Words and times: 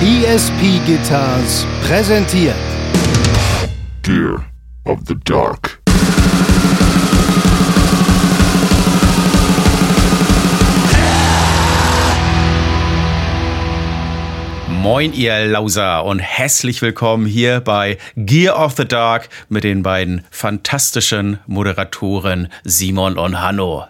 ESP 0.00 0.80
Guitars 0.86 1.66
präsentiert 1.82 2.54
Gear 4.02 4.44
of 4.84 5.00
the 5.08 5.16
Dark. 5.24 5.82
Moin, 14.68 15.12
ihr 15.14 15.46
Lauser 15.46 16.04
und 16.04 16.20
herzlich 16.20 16.80
willkommen 16.80 17.26
hier 17.26 17.58
bei 17.58 17.98
Gear 18.14 18.64
of 18.64 18.76
the 18.76 18.84
Dark 18.84 19.28
mit 19.48 19.64
den 19.64 19.82
beiden 19.82 20.24
fantastischen 20.30 21.40
Moderatoren 21.48 22.46
Simon 22.62 23.18
und 23.18 23.42
Hanno. 23.42 23.88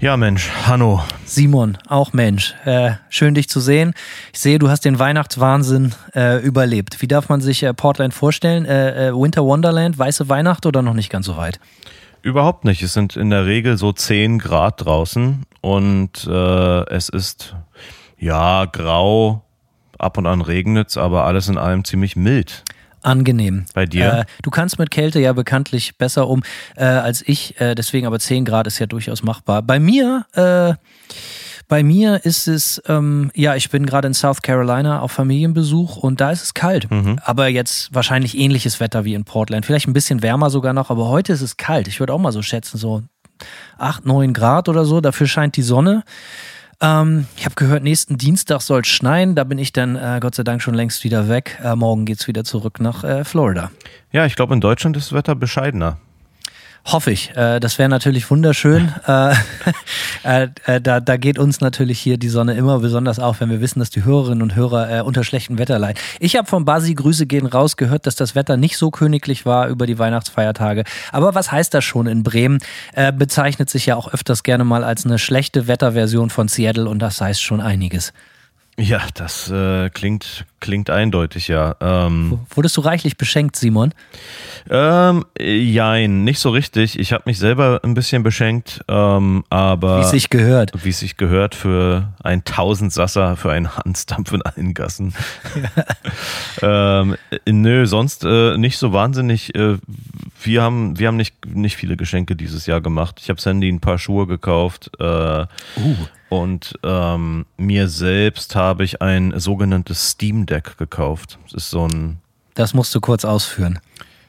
Ja, 0.00 0.16
Mensch, 0.16 0.48
Hanno. 0.66 1.04
Simon, 1.26 1.76
auch 1.86 2.14
Mensch. 2.14 2.54
Äh, 2.64 2.92
schön 3.10 3.34
dich 3.34 3.50
zu 3.50 3.60
sehen. 3.60 3.92
Ich 4.32 4.40
sehe, 4.40 4.58
du 4.58 4.70
hast 4.70 4.86
den 4.86 4.98
Weihnachtswahnsinn 4.98 5.94
äh, 6.14 6.42
überlebt. 6.42 7.02
Wie 7.02 7.06
darf 7.06 7.28
man 7.28 7.42
sich 7.42 7.62
äh, 7.62 7.74
Portland 7.74 8.14
vorstellen? 8.14 8.64
Äh, 8.64 9.08
äh, 9.08 9.12
Winter 9.12 9.44
Wonderland, 9.44 9.98
weiße 9.98 10.30
Weihnacht 10.30 10.64
oder 10.64 10.80
noch 10.80 10.94
nicht 10.94 11.10
ganz 11.10 11.26
so 11.26 11.36
weit? 11.36 11.60
Überhaupt 12.22 12.64
nicht. 12.64 12.82
Es 12.82 12.94
sind 12.94 13.14
in 13.14 13.28
der 13.28 13.44
Regel 13.44 13.76
so 13.76 13.92
10 13.92 14.38
Grad 14.38 14.86
draußen 14.86 15.42
und 15.60 16.26
äh, 16.26 16.84
es 16.88 17.10
ist 17.10 17.54
ja 18.18 18.64
grau, 18.64 19.44
ab 19.98 20.16
und 20.16 20.24
an 20.24 20.40
regnet 20.40 20.88
es, 20.88 20.96
aber 20.96 21.24
alles 21.24 21.48
in 21.48 21.58
allem 21.58 21.84
ziemlich 21.84 22.16
mild. 22.16 22.64
Angenehm. 23.02 23.64
Bei 23.74 23.86
dir? 23.86 24.12
Äh, 24.12 24.24
du 24.42 24.50
kannst 24.50 24.78
mit 24.78 24.90
Kälte 24.90 25.20
ja 25.20 25.32
bekanntlich 25.32 25.96
besser 25.96 26.28
um 26.28 26.42
äh, 26.76 26.84
als 26.84 27.22
ich, 27.26 27.60
äh, 27.60 27.74
deswegen 27.74 28.06
aber 28.06 28.18
10 28.18 28.44
Grad 28.44 28.66
ist 28.66 28.78
ja 28.78 28.86
durchaus 28.86 29.22
machbar. 29.22 29.62
Bei 29.62 29.78
mir, 29.78 30.26
äh, 30.32 30.74
bei 31.68 31.84
mir 31.84 32.24
ist 32.24 32.48
es, 32.48 32.82
ähm, 32.88 33.30
ja, 33.34 33.54
ich 33.54 33.70
bin 33.70 33.86
gerade 33.86 34.08
in 34.08 34.14
South 34.14 34.42
Carolina 34.42 35.00
auf 35.00 35.12
Familienbesuch 35.12 35.96
und 35.96 36.20
da 36.20 36.32
ist 36.32 36.42
es 36.42 36.54
kalt. 36.54 36.90
Mhm. 36.90 37.20
Aber 37.22 37.46
jetzt 37.46 37.94
wahrscheinlich 37.94 38.36
ähnliches 38.36 38.80
Wetter 38.80 39.04
wie 39.04 39.14
in 39.14 39.24
Portland. 39.24 39.64
Vielleicht 39.64 39.86
ein 39.86 39.92
bisschen 39.92 40.20
wärmer 40.22 40.50
sogar 40.50 40.72
noch, 40.72 40.90
aber 40.90 41.08
heute 41.08 41.32
ist 41.32 41.42
es 41.42 41.56
kalt. 41.56 41.86
Ich 41.86 42.00
würde 42.00 42.12
auch 42.12 42.18
mal 42.18 42.32
so 42.32 42.42
schätzen, 42.42 42.76
so 42.76 43.02
8, 43.78 44.04
9 44.04 44.32
Grad 44.32 44.68
oder 44.68 44.84
so. 44.84 45.00
Dafür 45.00 45.26
scheint 45.26 45.56
die 45.56 45.62
Sonne. 45.62 46.02
Ähm, 46.82 47.26
ich 47.36 47.44
habe 47.44 47.54
gehört, 47.54 47.82
nächsten 47.82 48.16
Dienstag 48.16 48.62
soll 48.62 48.80
es 48.80 48.88
schneien. 48.88 49.34
Da 49.34 49.44
bin 49.44 49.58
ich 49.58 49.72
dann 49.72 49.96
äh, 49.96 50.18
Gott 50.20 50.34
sei 50.34 50.42
Dank 50.42 50.62
schon 50.62 50.74
längst 50.74 51.04
wieder 51.04 51.28
weg. 51.28 51.58
Äh, 51.62 51.76
morgen 51.76 52.06
geht's 52.06 52.26
wieder 52.26 52.44
zurück 52.44 52.80
nach 52.80 53.04
äh, 53.04 53.24
Florida. 53.24 53.70
Ja, 54.12 54.26
ich 54.26 54.36
glaube, 54.36 54.54
in 54.54 54.60
Deutschland 54.60 54.96
ist 54.96 55.10
das 55.10 55.12
Wetter 55.12 55.34
bescheidener. 55.34 55.98
Hoffe 56.86 57.10
ich. 57.10 57.36
Äh, 57.36 57.60
das 57.60 57.78
wäre 57.78 57.88
natürlich 57.88 58.30
wunderschön. 58.30 58.92
äh, 59.06 59.34
äh, 60.24 60.48
äh, 60.66 60.80
da, 60.80 61.00
da 61.00 61.16
geht 61.16 61.38
uns 61.38 61.60
natürlich 61.60 62.00
hier 62.00 62.16
die 62.16 62.28
Sonne 62.28 62.54
immer 62.54 62.78
besonders 62.78 63.18
auf, 63.18 63.40
wenn 63.40 63.50
wir 63.50 63.60
wissen, 63.60 63.80
dass 63.80 63.90
die 63.90 64.04
Hörerinnen 64.04 64.42
und 64.42 64.54
Hörer 64.54 64.98
äh, 64.98 65.02
unter 65.02 65.22
schlechtem 65.24 65.58
Wetter 65.58 65.78
leiden. 65.78 65.98
Ich 66.18 66.36
habe 66.36 66.48
von 66.48 66.64
Basi 66.64 66.94
Grüße 66.94 67.26
gehen 67.26 67.46
raus 67.46 67.76
gehört, 67.76 68.06
dass 68.06 68.16
das 68.16 68.34
Wetter 68.34 68.56
nicht 68.56 68.76
so 68.76 68.90
königlich 68.90 69.46
war 69.46 69.68
über 69.68 69.86
die 69.86 69.98
Weihnachtsfeiertage. 69.98 70.84
Aber 71.12 71.34
was 71.34 71.52
heißt 71.52 71.74
das 71.74 71.84
schon 71.84 72.06
in 72.06 72.22
Bremen? 72.22 72.58
Äh, 72.94 73.12
bezeichnet 73.12 73.70
sich 73.70 73.86
ja 73.86 73.96
auch 73.96 74.12
öfters 74.12 74.42
gerne 74.42 74.64
mal 74.64 74.84
als 74.84 75.04
eine 75.04 75.18
schlechte 75.18 75.68
Wetterversion 75.68 76.30
von 76.30 76.48
Seattle 76.48 76.88
und 76.88 76.98
das 77.00 77.20
heißt 77.20 77.42
schon 77.42 77.60
einiges. 77.60 78.12
Ja, 78.78 79.00
das 79.12 79.50
äh, 79.50 79.90
klingt, 79.90 80.46
klingt 80.58 80.88
eindeutig, 80.88 81.48
ja. 81.48 81.76
Ähm, 81.82 82.38
Wurdest 82.54 82.78
du 82.78 82.80
reichlich 82.80 83.18
beschenkt, 83.18 83.56
Simon? 83.56 83.92
ähm, 84.70 85.26
jein, 85.38 86.24
nicht 86.24 86.38
so 86.38 86.48
richtig. 86.50 86.98
Ich 86.98 87.12
habe 87.12 87.24
mich 87.26 87.38
selber 87.38 87.80
ein 87.84 87.92
bisschen 87.92 88.22
beschenkt, 88.22 88.82
ähm, 88.88 89.44
aber 89.50 89.98
Wie 89.98 90.02
es 90.04 90.10
sich 90.10 90.30
gehört. 90.30 90.72
wie 90.82 90.88
es 90.88 91.00
sich 91.00 91.18
gehört 91.18 91.54
für 91.54 92.14
ein 92.22 92.44
Tausendsasser, 92.44 93.36
für 93.36 93.52
einen 93.52 93.76
Hansdampf 93.76 94.32
in 94.32 94.42
allen 94.42 94.72
Gassen. 94.72 95.12
ähm, 96.62 97.16
äh, 97.30 97.52
nö, 97.52 97.86
sonst 97.86 98.24
äh, 98.24 98.56
nicht 98.56 98.78
so 98.78 98.92
wahnsinnig. 98.94 99.54
Äh, 99.54 99.76
wir 100.42 100.62
haben, 100.62 100.98
wir 100.98 101.08
haben 101.08 101.16
nicht, 101.18 101.34
nicht 101.46 101.76
viele 101.76 101.96
Geschenke 101.98 102.34
dieses 102.34 102.64
Jahr 102.64 102.80
gemacht. 102.80 103.18
Ich 103.22 103.28
habe 103.28 103.40
Sandy 103.40 103.68
ein 103.70 103.80
paar 103.80 103.98
Schuhe 103.98 104.26
gekauft. 104.26 104.90
Äh, 104.98 105.46
Und 106.30 106.78
ähm, 106.84 107.44
mir 107.56 107.88
selbst 107.88 108.54
habe 108.54 108.84
ich 108.84 109.02
ein 109.02 109.38
sogenanntes 109.38 110.10
Steam 110.10 110.46
Deck 110.46 110.78
gekauft. 110.78 111.38
Das 111.44 111.54
ist 111.54 111.70
so 111.70 111.86
ein 111.86 112.18
Das 112.54 112.72
musst 112.72 112.94
du 112.94 113.00
kurz 113.00 113.24
ausführen. 113.24 113.80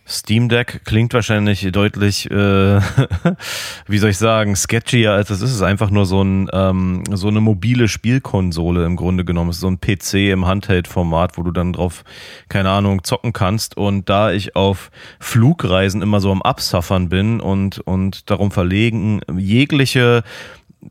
Steam 0.08 0.50
Deck 0.50 0.82
klingt 0.84 1.14
wahrscheinlich 1.14 1.66
deutlich, 1.72 2.30
äh, 2.30 2.82
wie 3.88 3.98
soll 3.98 4.10
ich 4.10 4.18
sagen, 4.18 4.56
sketchier 4.56 5.12
als 5.14 5.30
es 5.30 5.42
ist. 5.42 5.52
Es 5.52 5.56
ist 5.58 5.62
einfach 5.62 5.90
nur 5.90 6.06
so, 6.06 6.22
ein, 6.22 6.50
ähm, 6.52 7.04
so 7.12 7.28
eine 7.28 7.40
mobile 7.40 7.88
Spielkonsole 7.88 8.84
im 8.86 8.96
Grunde 8.96 9.24
genommen. 9.24 9.52
Es 9.52 9.58
ist 9.58 9.62
so 9.62 9.70
ein 9.70 9.80
PC 9.80 10.32
im 10.32 10.48
Handheld-Format, 10.48 11.38
wo 11.38 11.44
du 11.44 11.52
dann 11.52 11.72
drauf, 11.72 12.04
keine 12.50 12.72
Ahnung, 12.72 13.04
zocken 13.04 13.32
kannst. 13.32 13.78
Und 13.78 14.10
da 14.10 14.32
ich 14.32 14.56
auf 14.56 14.92
Flugreisen 15.20 16.02
immer 16.02 16.20
so 16.20 16.32
am 16.32 16.42
Absuffern 16.42 17.08
bin 17.08 17.40
und, 17.40 17.80
und 17.80 18.30
darum 18.30 18.52
verlegen, 18.52 19.22
jegliche, 19.38 20.24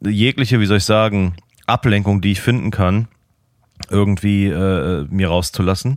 jegliche, 0.02 0.60
wie 0.60 0.66
soll 0.66 0.78
ich 0.78 0.84
sagen, 0.84 1.34
Ablenkung, 1.66 2.20
die 2.20 2.32
ich 2.32 2.40
finden 2.40 2.70
kann, 2.70 3.08
irgendwie 3.90 4.46
äh, 4.46 5.06
mir 5.10 5.28
rauszulassen. 5.28 5.96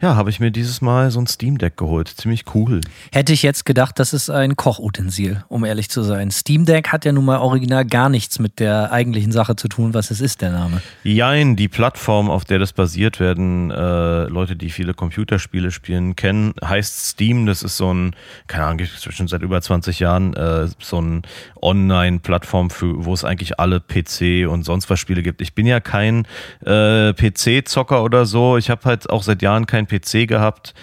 Ja, 0.00 0.16
habe 0.16 0.30
ich 0.30 0.40
mir 0.40 0.50
dieses 0.50 0.80
Mal 0.80 1.10
so 1.10 1.20
ein 1.20 1.26
Steam 1.26 1.58
Deck 1.58 1.76
geholt. 1.76 2.08
Ziemlich 2.08 2.44
cool. 2.54 2.80
Hätte 3.12 3.32
ich 3.32 3.42
jetzt 3.42 3.64
gedacht, 3.64 3.98
das 3.98 4.12
ist 4.12 4.30
ein 4.30 4.56
Kochutensil, 4.56 5.44
um 5.48 5.64
ehrlich 5.64 5.90
zu 5.90 6.02
sein. 6.02 6.30
Steam 6.30 6.64
Deck 6.64 6.88
hat 6.88 7.04
ja 7.04 7.12
nun 7.12 7.24
mal 7.24 7.38
original 7.38 7.84
gar 7.84 8.08
nichts 8.08 8.38
mit 8.38 8.60
der 8.60 8.92
eigentlichen 8.92 9.32
Sache 9.32 9.56
zu 9.56 9.68
tun, 9.68 9.94
was 9.94 10.10
es 10.10 10.20
ist, 10.20 10.42
der 10.42 10.52
Name. 10.52 10.82
Jein, 11.02 11.56
die 11.56 11.68
Plattform, 11.68 12.30
auf 12.30 12.44
der 12.44 12.58
das 12.58 12.72
basiert, 12.72 13.20
werden 13.20 13.70
äh, 13.70 14.24
Leute, 14.24 14.56
die 14.56 14.70
viele 14.70 14.94
Computerspiele 14.94 15.70
spielen, 15.70 16.16
kennen. 16.16 16.54
Heißt 16.64 17.10
Steam, 17.10 17.46
das 17.46 17.62
ist 17.62 17.76
so 17.76 17.92
ein, 17.92 18.14
keine 18.46 18.66
Ahnung, 18.66 18.86
schon 18.86 19.28
seit 19.28 19.42
über 19.42 19.60
20 19.60 20.00
Jahren, 20.00 20.34
äh, 20.34 20.68
so 20.78 21.00
ein 21.00 21.22
Online-Plattform, 21.60 22.68
wo 22.80 23.12
es 23.12 23.24
eigentlich 23.24 23.58
alle 23.58 23.80
PC 23.80 24.48
und 24.48 24.64
sonst 24.64 24.90
was 24.90 25.00
Spiele 25.00 25.22
gibt. 25.22 25.40
Ich 25.40 25.54
bin 25.54 25.66
ja 25.66 25.80
kein 25.80 26.26
äh, 26.64 27.12
PC-Zocker 27.24 28.02
oder 28.02 28.26
so. 28.26 28.56
Ich 28.56 28.70
habe 28.70 28.82
halt 28.84 29.10
auch 29.10 29.22
seit 29.22 29.42
Jahren 29.42 29.66
kein 29.66 29.86
PC 29.86 30.28
gehabt 30.28 30.74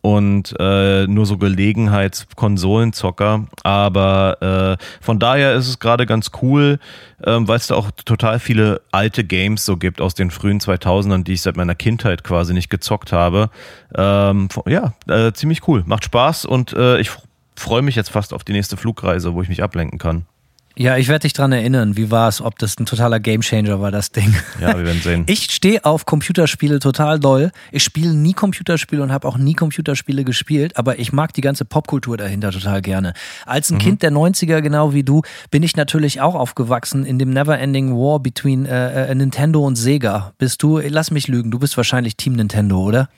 und 0.00 0.54
äh, 0.58 1.06
nur 1.06 1.26
so 1.26 1.38
Gelegenheitskonsolenzocker. 1.38 3.46
Aber 3.62 4.78
äh, 4.80 4.84
von 5.02 5.18
daher 5.18 5.54
ist 5.54 5.68
es 5.68 5.78
gerade 5.78 6.06
ganz 6.06 6.30
cool, 6.42 6.78
ähm, 7.24 7.48
weil 7.48 7.56
es 7.56 7.66
da 7.66 7.74
auch 7.74 7.90
total 8.04 8.38
viele 8.38 8.80
alte 8.92 9.24
Games 9.24 9.64
so 9.64 9.76
gibt 9.76 10.00
aus 10.00 10.14
den 10.14 10.30
frühen 10.30 10.60
2000ern, 10.60 11.24
die 11.24 11.34
ich 11.34 11.42
seit 11.42 11.56
meiner 11.56 11.74
Kindheit 11.74 12.24
quasi 12.24 12.54
nicht 12.54 12.70
gezockt 12.70 13.12
habe. 13.12 13.50
Ähm, 13.94 14.48
ja, 14.66 14.94
äh, 15.08 15.32
ziemlich 15.32 15.66
cool. 15.68 15.82
Macht 15.86 16.04
Spaß 16.04 16.44
und 16.44 16.72
äh, 16.74 17.00
ich 17.00 17.10
freue 17.56 17.82
mich 17.82 17.96
jetzt 17.96 18.10
fast 18.10 18.32
auf 18.32 18.44
die 18.44 18.52
nächste 18.52 18.76
Flugreise, 18.76 19.34
wo 19.34 19.42
ich 19.42 19.48
mich 19.48 19.62
ablenken 19.62 19.98
kann. 19.98 20.26
Ja, 20.78 20.96
ich 20.96 21.08
werde 21.08 21.22
dich 21.22 21.32
dran 21.32 21.50
erinnern, 21.50 21.96
wie 21.96 22.12
war 22.12 22.28
es, 22.28 22.40
ob 22.40 22.56
das 22.60 22.78
ein 22.78 22.86
totaler 22.86 23.18
Gamechanger 23.18 23.80
war, 23.80 23.90
das 23.90 24.12
Ding. 24.12 24.32
Ja, 24.60 24.78
wir 24.78 24.84
werden 24.84 25.02
sehen. 25.02 25.24
Ich 25.28 25.50
stehe 25.50 25.84
auf 25.84 26.06
Computerspiele 26.06 26.78
total 26.78 27.18
doll. 27.18 27.50
Ich 27.72 27.82
spiele 27.82 28.14
nie 28.14 28.32
Computerspiele 28.32 29.02
und 29.02 29.10
habe 29.10 29.26
auch 29.26 29.38
nie 29.38 29.54
Computerspiele 29.54 30.22
gespielt, 30.22 30.76
aber 30.76 31.00
ich 31.00 31.12
mag 31.12 31.32
die 31.32 31.40
ganze 31.40 31.64
Popkultur 31.64 32.16
dahinter 32.16 32.52
total 32.52 32.80
gerne. 32.80 33.12
Als 33.44 33.72
ein 33.72 33.78
Kind 33.78 34.02
der 34.02 34.12
90er, 34.12 34.60
genau 34.60 34.94
wie 34.94 35.02
du, 35.02 35.22
bin 35.50 35.64
ich 35.64 35.74
natürlich 35.74 36.20
auch 36.20 36.36
aufgewachsen 36.36 37.04
in 37.04 37.18
dem 37.18 37.30
Neverending 37.30 37.94
War 37.94 38.20
between 38.20 38.64
äh, 38.64 39.10
äh, 39.10 39.14
Nintendo 39.16 39.66
und 39.66 39.74
Sega. 39.74 40.32
Bist 40.38 40.62
du, 40.62 40.78
lass 40.78 41.10
mich 41.10 41.26
lügen, 41.26 41.50
du 41.50 41.58
bist 41.58 41.76
wahrscheinlich 41.76 42.16
Team 42.16 42.34
Nintendo, 42.34 42.78
oder? 42.78 43.08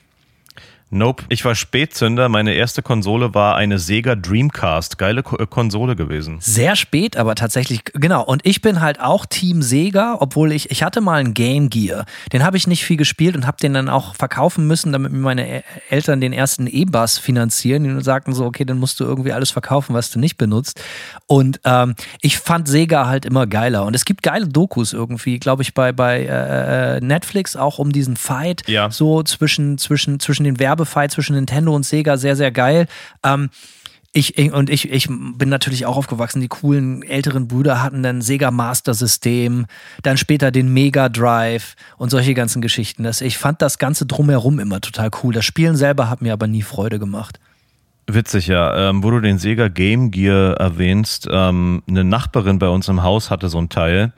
Nope. 0.93 1.23
Ich 1.29 1.45
war 1.45 1.55
Spätzünder. 1.55 2.27
Meine 2.27 2.53
erste 2.53 2.81
Konsole 2.81 3.33
war 3.33 3.55
eine 3.55 3.79
Sega 3.79 4.15
Dreamcast. 4.15 4.97
Geile 4.97 5.23
Ko 5.23 5.37
äh, 5.37 5.47
Konsole 5.47 5.95
gewesen. 5.95 6.37
Sehr 6.41 6.75
spät, 6.75 7.15
aber 7.15 7.35
tatsächlich, 7.35 7.83
genau. 7.93 8.23
Und 8.23 8.45
ich 8.45 8.61
bin 8.61 8.81
halt 8.81 8.99
auch 8.99 9.25
Team 9.25 9.61
Sega, 9.61 10.17
obwohl 10.19 10.51
ich, 10.51 10.69
ich 10.69 10.83
hatte 10.83 10.99
mal 10.99 11.21
einen 11.21 11.33
Game 11.33 11.69
Gear. 11.69 12.05
Den 12.33 12.43
habe 12.43 12.57
ich 12.57 12.67
nicht 12.67 12.83
viel 12.83 12.97
gespielt 12.97 13.35
und 13.37 13.47
habe 13.47 13.55
den 13.61 13.73
dann 13.73 13.87
auch 13.87 14.15
verkaufen 14.15 14.67
müssen, 14.67 14.91
damit 14.91 15.13
mir 15.13 15.19
meine 15.19 15.63
Eltern 15.89 16.19
den 16.19 16.33
ersten 16.33 16.67
E-Bass 16.67 17.17
finanzieren. 17.17 17.83
Die 17.83 18.03
sagten 18.03 18.33
so, 18.33 18.45
okay, 18.45 18.65
dann 18.65 18.77
musst 18.77 18.99
du 18.99 19.05
irgendwie 19.05 19.31
alles 19.31 19.49
verkaufen, 19.51 19.93
was 19.95 20.11
du 20.11 20.19
nicht 20.19 20.37
benutzt. 20.37 20.83
Und 21.25 21.61
ähm, 21.63 21.95
ich 22.19 22.37
fand 22.37 22.67
Sega 22.67 23.07
halt 23.07 23.25
immer 23.25 23.47
geiler. 23.47 23.85
Und 23.85 23.95
es 23.95 24.03
gibt 24.03 24.23
geile 24.23 24.47
Dokus 24.47 24.91
irgendwie, 24.91 25.39
glaube 25.39 25.61
ich, 25.63 25.73
bei, 25.73 25.93
bei 25.93 26.23
äh, 26.23 26.97
äh, 26.97 26.99
Netflix 27.01 27.55
auch 27.55 27.79
um 27.79 27.93
diesen 27.93 28.17
Fight 28.17 28.63
Ja. 28.67 28.91
so 28.91 29.23
zwischen, 29.23 29.77
zwischen, 29.77 30.19
zwischen 30.19 30.43
den 30.43 30.59
Werbefight 30.81 31.11
zwischen 31.11 31.35
Nintendo 31.35 31.75
und 31.75 31.85
Sega 31.85 32.17
sehr, 32.17 32.35
sehr 32.35 32.51
geil. 32.51 32.87
Ähm, 33.23 33.49
ich, 34.13 34.51
und 34.51 34.69
ich, 34.69 34.91
ich 34.91 35.07
bin 35.07 35.47
natürlich 35.47 35.85
auch 35.85 35.95
aufgewachsen. 35.95 36.41
Die 36.41 36.49
coolen 36.49 37.01
älteren 37.01 37.47
Brüder 37.47 37.81
hatten 37.81 38.03
dann 38.03 38.21
Sega 38.21 38.51
Master 38.51 38.93
System, 38.93 39.67
dann 40.03 40.17
später 40.17 40.51
den 40.51 40.73
Mega 40.73 41.07
Drive 41.07 41.75
und 41.97 42.09
solche 42.09 42.33
ganzen 42.33 42.61
Geschichten. 42.61 43.03
Das, 43.03 43.21
ich 43.21 43.37
fand 43.37 43.61
das 43.61 43.77
Ganze 43.77 44.05
drumherum 44.05 44.59
immer 44.59 44.81
total 44.81 45.11
cool. 45.23 45.33
Das 45.33 45.45
Spielen 45.45 45.77
selber 45.77 46.09
hat 46.09 46.21
mir 46.21 46.33
aber 46.33 46.47
nie 46.47 46.61
Freude 46.61 46.99
gemacht. 46.99 47.39
Witzig, 48.07 48.47
ja. 48.47 48.89
Ähm, 48.89 49.01
wo 49.01 49.11
du 49.11 49.21
den 49.21 49.37
Sega 49.37 49.69
Game 49.69 50.11
Gear 50.11 50.57
erwähnst, 50.57 51.29
ähm, 51.31 51.81
eine 51.87 52.03
Nachbarin 52.03 52.59
bei 52.59 52.67
uns 52.67 52.89
im 52.89 53.03
Haus 53.03 53.29
hatte 53.29 53.47
so 53.47 53.59
ein 53.59 53.69
Teil. 53.69 54.11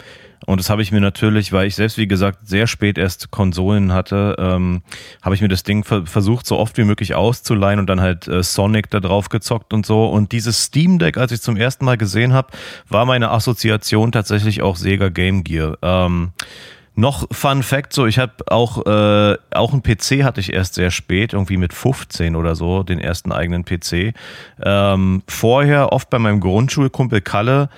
Und 0.45 0.59
das 0.59 0.69
habe 0.69 0.81
ich 0.81 0.91
mir 0.91 1.01
natürlich, 1.01 1.53
weil 1.53 1.67
ich 1.67 1.75
selbst, 1.75 1.97
wie 1.97 2.07
gesagt, 2.07 2.47
sehr 2.47 2.67
spät 2.67 2.97
erst 2.97 3.31
Konsolen 3.31 3.93
hatte, 3.93 4.35
ähm, 4.37 4.81
habe 5.21 5.35
ich 5.35 5.41
mir 5.41 5.47
das 5.47 5.63
Ding 5.63 5.83
ver 5.83 6.05
versucht, 6.05 6.45
so 6.45 6.57
oft 6.57 6.77
wie 6.77 6.83
möglich 6.83 7.15
auszuleihen 7.15 7.79
und 7.79 7.87
dann 7.87 8.01
halt 8.01 8.27
äh, 8.27 8.43
Sonic 8.43 8.89
da 8.89 8.99
drauf 8.99 9.29
gezockt 9.29 9.73
und 9.73 9.85
so. 9.85 10.05
Und 10.05 10.31
dieses 10.31 10.63
Steam 10.63 10.99
Deck, 10.99 11.17
als 11.17 11.31
ich 11.31 11.41
zum 11.41 11.57
ersten 11.57 11.85
Mal 11.85 11.97
gesehen 11.97 12.33
habe, 12.33 12.49
war 12.89 13.05
meine 13.05 13.31
Assoziation 13.31 14.11
tatsächlich 14.11 14.61
auch 14.61 14.75
Sega 14.75 15.09
Game 15.09 15.43
Gear. 15.43 15.77
Ähm, 15.81 16.31
noch 16.95 17.27
Fun 17.31 17.63
Fact, 17.63 17.91
so 17.93 18.05
ich 18.05 18.19
habe 18.19 18.33
auch 18.47 18.85
äh, 18.85 19.37
auch 19.51 19.73
einen 19.73 19.81
PC 19.81 20.23
hatte 20.23 20.39
ich 20.39 20.53
erst 20.53 20.75
sehr 20.75 20.91
spät, 20.91 21.33
irgendwie 21.33 21.57
mit 21.57 21.73
15 21.73 22.35
oder 22.35 22.55
so, 22.55 22.83
den 22.83 22.99
ersten 22.99 23.31
eigenen 23.31 23.65
PC. 23.65 24.13
Ähm, 24.63 25.23
vorher 25.27 25.91
oft 25.91 26.09
bei 26.11 26.19
meinem 26.19 26.39
Grundschulkumpel 26.39 27.21
Kalle 27.21 27.69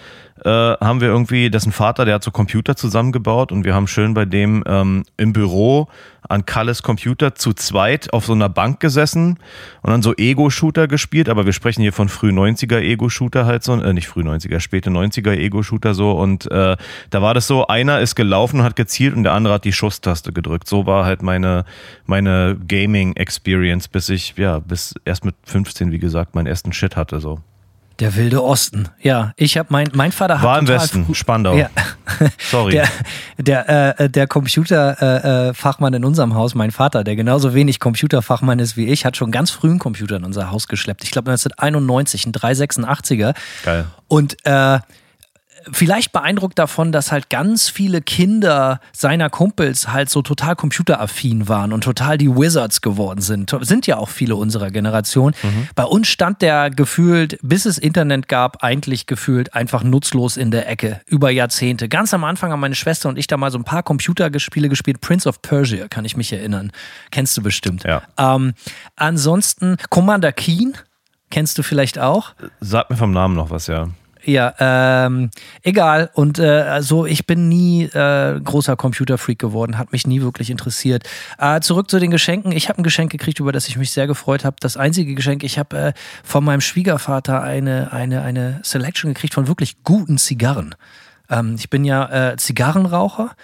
äh, 0.44 0.50
haben 0.50 1.00
wir 1.00 1.08
irgendwie, 1.08 1.50
dessen 1.50 1.72
Vater, 1.72 2.04
der 2.04 2.16
hat 2.16 2.24
so 2.24 2.32
Computer 2.32 2.76
zusammengebaut 2.76 3.54
und 3.54 3.64
wir 3.64 3.74
haben 3.74 3.88
schön 3.88 4.14
bei 4.14 4.26
dem 4.26 4.64
ähm, 4.68 5.04
im 5.16 5.32
Büro 5.32 5.88
an 6.28 6.46
Kalles 6.46 6.84
Computer 6.84 7.36
zu 7.36 7.54
zweit 7.54 8.12
auf 8.12 8.26
so 8.26 8.34
einer 8.34 8.50
Bank 8.50 8.82
gesessen 8.82 9.40
und 9.82 9.92
dann 9.92 10.02
so 10.02 10.14
Ego-Shooter 10.14 10.88
gespielt, 10.88 11.30
aber 11.30 11.46
wir 11.46 11.54
sprechen 11.54 11.82
hier 11.82 11.94
von 11.94 12.10
früh 12.10 12.32
90er 12.32 12.80
Ego-Shooter 12.80 13.46
halt 13.46 13.64
so, 13.64 13.80
äh, 13.82 13.94
nicht 13.94 14.08
früh 14.08 14.24
90er, 14.24 14.60
späte 14.60 14.90
90er 14.90 15.32
Ego-Shooter 15.32 15.94
so 15.94 16.12
und 16.12 16.52
äh, 16.52 16.76
da 17.12 17.22
war 17.22 17.34
das 17.34 17.48
so, 17.48 17.68
einer 17.68 18.02
ist 18.02 18.16
gelaufen 18.16 18.60
und 18.60 18.66
hat 18.66 18.76
gezielt 18.76 19.16
und 19.16 19.24
der 19.24 19.34
andere 19.34 19.54
hat 19.54 19.64
die 19.64 19.74
Schusstaste 19.74 20.34
gedrückt. 20.34 20.68
So 20.68 20.86
war 20.86 21.06
halt 21.06 21.22
meine, 21.22 21.64
meine 22.06 22.58
Gaming-Experience, 22.68 23.88
bis 23.88 24.10
ich, 24.10 24.36
ja, 24.36 24.60
bis 24.60 24.96
erst 25.06 25.24
mit 25.24 25.36
15, 25.46 25.92
wie 25.92 26.00
gesagt, 26.00 26.36
meinen 26.36 26.48
ersten 26.48 26.74
Shit 26.74 26.98
hatte 26.98 27.22
so. 27.22 27.40
Der 28.00 28.16
wilde 28.16 28.44
Osten. 28.44 28.90
Ja, 29.02 29.32
ich 29.38 29.58
habe 29.58 29.70
mein, 29.72 29.90
mein 29.94 30.12
Vater 30.12 30.40
hat 30.40 30.44
War 30.44 30.60
im 30.60 30.68
Westen, 30.68 31.16
Spandau. 31.16 31.56
Ja. 31.56 31.70
Sorry. 32.52 32.74
Der, 32.74 32.90
der, 33.38 34.00
äh, 34.00 34.10
der 34.10 34.28
Computerfachmann 34.28 35.50
äh, 35.50 35.54
Fachmann 35.54 35.94
in 35.94 36.04
unserem 36.04 36.36
Haus, 36.36 36.56
mein 36.56 36.72
Vater, 36.72 37.06
der 37.06 37.16
genauso 37.16 37.54
wenig 37.54 37.80
Computerfachmann 37.80 38.60
ist 38.60 38.76
wie 38.76 38.88
ich, 38.88 39.06
hat 39.06 39.16
schon 39.16 39.32
ganz 39.32 39.52
früh 39.52 39.70
einen 39.70 39.80
Computer 39.80 40.18
in 40.18 40.26
unser 40.26 40.52
Haus 40.52 40.68
geschleppt. 40.68 41.04
Ich 41.06 41.12
glaube 41.12 41.32
1991, 41.32 42.26
ein 42.26 42.34
386er. 42.34 43.34
Geil. 43.64 43.86
Und 44.10 44.38
äh, 44.46 44.80
vielleicht 45.72 46.12
beeindruckt 46.12 46.60
davon, 46.60 46.92
dass 46.92 47.12
halt 47.12 47.30
ganz 47.30 47.70
viele 47.70 48.02
Kinder 48.02 48.80
seiner 48.92 49.30
Kumpels 49.30 49.88
halt 49.92 50.10
so 50.10 50.22
total 50.22 50.56
computeraffin 50.56 51.48
waren 51.48 51.74
und 51.74 51.84
total 51.84 52.18
die 52.18 52.30
Wizards 52.30 52.82
geworden 52.82 53.22
sind. 53.22 53.56
Sind 53.62 53.88
ja 53.88 53.98
auch 53.98 54.10
viele 54.10 54.36
unserer 54.36 54.72
Generation. 54.72 55.34
Bei 55.76 55.84
uns 55.84 56.08
stand 56.08 56.42
der 56.42 56.70
gefühlt, 56.70 57.38
bis 57.42 57.66
es 57.66 57.78
Internet 57.78 58.28
gab, 58.28 58.64
eigentlich 58.64 59.06
gefühlt 59.06 59.54
einfach 59.54 59.84
nutzlos 59.84 60.38
in 60.38 60.52
der 60.52 60.70
Ecke 60.70 61.02
über 61.06 61.30
Jahrzehnte. 61.30 61.90
Ganz 61.90 62.14
am 62.14 62.24
Anfang 62.24 62.52
haben 62.52 62.60
meine 62.60 62.76
Schwester 62.76 63.10
und 63.10 63.18
ich 63.18 63.28
da 63.28 63.38
mal 63.38 63.52
so 63.52 63.58
ein 63.58 63.64
paar 63.64 63.84
Computerspiele 63.84 64.70
gespielt. 64.70 65.02
Prince 65.02 65.28
of 65.28 65.42
Persia, 65.42 65.88
kann 65.88 66.06
ich 66.06 66.18
mich 66.18 66.32
erinnern. 66.32 66.72
Kennst 67.12 67.38
du 67.38 67.42
bestimmt. 67.42 67.84
Ja. 67.84 68.04
Ähm, 68.18 68.54
ansonsten 68.96 69.78
Commander 69.90 70.32
Keen. 70.32 70.74
Kennst 71.32 71.58
du 71.58 71.64
vielleicht 71.64 72.00
auch? 72.00 72.34
Sag 72.62 72.90
mir 72.90 72.98
vom 72.98 73.12
Namen 73.12 73.36
noch 73.36 73.50
was, 73.50 73.68
ja. 73.68 73.90
Ja, 74.26 74.56
ähm, 74.60 75.30
egal. 75.62 76.10
Und 76.14 76.40
äh, 76.40 76.62
also 76.62 77.06
ich 77.06 77.28
bin 77.28 77.48
nie 77.48 77.84
äh, 77.84 78.40
großer 78.40 78.76
Computerfreak 78.76 79.38
geworden, 79.38 79.78
hat 79.78 79.92
mich 79.92 80.08
nie 80.08 80.22
wirklich 80.22 80.50
interessiert. 80.50 81.08
Äh, 81.38 81.60
zurück 81.62 81.92
zu 81.92 82.00
den 82.00 82.10
Geschenken. 82.10 82.52
Ich 82.52 82.68
habe 82.68 82.82
ein 82.82 82.84
Geschenk 82.84 83.12
gekriegt, 83.12 83.40
über 83.40 83.52
das 83.52 83.68
ich 83.68 83.78
mich 83.78 83.92
sehr 83.92 84.08
gefreut 84.08 84.44
habe. 84.44 84.56
Das 84.60 84.78
einzige 84.78 85.14
Geschenk, 85.14 85.44
ich 85.44 85.60
habe 85.60 85.78
äh, 85.78 85.94
von 86.24 86.44
meinem 86.44 86.62
Schwiegervater 86.62 87.44
eine, 87.44 87.94
eine, 87.94 88.24
eine 88.24 88.62
Selection 88.64 89.14
gekriegt 89.14 89.36
von 89.36 89.48
wirklich 89.48 89.84
guten 89.84 90.18
Zigarren. 90.18 90.74
Ähm, 91.30 91.56
ich 91.60 91.70
bin 91.70 91.86
ja 91.86 92.32
äh, 92.32 92.38
Zigarrenraucher. 92.38 93.36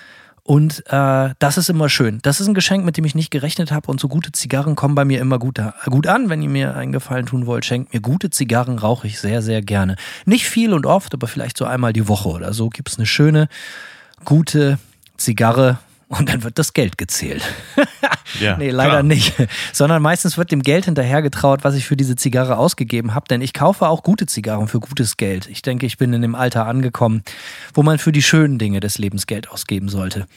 Und 0.44 0.84
äh, 0.88 1.30
das 1.38 1.58
ist 1.58 1.70
immer 1.70 1.88
schön. 1.88 2.20
Das 2.24 2.40
ist 2.40 2.48
ein 2.48 2.54
Geschenk, 2.54 2.84
mit 2.84 2.98
dem 2.98 3.06
ich 3.06 3.14
nicht 3.14 3.30
gerechnet 3.30 3.72
habe. 3.72 3.92
Und 3.92 4.00
so 4.00 4.08
gute 4.08 4.32
Zigarren 4.32 4.76
kommen 4.76 4.96
bei 4.96 5.06
mir 5.06 5.20
immer 5.20 5.38
gut, 5.38 5.62
gut 5.86 6.08
an. 6.08 6.30
Wenn 6.30 6.42
ihr 6.42 6.50
mir 6.50 6.76
einen 6.76 6.92
Gefallen 6.92 7.28
tun 7.28 7.46
wollt, 7.46 7.64
schenkt 7.64 7.94
mir 7.94 8.02
gute 8.02 8.32
Zigarren, 8.32 8.80
rauche 8.80 9.08
ich 9.08 9.20
sehr, 9.20 9.42
sehr 9.42 9.62
gerne. 9.62 9.98
Nicht 10.26 10.48
viel 10.48 10.74
und 10.74 10.86
oft, 10.86 11.14
aber 11.14 11.28
vielleicht 11.28 11.58
so 11.58 11.66
einmal 11.66 11.94
die 11.94 12.08
Woche 12.08 12.30
oder 12.30 12.54
so 12.54 12.70
gibt 12.70 12.90
es 12.90 12.98
eine 12.98 13.06
schöne, 13.06 13.50
gute 14.26 14.80
Zigarre. 15.16 15.78
Und 16.12 16.28
dann 16.28 16.44
wird 16.44 16.60
das 16.60 16.74
Geld 16.74 16.98
gezählt. 16.98 17.42
Ja, 18.42 18.58
nee, 18.58 18.70
leider 18.70 18.90
klar. 18.90 19.04
nicht. 19.04 19.34
Sondern 19.72 20.02
meistens 20.02 20.38
wird 20.38 20.52
dem 20.52 20.62
Geld 20.62 20.84
hinterhergetraut, 20.84 21.64
was 21.64 21.76
ich 21.76 21.86
für 21.86 21.96
diese 21.96 22.18
Zigarre 22.18 22.58
ausgegeben 22.58 23.16
habe. 23.16 23.28
Denn 23.30 23.42
ich 23.42 23.54
kaufe 23.54 23.88
auch 23.88 24.04
gute 24.04 24.26
Zigarren 24.26 24.68
für 24.68 24.82
gutes 24.82 25.16
Geld. 25.16 25.48
Ich 25.48 25.62
denke, 25.62 25.86
ich 25.86 25.98
bin 25.98 26.12
in 26.12 26.22
dem 26.22 26.36
Alter 26.36 26.66
angekommen, 26.66 27.24
wo 27.74 27.82
man 27.82 27.98
für 27.98 28.12
die 28.12 28.22
schönen 28.22 28.58
Dinge 28.58 28.82
des 28.82 28.98
Lebens 28.98 29.26
Geld 29.26 29.50
ausgeben 29.50 29.88
sollte. 29.88 30.28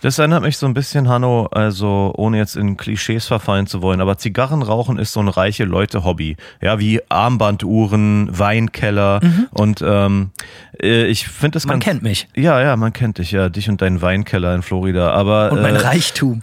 Das 0.00 0.18
erinnert 0.18 0.42
mich 0.42 0.56
so 0.56 0.66
ein 0.66 0.74
bisschen, 0.74 1.08
Hanno, 1.08 1.46
also 1.46 2.12
ohne 2.16 2.38
jetzt 2.38 2.56
in 2.56 2.76
Klischees 2.76 3.26
verfallen 3.26 3.66
zu 3.66 3.82
wollen, 3.82 4.00
aber 4.00 4.16
Zigarrenrauchen 4.16 4.98
ist 4.98 5.12
so 5.12 5.20
ein 5.20 5.28
reiche 5.28 5.64
Leute-Hobby. 5.64 6.36
Ja, 6.60 6.78
wie 6.78 7.00
Armbanduhren, 7.08 8.28
Weinkeller 8.38 9.20
und 9.50 9.82
ähm, 9.82 10.30
äh, 10.80 11.06
ich 11.06 11.26
finde 11.26 11.56
das 11.56 11.66
Man 11.66 11.80
ganz... 11.80 11.84
kennt 11.84 12.02
mich. 12.02 12.28
Ja, 12.36 12.60
ja, 12.60 12.76
man 12.76 12.92
kennt 12.92 13.18
dich, 13.18 13.32
ja, 13.32 13.48
dich 13.48 13.68
und 13.68 13.82
deinen 13.82 14.00
Weinkeller 14.00 14.54
in 14.54 14.62
Florida. 14.62 15.10
Aber 15.10 15.50
Und 15.52 15.62
mein 15.62 15.74
äh, 15.74 15.78
Reichtum. 15.78 16.42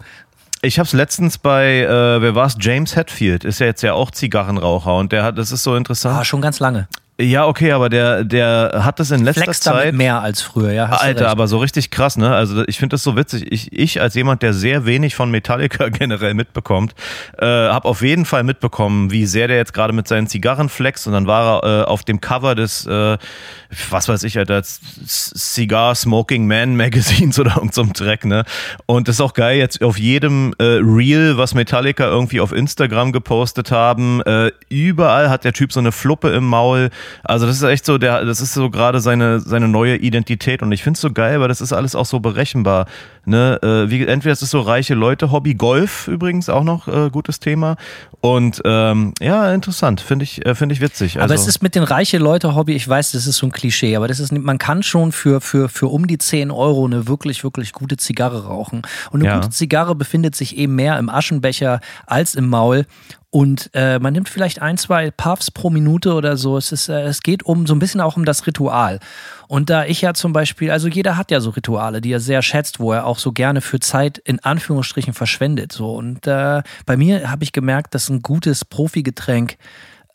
ich 0.62 0.78
habe 0.78 0.88
es 0.88 0.94
letztens 0.94 1.38
bei, 1.38 1.82
äh, 1.82 2.22
wer 2.22 2.36
war's? 2.36 2.58
James 2.60 2.96
Hetfield 2.96 3.46
ist 3.46 3.60
ja 3.60 3.68
jetzt 3.68 3.84
ja 3.84 3.94
auch 3.94 4.12
Zigarrenraucher 4.12 4.96
und 4.96 5.12
der 5.14 5.24
hat, 5.24 5.38
das 5.38 5.52
ist 5.54 5.64
so 5.64 5.76
interessant. 5.76 6.18
Ah, 6.20 6.26
schon 6.26 6.42
ganz 6.42 6.60
lange. 6.60 6.88
Ja, 7.18 7.48
okay, 7.48 7.72
aber 7.72 7.88
der, 7.88 8.26
der 8.26 8.82
hat 8.84 9.00
das 9.00 9.10
in 9.12 9.24
letzter 9.24 9.44
Flex 9.44 9.62
Zeit. 9.62 9.74
damit 9.74 9.96
mehr 9.96 10.20
als 10.20 10.42
früher, 10.42 10.74
ja. 10.74 10.88
Alter, 10.88 11.30
aber 11.30 11.48
so 11.48 11.60
richtig 11.60 11.90
krass, 11.90 12.18
ne? 12.18 12.36
Also 12.36 12.68
ich 12.68 12.78
finde 12.78 12.96
das 12.96 13.04
so 13.04 13.16
witzig. 13.16 13.50
Ich, 13.54 13.72
ich 13.72 14.02
als 14.02 14.16
jemand, 14.16 14.42
der 14.44 14.54
sehr 14.54 14.86
wenig 14.86 15.16
von 15.16 15.32
Metallica 15.32 15.88
generell 15.90 16.34
mitbekommt, 16.34 16.94
äh, 17.38 17.46
habe 17.46 17.88
auf 17.88 18.02
jeden 18.02 18.26
Fall 18.26 18.44
mitbekommen, 18.44 19.12
wie 19.12 19.26
sehr 19.28 19.48
der 19.48 19.56
jetzt 19.56 19.74
gerade 19.74 19.94
mit 19.94 20.10
seinen 20.10 20.28
Zigarren 20.28 20.68
flext 20.68 21.08
und 21.08 21.14
dann 21.14 21.26
war 21.26 21.64
er 21.64 21.84
äh, 21.84 21.86
auf 21.86 22.04
dem 22.04 22.20
Cover 22.20 22.54
des, 22.54 22.86
äh, 22.86 23.18
was 23.90 24.10
weiß 24.10 24.24
ich, 24.24 24.38
Alter, 24.38 24.62
Cigar 24.64 25.96
Smoking 25.96 26.46
Man 26.48 26.76
Magazines 26.76 27.40
oder 27.40 27.56
irgend 27.56 27.74
so 27.74 27.84
einem 27.84 27.94
Dreck, 27.94 28.26
ne? 28.26 28.44
Und 28.88 29.08
das 29.08 29.16
ist 29.16 29.22
auch 29.22 29.34
geil, 29.34 29.58
jetzt 29.58 29.82
auf 29.82 29.98
jedem 29.98 30.54
äh, 30.60 30.80
Reel, 30.82 31.38
was 31.38 31.54
Metallica 31.54 32.04
irgendwie 32.08 32.42
auf 32.42 32.52
Instagram 32.52 33.14
gepostet 33.14 33.72
haben, 33.72 34.22
äh, 34.24 34.52
überall 34.68 35.30
hat 35.30 35.46
der 35.46 35.54
Typ 35.54 35.72
so 35.72 35.80
eine 35.80 35.94
Fluppe 35.94 36.32
im 36.32 36.44
Maul. 36.44 36.90
Also 37.24 37.46
das 37.46 37.58
ist 37.58 37.64
echt 37.64 37.86
so, 37.86 37.98
der, 37.98 38.26
das 38.26 38.42
ist 38.42 38.54
so 38.54 38.70
gerade 38.70 39.00
seine, 39.00 39.40
seine 39.40 39.68
neue 39.68 39.98
Identität 39.98 40.62
und 40.62 40.72
ich 40.72 40.84
finde 40.84 40.98
es 40.98 41.02
so 41.02 41.12
geil, 41.12 41.40
weil 41.40 41.48
das 41.48 41.62
ist 41.62 41.74
alles 41.74 41.96
auch 41.96 42.06
so 42.06 42.20
berechenbar. 42.20 42.86
Ne? 43.26 43.60
Äh, 43.64 43.90
wie, 43.90 44.06
entweder 44.06 44.34
es 44.34 44.42
ist 44.42 44.52
so 44.52 44.62
reiche 44.62 44.94
Leute, 44.94 45.32
Hobby, 45.32 45.56
Golf 45.56 46.08
übrigens 46.08 46.50
auch 46.50 46.64
noch 46.64 46.88
äh, 46.88 47.10
gutes 47.10 47.40
Thema. 47.40 47.76
Und 48.22 48.62
ähm, 48.66 49.14
ja, 49.22 49.54
interessant, 49.54 50.02
finde 50.02 50.24
ich, 50.24 50.46
äh, 50.46 50.56
finde 50.56 50.74
ich 50.74 50.82
witzig. 50.82 51.16
Also, 51.20 51.24
Aber 51.26 51.34
es 51.34 51.48
ist 51.48 51.62
mit 51.64 51.76
den 51.76 51.84
reiche 51.84 52.18
Leute 52.18 52.56
Hobby, 52.56 52.74
ich 52.76 52.88
weiß, 52.88 53.12
das 53.14 53.28
ist 53.28 53.38
so 53.38 53.48
ein 53.48 53.52
Klischee, 53.52 53.96
aber 53.96 54.08
das 54.08 54.20
ist, 54.20 54.32
man 54.32 54.58
kann 54.58 54.84
schon 54.84 55.12
für, 55.12 55.42
für, 55.42 55.70
für 55.70 55.88
um 55.88 56.08
die 56.08 56.18
10 56.18 56.52
Euro 56.52 56.86
eine 56.86 57.08
wirklich, 57.08 57.44
wirklich 57.44 57.72
gute 57.72 57.98
Zigarre 57.98 58.46
rauchen. 58.46 58.82
Und 59.12 59.22
eine 59.22 59.30
Ja. 59.30 59.36
gute 59.36 59.50
Zigarre 59.50 59.96
befindet 59.96 60.36
sich 60.36 60.58
eben 60.58 60.76
mehr 60.76 60.98
im 61.00 61.10
Aschenbecher 61.10 61.80
als 62.06 62.36
im 62.36 62.48
Maul. 62.50 62.86
Und 63.36 63.70
äh, 63.74 64.00
man 64.00 64.14
nimmt 64.14 64.30
vielleicht 64.30 64.62
ein, 64.62 64.78
zwei 64.78 65.12
Puffs 65.12 65.52
pro 65.52 65.70
Minute 65.70 66.14
oder 66.14 66.38
so. 66.38 66.56
Es, 66.56 66.72
ist, 66.72 66.88
äh, 66.88 67.02
es 67.02 67.20
geht 67.20 67.44
um 67.44 67.68
so 67.68 67.76
ein 67.76 67.80
bisschen 67.80 68.00
auch 68.00 68.16
um 68.16 68.24
das 68.24 68.48
Ritual. 68.48 69.02
Und 69.50 69.70
da 69.70 69.84
ich 69.84 70.00
ja 70.00 70.14
zum 70.14 70.32
Beispiel, 70.32 70.72
also 70.72 70.88
jeder 70.88 71.18
hat 71.18 71.32
ja 71.32 71.42
so 71.42 71.50
Rituale, 71.50 72.00
die 72.00 72.14
er 72.14 72.22
sehr 72.22 72.42
schätzt, 72.42 72.80
wo 72.80 72.94
er 72.94 73.06
auch 73.06 73.20
so 73.20 73.34
gerne 73.34 73.60
für 73.60 73.82
Zeit 73.82 74.20
in 74.20 74.40
Anführungsstrichen 74.40 75.14
verschwendet. 75.14 75.74
So. 75.74 75.96
Und 75.96 76.26
äh, 76.28 76.64
bei 76.86 76.96
mir 76.96 77.30
habe 77.30 77.44
ich 77.44 77.52
gemerkt, 77.52 77.94
dass 77.94 78.08
ein 78.08 78.22
gutes 78.22 78.64
Profigetränk 78.64 79.58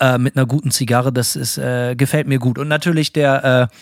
äh, 0.00 0.16
mit 0.16 0.34
einer 0.34 0.46
guten 0.46 0.70
Zigarre, 0.70 1.12
das 1.12 1.36
ist, 1.36 1.58
äh, 1.58 1.96
gefällt 1.96 2.26
mir 2.26 2.38
gut. 2.38 2.58
Und 2.58 2.68
natürlich 2.68 3.12
der 3.12 3.68
äh, 3.70 3.76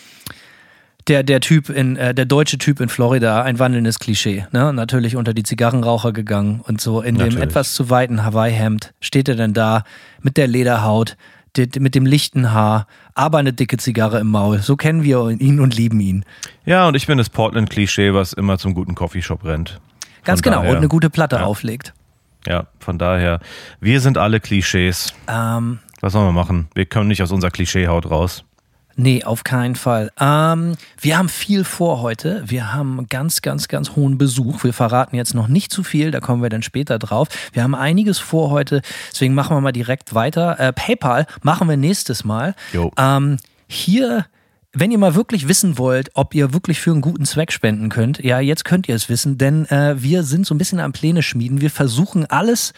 der, 1.07 1.23
der 1.23 1.39
Typ 1.41 1.69
in, 1.69 1.95
äh, 1.97 2.13
der 2.13 2.25
deutsche 2.25 2.57
Typ 2.57 2.79
in 2.79 2.89
Florida, 2.89 3.41
ein 3.41 3.57
wandelndes 3.59 3.99
Klischee. 3.99 4.45
Ne? 4.51 4.73
Natürlich 4.73 5.15
unter 5.15 5.33
die 5.33 5.43
Zigarrenraucher 5.43 6.11
gegangen 6.11 6.61
und 6.61 6.81
so 6.81 7.01
in 7.01 7.15
Natürlich. 7.15 7.35
dem 7.35 7.43
etwas 7.43 7.73
zu 7.73 7.89
weiten 7.89 8.23
Hawaii-Hemd 8.23 8.93
steht 8.99 9.29
er 9.29 9.35
dann 9.35 9.53
da 9.53 9.83
mit 10.21 10.37
der 10.37 10.47
Lederhaut, 10.47 11.17
mit 11.57 11.95
dem 11.95 12.05
lichten 12.05 12.51
Haar, 12.51 12.85
aber 13.15 13.39
eine 13.39 13.53
dicke 13.53 13.77
Zigarre 13.77 14.19
im 14.19 14.27
Maul. 14.29 14.59
So 14.59 14.75
kennen 14.75 15.01
wir 15.03 15.29
ihn 15.29 15.59
und 15.59 15.75
lieben 15.75 15.99
ihn. 15.99 16.23
Ja, 16.65 16.87
und 16.87 16.95
ich 16.95 17.07
bin 17.07 17.17
das 17.17 17.29
Portland-Klischee, 17.29 18.13
was 18.13 18.33
immer 18.33 18.57
zum 18.59 18.73
guten 18.75 18.93
Coffeeshop 18.93 19.43
rennt. 19.43 19.79
Ganz 20.25 20.41
Von 20.41 20.51
genau. 20.51 20.57
daher- 20.61 20.71
Und 20.71 20.77
eine 20.77 20.87
gute 20.89 21.09
Platte 21.09 21.37
ja. 21.37 21.43
auflegt. 21.43 21.93
Ja, 22.45 22.67
von 22.79 22.97
daher, 22.99 23.39
wir 23.81 23.99
sind 23.99 24.17
alle 24.17 24.39
Klischees. 24.39 25.13
Ähm, 25.27 25.79
Was 26.01 26.13
sollen 26.13 26.27
wir 26.27 26.31
machen? 26.33 26.67
Wir 26.75 26.85
können 26.85 27.07
nicht 27.09 27.21
aus 27.23 27.31
unserer 27.31 27.51
Klischeehaut 27.51 28.09
raus. 28.09 28.45
Nee, 29.01 29.23
auf 29.23 29.45
keinen 29.45 29.75
Fall. 29.75 30.11
Ähm, 30.19 30.75
wir 30.99 31.17
haben 31.17 31.29
viel 31.29 31.63
vor 31.63 32.01
heute. 32.01 32.43
Wir 32.45 32.73
haben 32.73 33.07
ganz, 33.07 33.41
ganz, 33.41 33.69
ganz 33.69 33.95
hohen 33.95 34.17
Besuch. 34.17 34.65
Wir 34.65 34.73
verraten 34.73 35.15
jetzt 35.15 35.33
noch 35.33 35.47
nicht 35.47 35.71
zu 35.71 35.83
viel, 35.83 36.11
da 36.11 36.19
kommen 36.19 36.43
wir 36.43 36.49
dann 36.49 36.63
später 36.63 36.99
drauf. 36.99 37.29
Wir 37.53 37.63
haben 37.63 37.75
einiges 37.75 38.19
vor 38.19 38.49
heute, 38.49 38.81
deswegen 39.09 39.33
machen 39.35 39.55
wir 39.55 39.61
mal 39.61 39.71
direkt 39.71 40.15
weiter. 40.15 40.59
Äh, 40.59 40.73
PayPal 40.73 41.27
machen 41.43 41.69
wir 41.69 41.77
nächstes 41.77 42.25
Mal. 42.25 42.55
Ähm, 42.97 43.37
hier, 43.69 44.25
wenn 44.73 44.91
ihr 44.91 44.97
mal 44.97 45.15
wirklich 45.15 45.47
wissen 45.47 45.77
wollt, 45.77 46.09
ob 46.15 46.35
ihr 46.35 46.51
wirklich 46.51 46.81
für 46.81 46.91
einen 46.91 46.99
guten 46.99 47.23
Zweck 47.23 47.53
spenden 47.53 47.87
könnt, 47.87 48.19
ja, 48.19 48.41
jetzt 48.41 48.65
könnt 48.65 48.89
ihr 48.89 48.95
es 48.95 49.07
wissen, 49.07 49.37
denn 49.37 49.65
äh, 49.67 49.95
wir 50.03 50.23
sind 50.23 50.45
so 50.45 50.53
ein 50.53 50.57
bisschen 50.57 50.81
am 50.81 50.91
Pläne 50.91 51.23
schmieden. 51.23 51.61
Wir 51.61 51.71
versuchen 51.71 52.25
alles, 52.25 52.73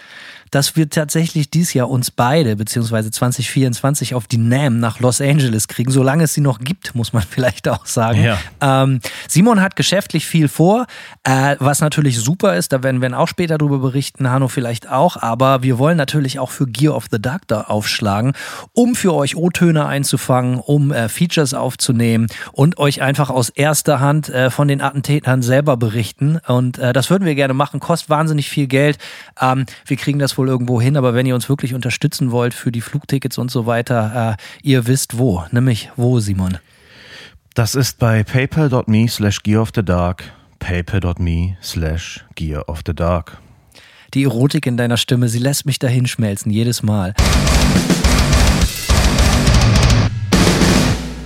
dass 0.51 0.75
wir 0.75 0.89
tatsächlich 0.89 1.49
dieses 1.49 1.73
Jahr 1.73 1.89
uns 1.89 2.11
beide, 2.11 2.55
beziehungsweise 2.55 3.09
2024 3.09 4.13
auf 4.15 4.27
die 4.27 4.37
NAM 4.37 4.79
nach 4.79 4.99
Los 4.99 5.21
Angeles 5.21 5.67
kriegen, 5.67 5.91
solange 5.91 6.25
es 6.25 6.33
sie 6.33 6.41
noch 6.41 6.59
gibt, 6.59 6.93
muss 6.93 7.13
man 7.13 7.23
vielleicht 7.29 7.67
auch 7.67 7.85
sagen. 7.85 8.21
Ja. 8.21 8.37
Ähm, 8.61 8.99
Simon 9.27 9.61
hat 9.61 9.75
geschäftlich 9.75 10.25
viel 10.25 10.47
vor, 10.47 10.85
äh, 11.23 11.55
was 11.59 11.79
natürlich 11.79 12.19
super 12.19 12.55
ist, 12.55 12.73
da 12.73 12.83
werden 12.83 13.01
wir 13.01 13.17
auch 13.17 13.27
später 13.27 13.57
drüber 13.57 13.79
berichten, 13.79 14.29
Hanno 14.29 14.47
vielleicht 14.47 14.89
auch, 14.89 15.17
aber 15.17 15.63
wir 15.63 15.77
wollen 15.77 15.97
natürlich 15.97 16.39
auch 16.39 16.51
für 16.51 16.67
Gear 16.67 16.95
of 16.95 17.05
the 17.11 17.21
Dark 17.21 17.47
da 17.47 17.61
aufschlagen, 17.61 18.33
um 18.73 18.95
für 18.95 19.13
euch 19.13 19.35
O-Töne 19.35 19.85
einzufangen, 19.85 20.59
um 20.59 20.91
äh, 20.91 21.09
Features 21.09 21.53
aufzunehmen 21.53 22.27
und 22.51 22.77
euch 22.77 23.01
einfach 23.01 23.29
aus 23.29 23.49
erster 23.49 23.99
Hand 23.99 24.29
äh, 24.29 24.49
von 24.49 24.67
den 24.67 24.81
Attentätern 24.81 25.41
selber 25.41 25.77
berichten. 25.77 26.39
Und 26.47 26.77
äh, 26.77 26.93
das 26.93 27.09
würden 27.09 27.25
wir 27.25 27.35
gerne 27.35 27.53
machen, 27.53 27.79
kostet 27.79 28.09
wahnsinnig 28.09 28.49
viel 28.49 28.67
Geld. 28.67 28.97
Ähm, 29.39 29.65
wir 29.85 29.97
kriegen 29.97 30.19
das 30.19 30.37
wohl 30.37 30.40
irgendwo 30.47 30.81
hin, 30.81 30.97
aber 30.97 31.13
wenn 31.13 31.25
ihr 31.25 31.35
uns 31.35 31.49
wirklich 31.49 31.73
unterstützen 31.73 32.31
wollt 32.31 32.53
für 32.53 32.71
die 32.71 32.81
Flugtickets 32.81 33.37
und 33.37 33.51
so 33.51 33.65
weiter, 33.65 34.37
äh, 34.37 34.67
ihr 34.67 34.87
wisst 34.87 35.17
wo. 35.17 35.43
Nämlich 35.51 35.91
wo, 35.95 36.19
Simon? 36.19 36.57
Das 37.53 37.75
ist 37.75 37.99
bei 37.99 38.23
paypal.me 38.23 39.07
slash 39.07 39.43
gear 39.43 39.61
of 39.61 39.71
the 39.75 39.83
dark. 39.83 40.23
paypal.me 40.59 41.57
slash 41.61 42.23
gear 42.35 42.67
of 42.69 42.81
the 42.85 42.93
dark. 42.93 43.37
Die 44.13 44.23
Erotik 44.23 44.65
in 44.65 44.77
deiner 44.77 44.97
Stimme, 44.97 45.29
sie 45.29 45.39
lässt 45.39 45.65
mich 45.65 45.79
dahin 45.79 46.05
schmelzen, 46.05 46.51
jedes 46.51 46.83
Mal. 46.83 47.13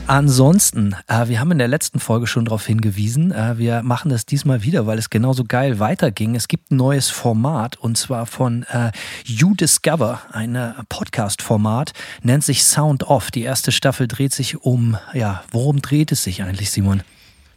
Ansonsten, 0.08 0.96
äh, 1.08 1.28
wir 1.30 1.40
haben 1.40 1.52
in 1.52 1.58
der 1.58 1.68
letzten 1.68 2.00
Folge 2.00 2.28
schon 2.28 2.46
darauf 2.46 2.68
hingewiesen, 2.68 3.32
äh, 3.32 3.58
wir 3.58 3.82
machen 3.82 4.10
das 4.10 4.28
diesmal 4.28 4.62
wieder, 4.62 4.86
weil 4.86 5.00
es 5.00 5.10
genauso 5.10 5.46
geil 5.46 5.80
weiterging. 5.80 6.36
Es 6.36 6.48
gibt 6.48 6.72
ein 6.72 6.76
neues 6.76 7.10
Format 7.10 7.78
und 7.78 7.98
zwar 7.98 8.28
von 8.28 8.64
äh, 8.72 8.92
You 9.24 9.56
Discover, 9.56 10.22
ein 10.32 10.54
äh, 10.54 10.74
Podcast-Format, 10.90 11.94
nennt 12.22 12.44
sich 12.44 12.64
Sound 12.64 13.04
Off. 13.08 13.32
Die 13.32 13.42
erste 13.42 13.72
Staffel 13.72 14.08
dreht 14.08 14.32
sich 14.32 14.62
um, 14.62 14.96
ja, 15.14 15.44
worum 15.50 15.82
dreht 15.82 16.12
es 16.12 16.24
sich 16.24 16.44
eigentlich, 16.44 16.70
Simon? 16.70 17.02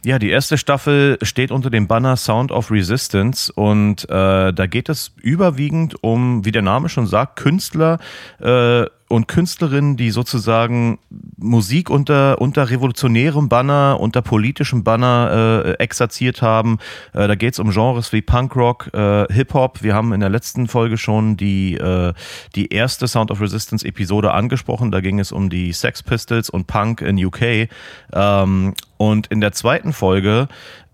Ja, 0.03 0.17
die 0.17 0.29
erste 0.29 0.57
Staffel 0.57 1.19
steht 1.21 1.51
unter 1.51 1.69
dem 1.69 1.87
Banner 1.87 2.15
Sound 2.15 2.51
of 2.51 2.71
Resistance 2.71 3.53
und 3.53 4.09
äh, 4.09 4.53
da 4.53 4.65
geht 4.65 4.89
es 4.89 5.11
überwiegend 5.21 6.03
um, 6.03 6.45
wie 6.45 6.51
der 6.51 6.61
Name 6.61 6.89
schon 6.89 7.05
sagt, 7.05 7.35
Künstler 7.35 7.99
äh, 8.39 8.85
und 9.09 9.27
Künstlerinnen, 9.27 9.97
die 9.97 10.11
sozusagen 10.11 10.99
Musik 11.37 11.89
unter, 11.89 12.39
unter 12.39 12.69
revolutionärem 12.69 13.49
Banner, 13.49 13.97
unter 13.99 14.21
politischem 14.21 14.83
Banner 14.83 15.63
äh, 15.65 15.71
exerziert 15.83 16.41
haben. 16.43 16.77
Äh, 17.13 17.27
da 17.27 17.35
geht 17.35 17.53
es 17.53 17.59
um 17.59 17.71
Genres 17.71 18.13
wie 18.13 18.21
Punkrock, 18.21 18.93
äh, 18.93 19.25
Hip-Hop. 19.33 19.81
Wir 19.81 19.95
haben 19.95 20.13
in 20.13 20.19
der 20.19 20.29
letzten 20.29 20.67
Folge 20.67 20.97
schon 20.97 21.37
die, 21.37 21.73
äh, 21.73 22.13
die 22.55 22.71
erste 22.71 23.07
Sound 23.07 23.31
of 23.31 23.41
Resistance 23.41 23.85
Episode 23.85 24.31
angesprochen. 24.31 24.91
Da 24.91 25.01
ging 25.01 25.19
es 25.19 25.31
um 25.31 25.49
die 25.49 25.73
Sex 25.73 26.03
Pistols 26.03 26.49
und 26.49 26.67
Punk 26.67 27.01
in 27.01 27.23
UK. 27.23 27.67
Ähm, 28.13 28.75
und 28.97 29.27
in 29.27 29.41
der 29.41 29.53
zweiten 29.53 29.91
Folge 29.91 30.47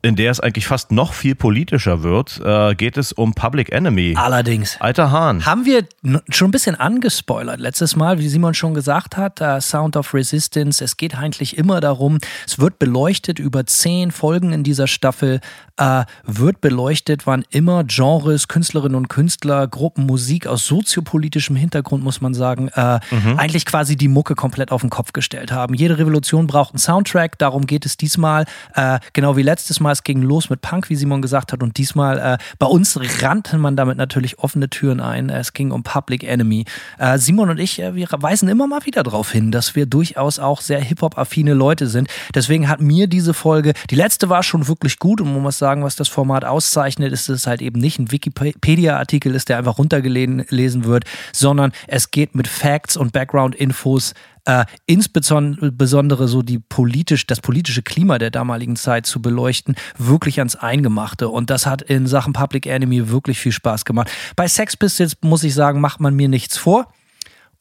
in 0.06 0.16
der 0.16 0.30
es 0.30 0.40
eigentlich 0.40 0.68
fast 0.68 0.92
noch 0.92 1.14
viel 1.14 1.34
politischer 1.34 2.04
wird, 2.04 2.40
äh, 2.46 2.76
geht 2.76 2.96
es 2.96 3.12
um 3.12 3.34
Public 3.34 3.72
Enemy. 3.72 4.14
Allerdings. 4.16 4.80
Alter 4.80 5.10
Hahn. 5.10 5.46
Haben 5.46 5.66
wir 5.66 5.86
schon 6.30 6.50
ein 6.50 6.52
bisschen 6.52 6.76
angespoilert 6.76 7.60
letztes 7.60 7.96
Mal, 7.96 8.20
wie 8.20 8.28
Simon 8.28 8.54
schon 8.54 8.76
gesagt 8.76 9.18
hat, 9.18 9.42
äh, 9.42 9.60
Sound 9.60 9.98
of 9.98 10.14
Resistance. 10.14 10.84
Es 10.84 10.98
geht 10.98 11.18
eigentlich 11.18 11.58
immer 11.58 11.82
darum, 11.82 12.20
es 12.46 12.60
wird 12.60 12.78
beleuchtet 12.78 13.40
über 13.40 13.66
zehn 13.66 14.12
Folgen 14.12 14.54
in 14.54 14.64
dieser 14.64 14.86
Staffel, 14.86 15.40
äh, 15.78 16.04
wird 16.24 16.62
beleuchtet, 16.62 17.26
wann 17.26 17.44
immer 17.50 17.84
Genres, 17.84 18.48
Künstlerinnen 18.48 18.96
und 18.96 19.08
Künstler, 19.08 19.68
Gruppen, 19.68 20.06
Musik 20.06 20.46
aus 20.46 20.68
soziopolitischem 20.68 21.56
Hintergrund, 21.56 22.04
muss 22.04 22.22
man 22.22 22.36
sagen, 22.36 22.70
äh, 22.76 23.00
eigentlich 23.38 23.66
quasi 23.66 23.96
die 23.96 24.08
Mucke 24.08 24.36
komplett 24.36 24.72
auf 24.72 24.82
den 24.82 24.92
Kopf 24.92 25.14
gestellt 25.14 25.52
haben. 25.52 25.74
Jede 25.74 25.98
Revolution 25.98 26.46
braucht 26.46 26.74
einen 26.74 26.80
Soundtrack, 26.80 27.40
darum 27.40 27.66
geht 27.66 27.88
es 27.88 27.98
diesmal, 27.98 28.46
äh, 28.76 29.00
genau 29.14 29.36
wie 29.36 29.42
letztes 29.42 29.80
Mal. 29.80 29.95
Es 29.96 30.04
ging 30.04 30.22
los 30.22 30.50
mit 30.50 30.60
Punk, 30.60 30.90
wie 30.90 30.96
Simon 30.96 31.22
gesagt 31.22 31.54
hat, 31.54 31.64
und 31.64 31.78
diesmal 31.78 32.20
äh, 32.20 32.38
bei 32.60 32.66
uns 32.66 33.00
rannte 33.22 33.58
man 33.58 33.78
damit 33.78 33.98
natürlich 33.98 34.40
offene 34.40 34.70
Türen 34.70 35.00
ein. 35.00 35.30
Es 35.30 35.54
ging 35.54 35.72
um 35.72 35.84
Public 35.84 36.26
Enemy. 36.26 36.66
Äh, 36.98 37.18
Simon 37.18 37.50
und 37.50 37.60
ich, 37.60 37.82
äh, 37.82 37.96
wir 37.96 38.08
weisen 38.12 38.50
immer 38.50 38.68
mal 38.68 38.86
wieder 38.86 39.04
darauf 39.04 39.32
hin, 39.32 39.52
dass 39.52 39.74
wir 39.74 39.86
durchaus 39.86 40.38
auch 40.38 40.60
sehr 40.60 40.82
Hip-Hop-affine 40.82 41.54
Leute 41.54 41.88
sind. 41.88 42.10
Deswegen 42.34 42.68
hat 42.68 42.82
mir 42.82 43.08
diese 43.08 43.34
Folge, 43.34 43.72
die 43.90 43.96
letzte 43.96 44.28
war 44.28 44.44
schon 44.44 44.68
wirklich 44.68 45.00
gut 45.00 45.22
und 45.22 45.32
man 45.32 45.42
muss 45.42 45.58
sagen, 45.58 45.84
was 45.86 45.96
das 45.96 46.10
Format 46.10 46.44
auszeichnet, 46.44 47.14
ist 47.14 47.30
es 47.30 47.48
halt 47.48 47.62
eben 47.62 47.80
nicht 47.80 47.98
ein 47.98 48.12
Wikipedia-Artikel 48.12 49.34
ist, 49.34 49.48
der 49.48 49.60
einfach 49.60 49.78
runtergelesen 49.78 50.84
wird, 50.84 51.06
sondern 51.32 51.72
es 51.88 52.12
geht 52.12 52.36
mit 52.36 52.50
Facts 52.50 52.98
und 52.98 53.14
Background-Infos 53.14 54.14
äh, 54.46 54.66
insbesondere 54.86 56.28
so 56.28 56.42
die 56.42 56.60
politisch, 56.60 57.28
das 57.28 57.42
politische 57.42 57.82
Klima 57.82 58.18
der 58.18 58.32
damaligen 58.32 58.76
Zeit 58.76 59.06
zu 59.06 59.22
beleuchten, 59.22 59.76
wirklich 59.98 60.40
ans 60.40 60.56
Eingemachte. 60.56 61.30
Und 61.30 61.50
das 61.50 61.66
hat 61.66 61.82
in 61.82 62.08
Sachen 62.08 62.34
Public 62.34 62.66
Enemy 62.66 63.10
wirklich 63.10 63.40
viel 63.40 63.52
Spaß 63.52 63.86
gemacht. 63.86 64.10
Bei 64.36 64.48
Sex 64.48 64.78
Pistols 64.78 65.18
muss 65.22 65.44
ich 65.44 65.54
sagen, 65.54 65.82
macht 65.82 66.00
man 66.00 66.16
mir 66.16 66.30
nichts 66.30 66.58
vor. 66.58 66.88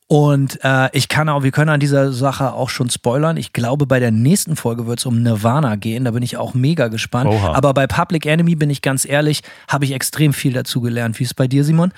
Und 0.07 0.59
äh, 0.63 0.91
ich 0.93 1.09
kann 1.09 1.31
auch, 1.31 1.43
wir 1.43 1.51
können 1.51 1.71
an 1.71 1.81
dieser 1.81 2.13
Sache 2.13 2.53
auch 2.53 2.69
schon 2.69 2.91
spoilern. 2.91 3.39
Ich 3.39 3.55
glaube, 3.55 3.87
bei 3.87 4.01
der 4.01 4.11
nächsten 4.11 4.55
Folge 4.55 4.87
wird 4.87 4.99
es 4.99 5.07
um 5.07 5.23
Nirvana 5.23 5.77
gehen. 5.77 6.05
Da 6.05 6.11
bin 6.11 6.23
ich 6.23 6.37
auch 6.37 6.53
mega 6.53 6.89
gespannt. 6.89 7.31
Oha. 7.31 7.55
Aber 7.55 7.73
bei 7.73 7.87
Public 7.87 8.27
Enemy 8.27 8.55
bin 8.55 8.69
ich 8.69 8.83
ganz 8.83 9.07
ehrlich, 9.07 9.41
habe 9.67 9.87
ich 9.87 9.93
extrem 9.93 10.35
viel 10.35 10.53
dazu 10.53 10.83
gelernt. 10.83 11.19
Wie 11.19 11.25
ist 11.25 11.31
es 11.31 11.35
bei 11.35 11.49
dir, 11.49 11.65
Simon? 11.65 11.93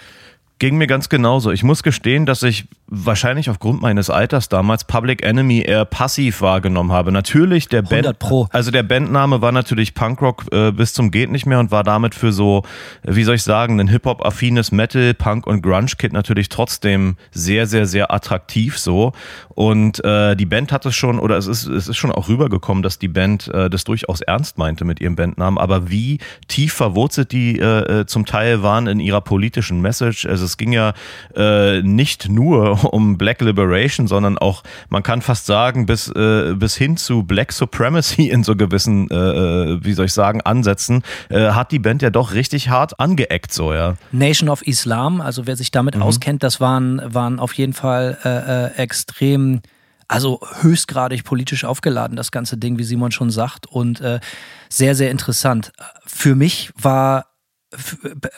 Ging 0.59 0.78
mir 0.78 0.87
ganz 0.87 1.09
genauso. 1.09 1.50
Ich 1.50 1.64
muss 1.64 1.83
gestehen, 1.83 2.25
dass 2.25 2.43
ich 2.43 2.66
wahrscheinlich 2.88 3.50
aufgrund 3.50 3.83
meines 3.83 4.11
Alters 4.11 4.49
damals 4.49 4.85
Public 4.85 5.25
Enemy 5.25 5.62
eher 5.66 5.85
passiv 5.85 6.40
wahrgenommen 6.40 6.93
habe. 6.93 7.11
Natürlich 7.11 7.69
der 7.69 7.81
100 7.81 8.05
Band, 8.05 8.19
Pro. 8.19 8.49
also 8.52 8.71
der 8.71 8.85
Bandname 8.85 9.43
war 9.43 9.52
natürlich 9.52 9.95
Punkrock 9.95 10.45
äh, 10.52 10.71
bis 10.71 10.93
zum 10.93 11.11
geht 11.11 11.31
nicht 11.31 11.47
mehr 11.47 11.59
und 11.59 11.71
war 11.71 11.83
damit 11.83 12.14
für 12.14 12.33
so, 12.33 12.62
wie 13.02 13.25
soll 13.25 13.35
ich 13.37 13.43
sagen, 13.43 13.81
ein 13.81 13.88
Hip 13.88 14.05
Hop 14.05 14.25
affines 14.25 14.71
Metal, 14.71 15.14
Punk 15.14 15.47
und 15.47 15.62
Grunge 15.62 15.93
Kit 15.99 16.12
natürlich 16.12 16.49
trotzdem 16.49 17.16
sehr 17.33 17.66
sehr 17.66 17.87
sehr 17.87 18.12
attraktiv 18.12 18.78
so 18.78 19.12
und 19.49 20.05
äh, 20.05 20.37
die 20.37 20.47
Band 20.47 20.71
hat 20.71 20.87
es 20.87 20.95
schon 20.95 21.19
oder 21.19 21.37
es 21.37 21.47
ist 21.47 21.66
es 21.66 21.88
ist 21.88 21.97
schon 21.97 22.12
auch 22.12 22.28
rübergekommen, 22.28 22.83
dass 22.83 22.99
die 22.99 23.09
Band 23.09 23.49
äh, 23.49 23.69
das 23.69 23.85
durchaus 23.85 24.21
ernst 24.21 24.59
meinte 24.59 24.85
mit 24.85 25.00
ihrem 25.00 25.16
Bandnamen, 25.16 25.59
aber 25.59 25.90
wie 25.90 26.19
tief 26.47 26.73
verwurzelt 26.75 27.33
die 27.33 27.59
äh, 27.59 28.00
äh, 28.00 28.07
zum 28.07 28.26
Teil 28.26 28.62
waren 28.62 28.87
in 28.87 29.00
ihrer 29.00 29.21
politischen 29.21 29.81
Message. 29.81 30.26
Also 30.26 30.45
es 30.45 30.57
ging 30.57 30.73
ja 30.73 30.93
äh, 31.35 31.83
nicht 31.83 32.28
nur 32.28 32.75
nur 32.83 32.92
um 32.92 33.18
Black 33.18 33.40
Liberation, 33.40 34.06
sondern 34.06 34.38
auch, 34.38 34.62
man 34.88 35.02
kann 35.02 35.23
fast 35.23 35.47
sagen, 35.47 35.87
bis, 35.87 36.09
äh, 36.09 36.54
bis 36.54 36.76
hin 36.76 36.97
zu 36.97 37.23
Black 37.23 37.52
Supremacy 37.52 38.28
in 38.28 38.45
so 38.45 38.56
gewissen, 38.56 39.11
äh, 39.11 39.14
äh 39.14 39.78
wie 39.83 39.92
soll 39.92 40.06
ich 40.06 40.12
sagen, 40.12 40.40
Ansätzen, 40.42 41.02
äh, 41.28 41.50
hat 41.50 41.73
die 41.73 41.78
Band 41.78 42.02
ja 42.02 42.11
doch 42.11 42.33
richtig 42.33 42.68
hart 42.68 42.99
angeeckt, 43.00 43.52
so, 43.52 43.73
ja. 43.73 43.97
Nation 44.12 44.49
of 44.49 44.66
Islam, 44.66 45.21
also 45.21 45.47
wer 45.47 45.56
sich 45.56 45.71
damit 45.71 45.97
mhm. 45.97 46.02
auskennt, 46.02 46.42
das 46.42 46.61
waren, 46.61 47.02
waren 47.04 47.38
auf 47.38 47.52
jeden 47.54 47.73
Fall 47.73 48.18
äh, 48.25 48.66
äh, 48.66 48.83
extrem 48.83 49.61
also 50.09 50.40
höchstgradig 50.61 51.25
politisch 51.25 51.64
aufgeladen, 51.64 52.16
das 52.16 52.30
ganze 52.30 52.56
Ding, 52.56 52.78
wie 52.78 52.85
Simon 52.85 53.11
schon 53.11 53.30
sagt. 53.30 53.66
Und 53.66 54.00
äh, 54.00 54.21
sehr, 54.68 54.95
sehr 54.95 55.11
interessant. 55.11 55.73
Für 56.06 56.37
mich 56.37 56.71
war 56.80 57.26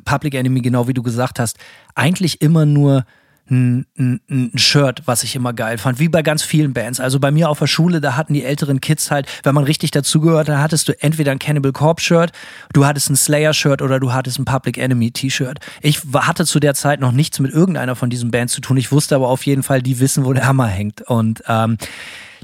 Public 0.04 0.34
Enemy, 0.34 0.60
genau 0.60 0.88
wie 0.88 0.94
du 0.94 1.02
gesagt 1.02 1.38
hast, 1.38 1.58
eigentlich 1.94 2.40
immer 2.40 2.64
nur 2.64 3.04
ein, 3.50 3.86
ein, 3.98 4.20
ein, 4.30 4.58
Shirt, 4.58 5.02
was 5.06 5.22
ich 5.22 5.34
immer 5.34 5.52
geil 5.52 5.78
fand, 5.78 5.98
wie 5.98 6.08
bei 6.08 6.22
ganz 6.22 6.42
vielen 6.42 6.72
Bands. 6.72 7.00
Also 7.00 7.18
bei 7.20 7.30
mir 7.30 7.48
auf 7.48 7.58
der 7.58 7.66
Schule, 7.66 8.00
da 8.00 8.16
hatten 8.16 8.34
die 8.34 8.44
älteren 8.44 8.80
Kids 8.80 9.10
halt, 9.10 9.26
wenn 9.42 9.54
man 9.54 9.64
richtig 9.64 9.90
dazugehört, 9.90 10.48
dann 10.48 10.60
hattest 10.60 10.88
du 10.88 11.02
entweder 11.02 11.32
ein 11.32 11.38
Cannibal 11.38 11.72
Corpse 11.72 12.04
Shirt, 12.04 12.32
du 12.72 12.86
hattest 12.86 13.10
ein 13.10 13.16
Slayer 13.16 13.54
Shirt 13.54 13.82
oder 13.82 14.00
du 14.00 14.12
hattest 14.12 14.38
ein 14.38 14.44
Public 14.44 14.78
Enemy 14.78 15.10
T-Shirt. 15.10 15.58
Ich 15.82 16.00
hatte 16.14 16.46
zu 16.46 16.60
der 16.60 16.74
Zeit 16.74 17.00
noch 17.00 17.12
nichts 17.12 17.38
mit 17.40 17.52
irgendeiner 17.52 17.96
von 17.96 18.10
diesen 18.10 18.30
Bands 18.30 18.52
zu 18.52 18.60
tun. 18.60 18.76
Ich 18.76 18.92
wusste 18.92 19.14
aber 19.14 19.28
auf 19.28 19.46
jeden 19.46 19.62
Fall, 19.62 19.82
die 19.82 20.00
wissen, 20.00 20.24
wo 20.24 20.32
der 20.32 20.46
Hammer 20.46 20.66
hängt. 20.66 21.02
Und 21.02 21.42
ähm, 21.48 21.78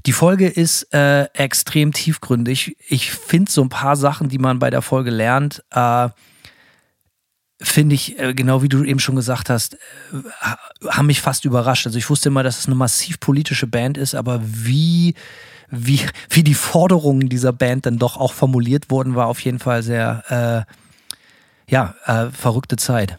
die 0.07 0.13
Folge 0.13 0.49
ist 0.49 0.93
äh, 0.93 1.25
extrem 1.33 1.93
tiefgründig. 1.93 2.77
Ich 2.89 3.11
finde 3.13 3.51
so 3.51 3.63
ein 3.63 3.69
paar 3.69 3.97
Sachen, 3.97 4.29
die 4.29 4.39
man 4.39 4.59
bei 4.59 4.71
der 4.71 4.83
Folge 4.83 5.11
lernt, 5.11 5.63
äh, 5.71 6.09
finde 7.65 7.95
ich, 7.95 8.19
äh, 8.19 8.35
genau 8.35 8.63
wie 8.63 8.69
du 8.69 8.85
eben 8.85 9.01
schon 9.01 9.17
gesagt 9.17 9.51
hast, 9.51 9.75
äh, 9.75 10.89
haben 10.89 11.07
mich 11.07 11.21
fast 11.21 11.45
überrascht. 11.45 11.87
Also 11.87 11.99
ich 11.99 12.09
wusste 12.09 12.29
immer, 12.29 12.43
dass 12.43 12.59
es 12.59 12.67
eine 12.67 12.75
massiv 12.75 13.21
politische 13.21 13.67
Band 13.67 13.99
ist, 13.99 14.15
aber 14.15 14.41
wie, 14.43 15.15
wie, 15.71 16.01
wie 16.31 16.45
die 16.45 16.55
Forderungen 16.55 17.29
dieser 17.29 17.53
Band 17.53 17.87
dann 17.87 17.99
doch 17.99 18.17
auch 18.17 18.33
formuliert 18.33 18.91
wurden, 18.91 19.15
war 19.15 19.27
auf 19.27 19.41
jeden 19.41 19.59
Fall 19.59 19.83
sehr, 19.83 20.67
äh, 20.69 21.73
ja, 21.73 21.95
äh, 22.07 22.31
verrückte 22.31 22.77
Zeit. 22.77 23.19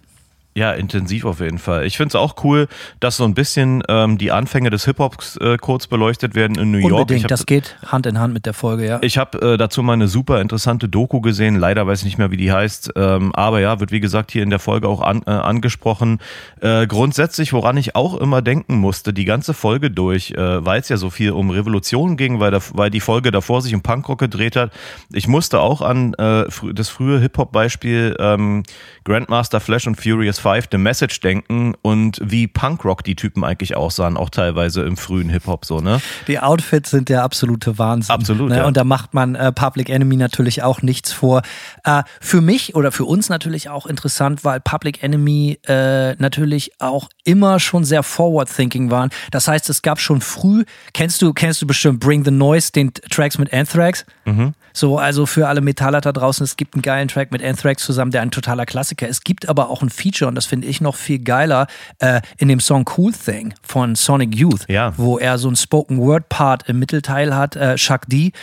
Ja, 0.58 0.72
intensiv 0.72 1.26
auf 1.26 1.42
jeden 1.42 1.58
Fall. 1.58 1.86
Ich 1.86 1.98
finde 1.98 2.10
es 2.10 2.16
auch 2.16 2.42
cool, 2.46 2.70
dass 3.02 3.18
so 3.18 3.26
ein 3.26 3.34
bisschen 3.34 3.84
ähm, 3.90 4.18
die 4.18 4.32
Anfänge 4.32 4.70
des 4.70 4.86
Hip-Hops 4.86 5.36
äh, 5.42 5.58
kurz 5.58 5.88
beleuchtet 5.88 6.34
werden 6.34 6.58
in 6.58 6.72
New 6.72 6.78
York. 6.78 6.94
Unbedingt, 6.94 7.26
hab, 7.26 7.30
das 7.30 7.46
geht 7.46 7.76
Hand 7.86 8.06
in 8.06 8.20
Hand 8.20 8.34
mit 8.34 8.46
der 8.46 8.54
Folge, 8.54 8.88
ja. 8.88 9.00
Ich 9.02 9.18
habe 9.18 9.38
äh, 9.56 9.58
dazu 9.58 9.84
mal 9.84 9.94
eine 9.94 10.08
super 10.08 10.40
interessante 10.40 10.88
Doku 10.88 11.20
gesehen, 11.20 11.58
leider 11.58 11.86
weiß 11.86 12.00
ich 12.00 12.06
nicht 12.06 12.18
mehr, 12.18 12.32
wie 12.32 12.38
die 12.38 12.54
heißt, 12.54 12.94
ähm, 12.96 13.36
aber 13.36 13.60
ja, 13.60 13.82
wird 13.82 13.92
wie 13.92 14.00
gesagt 14.00 14.32
hier 14.32 14.44
in 14.44 14.50
der 14.50 14.60
Folge 14.60 14.88
auch 14.88 15.02
an, 15.02 15.24
äh, 15.28 15.32
angesprochen. 15.32 16.20
Äh, 16.62 16.88
grundsätzlich, 16.88 17.52
woran 17.52 17.76
ich 17.76 17.98
auch 17.98 18.16
immer 18.16 18.42
denken 18.42 18.78
musste, 18.78 19.12
die 19.12 19.26
ganze 19.26 19.54
Folge 19.54 19.92
durch, 19.92 20.32
äh, 20.32 20.66
weil 20.66 20.80
es 20.80 20.88
ja 20.88 20.96
so 20.96 21.10
viel 21.10 21.32
um 21.32 21.50
Revolution 21.50 22.16
ging, 22.16 22.40
weil, 22.40 22.52
der, 22.52 22.62
weil 22.72 22.90
die 22.90 23.02
Folge 23.02 23.32
davor 23.32 23.62
sich 23.62 23.76
um 23.76 23.82
Punkrock 23.82 24.20
gedreht 24.20 24.56
hat. 24.56 24.72
Ich 25.12 25.28
musste 25.28 25.60
auch 25.60 25.82
an 25.82 26.14
äh, 26.14 26.46
das 26.74 26.88
frühe 26.88 27.20
Hip-Hop-Beispiel 27.20 28.16
ähm, 28.20 28.64
Grandmaster 29.04 29.60
Flash 29.60 29.86
und 29.86 30.02
Furious 30.02 30.40
Five 30.46 30.68
The 30.72 30.78
Message 30.78 31.22
denken 31.22 31.74
und 31.82 32.20
wie 32.24 32.46
Punkrock 32.46 33.04
die 33.04 33.16
Typen 33.16 33.44
eigentlich 33.44 33.76
aussahen, 33.76 34.16
auch 34.16 34.30
teilweise 34.30 34.84
im 34.84 34.96
frühen 34.96 35.28
Hip-Hop 35.30 35.66
so, 35.66 35.80
ne? 35.80 36.00
Die 36.28 36.38
Outfits 36.38 36.92
sind 36.92 37.10
der 37.10 37.24
absolute 37.24 37.80
Wahnsinn. 37.80 38.14
Absolut. 38.14 38.50
Ne? 38.52 38.58
Ja. 38.58 38.68
Und 38.68 38.78
da 38.78 38.84
macht 38.84 39.16
man 39.16 39.34
äh, 39.34 39.52
Public 39.52 39.90
Enemy 39.90 40.18
natürlich 40.18 40.62
auch 40.62 40.84
nichts 40.84 41.12
vor. 41.12 41.42
Äh, 41.84 42.04
für 42.22 42.42
mich 42.42 42.76
oder 42.76 42.92
für 42.92 43.06
uns 43.06 43.28
natürlich 43.28 43.70
auch 43.70 43.88
interessant, 43.88 44.44
weil 44.44 44.60
Public 44.60 45.02
Enemy 45.02 45.58
äh, 45.68 46.14
natürlich 46.18 46.80
auch 46.80 47.10
immer 47.24 47.60
schon 47.60 47.84
sehr 47.84 48.04
forward-thinking 48.04 48.92
waren. 48.92 49.10
Das 49.32 49.48
heißt, 49.48 49.68
es 49.72 49.82
gab 49.82 50.00
schon 50.00 50.22
früh, 50.22 50.64
kennst 50.94 51.24
du, 51.24 51.34
kennst 51.34 51.64
du 51.64 51.66
bestimmt 51.66 52.02
Bring 52.02 52.24
the 52.24 52.30
Noise, 52.30 52.72
den 52.72 52.94
Tracks 52.94 53.40
mit 53.40 53.52
Anthrax? 53.52 54.06
Mhm. 54.26 54.54
So, 54.76 54.98
also 54.98 55.26
für 55.26 55.48
alle 55.48 55.62
Metaller 55.62 56.02
da 56.02 56.12
draußen, 56.12 56.44
es 56.44 56.58
gibt 56.58 56.76
einen 56.76 56.82
geilen 56.82 57.08
Track 57.08 57.32
mit 57.32 57.42
Anthrax 57.42 57.84
zusammen, 57.84 58.12
der 58.12 58.22
ein 58.22 58.30
totaler 58.30 58.66
Klassiker 58.66 59.08
ist. 59.08 59.16
Es 59.16 59.24
gibt 59.24 59.48
aber 59.48 59.70
auch 59.70 59.82
ein 59.82 59.90
Feature, 59.90 60.28
und 60.28 60.36
das 60.36 60.46
finde 60.46 60.68
ich 60.68 60.82
noch 60.82 60.98
viel 60.98 61.20
geiler, 61.20 61.68
äh, 62.00 62.20
in 62.38 62.50
dem 62.50 62.60
Song 62.60 62.84
Cool 62.98 63.14
Thing 63.14 63.54
von 63.64 63.96
Sonic 63.96 64.36
Youth, 64.36 64.68
ja. 64.68 64.94
wo 64.98 65.18
er 65.18 65.38
so 65.38 65.48
einen 65.48 65.56
Spoken 65.56 65.98
Word 66.00 66.28
Part 66.28 66.68
im 66.68 66.78
Mittelteil 66.80 67.34
hat, 67.34 67.56
äh, 67.56 67.76
Chuck 67.76 68.02
D. 68.08 68.34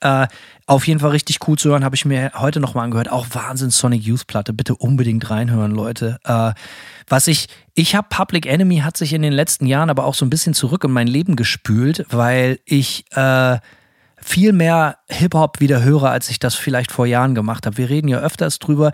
Äh, 0.00 0.26
auf 0.66 0.86
jeden 0.86 1.00
Fall 1.00 1.10
richtig 1.10 1.38
cool 1.48 1.56
zu 1.56 1.70
hören, 1.70 1.82
habe 1.82 1.96
ich 1.96 2.04
mir 2.04 2.32
heute 2.34 2.60
nochmal 2.60 2.84
angehört. 2.84 3.10
Auch 3.10 3.26
Wahnsinn 3.32 3.70
Sonic 3.70 4.02
Youth 4.02 4.26
Platte, 4.26 4.52
bitte 4.52 4.76
unbedingt 4.76 5.30
reinhören, 5.30 5.72
Leute. 5.72 6.18
Äh, 6.24 6.52
was 7.08 7.26
ich, 7.26 7.48
ich 7.72 7.94
habe 7.94 8.08
Public 8.10 8.44
Enemy 8.44 8.80
hat 8.80 8.98
sich 8.98 9.14
in 9.14 9.22
den 9.22 9.32
letzten 9.32 9.64
Jahren 9.64 9.88
aber 9.88 10.04
auch 10.04 10.12
so 10.12 10.26
ein 10.26 10.30
bisschen 10.30 10.52
zurück 10.52 10.84
in 10.84 10.90
mein 10.90 11.06
Leben 11.06 11.34
gespült, 11.34 12.04
weil 12.10 12.58
ich 12.66 13.06
äh, 13.12 13.56
viel 14.28 14.52
mehr 14.52 14.98
Hip-Hop 15.08 15.58
wieder 15.58 15.82
höre, 15.82 16.10
als 16.10 16.28
ich 16.28 16.38
das 16.38 16.54
vielleicht 16.54 16.92
vor 16.92 17.06
Jahren 17.06 17.34
gemacht 17.34 17.64
habe. 17.64 17.78
Wir 17.78 17.88
reden 17.88 18.08
ja 18.08 18.18
öfters 18.18 18.58
drüber. 18.58 18.92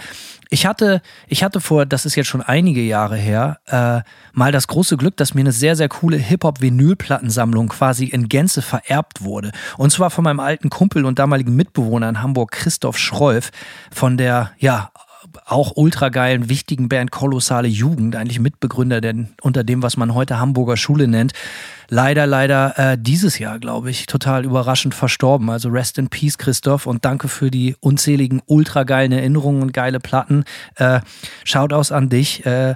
Ich 0.48 0.64
hatte, 0.64 1.02
ich 1.26 1.42
hatte 1.42 1.60
vor, 1.60 1.86
das 1.86 2.06
ist 2.06 2.14
jetzt 2.14 2.28
schon 2.28 2.40
einige 2.40 2.80
Jahre 2.80 3.16
her, 3.16 3.58
äh, 3.66 4.08
mal 4.32 4.52
das 4.52 4.68
große 4.68 4.96
Glück, 4.96 5.16
dass 5.16 5.34
mir 5.34 5.40
eine 5.40 5.50
sehr, 5.50 5.74
sehr 5.74 5.88
coole 5.88 6.18
Hip-Hop-Vinylplattensammlung 6.18 7.68
quasi 7.70 8.04
in 8.04 8.28
Gänze 8.28 8.62
vererbt 8.62 9.24
wurde. 9.24 9.50
Und 9.76 9.90
zwar 9.90 10.10
von 10.10 10.22
meinem 10.22 10.38
alten 10.38 10.70
Kumpel 10.70 11.04
und 11.04 11.18
damaligen 11.18 11.56
Mitbewohner 11.56 12.08
in 12.08 12.22
Hamburg, 12.22 12.52
Christoph 12.52 12.96
Schrolf, 12.96 13.50
von 13.90 14.16
der, 14.16 14.52
ja, 14.58 14.92
auch 15.46 15.72
ultra 15.74 16.10
geilen, 16.10 16.48
wichtigen 16.48 16.88
Band 16.88 17.10
Kolossale 17.10 17.68
Jugend, 17.68 18.14
eigentlich 18.14 18.38
Mitbegründer 18.38 19.00
denn 19.00 19.30
unter 19.42 19.64
dem, 19.64 19.82
was 19.82 19.96
man 19.96 20.14
heute 20.14 20.38
Hamburger 20.38 20.76
Schule 20.76 21.08
nennt. 21.08 21.32
Leider, 21.88 22.26
leider 22.26 22.78
äh, 22.78 22.98
dieses 22.98 23.38
Jahr, 23.38 23.58
glaube 23.58 23.90
ich, 23.90 24.06
total 24.06 24.44
überraschend 24.44 24.94
verstorben. 24.94 25.50
Also 25.50 25.68
rest 25.68 25.98
in 25.98 26.08
peace, 26.08 26.38
Christoph, 26.38 26.86
und 26.86 27.04
danke 27.04 27.28
für 27.28 27.50
die 27.50 27.76
unzähligen 27.80 28.42
ultra 28.46 28.84
geilen 28.84 29.12
Erinnerungen 29.12 29.62
und 29.62 29.72
geile 29.72 30.00
Platten. 30.00 30.44
Äh, 30.76 31.00
aus 31.72 31.92
an 31.92 32.08
dich. 32.08 32.44
Äh, 32.46 32.74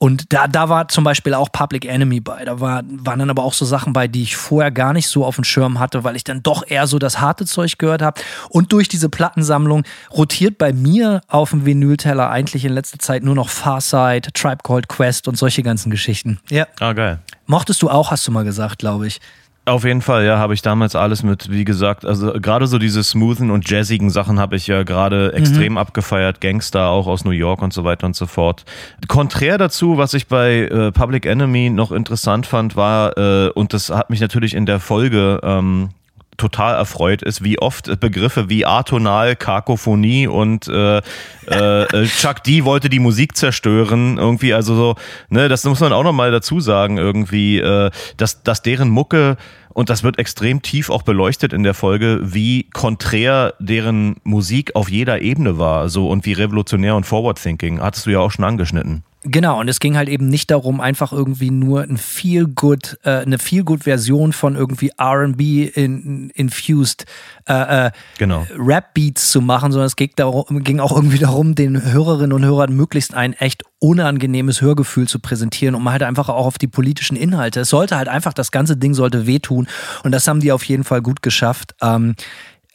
und 0.00 0.32
da, 0.32 0.46
da 0.46 0.68
war 0.68 0.86
zum 0.86 1.02
Beispiel 1.02 1.34
auch 1.34 1.50
Public 1.50 1.84
Enemy 1.84 2.20
bei. 2.20 2.44
Da 2.44 2.60
war, 2.60 2.84
waren 2.86 3.18
dann 3.18 3.30
aber 3.30 3.42
auch 3.42 3.52
so 3.52 3.64
Sachen 3.64 3.92
bei, 3.92 4.06
die 4.06 4.22
ich 4.22 4.36
vorher 4.36 4.70
gar 4.70 4.92
nicht 4.92 5.08
so 5.08 5.24
auf 5.24 5.34
dem 5.34 5.42
Schirm 5.42 5.80
hatte, 5.80 6.04
weil 6.04 6.14
ich 6.14 6.22
dann 6.22 6.40
doch 6.42 6.62
eher 6.64 6.86
so 6.86 7.00
das 7.00 7.20
harte 7.20 7.46
Zeug 7.46 7.78
gehört 7.78 8.00
habe. 8.00 8.20
Und 8.48 8.72
durch 8.72 8.88
diese 8.88 9.08
Plattensammlung 9.08 9.82
rotiert 10.12 10.56
bei 10.56 10.72
mir 10.72 11.20
auf 11.26 11.50
dem 11.50 11.66
Vinylteller 11.66 12.30
eigentlich 12.30 12.64
in 12.64 12.72
letzter 12.72 13.00
Zeit 13.00 13.24
nur 13.24 13.34
noch 13.34 13.48
Farside, 13.48 14.32
Tribe 14.32 14.62
Called 14.62 14.88
Quest 14.88 15.26
und 15.26 15.36
solche 15.36 15.64
ganzen 15.64 15.90
Geschichten. 15.90 16.38
Ja. 16.48 16.68
Ah, 16.78 16.92
geil. 16.92 17.18
Mochtest 17.46 17.82
du 17.82 17.90
auch, 17.90 18.12
hast 18.12 18.24
du 18.28 18.30
mal 18.30 18.44
gesagt, 18.44 18.78
glaube 18.78 19.08
ich. 19.08 19.20
Auf 19.68 19.84
jeden 19.84 20.00
Fall, 20.00 20.24
ja, 20.24 20.38
habe 20.38 20.54
ich 20.54 20.62
damals 20.62 20.96
alles 20.96 21.22
mit, 21.22 21.50
wie 21.50 21.64
gesagt, 21.64 22.06
also 22.06 22.32
gerade 22.32 22.66
so 22.66 22.78
diese 22.78 23.04
smoothen 23.04 23.50
und 23.50 23.68
jazzigen 23.68 24.08
Sachen 24.08 24.40
habe 24.40 24.56
ich 24.56 24.66
ja 24.66 24.82
gerade 24.82 25.30
mhm. 25.32 25.38
extrem 25.38 25.78
abgefeiert, 25.78 26.40
Gangster 26.40 26.88
auch 26.88 27.06
aus 27.06 27.24
New 27.24 27.32
York 27.32 27.60
und 27.60 27.72
so 27.72 27.84
weiter 27.84 28.06
und 28.06 28.16
so 28.16 28.26
fort. 28.26 28.64
Konträr 29.08 29.58
dazu, 29.58 29.98
was 29.98 30.14
ich 30.14 30.26
bei 30.26 30.62
äh, 30.62 30.90
Public 30.90 31.26
Enemy 31.26 31.68
noch 31.70 31.92
interessant 31.92 32.46
fand, 32.46 32.76
war, 32.76 33.16
äh, 33.18 33.50
und 33.50 33.74
das 33.74 33.90
hat 33.90 34.08
mich 34.08 34.20
natürlich 34.20 34.54
in 34.54 34.64
der 34.64 34.80
Folge 34.80 35.40
ähm, 35.42 35.90
total 36.38 36.74
erfreut 36.74 37.22
ist, 37.22 37.44
wie 37.44 37.58
oft 37.58 38.00
Begriffe 38.00 38.48
wie 38.48 38.64
atonal, 38.64 39.36
Kakophonie 39.36 40.26
und 40.26 40.66
äh, 40.68 40.98
äh, 41.46 42.06
Chuck 42.06 42.42
D 42.44 42.64
wollte 42.64 42.88
die 42.88 43.00
Musik 43.00 43.36
zerstören, 43.36 44.16
irgendwie, 44.16 44.54
also 44.54 44.74
so, 44.74 44.94
ne, 45.28 45.48
das 45.48 45.64
muss 45.64 45.80
man 45.80 45.92
auch 45.92 46.04
nochmal 46.04 46.30
dazu 46.30 46.60
sagen, 46.60 46.96
irgendwie, 46.96 47.58
äh, 47.58 47.90
dass, 48.16 48.42
dass 48.42 48.62
deren 48.62 48.88
Mucke 48.88 49.36
und 49.74 49.90
das 49.90 50.02
wird 50.02 50.18
extrem 50.18 50.62
tief 50.62 50.90
auch 50.90 51.02
beleuchtet 51.02 51.52
in 51.52 51.62
der 51.62 51.74
Folge, 51.74 52.20
wie 52.22 52.64
konträr 52.70 53.54
deren 53.60 54.16
Musik 54.24 54.74
auf 54.74 54.90
jeder 54.90 55.20
Ebene 55.20 55.58
war, 55.58 55.88
so 55.88 56.08
und 56.08 56.24
wie 56.26 56.32
revolutionär 56.32 56.96
und 56.96 57.04
forward 57.04 57.40
thinking. 57.40 57.80
Hattest 57.80 58.06
du 58.06 58.10
ja 58.10 58.18
auch 58.18 58.32
schon 58.32 58.44
angeschnitten. 58.44 59.04
Genau, 59.22 59.58
und 59.58 59.68
es 59.68 59.80
ging 59.80 59.96
halt 59.96 60.08
eben 60.08 60.28
nicht 60.28 60.48
darum, 60.52 60.80
einfach 60.80 61.12
irgendwie 61.12 61.50
nur 61.50 61.82
ein 61.82 61.96
Feel 61.96 62.46
Good, 62.46 62.98
äh, 63.02 63.18
eine 63.18 63.38
Feel 63.38 63.64
Good 63.64 63.82
Version 63.82 64.32
von 64.32 64.54
irgendwie 64.54 64.92
R&B 64.96 65.64
in, 65.64 66.30
infused 66.30 67.04
äh, 67.48 67.86
äh, 67.86 67.90
genau. 68.16 68.46
Rap 68.56 68.94
Beats 68.94 69.32
zu 69.32 69.40
machen, 69.40 69.72
sondern 69.72 69.88
es 69.88 69.96
ging, 69.96 70.10
darum, 70.14 70.62
ging 70.62 70.78
auch 70.78 70.94
irgendwie 70.94 71.18
darum, 71.18 71.56
den 71.56 71.82
Hörerinnen 71.82 72.32
und 72.32 72.44
Hörern 72.44 72.72
möglichst 72.74 73.14
ein 73.14 73.32
echt 73.32 73.64
unangenehmes 73.80 74.60
Hörgefühl 74.60 75.08
zu 75.08 75.18
präsentieren, 75.18 75.74
um 75.74 75.90
halt 75.90 76.04
einfach 76.04 76.28
auch 76.28 76.46
auf 76.46 76.58
die 76.58 76.68
politischen 76.68 77.16
Inhalte. 77.16 77.60
Es 77.60 77.70
sollte 77.70 77.96
halt 77.96 78.06
einfach, 78.06 78.32
das 78.32 78.52
ganze 78.52 78.76
Ding 78.76 78.94
sollte 78.94 79.26
wehtun 79.26 79.66
und 80.04 80.12
das 80.12 80.28
haben 80.28 80.38
die 80.38 80.52
auf 80.52 80.62
jeden 80.62 80.84
Fall 80.84 81.02
gut 81.02 81.22
geschafft. 81.22 81.74
Ähm, 81.82 82.14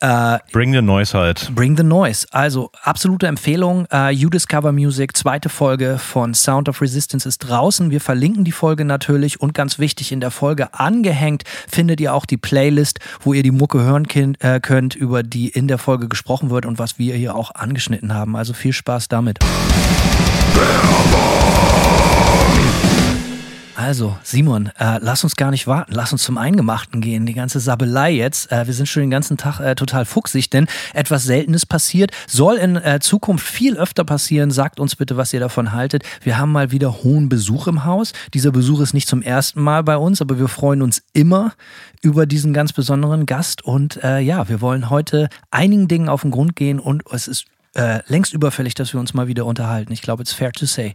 äh, 0.04 0.40
Bring 0.52 0.74
the 0.74 0.82
Noise 0.82 1.18
halt. 1.18 1.50
Bring 1.56 1.78
the 1.78 1.84
Noise. 1.84 2.28
Also 2.32 2.72
absolute 2.82 3.26
Empfehlung. 3.26 3.88
Uh, 3.92 4.10
you 4.10 4.30
Discover 4.30 4.74
Music, 4.74 5.16
zweite 5.16 5.48
Folge 5.48 5.98
von 5.98 6.34
Sound 6.34 6.68
of 6.68 6.82
Resistance 6.82 7.28
ist 7.28 7.40
draußen. 7.40 7.90
Wir 7.90 8.02
verlinken 8.02 8.44
die 8.44 8.52
Folge 8.52 8.84
natürlich 8.84 9.40
und 9.40 9.54
ganz 9.54 9.80
wichtig 9.80 10.12
in 10.12 10.20
der 10.20 10.32
Folge 10.32 10.74
angehängt 10.74 11.44
findet 11.70 12.02
ihr 12.02 12.14
auch 12.14 12.26
die 12.26 12.38
Playlist, 12.38 13.00
wo 13.22 13.34
ihr 13.34 13.44
die 13.44 13.52
Mucke 13.52 13.82
hören 13.82 14.06
äh, 14.40 14.60
könnt, 14.60 14.94
über 14.96 15.24
die 15.24 15.48
in 15.48 15.70
der 15.70 15.78
Folge 15.78 16.10
gesprochen 16.10 16.50
wird 16.50 16.66
und 16.66 16.80
was 16.80 17.00
wir 17.00 17.16
hier 17.16 17.36
auch 17.36 17.56
angeschnitten 17.56 18.14
haben. 18.14 18.36
Also 18.36 18.54
viel 18.54 18.74
Spaß 18.74 19.08
damit. 19.08 19.40
Also, 23.76 24.16
Simon, 24.22 24.68
äh, 24.78 25.00
lass 25.02 25.24
uns 25.24 25.36
gar 25.36 25.50
nicht 25.50 25.66
warten. 25.66 25.94
Lass 25.94 26.12
uns 26.12 26.24
zum 26.24 26.38
Eingemachten 26.38 27.02
gehen. 27.02 27.26
Die 27.26 27.34
ganze 27.34 27.60
Sabelei 27.60 28.12
jetzt. 28.12 28.52
Äh, 28.52 28.68
wir 28.68 28.74
sind 28.74 28.88
schon 28.88 29.02
den 29.02 29.10
ganzen 29.10 29.36
Tag 29.36 29.60
äh, 29.60 29.74
total 29.74 30.06
fuchsig, 30.06 30.50
denn 30.52 30.68
etwas 30.94 31.24
Seltenes 31.24 31.66
passiert. 31.66 32.12
Soll 32.28 32.56
in 32.56 32.76
äh, 32.76 33.00
Zukunft 33.00 33.48
viel 33.48 33.78
öfter 33.78 34.04
passieren. 34.04 34.52
Sagt 34.52 34.80
uns 34.80 34.96
bitte, 34.96 35.18
was 35.18 35.34
ihr 35.34 35.40
davon 35.40 35.72
haltet. 35.72 36.04
Wir 36.22 36.38
haben 36.38 36.52
mal 36.52 36.72
wieder 36.72 37.04
hohen 37.04 37.30
Besuch 37.30 37.68
im 37.68 37.84
Haus. 37.84 38.14
Dieser 38.34 38.52
Besuch 38.52 38.80
ist 38.80 38.94
nicht 38.94 39.08
zum 39.08 39.24
ersten 39.24 39.62
Mal 39.62 39.84
bei 39.84 39.98
uns, 39.98 40.22
aber 40.22 40.38
wir 40.38 40.50
freuen 40.50 40.84
uns 40.84 41.02
immer 41.14 41.54
über 42.02 42.28
diesen 42.28 42.54
ganz 42.54 42.74
besonderen 42.74 43.26
Gast. 43.26 43.64
Und 43.64 44.04
äh, 44.04 44.20
ja, 44.20 44.48
wir 44.50 44.62
wollen 44.62 44.92
heute 44.92 45.30
einigen 45.50 45.88
Dingen 45.88 46.10
auf 46.10 46.22
den 46.22 46.32
Grund 46.32 46.56
gehen 46.56 46.80
und 46.80 47.04
es 47.12 47.28
ist 47.28 47.46
äh, 47.74 48.02
längst 48.06 48.34
überfällig, 48.34 48.76
dass 48.76 48.94
wir 48.94 49.00
uns 49.00 49.16
mal 49.16 49.28
wieder 49.28 49.48
unterhalten. 49.48 49.92
Ich 49.92 50.04
glaube, 50.04 50.22
it's 50.22 50.34
fair 50.34 50.52
to 50.52 50.68
say. 50.68 50.94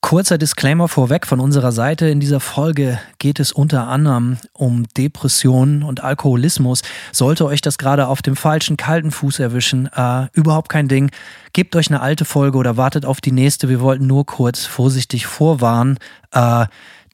Kurzer 0.00 0.38
Disclaimer 0.38 0.86
vorweg 0.86 1.26
von 1.26 1.40
unserer 1.40 1.72
Seite. 1.72 2.08
In 2.08 2.20
dieser 2.20 2.38
Folge 2.38 3.00
geht 3.18 3.40
es 3.40 3.50
unter 3.50 3.88
anderem 3.88 4.38
um 4.52 4.86
Depressionen 4.96 5.82
und 5.82 6.04
Alkoholismus. 6.04 6.82
Sollte 7.12 7.44
euch 7.44 7.60
das 7.62 7.78
gerade 7.78 8.06
auf 8.06 8.22
dem 8.22 8.36
falschen 8.36 8.76
kalten 8.76 9.10
Fuß 9.10 9.40
erwischen, 9.40 9.86
äh, 9.92 10.28
überhaupt 10.32 10.68
kein 10.68 10.86
Ding. 10.86 11.10
Gebt 11.52 11.74
euch 11.74 11.88
eine 11.88 12.00
alte 12.00 12.24
Folge 12.24 12.58
oder 12.58 12.76
wartet 12.76 13.04
auf 13.04 13.20
die 13.20 13.32
nächste. 13.32 13.68
Wir 13.68 13.80
wollten 13.80 14.06
nur 14.06 14.24
kurz 14.24 14.66
vorsichtig 14.66 15.26
vorwarnen, 15.26 15.98
äh, 16.30 16.66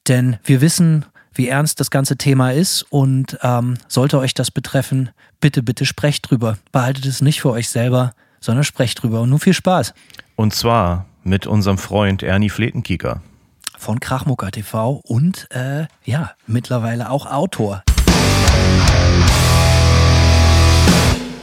denn 0.07 0.37
wir 0.43 0.61
wissen, 0.61 1.05
wie 1.33 1.47
ernst 1.47 1.79
das 1.79 1.89
ganze 1.89 2.17
Thema 2.17 2.51
ist 2.51 2.83
und 2.89 3.37
ähm, 3.41 3.77
sollte 3.87 4.19
euch 4.19 4.35
das 4.35 4.51
betreffen, 4.51 5.09
bitte, 5.41 5.63
bitte 5.63 5.85
sprecht 5.85 6.29
drüber. 6.29 6.59
Behaltet 6.71 7.07
es 7.07 7.21
nicht 7.21 7.41
für 7.41 7.49
euch 7.49 7.67
selber, 7.67 8.13
sondern 8.39 8.63
sprecht 8.63 9.01
drüber. 9.01 9.21
Und 9.21 9.31
nun 9.31 9.39
viel 9.39 9.53
Spaß. 9.53 9.93
Und 10.35 10.53
zwar 10.53 11.07
mit 11.25 11.47
unserem 11.47 11.77
Freund 11.77 12.23
Ernie 12.23 12.49
Fletenkieker. 12.49 13.21
Von 13.77 13.99
Krachmucker 13.99 14.51
TV 14.51 15.01
und 15.03 15.47
äh, 15.51 15.87
ja, 16.05 16.31
mittlerweile 16.47 17.09
auch 17.09 17.25
Autor. 17.25 17.83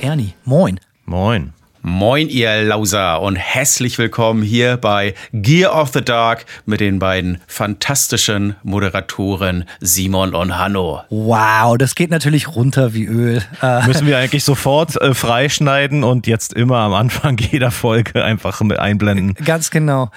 Ernie, 0.01 0.35
moin. 0.45 0.81
Moin. 1.05 1.53
Moin, 1.85 2.29
ihr 2.29 2.63
Lauser 2.63 3.21
und 3.23 3.35
herzlich 3.35 3.99
willkommen 3.99 4.45
hier 4.45 4.77
bei 4.77 5.15
Gear 5.33 5.75
of 5.75 5.91
the 5.93 6.01
Dark 6.01 6.47
mit 6.65 6.79
den 6.79 7.01
beiden 7.01 7.41
fantastischen 7.49 8.55
Moderatoren 8.63 9.65
Simon 9.81 10.33
und 10.37 10.57
Hanno. 10.57 11.01
Wow, 11.11 11.77
das 11.77 11.97
geht 11.97 12.13
natürlich 12.13 12.55
runter 12.55 12.95
wie 12.95 13.07
Öl. 13.07 13.43
Äh, 13.61 13.85
Müssen 13.89 14.07
wir 14.07 14.17
eigentlich 14.17 14.45
sofort 14.45 14.95
äh, 15.01 15.13
freischneiden 15.13 16.05
und 16.05 16.29
jetzt 16.29 16.53
immer 16.53 16.79
am 16.79 16.93
Anfang 16.93 17.37
jeder 17.51 17.73
Folge 17.73 18.23
einfach 18.23 18.61
mit 18.61 18.79
einblenden. 18.79 19.35
Ganz 19.45 19.73
genau 19.73 20.13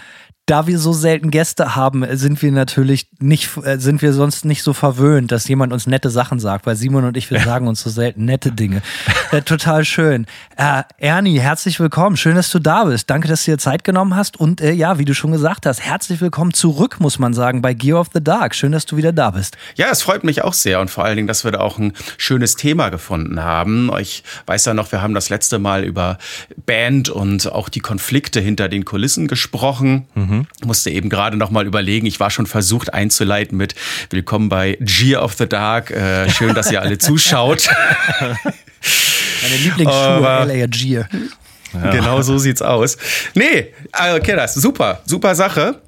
da 0.45 0.67
wir 0.67 0.77
so 0.77 0.93
selten 0.93 1.31
Gäste 1.31 1.75
haben, 1.75 2.05
sind 2.15 2.41
wir 2.43 2.51
natürlich 2.51 3.07
nicht, 3.19 3.57
äh, 3.63 3.79
sind 3.79 4.03
wir 4.03 4.13
sonst 4.13 4.45
nicht 4.45 4.61
so 4.61 4.73
verwöhnt, 4.73 5.31
dass 5.31 5.47
jemand 5.47 5.73
uns 5.73 5.87
nette 5.87 6.11
Sachen 6.11 6.39
sagt, 6.39 6.67
weil 6.67 6.75
Simon 6.75 7.05
und 7.05 7.17
ich, 7.17 7.31
wir 7.31 7.39
sagen 7.39 7.67
uns 7.67 7.81
so 7.81 7.89
selten 7.89 8.25
nette 8.25 8.51
Dinge. 8.51 8.81
Äh, 9.31 9.41
total 9.41 9.85
schön. 9.85 10.27
Äh, 10.55 10.83
Ernie, 10.99 11.39
herzlich 11.39 11.79
willkommen. 11.79 12.15
Schön, 12.15 12.35
dass 12.35 12.51
du 12.51 12.59
da 12.59 12.83
bist. 12.83 13.09
Danke, 13.09 13.27
dass 13.27 13.43
du 13.43 13.51
dir 13.51 13.57
Zeit 13.57 13.83
genommen 13.83 14.15
hast. 14.15 14.39
Und 14.39 14.61
äh, 14.61 14.71
ja, 14.71 14.99
wie 14.99 15.05
du 15.05 15.15
schon 15.15 15.31
gesagt 15.31 15.65
hast, 15.65 15.81
herzlich 15.81 16.21
willkommen 16.21 16.53
zurück, 16.53 16.97
muss 16.99 17.17
man 17.17 17.33
sagen, 17.33 17.61
bei 17.61 17.73
Gear 17.73 17.99
of 17.99 18.09
the 18.13 18.23
Dark. 18.23 18.53
Schön, 18.53 18.71
dass 18.71 18.85
du 18.85 18.97
wieder 18.97 19.13
da 19.13 19.31
bist. 19.31 19.57
Ja, 19.75 19.87
es 19.89 20.03
freut 20.03 20.23
mich 20.23 20.43
auch 20.43 20.53
sehr 20.53 20.79
und 20.79 20.91
vor 20.91 21.05
allen 21.05 21.15
Dingen, 21.15 21.27
dass 21.27 21.43
wir 21.43 21.51
da 21.51 21.59
auch 21.59 21.79
ein 21.79 21.93
schönes 22.17 22.55
Thema 22.55 22.89
gefunden 22.89 23.43
haben. 23.43 23.89
Ich 23.99 24.23
weiß 24.45 24.65
ja 24.65 24.75
noch, 24.75 24.91
wir 24.91 25.01
haben 25.01 25.15
das 25.15 25.29
letzte 25.29 25.57
Mal 25.57 25.83
über 25.83 26.19
Band 26.65 27.09
und 27.09 27.51
auch 27.51 27.67
die 27.67 27.79
Konflikte 27.79 28.39
hinter 28.39 28.69
den 28.69 28.85
Kulissen 28.85 29.27
gesprochen. 29.27 30.05
Mhm. 30.13 30.34
Musste 30.63 30.89
eben 30.89 31.09
gerade 31.09 31.37
noch 31.37 31.51
mal 31.51 31.65
überlegen. 31.65 32.05
Ich 32.05 32.19
war 32.19 32.29
schon 32.29 32.45
versucht 32.45 32.93
einzuleiten 32.93 33.57
mit 33.57 33.75
Willkommen 34.09 34.49
bei 34.49 34.77
Gear 34.81 35.23
of 35.23 35.33
the 35.33 35.47
Dark. 35.47 35.91
Äh, 35.91 36.29
schön, 36.29 36.53
dass 36.53 36.71
ihr 36.71 36.81
alle 36.81 36.97
zuschaut. 36.97 37.69
Meine 38.19 39.57
Lieblingsschuhe, 39.63 40.19
LA 40.21 40.65
Gear. 40.67 41.07
Ja. 41.73 41.91
Genau 41.91 42.21
so 42.21 42.37
sieht's 42.37 42.61
aus. 42.61 42.97
Nee, 43.33 43.73
äh, 43.93 44.17
okay, 44.17 44.35
das 44.35 44.55
super, 44.55 45.01
super 45.05 45.35
Sache. 45.35 45.81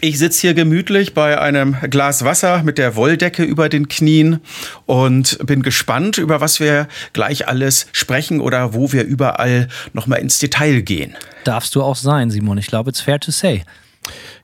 Ich 0.00 0.18
sitze 0.18 0.42
hier 0.42 0.54
gemütlich 0.54 1.12
bei 1.12 1.40
einem 1.40 1.76
Glas 1.90 2.24
Wasser 2.24 2.62
mit 2.62 2.78
der 2.78 2.94
Wolldecke 2.94 3.42
über 3.42 3.68
den 3.68 3.88
Knien 3.88 4.40
und 4.86 5.44
bin 5.44 5.62
gespannt, 5.62 6.18
über 6.18 6.40
was 6.40 6.60
wir 6.60 6.86
gleich 7.12 7.48
alles 7.48 7.88
sprechen 7.90 8.40
oder 8.40 8.74
wo 8.74 8.92
wir 8.92 9.02
überall 9.02 9.66
nochmal 9.94 10.20
ins 10.20 10.38
Detail 10.38 10.82
gehen. 10.82 11.16
Darfst 11.42 11.74
du 11.74 11.82
auch 11.82 11.96
sein, 11.96 12.30
Simon. 12.30 12.58
Ich 12.58 12.68
glaube, 12.68 12.90
it's 12.90 13.00
fair 13.00 13.18
to 13.18 13.32
say. 13.32 13.64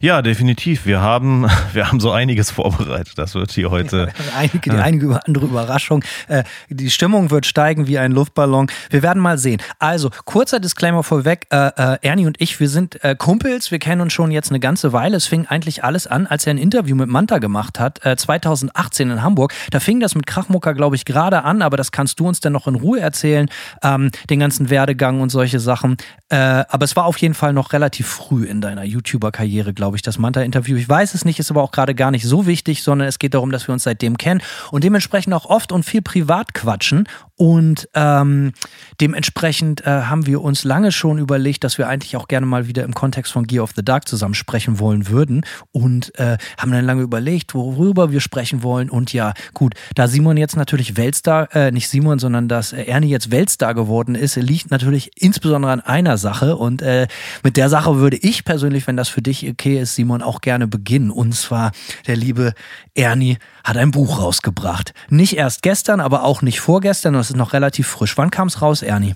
Ja, 0.00 0.22
definitiv. 0.22 0.86
Wir 0.86 1.00
haben, 1.00 1.46
wir 1.72 1.88
haben 1.88 2.00
so 2.00 2.10
einiges 2.10 2.50
vorbereitet. 2.50 3.14
Das 3.16 3.34
wird 3.34 3.52
hier 3.52 3.70
heute. 3.70 4.12
einige, 4.36 4.70
die 4.70 4.70
einige 4.70 5.26
andere 5.26 5.46
Überraschung. 5.46 6.04
Äh, 6.28 6.44
die 6.68 6.90
Stimmung 6.90 7.30
wird 7.30 7.46
steigen 7.46 7.86
wie 7.86 7.98
ein 7.98 8.12
Luftballon. 8.12 8.70
Wir 8.90 9.02
werden 9.02 9.22
mal 9.22 9.38
sehen. 9.38 9.60
Also, 9.78 10.10
kurzer 10.24 10.60
Disclaimer 10.60 11.02
vorweg. 11.02 11.46
Äh, 11.50 11.68
äh, 11.76 11.98
Ernie 12.02 12.26
und 12.26 12.40
ich, 12.40 12.60
wir 12.60 12.68
sind 12.68 13.02
äh, 13.04 13.14
Kumpels. 13.16 13.70
Wir 13.70 13.78
kennen 13.78 14.00
uns 14.00 14.12
schon 14.12 14.30
jetzt 14.30 14.50
eine 14.50 14.60
ganze 14.60 14.92
Weile. 14.92 15.16
Es 15.16 15.26
fing 15.26 15.46
eigentlich 15.46 15.84
alles 15.84 16.06
an, 16.06 16.26
als 16.26 16.46
er 16.46 16.54
ein 16.54 16.58
Interview 16.58 16.96
mit 16.96 17.08
Manta 17.08 17.38
gemacht 17.38 17.80
hat, 17.80 18.00
2018 18.04 19.08
äh, 19.08 19.12
in 19.14 19.22
Hamburg. 19.22 19.52
Da 19.70 19.80
fing 19.80 20.00
das 20.00 20.14
mit 20.14 20.26
Krachmucker, 20.26 20.74
glaube 20.74 20.96
ich, 20.96 21.04
gerade 21.04 21.42
an, 21.42 21.62
aber 21.62 21.76
das 21.76 21.92
kannst 21.92 22.20
du 22.20 22.26
uns 22.26 22.40
dann 22.40 22.52
noch 22.52 22.66
in 22.66 22.74
Ruhe 22.74 23.00
erzählen. 23.00 23.48
Ähm, 23.82 24.10
den 24.30 24.40
ganzen 24.40 24.70
Werdegang 24.70 25.20
und 25.20 25.30
solche 25.30 25.60
Sachen. 25.60 25.96
Äh, 26.28 26.36
aber 26.36 26.84
es 26.84 26.96
war 26.96 27.04
auf 27.06 27.18
jeden 27.18 27.34
Fall 27.34 27.52
noch 27.52 27.72
relativ 27.72 28.06
früh 28.06 28.44
in 28.44 28.60
deiner 28.60 28.84
YouTuber-Karriere, 28.84 29.53
glaube 29.62 29.94
ich 29.94 29.94
glaube 29.94 29.98
ich, 29.98 30.02
das 30.02 30.18
Manta-Interview. 30.18 30.76
Ich 30.76 30.88
weiß 30.88 31.12
es 31.12 31.24
nicht, 31.24 31.38
ist 31.38 31.50
aber 31.50 31.62
auch 31.62 31.70
gerade 31.70 31.94
gar 31.94 32.10
nicht 32.10 32.24
so 32.24 32.46
wichtig, 32.46 32.82
sondern 32.82 33.06
es 33.06 33.18
geht 33.18 33.34
darum, 33.34 33.50
dass 33.50 33.68
wir 33.68 33.74
uns 33.74 33.82
seitdem 33.82 34.16
kennen 34.16 34.42
und 34.70 34.82
dementsprechend 34.82 35.34
auch 35.34 35.44
oft 35.44 35.72
und 35.72 35.84
viel 35.84 36.00
privat 36.02 36.54
quatschen. 36.54 37.06
Und 37.36 37.88
ähm, 37.94 38.52
dementsprechend 39.00 39.84
äh, 39.86 40.02
haben 40.02 40.26
wir 40.26 40.40
uns 40.40 40.62
lange 40.62 40.92
schon 40.92 41.18
überlegt, 41.18 41.64
dass 41.64 41.78
wir 41.78 41.88
eigentlich 41.88 42.16
auch 42.16 42.28
gerne 42.28 42.46
mal 42.46 42.68
wieder 42.68 42.84
im 42.84 42.94
Kontext 42.94 43.32
von 43.32 43.46
Gear 43.46 43.64
of 43.64 43.72
the 43.74 43.84
Dark 43.84 44.06
zusammen 44.06 44.34
sprechen 44.34 44.78
wollen 44.78 45.08
würden. 45.08 45.44
Und 45.72 46.16
äh, 46.18 46.38
haben 46.58 46.70
dann 46.70 46.84
lange 46.84 47.02
überlegt, 47.02 47.54
worüber 47.54 48.12
wir 48.12 48.20
sprechen 48.20 48.62
wollen. 48.62 48.88
Und 48.88 49.12
ja, 49.12 49.34
gut, 49.52 49.74
da 49.96 50.06
Simon 50.06 50.36
jetzt 50.36 50.56
natürlich 50.56 50.96
Weltstar, 50.96 51.54
äh, 51.54 51.72
nicht 51.72 51.88
Simon, 51.88 52.20
sondern 52.20 52.48
dass 52.48 52.72
Ernie 52.72 53.08
jetzt 53.08 53.32
Weltstar 53.32 53.74
geworden 53.74 54.14
ist, 54.14 54.36
liegt 54.36 54.70
natürlich 54.70 55.10
insbesondere 55.20 55.72
an 55.72 55.80
einer 55.80 56.18
Sache. 56.18 56.56
Und 56.56 56.82
äh, 56.82 57.08
mit 57.42 57.56
der 57.56 57.68
Sache 57.68 57.96
würde 57.96 58.16
ich 58.16 58.44
persönlich, 58.44 58.86
wenn 58.86 58.96
das 58.96 59.08
für 59.08 59.22
dich 59.22 59.48
okay 59.48 59.80
ist, 59.80 59.96
Simon, 59.96 60.22
auch 60.22 60.40
gerne 60.40 60.68
beginnen. 60.68 61.10
Und 61.10 61.34
zwar 61.34 61.72
der 62.06 62.16
liebe 62.16 62.54
Ernie 62.94 63.38
hat 63.64 63.76
ein 63.76 63.90
Buch 63.90 64.20
rausgebracht. 64.20 64.94
Nicht 65.08 65.36
erst 65.36 65.62
gestern, 65.62 66.00
aber 66.00 66.22
auch 66.22 66.42
nicht 66.42 66.60
vorgestern. 66.60 67.23
Das 67.24 67.30
ist 67.30 67.38
noch 67.38 67.54
relativ 67.54 67.88
frisch. 67.88 68.18
Wann 68.18 68.30
kam 68.30 68.48
es 68.48 68.60
raus, 68.60 68.82
Ernie? 68.82 69.14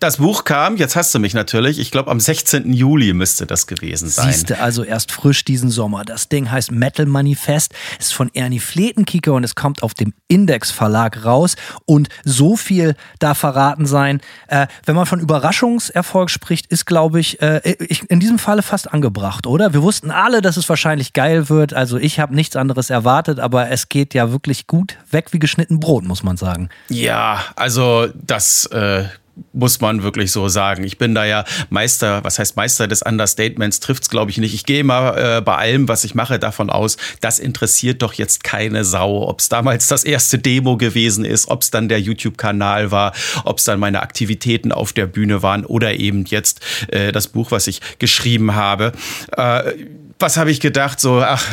Das 0.00 0.18
Buch 0.18 0.44
kam, 0.44 0.76
jetzt 0.76 0.96
hast 0.96 1.14
du 1.14 1.18
mich 1.18 1.34
natürlich, 1.34 1.78
ich 1.78 1.90
glaube 1.90 2.10
am 2.10 2.20
16. 2.20 2.72
Juli 2.72 3.12
müsste 3.12 3.46
das 3.46 3.66
gewesen 3.66 4.08
sein. 4.08 4.32
Siehste, 4.32 4.60
also 4.60 4.84
erst 4.84 5.12
frisch 5.12 5.44
diesen 5.44 5.70
Sommer. 5.70 6.04
Das 6.04 6.28
Ding 6.28 6.50
heißt 6.50 6.72
Metal 6.72 7.06
Manifest, 7.06 7.74
ist 7.98 8.14
von 8.14 8.30
Ernie 8.34 8.60
Fletenkieker 8.60 9.32
und 9.32 9.44
es 9.44 9.54
kommt 9.54 9.82
auf 9.82 9.94
dem 9.94 10.12
Index 10.28 10.70
Verlag 10.70 11.24
raus. 11.24 11.56
Und 11.84 12.08
so 12.24 12.56
viel 12.56 12.94
da 13.18 13.34
verraten 13.34 13.86
sein. 13.86 14.20
Äh, 14.48 14.66
wenn 14.84 14.94
man 14.96 15.06
von 15.06 15.20
Überraschungserfolg 15.20 16.30
spricht, 16.30 16.66
ist, 16.66 16.86
glaube 16.86 17.20
ich, 17.20 17.40
äh, 17.40 17.60
ich, 17.80 18.08
in 18.10 18.20
diesem 18.20 18.38
Falle 18.38 18.62
fast 18.62 18.92
angebracht, 18.92 19.46
oder? 19.46 19.72
Wir 19.72 19.82
wussten 19.82 20.10
alle, 20.10 20.42
dass 20.42 20.56
es 20.56 20.68
wahrscheinlich 20.68 21.12
geil 21.12 21.48
wird. 21.48 21.74
Also 21.74 21.96
ich 21.96 22.20
habe 22.20 22.34
nichts 22.34 22.56
anderes 22.56 22.90
erwartet, 22.90 23.40
aber 23.40 23.70
es 23.70 23.88
geht 23.88 24.14
ja 24.14 24.30
wirklich 24.32 24.66
gut 24.66 24.98
weg 25.10 25.32
wie 25.32 25.38
geschnitten 25.38 25.80
Brot, 25.80 26.04
muss 26.04 26.22
man 26.22 26.36
sagen. 26.36 26.68
Ja, 26.88 27.44
also 27.56 28.08
das 28.14 28.66
äh, 28.66 29.04
muss 29.52 29.80
man 29.80 30.02
wirklich 30.02 30.32
so 30.32 30.48
sagen. 30.48 30.84
Ich 30.84 30.98
bin 30.98 31.14
da 31.14 31.24
ja 31.24 31.44
Meister, 31.68 32.24
was 32.24 32.38
heißt 32.38 32.56
Meister 32.56 32.88
des 32.88 33.02
Understatements, 33.02 33.80
trifft 33.80 34.04
es 34.04 34.10
glaube 34.10 34.30
ich 34.30 34.38
nicht. 34.38 34.54
Ich 34.54 34.64
gehe 34.64 34.80
immer 34.80 35.16
äh, 35.16 35.40
bei 35.40 35.56
allem, 35.56 35.88
was 35.88 36.04
ich 36.04 36.14
mache, 36.14 36.38
davon 36.38 36.70
aus, 36.70 36.96
das 37.20 37.38
interessiert 37.38 38.02
doch 38.02 38.14
jetzt 38.14 38.44
keine 38.44 38.84
Sau, 38.84 39.28
ob 39.28 39.40
es 39.40 39.48
damals 39.48 39.88
das 39.88 40.04
erste 40.04 40.38
Demo 40.38 40.76
gewesen 40.76 41.24
ist, 41.24 41.48
ob 41.48 41.62
es 41.62 41.70
dann 41.70 41.88
der 41.88 42.00
YouTube-Kanal 42.00 42.90
war, 42.90 43.12
ob 43.44 43.58
es 43.58 43.64
dann 43.64 43.78
meine 43.78 44.02
Aktivitäten 44.02 44.72
auf 44.72 44.92
der 44.92 45.06
Bühne 45.06 45.42
waren 45.42 45.64
oder 45.64 45.94
eben 45.94 46.24
jetzt 46.24 46.60
äh, 46.88 47.12
das 47.12 47.28
Buch, 47.28 47.50
was 47.50 47.66
ich 47.66 47.80
geschrieben 47.98 48.54
habe. 48.54 48.92
Äh, 49.36 49.72
was 50.18 50.36
habe 50.36 50.50
ich 50.50 50.60
gedacht? 50.60 50.98
So, 50.98 51.20
ach, 51.20 51.44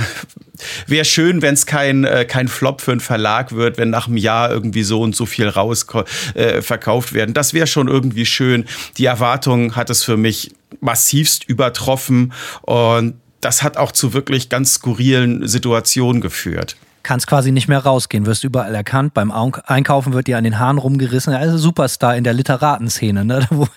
wäre 0.87 1.05
schön, 1.05 1.41
wenn 1.41 1.53
es 1.53 1.65
kein, 1.65 2.05
äh, 2.05 2.25
kein 2.25 2.47
Flop 2.47 2.81
für 2.81 2.91
einen 2.91 3.01
Verlag 3.01 3.51
wird, 3.53 3.77
wenn 3.77 3.89
nach 3.89 4.07
einem 4.07 4.17
Jahr 4.17 4.49
irgendwie 4.51 4.83
so 4.83 5.01
und 5.01 5.15
so 5.15 5.25
viel 5.25 5.47
raus 5.47 5.85
äh, 6.33 6.61
verkauft 6.61 7.13
werden. 7.13 7.33
Das 7.33 7.53
wäre 7.53 7.67
schon 7.73 7.89
irgendwie 7.89 8.25
schön. 8.25 8.65
Die 8.97 9.05
Erwartung 9.05 9.75
hat 9.75 9.89
es 9.89 10.03
für 10.03 10.15
mich 10.15 10.53
massivst 10.79 11.43
übertroffen 11.43 12.33
und 12.61 13.15
das 13.41 13.61
hat 13.61 13.75
auch 13.75 13.91
zu 13.91 14.13
wirklich 14.13 14.47
ganz 14.47 14.75
skurrilen 14.75 15.47
Situationen 15.47 16.21
geführt. 16.21 16.77
Kannst 17.03 17.27
quasi 17.27 17.51
nicht 17.51 17.67
mehr 17.67 17.79
rausgehen, 17.79 18.25
wirst 18.25 18.43
überall 18.43 18.73
erkannt. 18.73 19.13
Beim 19.13 19.31
Einkaufen 19.31 20.13
wird 20.13 20.27
dir 20.27 20.37
an 20.37 20.45
den 20.45 20.57
Haaren 20.57 20.77
rumgerissen. 20.77 21.33
Also 21.33 21.57
Superstar 21.57 22.15
in 22.15 22.23
der 22.23 22.33
Literatenszene, 22.33 23.25
ne? 23.25 23.45
Wo, 23.49 23.67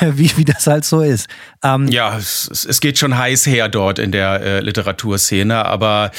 wie, 0.00 0.30
wie 0.36 0.44
das 0.44 0.66
halt 0.66 0.84
so 0.84 1.00
ist. 1.00 1.28
Ähm, 1.62 1.88
ja, 1.88 2.16
es, 2.16 2.48
es, 2.68 2.80
geht 2.80 2.98
schon 2.98 3.18
heiß 3.18 3.46
her 3.46 3.68
dort 3.68 3.98
in 3.98 4.12
der 4.12 4.40
äh, 4.40 4.60
Literaturszene, 4.60 5.64
aber 5.64 6.12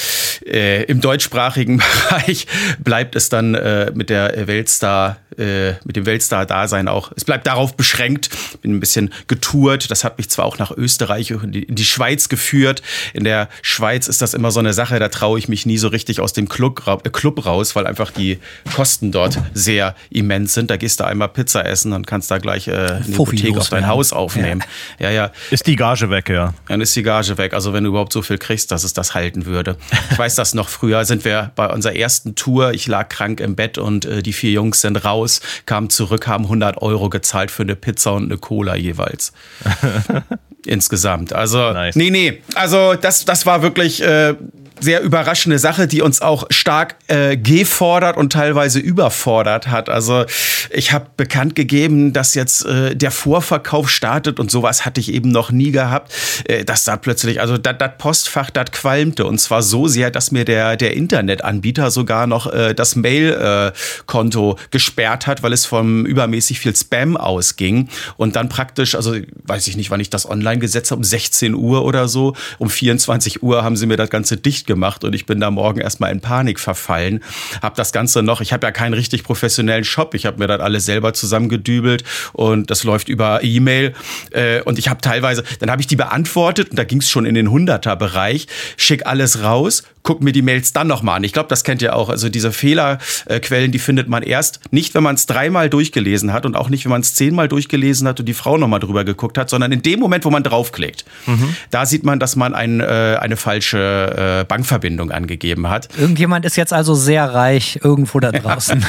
äh, 0.46 0.84
im 0.84 1.00
deutschsprachigen 1.00 1.78
Bereich 2.10 2.48
bleibt 2.80 3.16
es 3.16 3.30
dann 3.30 3.56
äh, 3.56 3.92
mit 3.94 4.10
der 4.10 4.48
Weltstar, 4.48 5.18
äh, 5.38 5.74
mit 5.86 5.96
dem 5.96 6.06
Weltstar-Dasein 6.06 6.88
auch. 6.88 7.12
Es 7.16 7.24
bleibt 7.24 7.48
darauf 7.48 7.78
beschränkt. 7.78 8.30
Bin 8.62 8.76
ein 8.76 8.80
bisschen 8.80 9.14
getourt. 9.28 9.90
Das 9.90 10.04
hat 10.04 10.18
mich 10.18 10.30
zwar 10.30 10.46
auch 10.46 10.58
nach 10.58 10.72
Österreich 10.72 11.34
und 11.34 11.44
in 11.44 11.52
die, 11.52 11.64
in 11.64 11.76
die 11.76 11.86
Schweiz 11.86 12.28
geführt. 12.30 12.82
In 13.14 13.24
der 13.24 13.48
Schweiz 13.62 14.08
ist 14.08 14.22
das 14.22 14.34
immer 14.34 14.52
so 14.52 14.60
eine 14.60 14.74
Sache, 14.74 15.00
da 15.00 15.08
traue 15.08 15.40
ich 15.40 15.48
mich 15.48 15.66
nie 15.66 15.78
so 15.78 15.88
richtig 15.88 16.20
aus 16.20 16.34
dem 16.34 16.50
Club, 16.58 17.14
Club 17.14 17.46
raus, 17.46 17.76
weil 17.76 17.86
einfach 17.86 18.12
die 18.12 18.40
Kosten 18.76 19.12
dort 19.12 19.38
sehr 19.54 19.96
immens 20.10 20.54
sind. 20.54 20.72
Da 20.72 20.78
gehst 20.78 21.00
du 21.00 21.06
einmal 21.06 21.30
Pizza 21.30 21.66
essen 21.66 21.94
und 21.94 22.08
kannst 22.08 22.32
da 22.32 22.40
gleich 22.40 22.68
äh, 22.68 22.72
eine 22.72 23.06
Hypothek 23.06 23.58
auf 23.58 23.70
dein 23.70 23.82
werden. 23.82 23.92
Haus 23.92 24.14
aufnehmen. 24.14 24.64
Ja. 25.00 25.10
ja, 25.10 25.16
ja. 25.16 25.32
Ist 25.52 25.68
die 25.68 25.76
Gage 25.76 26.10
weg, 26.10 26.30
ja. 26.30 26.54
Dann 26.68 26.82
ist 26.82 26.96
die 26.96 27.04
Gage 27.04 27.38
weg. 27.38 27.54
Also 27.54 27.74
wenn 27.74 27.84
du 27.84 27.90
überhaupt 27.90 28.14
so 28.14 28.22
viel 28.22 28.38
kriegst, 28.38 28.72
dass 28.72 28.84
es 28.84 28.94
das 28.94 29.14
halten 29.14 29.46
würde. 29.46 29.78
Ich 30.12 30.18
weiß 30.18 30.36
das 30.36 30.54
noch 30.54 30.70
früher, 30.70 31.06
sind 31.06 31.26
wir 31.26 31.52
bei 31.56 31.68
unserer 31.68 31.96
ersten 31.96 32.36
Tour, 32.36 32.74
ich 32.74 32.88
lag 32.88 33.10
krank 33.10 33.40
im 33.40 33.56
Bett 33.56 33.78
und 33.78 34.06
äh, 34.06 34.24
die 34.24 34.34
vier 34.34 34.52
Jungs 34.52 34.82
sind 34.82 34.98
raus, 35.06 35.42
kamen 35.66 35.90
zurück, 35.90 36.28
haben 36.28 36.46
100 36.46 36.82
Euro 36.82 37.10
gezahlt 37.10 37.52
für 37.52 37.64
eine 37.64 37.76
Pizza 37.76 38.14
und 38.14 38.26
eine 38.26 38.38
Cola 38.38 38.76
jeweils. 38.76 39.34
Insgesamt. 40.66 41.32
Also, 41.32 41.72
nice. 41.72 41.96
nee, 41.96 42.10
nee. 42.10 42.42
Also, 42.56 42.96
das, 42.96 43.24
das 43.24 43.46
war 43.46 43.62
wirklich 43.62 44.04
äh, 44.04 44.36
sehr 44.80 45.02
überraschende 45.02 45.60
Sache, 45.60 45.88
die 45.88 46.02
uns 46.02 46.22
auch 46.22 46.46
stark 46.50 46.96
äh, 47.08 47.38
gefordert 47.38 48.18
und 48.18 48.32
teilweise 48.34 48.80
überfordert 48.80 49.68
hat. 49.68 49.90
Also 49.90 50.26
ich 50.70 50.92
habe 50.92 51.08
bekannt 51.18 51.56
gegeben, 51.56 52.14
dass 52.14 52.36
jetzt 52.36 52.66
äh, 52.66 52.96
der 52.96 53.12
Vorverkauf 53.12 53.90
startet 53.90 54.40
und 54.40 54.52
sowas 54.52 54.86
hatte 54.86 55.00
ich 55.00 55.14
eben 55.14 55.30
noch 55.30 55.52
nie 55.52 55.72
gehabt, 55.72 56.14
äh, 56.46 56.64
dass 56.64 56.84
da 56.84 56.98
plötzlich, 56.98 57.42
also 57.42 57.58
das 57.58 57.76
Postfach, 57.98 58.50
das 58.50 58.72
qualmte. 58.72 59.26
Und 59.26 59.40
zwar 59.40 59.62
so 59.62 59.88
sehr, 59.88 60.12
dass 60.12 60.32
mir 60.32 60.46
der, 60.46 60.78
der 60.78 60.94
Internetanbieter 60.94 61.92
sogar 61.92 62.28
noch 62.28 62.52
äh, 62.52 62.74
das 62.74 62.96
Mail-Konto 62.96 64.54
äh, 64.54 64.56
gesperrt 64.72 65.28
hat, 65.28 65.44
weil 65.44 65.54
es 65.54 65.66
vom 65.66 66.06
übermäßig 66.06 66.60
viel 66.60 66.76
Spam 66.76 67.18
ausging. 67.18 67.90
Und 68.18 68.36
dann 68.36 68.50
praktisch, 68.50 68.96
also 68.96 69.16
weiß 69.44 69.68
ich 69.68 69.78
nicht, 69.78 69.90
wann 69.90 70.00
ich 70.00 70.10
das 70.10 70.30
online 70.30 70.60
gesetzt 70.60 70.92
habe, 70.92 71.00
um 71.00 71.04
16 71.04 71.56
Uhr 71.56 71.84
oder 71.84 72.08
so, 72.08 72.36
um 72.60 72.70
24 72.70 73.44
Uhr 73.44 73.64
haben 73.64 73.76
sie 73.76 73.86
mir 73.86 73.98
das 73.98 74.10
Ganze 74.10 74.38
dicht 74.38 74.67
gemacht 74.68 75.04
und 75.04 75.16
ich 75.16 75.26
bin 75.26 75.40
da 75.40 75.50
morgen 75.50 75.80
erstmal 75.80 76.12
in 76.12 76.22
Panik 76.22 76.60
verfallen. 76.60 77.24
Hab 77.62 77.76
das 77.76 77.92
Ganze 77.92 78.22
noch, 78.22 78.42
ich 78.42 78.54
habe 78.54 78.68
ja 78.68 78.72
keinen 78.72 78.94
richtig 78.94 79.24
professionellen 79.24 79.84
Shop, 79.84 80.14
ich 80.14 80.26
habe 80.26 80.40
mir 80.40 80.48
das 80.48 80.60
alles 80.60 80.86
selber 80.86 81.14
zusammengedübelt 81.14 82.04
und 82.34 82.70
das 82.70 82.84
läuft 82.84 83.10
über 83.10 83.44
E-Mail. 83.44 83.94
Äh, 84.32 84.62
und 84.62 84.78
ich 84.78 84.90
habe 84.90 85.02
teilweise, 85.02 85.44
dann 85.60 85.72
habe 85.72 85.82
ich 85.82 85.88
die 85.88 85.96
beantwortet 85.96 86.70
und 86.70 86.78
da 86.78 86.84
ging 86.84 87.00
es 87.00 87.10
schon 87.10 87.26
in 87.26 87.34
den 87.34 87.50
100er-Bereich, 87.50 88.48
schick 88.76 89.08
alles 89.08 89.42
raus, 89.42 89.84
guck 90.08 90.24
mir 90.24 90.32
die 90.32 90.42
Mails 90.42 90.72
dann 90.72 90.88
nochmal 90.88 91.18
an. 91.18 91.26
Ich 91.26 91.34
glaube, 91.34 91.50
das 91.50 91.66
kennt 91.66 91.82
ihr 91.82 91.94
auch. 91.94 92.08
Also 92.10 92.30
diese 92.30 92.54
Fehlerquellen, 92.54 93.74
die 93.74 93.78
findet 93.78 94.08
man 94.08 94.24
erst 94.24 94.62
nicht, 94.72 94.96
wenn 94.96 95.04
man 95.04 95.16
es 95.16 95.26
dreimal 95.26 95.70
durchgelesen 95.70 96.32
hat 96.32 96.46
und 96.46 96.56
auch 96.56 96.70
nicht, 96.70 96.86
wenn 96.86 96.92
man 96.92 97.02
es 97.02 97.14
zehnmal 97.14 97.50
durchgelesen 97.50 98.08
hat 98.08 98.22
und 98.22 98.26
die 98.26 98.34
Frau 98.34 98.58
nochmal 98.58 98.80
drüber 98.80 99.04
geguckt 99.04 99.38
hat, 99.38 99.50
sondern 99.50 99.74
in 99.74 99.82
dem 99.82 100.00
Moment, 100.00 100.24
wo 100.24 100.30
man 100.30 100.44
draufklickt. 100.44 101.04
Mhm. 101.26 101.54
Da 101.72 101.86
sieht 101.86 102.06
man, 102.06 102.22
dass 102.22 102.38
man 102.38 102.56
ein, 102.56 102.80
äh, 102.80 103.18
eine 103.20 103.36
falsche 103.36 104.40
äh, 104.40 104.46
Bankverbindung 104.46 105.12
angegeben 105.12 105.68
hat. 105.68 105.90
Irgendjemand 105.98 106.46
ist 106.46 106.56
jetzt 106.56 106.72
also 106.72 106.96
sehr 106.96 107.26
reich 107.26 107.82
irgendwo 107.84 108.22
da 108.22 108.32
draußen. 108.32 108.86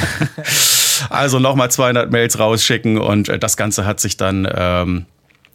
also 1.09 1.39
nochmal 1.39 1.69
200 1.69 2.09
Mails 2.09 2.39
rausschicken 2.39 2.97
und 2.97 3.27
äh, 3.27 3.37
das 3.37 3.57
Ganze 3.57 3.85
hat 3.85 3.99
sich 3.99 4.15
dann... 4.15 4.47
Ähm, 4.55 5.05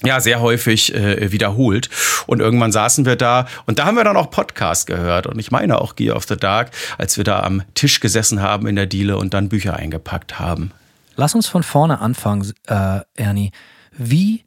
ja, 0.05 0.21
sehr 0.21 0.41
häufig 0.41 0.95
äh, 0.95 1.33
wiederholt. 1.33 1.91
Und 2.27 2.41
irgendwann 2.41 2.73
saßen 2.73 3.05
wir 3.07 3.17
da 3.17 3.47
und 3.67 3.79
da 3.79 3.87
haben 3.87 3.97
wir 3.97 4.05
dann 4.05 4.17
auch 4.17 4.31
Podcast 4.31 4.87
gehört. 4.87 5.27
Und 5.27 5.39
ich 5.39 5.51
meine 5.51 5.81
auch 5.81 5.97
Gear 5.97 6.17
of 6.17 6.25
the 6.25 6.37
Dark, 6.37 6.71
als 6.99 7.17
wir 7.17 7.25
da 7.25 7.43
am 7.43 7.63
Tisch 7.75 8.01
gesessen 8.01 8.43
haben 8.43 8.67
in 8.67 8.77
der 8.77 8.87
Diele 8.87 9.17
und 9.17 9.35
dann 9.35 9.49
Bücher 9.49 9.77
eingepackt 9.77 10.39
haben. 10.39 10.73
Lass 11.17 11.35
uns 11.35 11.47
von 11.47 11.63
vorne 11.63 12.01
anfangen, 12.01 12.53
äh, 12.67 13.01
Ernie. 13.15 13.53
Wie, 13.93 14.45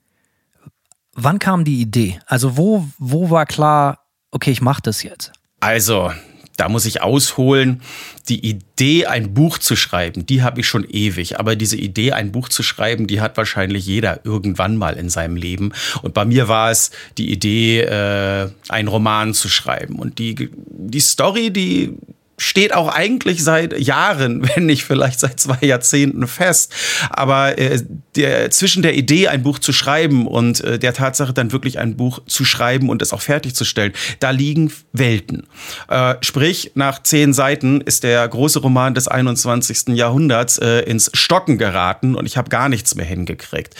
wann 1.13 1.39
kam 1.39 1.63
die 1.63 1.81
Idee? 1.81 2.19
Also 2.25 2.57
wo, 2.57 2.85
wo 2.97 3.29
war 3.29 3.45
klar, 3.45 3.99
okay, 4.31 4.51
ich 4.51 4.61
mache 4.61 4.81
das 4.81 5.03
jetzt? 5.03 5.31
Also, 5.59 6.11
da 6.57 6.69
muss 6.69 6.85
ich 6.85 7.01
ausholen. 7.01 7.81
Die 8.27 8.45
Idee, 8.45 9.05
ein 9.05 9.33
Buch 9.33 9.57
zu 9.57 9.75
schreiben, 9.75 10.25
die 10.25 10.43
habe 10.43 10.59
ich 10.59 10.67
schon 10.67 10.83
ewig. 10.83 11.39
Aber 11.39 11.55
diese 11.55 11.77
Idee, 11.77 12.11
ein 12.11 12.31
Buch 12.31 12.49
zu 12.49 12.63
schreiben, 12.63 13.07
die 13.07 13.21
hat 13.21 13.37
wahrscheinlich 13.37 13.85
jeder 13.85 14.25
irgendwann 14.25 14.75
mal 14.75 14.97
in 14.97 15.09
seinem 15.09 15.37
Leben. 15.37 15.71
Und 16.01 16.13
bei 16.13 16.25
mir 16.25 16.47
war 16.47 16.71
es 16.71 16.91
die 17.17 17.31
Idee, 17.31 17.81
äh, 17.81 18.49
einen 18.67 18.87
Roman 18.89 19.33
zu 19.33 19.47
schreiben. 19.47 19.97
Und 19.99 20.19
die, 20.19 20.49
die 20.51 20.99
Story, 20.99 21.51
die 21.51 21.93
steht 22.37 22.73
auch 22.73 22.87
eigentlich 22.87 23.43
seit 23.43 23.79
Jahren, 23.79 24.47
wenn 24.55 24.67
nicht 24.67 24.83
vielleicht 24.83 25.19
seit 25.19 25.39
zwei 25.39 25.65
Jahrzehnten 25.65 26.27
fest. 26.27 26.73
Aber 27.09 27.57
äh, 27.57 27.81
der, 28.15 28.51
zwischen 28.51 28.83
der 28.83 28.95
Idee, 28.95 29.27
ein 29.27 29.43
Buch 29.43 29.59
zu 29.59 29.73
schreiben 29.73 30.27
und 30.27 30.61
äh, 30.61 30.79
der 30.79 30.93
Tatsache, 30.93 31.33
dann 31.33 31.51
wirklich 31.51 31.79
ein 31.79 31.97
Buch 31.97 32.19
zu 32.27 32.45
schreiben 32.45 32.89
und 32.89 33.01
es 33.01 33.13
auch 33.13 33.21
fertigzustellen, 33.21 33.93
da 34.19 34.29
liegen 34.29 34.71
Welten. 34.93 35.47
Äh, 35.89 36.15
sprich, 36.21 36.71
nach 36.75 37.01
zehn 37.01 37.33
Seiten 37.33 37.81
ist 37.81 38.03
der 38.03 38.27
große 38.27 38.59
Roman 38.59 38.93
des 38.93 39.07
21. 39.07 39.89
Jahrhunderts 39.89 40.57
äh, 40.59 40.81
ins 40.81 41.09
Stocken 41.13 41.57
geraten 41.57 42.15
und 42.15 42.25
ich 42.25 42.37
habe 42.37 42.49
gar 42.49 42.69
nichts 42.69 42.95
mehr 42.95 43.05
hingekriegt. 43.05 43.75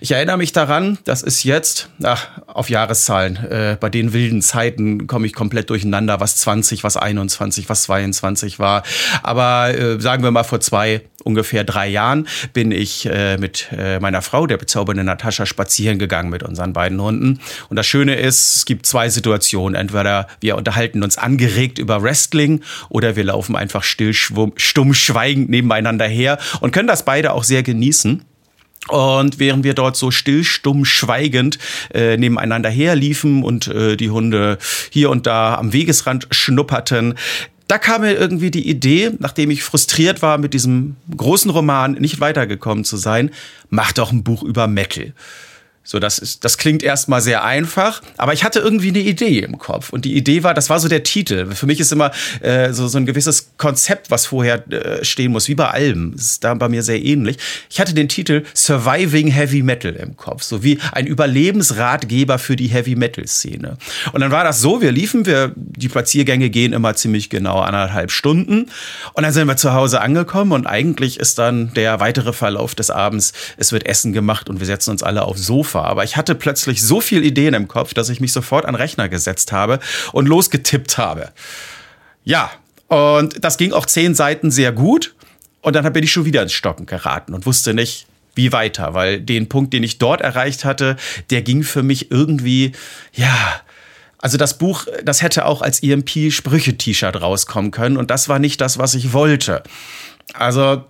Ich 0.00 0.12
erinnere 0.12 0.36
mich 0.36 0.52
daran, 0.52 0.98
das 1.04 1.22
ist 1.22 1.44
jetzt, 1.44 1.90
ach, 2.02 2.28
auf 2.46 2.70
Jahreszahlen, 2.70 3.36
äh, 3.36 3.76
bei 3.78 3.88
den 3.88 4.12
wilden 4.12 4.42
Zeiten 4.42 5.06
komme 5.06 5.26
ich 5.26 5.32
komplett 5.32 5.70
durcheinander, 5.70 6.20
was 6.20 6.36
20, 6.36 6.84
was 6.84 6.96
21, 6.96 7.68
was 7.68 7.82
22 7.82 7.99
22 8.00 8.58
war. 8.58 8.82
Aber 9.22 9.76
äh, 9.76 10.00
sagen 10.00 10.22
wir 10.22 10.30
mal 10.30 10.44
vor 10.44 10.60
zwei 10.60 11.02
ungefähr 11.22 11.64
drei 11.64 11.88
Jahren 11.88 12.26
bin 12.52 12.72
ich 12.72 13.06
äh, 13.06 13.36
mit 13.36 13.68
äh, 13.76 14.00
meiner 14.00 14.22
Frau, 14.22 14.46
der 14.46 14.56
bezaubernden 14.56 15.06
Natascha, 15.06 15.46
spazieren 15.46 15.98
gegangen 15.98 16.30
mit 16.30 16.42
unseren 16.42 16.72
beiden 16.72 17.00
Hunden. 17.00 17.40
Und 17.68 17.76
das 17.76 17.86
Schöne 17.86 18.16
ist, 18.16 18.56
es 18.56 18.64
gibt 18.64 18.86
zwei 18.86 19.08
Situationen. 19.08 19.74
Entweder 19.74 20.26
wir 20.40 20.56
unterhalten 20.56 21.02
uns 21.02 21.18
angeregt 21.18 21.78
über 21.78 22.02
Wrestling 22.02 22.62
oder 22.88 23.16
wir 23.16 23.24
laufen 23.24 23.56
einfach 23.56 23.82
still, 23.82 24.14
stumm, 24.14 24.94
schweigend 24.94 25.50
nebeneinander 25.50 26.06
her 26.06 26.38
und 26.60 26.72
können 26.72 26.88
das 26.88 27.04
beide 27.04 27.32
auch 27.32 27.44
sehr 27.44 27.62
genießen. 27.62 28.24
Und 28.88 29.38
während 29.38 29.62
wir 29.62 29.74
dort 29.74 29.96
so 29.96 30.10
still, 30.10 30.42
stumm, 30.42 30.84
schweigend 30.84 31.58
äh, 31.92 32.16
nebeneinander 32.16 32.70
herliefen 32.70 33.42
und 33.42 33.68
äh, 33.68 33.96
die 33.96 34.10
Hunde 34.10 34.58
hier 34.90 35.10
und 35.10 35.26
da 35.26 35.54
am 35.56 35.72
Wegesrand 35.72 36.26
schnupperten, 36.30 37.14
da 37.70 37.78
kam 37.78 38.00
mir 38.00 38.14
irgendwie 38.14 38.50
die 38.50 38.68
Idee, 38.68 39.12
nachdem 39.20 39.48
ich 39.50 39.62
frustriert 39.62 40.22
war 40.22 40.38
mit 40.38 40.54
diesem 40.54 40.96
großen 41.16 41.50
Roman 41.52 41.92
nicht 41.92 42.18
weitergekommen 42.18 42.84
zu 42.84 42.96
sein, 42.96 43.30
mach 43.68 43.92
doch 43.92 44.10
ein 44.10 44.24
Buch 44.24 44.42
über 44.42 44.66
Metal. 44.66 45.12
So, 45.82 45.98
das 45.98 46.18
ist, 46.18 46.44
das 46.44 46.58
klingt 46.58 46.82
erstmal 46.82 47.22
sehr 47.22 47.42
einfach, 47.42 48.02
aber 48.18 48.34
ich 48.34 48.44
hatte 48.44 48.60
irgendwie 48.60 48.90
eine 48.90 48.98
Idee 48.98 49.38
im 49.38 49.58
Kopf. 49.58 49.90
Und 49.90 50.04
die 50.04 50.14
Idee 50.14 50.42
war, 50.42 50.52
das 50.52 50.68
war 50.68 50.78
so 50.78 50.88
der 50.88 51.04
Titel. 51.04 51.52
Für 51.54 51.64
mich 51.64 51.80
ist 51.80 51.90
immer 51.90 52.10
äh, 52.42 52.74
so, 52.74 52.86
so 52.86 52.98
ein 52.98 53.06
gewisses 53.06 53.52
Konzept, 53.56 54.10
was 54.10 54.26
vorher 54.26 54.70
äh, 54.70 55.02
stehen 55.04 55.32
muss, 55.32 55.48
wie 55.48 55.54
bei 55.54 55.68
Alben. 55.68 56.12
Das 56.12 56.22
ist 56.26 56.44
da 56.44 56.52
bei 56.52 56.68
mir 56.68 56.82
sehr 56.82 57.02
ähnlich. 57.02 57.38
Ich 57.70 57.80
hatte 57.80 57.94
den 57.94 58.10
Titel 58.10 58.44
Surviving 58.54 59.28
Heavy 59.28 59.62
Metal 59.62 59.92
im 59.94 60.18
Kopf, 60.18 60.42
so 60.42 60.62
wie 60.62 60.78
ein 60.92 61.06
Überlebensratgeber 61.06 62.38
für 62.38 62.56
die 62.56 62.68
Heavy 62.68 62.94
Metal 62.94 63.26
Szene. 63.26 63.78
Und 64.12 64.20
dann 64.20 64.30
war 64.30 64.44
das 64.44 64.60
so, 64.60 64.82
wir 64.82 64.92
liefen, 64.92 65.24
wir, 65.24 65.52
die 65.56 65.88
Spaziergänge 65.88 66.50
gehen 66.50 66.74
immer 66.74 66.94
ziemlich 66.94 67.30
genau 67.30 67.58
anderthalb 67.60 68.10
Stunden. 68.10 68.66
Und 69.14 69.22
dann 69.22 69.32
sind 69.32 69.48
wir 69.48 69.56
zu 69.56 69.72
Hause 69.72 70.02
angekommen 70.02 70.52
und 70.52 70.66
eigentlich 70.66 71.18
ist 71.18 71.38
dann 71.38 71.72
der 71.72 72.00
weitere 72.00 72.34
Verlauf 72.34 72.74
des 72.74 72.90
Abends, 72.90 73.32
es 73.56 73.72
wird 73.72 73.86
Essen 73.86 74.12
gemacht 74.12 74.50
und 74.50 74.60
wir 74.60 74.66
setzen 74.66 74.90
uns 74.90 75.02
alle 75.02 75.22
aufs 75.22 75.46
Sofa 75.46 75.69
war. 75.74 75.84
Aber 75.84 76.04
ich 76.04 76.16
hatte 76.16 76.34
plötzlich 76.34 76.82
so 76.82 77.00
viele 77.00 77.22
Ideen 77.22 77.54
im 77.54 77.68
Kopf, 77.68 77.94
dass 77.94 78.08
ich 78.08 78.20
mich 78.20 78.32
sofort 78.32 78.64
an 78.64 78.74
den 78.74 78.80
Rechner 78.80 79.08
gesetzt 79.08 79.52
habe 79.52 79.80
und 80.12 80.26
losgetippt 80.26 80.98
habe. 80.98 81.30
Ja, 82.24 82.50
und 82.88 83.44
das 83.44 83.56
ging 83.56 83.72
auch 83.72 83.86
zehn 83.86 84.14
Seiten 84.14 84.50
sehr 84.50 84.72
gut. 84.72 85.14
Und 85.62 85.74
dann 85.76 85.92
bin 85.92 86.04
ich 86.04 86.12
schon 86.12 86.24
wieder 86.24 86.42
ins 86.42 86.52
Stocken 86.52 86.86
geraten 86.86 87.34
und 87.34 87.46
wusste 87.46 87.74
nicht, 87.74 88.06
wie 88.34 88.52
weiter, 88.52 88.94
weil 88.94 89.20
den 89.20 89.48
Punkt, 89.48 89.72
den 89.72 89.82
ich 89.82 89.98
dort 89.98 90.20
erreicht 90.20 90.64
hatte, 90.64 90.96
der 91.30 91.42
ging 91.42 91.62
für 91.62 91.82
mich 91.82 92.10
irgendwie, 92.10 92.72
ja, 93.12 93.60
also 94.18 94.36
das 94.36 94.58
Buch, 94.58 94.86
das 95.04 95.22
hätte 95.22 95.46
auch 95.46 95.62
als 95.62 95.82
EMP-Sprüche-T-Shirt 95.82 97.20
rauskommen 97.20 97.70
können 97.70 97.96
und 97.96 98.10
das 98.10 98.28
war 98.28 98.38
nicht 98.38 98.60
das, 98.60 98.78
was 98.78 98.94
ich 98.94 99.12
wollte. 99.12 99.62
Also 100.32 100.84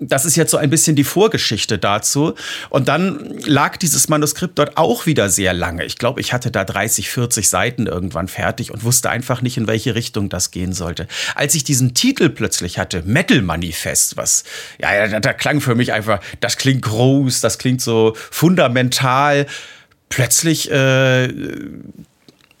das 0.00 0.24
ist 0.24 0.36
jetzt 0.36 0.50
so 0.50 0.56
ein 0.56 0.70
bisschen 0.70 0.96
die 0.96 1.04
Vorgeschichte 1.04 1.78
dazu. 1.78 2.34
Und 2.70 2.88
dann 2.88 3.38
lag 3.44 3.76
dieses 3.76 4.08
Manuskript 4.08 4.58
dort 4.58 4.78
auch 4.78 5.04
wieder 5.04 5.28
sehr 5.28 5.52
lange. 5.52 5.84
Ich 5.84 5.98
glaube, 5.98 6.20
ich 6.20 6.32
hatte 6.32 6.50
da 6.50 6.64
30, 6.64 7.10
40 7.10 7.48
Seiten 7.48 7.86
irgendwann 7.86 8.26
fertig 8.26 8.72
und 8.72 8.82
wusste 8.82 9.10
einfach 9.10 9.42
nicht, 9.42 9.58
in 9.58 9.66
welche 9.66 9.94
Richtung 9.94 10.30
das 10.30 10.50
gehen 10.50 10.72
sollte. 10.72 11.06
Als 11.34 11.54
ich 11.54 11.64
diesen 11.64 11.92
Titel 11.92 12.30
plötzlich 12.30 12.78
hatte, 12.78 13.02
Metal 13.04 13.42
Manifest, 13.42 14.16
was, 14.16 14.44
ja, 14.80 15.06
da, 15.06 15.20
da 15.20 15.32
klang 15.34 15.60
für 15.60 15.74
mich 15.74 15.92
einfach, 15.92 16.20
das 16.40 16.56
klingt 16.56 16.82
groß, 16.82 17.42
das 17.42 17.58
klingt 17.58 17.82
so 17.82 18.14
fundamental. 18.30 19.46
Plötzlich 20.08 20.70
äh, 20.70 21.28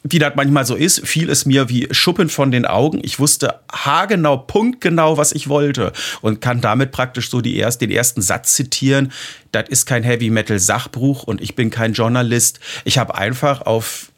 wie 0.02 0.18
das 0.18 0.34
manchmal 0.34 0.64
so 0.64 0.74
ist, 0.74 1.06
fiel 1.06 1.28
es 1.28 1.46
mir 1.46 1.68
wie 1.68 1.88
Schuppen 1.90 2.28
von 2.28 2.50
den 2.50 2.64
Augen. 2.66 3.00
Ich 3.02 3.18
wusste 3.18 3.60
haargenau, 3.70 4.38
punktgenau, 4.38 5.16
was 5.16 5.32
ich 5.32 5.48
wollte 5.48 5.92
und 6.22 6.40
kann 6.40 6.60
damit 6.60 6.92
praktisch 6.92 7.30
so 7.30 7.40
die 7.40 7.56
erst, 7.56 7.80
den 7.80 7.90
ersten 7.90 8.22
Satz 8.22 8.54
zitieren. 8.54 9.12
Das 9.52 9.68
ist 9.68 9.86
kein 9.86 10.02
Heavy 10.02 10.30
Metal 10.30 10.58
Sachbuch 10.58 11.24
und 11.24 11.40
ich 11.40 11.54
bin 11.54 11.70
kein 11.70 11.92
Journalist. 11.92 12.60
Ich 12.84 12.98
habe 12.98 13.14
einfach 13.14 13.62
auf 13.62 14.10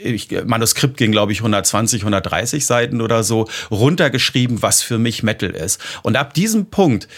ich, 0.00 0.28
Manuskript 0.44 0.96
ging, 0.96 1.12
glaube 1.12 1.32
ich, 1.32 1.38
120, 1.40 2.02
130 2.02 2.64
Seiten 2.64 3.00
oder 3.00 3.24
so, 3.24 3.48
runtergeschrieben, 3.70 4.62
was 4.62 4.82
für 4.82 4.98
mich 4.98 5.22
Metal 5.22 5.50
ist. 5.50 5.80
Und 6.02 6.16
ab 6.16 6.34
diesem 6.34 6.66
Punkt 6.66 7.08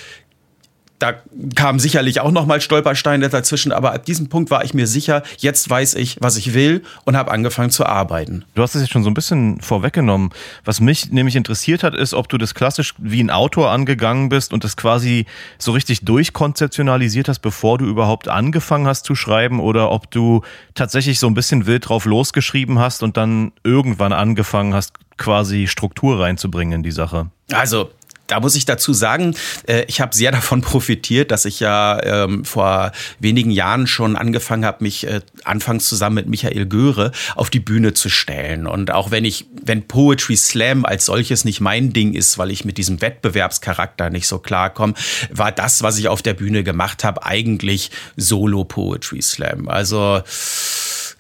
da 1.00 1.14
kamen 1.56 1.78
sicherlich 1.78 2.20
auch 2.20 2.30
noch 2.30 2.46
mal 2.46 2.60
Stolpersteine 2.60 3.28
dazwischen, 3.30 3.72
aber 3.72 3.94
ab 3.94 4.04
diesem 4.04 4.28
Punkt 4.28 4.50
war 4.50 4.64
ich 4.64 4.74
mir 4.74 4.86
sicher, 4.86 5.22
jetzt 5.38 5.68
weiß 5.68 5.94
ich, 5.94 6.18
was 6.20 6.36
ich 6.36 6.52
will 6.52 6.82
und 7.04 7.16
habe 7.16 7.30
angefangen 7.30 7.70
zu 7.70 7.86
arbeiten. 7.86 8.44
Du 8.54 8.62
hast 8.62 8.74
es 8.74 8.82
jetzt 8.82 8.92
schon 8.92 9.02
so 9.02 9.10
ein 9.10 9.14
bisschen 9.14 9.60
vorweggenommen. 9.62 10.30
Was 10.64 10.80
mich 10.80 11.10
nämlich 11.10 11.36
interessiert 11.36 11.82
hat, 11.82 11.94
ist, 11.94 12.12
ob 12.12 12.28
du 12.28 12.36
das 12.36 12.54
klassisch 12.54 12.94
wie 12.98 13.22
ein 13.22 13.30
Autor 13.30 13.70
angegangen 13.70 14.28
bist 14.28 14.52
und 14.52 14.62
das 14.62 14.76
quasi 14.76 15.24
so 15.58 15.72
richtig 15.72 16.04
durchkonzeptionalisiert 16.04 17.28
hast, 17.28 17.38
bevor 17.40 17.78
du 17.78 17.86
überhaupt 17.86 18.28
angefangen 18.28 18.86
hast 18.86 19.06
zu 19.06 19.14
schreiben 19.14 19.58
oder 19.58 19.90
ob 19.90 20.10
du 20.10 20.42
tatsächlich 20.74 21.18
so 21.18 21.26
ein 21.28 21.34
bisschen 21.34 21.66
wild 21.66 21.88
drauf 21.88 22.04
losgeschrieben 22.04 22.78
hast 22.78 23.02
und 23.02 23.16
dann 23.16 23.52
irgendwann 23.64 24.12
angefangen 24.12 24.74
hast, 24.74 24.92
quasi 25.16 25.66
Struktur 25.66 26.20
reinzubringen 26.20 26.74
in 26.74 26.82
die 26.82 26.90
Sache. 26.90 27.30
Also 27.52 27.90
da 28.30 28.40
muss 28.40 28.54
ich 28.54 28.64
dazu 28.64 28.92
sagen, 28.92 29.34
äh, 29.66 29.84
ich 29.88 30.00
habe 30.00 30.14
sehr 30.14 30.32
davon 30.40 30.60
profitiert, 30.60 31.30
dass 31.30 31.44
ich 31.44 31.60
ja 31.60 32.00
ähm, 32.02 32.44
vor 32.44 32.92
wenigen 33.18 33.50
Jahren 33.50 33.86
schon 33.86 34.16
angefangen 34.16 34.64
habe, 34.64 34.84
mich 34.84 35.06
äh, 35.06 35.20
anfangs 35.44 35.88
zusammen 35.88 36.16
mit 36.16 36.28
Michael 36.28 36.66
Göre 36.66 37.12
auf 37.34 37.50
die 37.50 37.60
Bühne 37.60 37.94
zu 37.94 38.08
stellen. 38.08 38.66
Und 38.66 38.90
auch 38.90 39.10
wenn 39.10 39.24
ich, 39.24 39.46
wenn 39.62 39.86
Poetry 39.86 40.36
Slam 40.36 40.84
als 40.84 41.06
solches 41.06 41.44
nicht 41.44 41.60
mein 41.60 41.92
Ding 41.92 42.14
ist, 42.14 42.38
weil 42.38 42.50
ich 42.50 42.64
mit 42.64 42.78
diesem 42.78 43.00
Wettbewerbscharakter 43.00 44.10
nicht 44.10 44.28
so 44.28 44.38
klarkomme, 44.38 44.94
war 45.30 45.52
das, 45.52 45.82
was 45.82 45.98
ich 45.98 46.08
auf 46.08 46.22
der 46.22 46.34
Bühne 46.34 46.62
gemacht 46.62 47.04
habe, 47.04 47.24
eigentlich 47.24 47.90
Solo 48.16 48.64
Poetry 48.64 49.22
Slam. 49.22 49.68
Also 49.68 50.22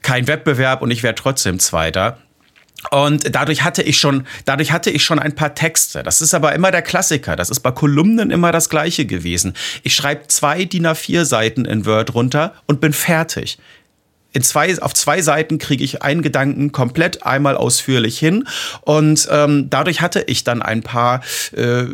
kein 0.02 0.26
Wettbewerb 0.26 0.82
und 0.82 0.90
ich 0.90 1.02
wäre 1.02 1.14
trotzdem 1.14 1.58
Zweiter. 1.58 2.18
Und 2.90 3.34
dadurch 3.34 3.62
hatte 3.62 3.82
ich 3.82 3.98
schon, 3.98 4.26
dadurch 4.46 4.72
hatte 4.72 4.90
ich 4.90 5.04
schon 5.04 5.18
ein 5.18 5.34
paar 5.34 5.54
Texte. 5.54 6.02
Das 6.02 6.22
ist 6.22 6.32
aber 6.32 6.54
immer 6.54 6.70
der 6.70 6.82
Klassiker. 6.82 7.36
Das 7.36 7.50
ist 7.50 7.60
bei 7.60 7.70
Kolumnen 7.70 8.30
immer 8.30 8.52
das 8.52 8.70
Gleiche 8.70 9.04
gewesen. 9.04 9.54
Ich 9.82 9.94
schreibe 9.94 10.28
zwei 10.28 10.64
DIN 10.64 10.86
A4 10.86 11.24
Seiten 11.24 11.66
in 11.66 11.84
Word 11.84 12.14
runter 12.14 12.54
und 12.66 12.80
bin 12.80 12.92
fertig 12.92 13.58
in 14.32 14.42
zwei, 14.42 14.80
auf 14.80 14.94
zwei 14.94 15.22
Seiten 15.22 15.58
kriege 15.58 15.82
ich 15.82 16.02
einen 16.02 16.22
Gedanken 16.22 16.72
komplett 16.72 17.24
einmal 17.24 17.56
ausführlich 17.56 18.18
hin. 18.18 18.46
Und 18.82 19.28
ähm, 19.30 19.68
dadurch 19.70 20.00
hatte 20.00 20.24
ich 20.26 20.44
dann 20.44 20.62
ein 20.62 20.82
paar 20.82 21.22
äh, 21.56 21.84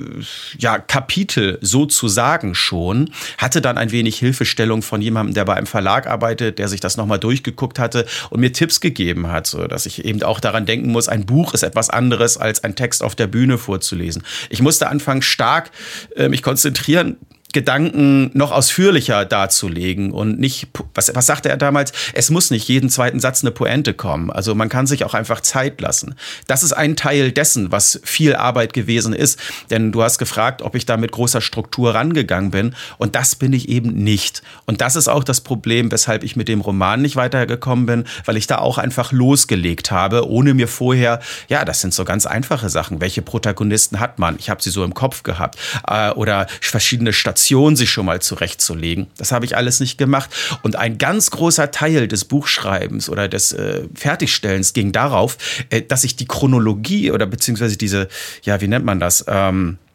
ja, 0.58 0.78
Kapitel 0.78 1.58
sozusagen 1.62 2.54
schon, 2.54 3.10
hatte 3.38 3.60
dann 3.60 3.78
ein 3.78 3.90
wenig 3.90 4.18
Hilfestellung 4.18 4.82
von 4.82 5.00
jemandem, 5.00 5.34
der 5.34 5.44
bei 5.44 5.54
einem 5.54 5.66
Verlag 5.66 6.06
arbeitet, 6.06 6.58
der 6.58 6.68
sich 6.68 6.80
das 6.80 6.96
nochmal 6.96 7.18
durchgeguckt 7.18 7.78
hatte 7.78 8.06
und 8.30 8.40
mir 8.40 8.52
Tipps 8.52 8.80
gegeben 8.80 9.28
hat, 9.28 9.46
so 9.46 9.66
dass 9.66 9.86
ich 9.86 10.04
eben 10.04 10.22
auch 10.22 10.40
daran 10.40 10.66
denken 10.66 10.92
muss, 10.92 11.08
ein 11.08 11.26
Buch 11.26 11.54
ist 11.54 11.62
etwas 11.62 11.90
anderes 11.90 12.36
als 12.36 12.64
ein 12.64 12.76
Text 12.76 13.02
auf 13.02 13.14
der 13.14 13.26
Bühne 13.26 13.58
vorzulesen. 13.58 14.22
Ich 14.50 14.60
musste 14.60 14.88
anfangen, 14.88 15.22
stark 15.22 15.70
äh, 16.16 16.28
mich 16.28 16.42
konzentrieren 16.42 17.16
Gedanken 17.56 18.30
noch 18.34 18.52
ausführlicher 18.52 19.24
darzulegen 19.24 20.12
und 20.12 20.38
nicht, 20.38 20.68
was, 20.94 21.10
was 21.14 21.24
sagte 21.24 21.48
er 21.48 21.56
damals? 21.56 21.90
Es 22.12 22.28
muss 22.28 22.50
nicht 22.50 22.68
jeden 22.68 22.90
zweiten 22.90 23.18
Satz 23.18 23.42
eine 23.42 23.50
Pointe 23.50 23.94
kommen. 23.94 24.30
Also 24.30 24.54
man 24.54 24.68
kann 24.68 24.86
sich 24.86 25.04
auch 25.04 25.14
einfach 25.14 25.40
Zeit 25.40 25.80
lassen. 25.80 26.16
Das 26.48 26.62
ist 26.62 26.74
ein 26.74 26.96
Teil 26.96 27.32
dessen, 27.32 27.72
was 27.72 27.98
viel 28.04 28.36
Arbeit 28.36 28.74
gewesen 28.74 29.14
ist. 29.14 29.40
Denn 29.70 29.90
du 29.90 30.02
hast 30.02 30.18
gefragt, 30.18 30.60
ob 30.60 30.74
ich 30.74 30.84
da 30.84 30.98
mit 30.98 31.12
großer 31.12 31.40
Struktur 31.40 31.94
rangegangen 31.94 32.50
bin. 32.50 32.74
Und 32.98 33.14
das 33.14 33.34
bin 33.34 33.54
ich 33.54 33.70
eben 33.70 33.94
nicht. 34.04 34.42
Und 34.66 34.82
das 34.82 34.94
ist 34.94 35.08
auch 35.08 35.24
das 35.24 35.40
Problem, 35.40 35.90
weshalb 35.90 36.24
ich 36.24 36.36
mit 36.36 36.48
dem 36.48 36.60
Roman 36.60 37.00
nicht 37.00 37.16
weitergekommen 37.16 37.86
bin, 37.86 38.04
weil 38.26 38.36
ich 38.36 38.46
da 38.46 38.58
auch 38.58 38.76
einfach 38.76 39.12
losgelegt 39.12 39.90
habe, 39.90 40.28
ohne 40.28 40.52
mir 40.52 40.68
vorher, 40.68 41.20
ja, 41.48 41.64
das 41.64 41.80
sind 41.80 41.94
so 41.94 42.04
ganz 42.04 42.26
einfache 42.26 42.68
Sachen. 42.68 43.00
Welche 43.00 43.22
Protagonisten 43.22 43.98
hat 43.98 44.18
man? 44.18 44.36
Ich 44.38 44.50
habe 44.50 44.62
sie 44.62 44.68
so 44.68 44.84
im 44.84 44.92
Kopf 44.92 45.22
gehabt. 45.22 45.56
Äh, 45.88 46.10
oder 46.10 46.48
verschiedene 46.60 47.14
Stationen 47.14 47.45
Informationen 47.46 47.76
sich 47.76 47.90
schon 47.90 48.06
mal 48.06 48.20
zurechtzulegen. 48.20 49.06
Das 49.18 49.32
habe 49.32 49.44
ich 49.44 49.56
alles 49.56 49.80
nicht 49.80 49.98
gemacht. 49.98 50.30
Und 50.62 50.76
ein 50.76 50.98
ganz 50.98 51.30
großer 51.30 51.70
Teil 51.70 52.08
des 52.08 52.24
Buchschreibens 52.24 53.08
oder 53.08 53.28
des 53.28 53.52
äh, 53.52 53.82
Fertigstellens 53.94 54.72
ging 54.72 54.92
darauf, 54.92 55.38
äh, 55.70 55.82
dass 55.82 56.04
ich 56.04 56.16
die 56.16 56.26
Chronologie 56.26 57.12
oder 57.12 57.26
beziehungsweise 57.26 57.76
diese, 57.76 58.08
ja, 58.42 58.60
wie 58.60 58.68
nennt 58.68 58.84
man 58.84 59.00
das? 59.00 59.24
Ähm, 59.28 59.78
äh, 59.78 59.85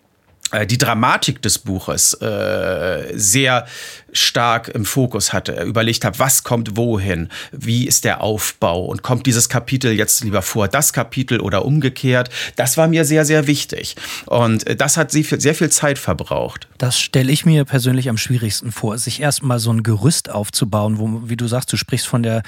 die 0.66 0.78
Dramatik 0.78 1.42
des 1.42 1.60
Buches 1.60 2.14
äh, 2.22 3.14
sehr 3.14 3.66
stark 4.14 4.68
im 4.70 4.86
Fokus 4.86 5.32
hatte, 5.32 5.64
überlegt 5.64 6.04
habe, 6.04 6.20
was 6.20 6.44
kommt 6.44 6.76
wohin, 6.76 7.30
wie 7.52 7.88
ist 7.88 8.04
der 8.04 8.22
Aufbau 8.22 8.86
und 8.86 9.04
kommt 9.04 9.26
dieses 9.26 9.48
Kapitel 9.48 9.92
jetzt 9.94 10.24
lieber 10.24 10.42
vor 10.42 10.68
das 10.68 10.92
Kapitel 10.92 11.40
oder 11.40 11.64
umgekehrt. 11.64 12.30
Das 12.58 12.76
war 12.76 12.88
mir 12.88 13.06
sehr, 13.06 13.24
sehr 13.24 13.48
wichtig 13.48 13.96
und 14.26 14.68
äh, 14.68 14.76
das 14.76 14.98
hat 14.98 15.12
sehr 15.12 15.56
viel 15.56 15.70
Zeit 15.70 15.98
verbraucht. 15.98 16.68
Das 16.78 17.00
stelle 17.00 17.32
ich 17.32 17.46
mir 17.46 17.64
persönlich 17.64 18.10
am 18.10 18.18
schwierigsten 18.18 18.72
vor, 18.72 18.98
sich 18.98 19.22
erstmal 19.22 19.60
so 19.60 19.72
ein 19.72 19.84
Gerüst 19.84 20.30
aufzubauen, 20.30 20.98
wo, 20.98 21.30
wie 21.30 21.38
du 21.38 21.48
sagst, 21.48 21.72
du 21.72 21.78
sprichst 21.78 22.08
von 22.08 22.24
der 22.24 22.44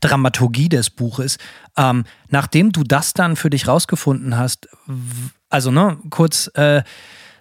Dramaturgie 0.00 0.68
des 0.68 0.90
Buches. 0.90 1.38
Ähm, 1.78 2.04
nachdem 2.28 2.72
du 2.72 2.82
das 2.84 3.14
dann 3.14 3.36
für 3.36 3.50
dich 3.50 3.68
rausgefunden 3.68 4.36
hast, 4.36 4.68
also 5.48 5.70
ne, 5.70 5.98
kurz 6.10 6.50
äh, 6.54 6.82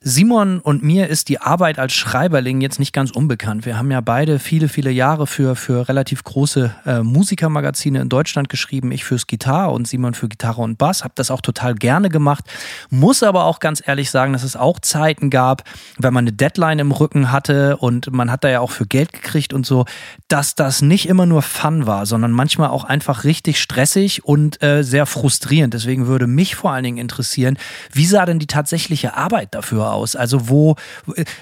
Simon 0.07 0.59
und 0.59 0.83
mir 0.83 1.07
ist 1.07 1.29
die 1.29 1.41
Arbeit 1.41 1.79
als 1.79 1.93
Schreiberling 1.93 2.61
jetzt 2.61 2.77
nicht 2.77 2.93
ganz 2.93 3.09
unbekannt. 3.09 3.65
Wir 3.65 3.75
haben 3.75 3.89
ja 3.89 4.01
beide 4.01 4.37
viele, 4.37 4.69
viele 4.69 4.91
Jahre 4.91 5.25
für, 5.25 5.55
für 5.55 5.89
relativ 5.89 6.23
große 6.23 6.75
äh, 6.85 7.01
Musikermagazine 7.01 8.01
in 8.01 8.07
Deutschland 8.07 8.47
geschrieben. 8.47 8.91
Ich 8.91 9.03
fürs 9.03 9.25
Gitarre 9.25 9.71
und 9.71 9.87
Simon 9.87 10.13
für 10.13 10.29
Gitarre 10.29 10.61
und 10.61 10.77
Bass. 10.77 11.03
Habe 11.03 11.15
das 11.15 11.31
auch 11.31 11.41
total 11.41 11.73
gerne 11.73 12.09
gemacht. 12.09 12.45
Muss 12.91 13.23
aber 13.23 13.45
auch 13.45 13.59
ganz 13.59 13.81
ehrlich 13.83 14.11
sagen, 14.11 14.33
dass 14.33 14.43
es 14.43 14.55
auch 14.55 14.79
Zeiten 14.79 15.31
gab, 15.31 15.63
wenn 15.97 16.13
man 16.13 16.25
eine 16.25 16.33
Deadline 16.33 16.77
im 16.77 16.91
Rücken 16.91 17.31
hatte 17.31 17.77
und 17.77 18.13
man 18.13 18.29
hat 18.29 18.43
da 18.43 18.49
ja 18.49 18.59
auch 18.59 18.69
für 18.69 18.85
Geld 18.85 19.11
gekriegt 19.11 19.53
und 19.55 19.65
so, 19.65 19.85
dass 20.27 20.53
das 20.53 20.83
nicht 20.83 21.07
immer 21.07 21.25
nur 21.25 21.41
Fun 21.41 21.87
war, 21.87 22.05
sondern 22.05 22.31
manchmal 22.31 22.69
auch 22.69 22.83
einfach 22.83 23.23
richtig 23.23 23.59
stressig 23.59 24.23
und 24.23 24.61
äh, 24.61 24.83
sehr 24.83 25.07
frustrierend. 25.07 25.73
Deswegen 25.73 26.05
würde 26.05 26.27
mich 26.27 26.55
vor 26.55 26.73
allen 26.73 26.83
Dingen 26.83 26.97
interessieren, 26.99 27.57
wie 27.91 28.05
sah 28.05 28.27
denn 28.27 28.37
die 28.37 28.45
tatsächliche 28.45 29.17
Arbeit 29.17 29.55
dafür 29.55 29.91
aus? 29.91 29.94
Aus? 29.95 30.15
Also 30.15 30.49
wo, 30.49 30.75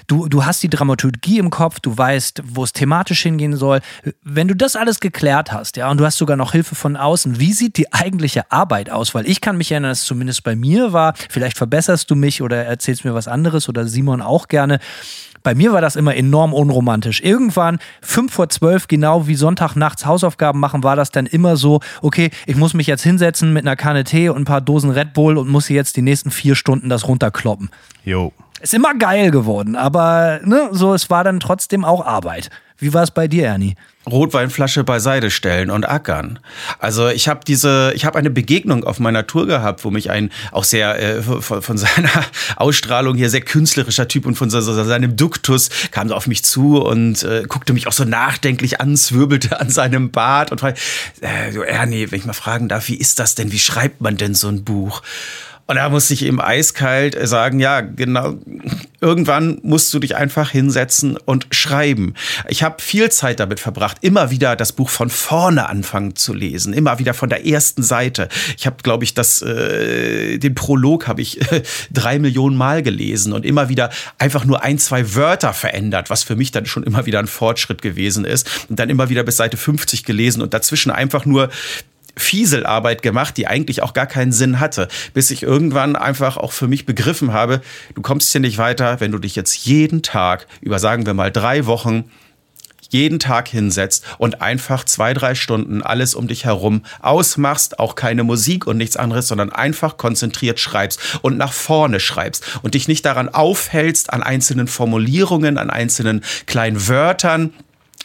du, 0.06 0.28
du 0.28 0.44
hast 0.44 0.62
die 0.62 0.70
Dramaturgie 0.70 1.38
im 1.38 1.50
Kopf, 1.50 1.80
du 1.80 1.96
weißt, 1.96 2.42
wo 2.46 2.64
es 2.64 2.72
thematisch 2.72 3.22
hingehen 3.22 3.56
soll. 3.56 3.80
Wenn 4.22 4.48
du 4.48 4.54
das 4.54 4.76
alles 4.76 5.00
geklärt 5.00 5.52
hast, 5.52 5.76
ja, 5.76 5.90
und 5.90 5.98
du 5.98 6.06
hast 6.06 6.18
sogar 6.18 6.36
noch 6.36 6.52
Hilfe 6.52 6.74
von 6.74 6.96
außen, 6.96 7.38
wie 7.38 7.52
sieht 7.52 7.76
die 7.76 7.92
eigentliche 7.92 8.50
Arbeit 8.50 8.90
aus? 8.90 9.14
Weil 9.14 9.28
ich 9.28 9.40
kann 9.40 9.56
mich 9.56 9.72
erinnern, 9.72 9.90
dass 9.90 10.00
es 10.00 10.06
zumindest 10.06 10.44
bei 10.44 10.56
mir 10.56 10.92
war, 10.92 11.14
vielleicht 11.28 11.56
verbesserst 11.56 12.10
du 12.10 12.14
mich 12.14 12.42
oder 12.42 12.64
erzählst 12.64 13.04
mir 13.04 13.14
was 13.14 13.28
anderes 13.28 13.68
oder 13.68 13.86
Simon 13.86 14.22
auch 14.22 14.48
gerne. 14.48 14.78
Bei 15.44 15.54
mir 15.54 15.74
war 15.74 15.82
das 15.82 15.94
immer 15.94 16.16
enorm 16.16 16.54
unromantisch. 16.54 17.20
Irgendwann, 17.20 17.78
fünf 18.00 18.32
vor 18.32 18.48
zwölf, 18.48 18.88
genau 18.88 19.26
wie 19.26 19.34
Sonntag 19.34 19.76
nachts 19.76 20.06
Hausaufgaben 20.06 20.58
machen, 20.58 20.82
war 20.82 20.96
das 20.96 21.10
dann 21.10 21.26
immer 21.26 21.58
so, 21.58 21.80
okay, 22.00 22.30
ich 22.46 22.56
muss 22.56 22.72
mich 22.72 22.86
jetzt 22.86 23.02
hinsetzen 23.02 23.52
mit 23.52 23.64
einer 23.64 23.76
Kanne 23.76 24.04
Tee 24.04 24.30
und 24.30 24.38
ein 24.38 24.44
paar 24.46 24.62
Dosen 24.62 24.90
Red 24.90 25.12
Bull 25.12 25.36
und 25.36 25.48
muss 25.48 25.68
jetzt 25.68 25.98
die 25.98 26.02
nächsten 26.02 26.30
vier 26.30 26.54
Stunden 26.54 26.88
das 26.88 27.06
runterkloppen. 27.06 27.68
Jo. 28.06 28.32
Ist 28.64 28.72
immer 28.72 28.94
geil 28.94 29.30
geworden, 29.30 29.76
aber 29.76 30.40
ne, 30.42 30.70
so, 30.72 30.94
es 30.94 31.10
war 31.10 31.22
dann 31.22 31.38
trotzdem 31.38 31.84
auch 31.84 32.02
Arbeit. 32.02 32.48
Wie 32.78 32.94
war 32.94 33.02
es 33.02 33.10
bei 33.10 33.28
dir, 33.28 33.44
Ernie? 33.44 33.74
Rotweinflasche 34.10 34.84
beiseite 34.84 35.30
stellen 35.30 35.70
und 35.70 35.86
ackern. 35.86 36.38
Also 36.78 37.08
ich 37.08 37.28
habe 37.28 37.40
diese, 37.46 37.92
ich 37.94 38.06
habe 38.06 38.18
eine 38.18 38.30
Begegnung 38.30 38.84
auf 38.84 39.00
meiner 39.00 39.26
Tour 39.26 39.46
gehabt, 39.46 39.84
wo 39.84 39.90
mich 39.90 40.10
ein 40.10 40.30
auch 40.50 40.64
sehr 40.64 40.98
äh, 40.98 41.20
von, 41.20 41.60
von, 41.60 41.76
seiner 41.76 42.24
Ausstrahlung 42.56 43.16
hier 43.16 43.28
sehr 43.28 43.42
künstlerischer 43.42 44.08
Typ 44.08 44.24
und 44.24 44.34
von 44.34 44.48
so, 44.48 44.62
so, 44.62 44.82
seinem 44.82 45.14
Duktus 45.14 45.68
kam 45.90 46.08
so 46.08 46.14
auf 46.14 46.26
mich 46.26 46.42
zu 46.42 46.82
und 46.82 47.22
äh, 47.22 47.42
guckte 47.46 47.74
mich 47.74 47.86
auch 47.86 47.92
so 47.92 48.04
nachdenklich 48.04 48.80
an, 48.80 48.96
zwirbelte 48.96 49.60
an 49.60 49.68
seinem 49.68 50.10
Bart 50.10 50.52
und 50.52 50.60
fragte, 50.60 50.80
äh, 51.20 51.54
Ernie, 51.66 52.10
wenn 52.10 52.18
ich 52.18 52.24
mal 52.24 52.32
fragen 52.32 52.70
darf, 52.70 52.88
wie 52.88 52.96
ist 52.96 53.18
das 53.18 53.34
denn? 53.34 53.52
Wie 53.52 53.58
schreibt 53.58 54.00
man 54.00 54.16
denn 54.16 54.34
so 54.34 54.48
ein 54.48 54.64
Buch? 54.64 55.02
Und 55.66 55.76
da 55.76 55.88
musste 55.88 56.12
ich 56.12 56.24
eben 56.24 56.40
eiskalt 56.40 57.16
sagen, 57.26 57.58
ja, 57.58 57.80
genau, 57.80 58.34
irgendwann 59.00 59.58
musst 59.62 59.94
du 59.94 59.98
dich 59.98 60.14
einfach 60.14 60.50
hinsetzen 60.50 61.16
und 61.16 61.46
schreiben. 61.52 62.14
Ich 62.48 62.62
habe 62.62 62.82
viel 62.82 63.10
Zeit 63.10 63.40
damit 63.40 63.60
verbracht, 63.60 63.96
immer 64.02 64.30
wieder 64.30 64.56
das 64.56 64.72
Buch 64.72 64.90
von 64.90 65.08
vorne 65.08 65.68
anfangen 65.68 66.16
zu 66.16 66.34
lesen, 66.34 66.74
immer 66.74 66.98
wieder 66.98 67.14
von 67.14 67.30
der 67.30 67.46
ersten 67.46 67.82
Seite. 67.82 68.28
Ich 68.58 68.66
habe, 68.66 68.76
glaube 68.82 69.04
ich, 69.04 69.14
das, 69.14 69.40
äh, 69.40 70.36
den 70.38 70.54
Prolog 70.54 71.06
habe 71.08 71.22
ich 71.22 71.40
äh, 71.50 71.62
drei 71.92 72.18
Millionen 72.18 72.56
Mal 72.56 72.82
gelesen 72.82 73.32
und 73.32 73.46
immer 73.46 73.70
wieder 73.70 73.88
einfach 74.18 74.44
nur 74.44 74.62
ein, 74.62 74.78
zwei 74.78 75.14
Wörter 75.14 75.54
verändert, 75.54 76.10
was 76.10 76.24
für 76.24 76.36
mich 76.36 76.50
dann 76.50 76.66
schon 76.66 76.82
immer 76.82 77.06
wieder 77.06 77.20
ein 77.20 77.26
Fortschritt 77.26 77.80
gewesen 77.80 78.26
ist. 78.26 78.66
Und 78.68 78.78
dann 78.78 78.90
immer 78.90 79.08
wieder 79.08 79.22
bis 79.22 79.38
Seite 79.38 79.56
50 79.56 80.04
gelesen 80.04 80.42
und 80.42 80.52
dazwischen 80.52 80.90
einfach 80.90 81.24
nur 81.24 81.48
Fieselarbeit 82.16 83.02
gemacht, 83.02 83.36
die 83.36 83.46
eigentlich 83.46 83.82
auch 83.82 83.92
gar 83.92 84.06
keinen 84.06 84.32
Sinn 84.32 84.60
hatte, 84.60 84.88
bis 85.12 85.30
ich 85.30 85.42
irgendwann 85.42 85.96
einfach 85.96 86.36
auch 86.36 86.52
für 86.52 86.68
mich 86.68 86.86
begriffen 86.86 87.32
habe, 87.32 87.60
du 87.94 88.02
kommst 88.02 88.32
hier 88.32 88.40
nicht 88.40 88.58
weiter, 88.58 89.00
wenn 89.00 89.12
du 89.12 89.18
dich 89.18 89.36
jetzt 89.36 89.66
jeden 89.66 90.02
Tag 90.02 90.46
über, 90.60 90.78
sagen 90.78 91.06
wir 91.06 91.14
mal, 91.14 91.30
drei 91.30 91.66
Wochen 91.66 92.04
jeden 92.94 93.18
Tag 93.18 93.48
hinsetzt 93.48 94.04
und 94.18 94.40
einfach 94.40 94.84
zwei, 94.84 95.14
drei 95.14 95.34
Stunden 95.34 95.82
alles 95.82 96.14
um 96.14 96.28
dich 96.28 96.44
herum 96.44 96.84
ausmachst, 97.02 97.80
auch 97.80 97.96
keine 97.96 98.22
Musik 98.22 98.66
und 98.66 98.76
nichts 98.76 98.96
anderes, 98.96 99.26
sondern 99.26 99.50
einfach 99.50 99.96
konzentriert 99.96 100.60
schreibst 100.60 101.00
und 101.22 101.36
nach 101.36 101.52
vorne 101.52 101.98
schreibst 101.98 102.60
und 102.62 102.74
dich 102.74 102.86
nicht 102.86 103.04
daran 103.04 103.28
aufhältst 103.28 104.12
an 104.12 104.22
einzelnen 104.22 104.68
Formulierungen, 104.68 105.58
an 105.58 105.70
einzelnen 105.70 106.22
kleinen 106.46 106.86
Wörtern, 106.86 107.52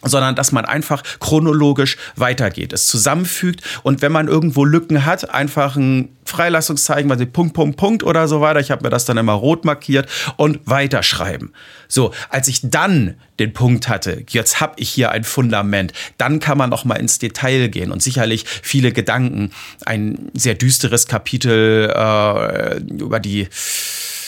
sondern 0.03 0.35
dass 0.35 0.51
man 0.51 0.65
einfach 0.65 1.03
chronologisch 1.19 1.97
weitergeht, 2.15 2.73
es 2.73 2.87
zusammenfügt 2.87 3.61
und 3.83 4.01
wenn 4.01 4.11
man 4.11 4.27
irgendwo 4.27 4.65
Lücken 4.65 5.05
hat, 5.05 5.29
einfach 5.33 5.75
ein 5.75 6.09
Freilassungszeichen, 6.29 7.11
also 7.11 7.25
Punkt, 7.25 7.53
Punkt, 7.53 7.77
Punkt 7.77 8.03
oder 8.03 8.27
so 8.27 8.39
weiter. 8.39 8.59
Ich 8.59 8.71
habe 8.71 8.83
mir 8.83 8.89
das 8.89 9.05
dann 9.05 9.17
immer 9.17 9.33
rot 9.33 9.65
markiert 9.65 10.07
und 10.37 10.59
weiterschreiben. 10.65 11.53
So, 11.87 12.13
als 12.29 12.47
ich 12.47 12.61
dann 12.63 13.15
den 13.39 13.51
Punkt 13.51 13.89
hatte, 13.89 14.23
jetzt 14.29 14.61
habe 14.61 14.73
ich 14.77 14.89
hier 14.89 15.11
ein 15.11 15.23
Fundament, 15.23 15.91
dann 16.17 16.39
kann 16.39 16.57
man 16.57 16.71
auch 16.71 16.85
mal 16.85 16.95
ins 16.95 17.17
Detail 17.17 17.67
gehen 17.69 17.91
und 17.91 18.03
sicherlich 18.03 18.45
viele 18.45 18.91
Gedanken, 18.91 19.51
ein 19.85 20.29
sehr 20.33 20.53
düsteres 20.53 21.07
Kapitel 21.07 21.91
äh, 21.93 22.77
über 22.77 23.19
die 23.19 23.47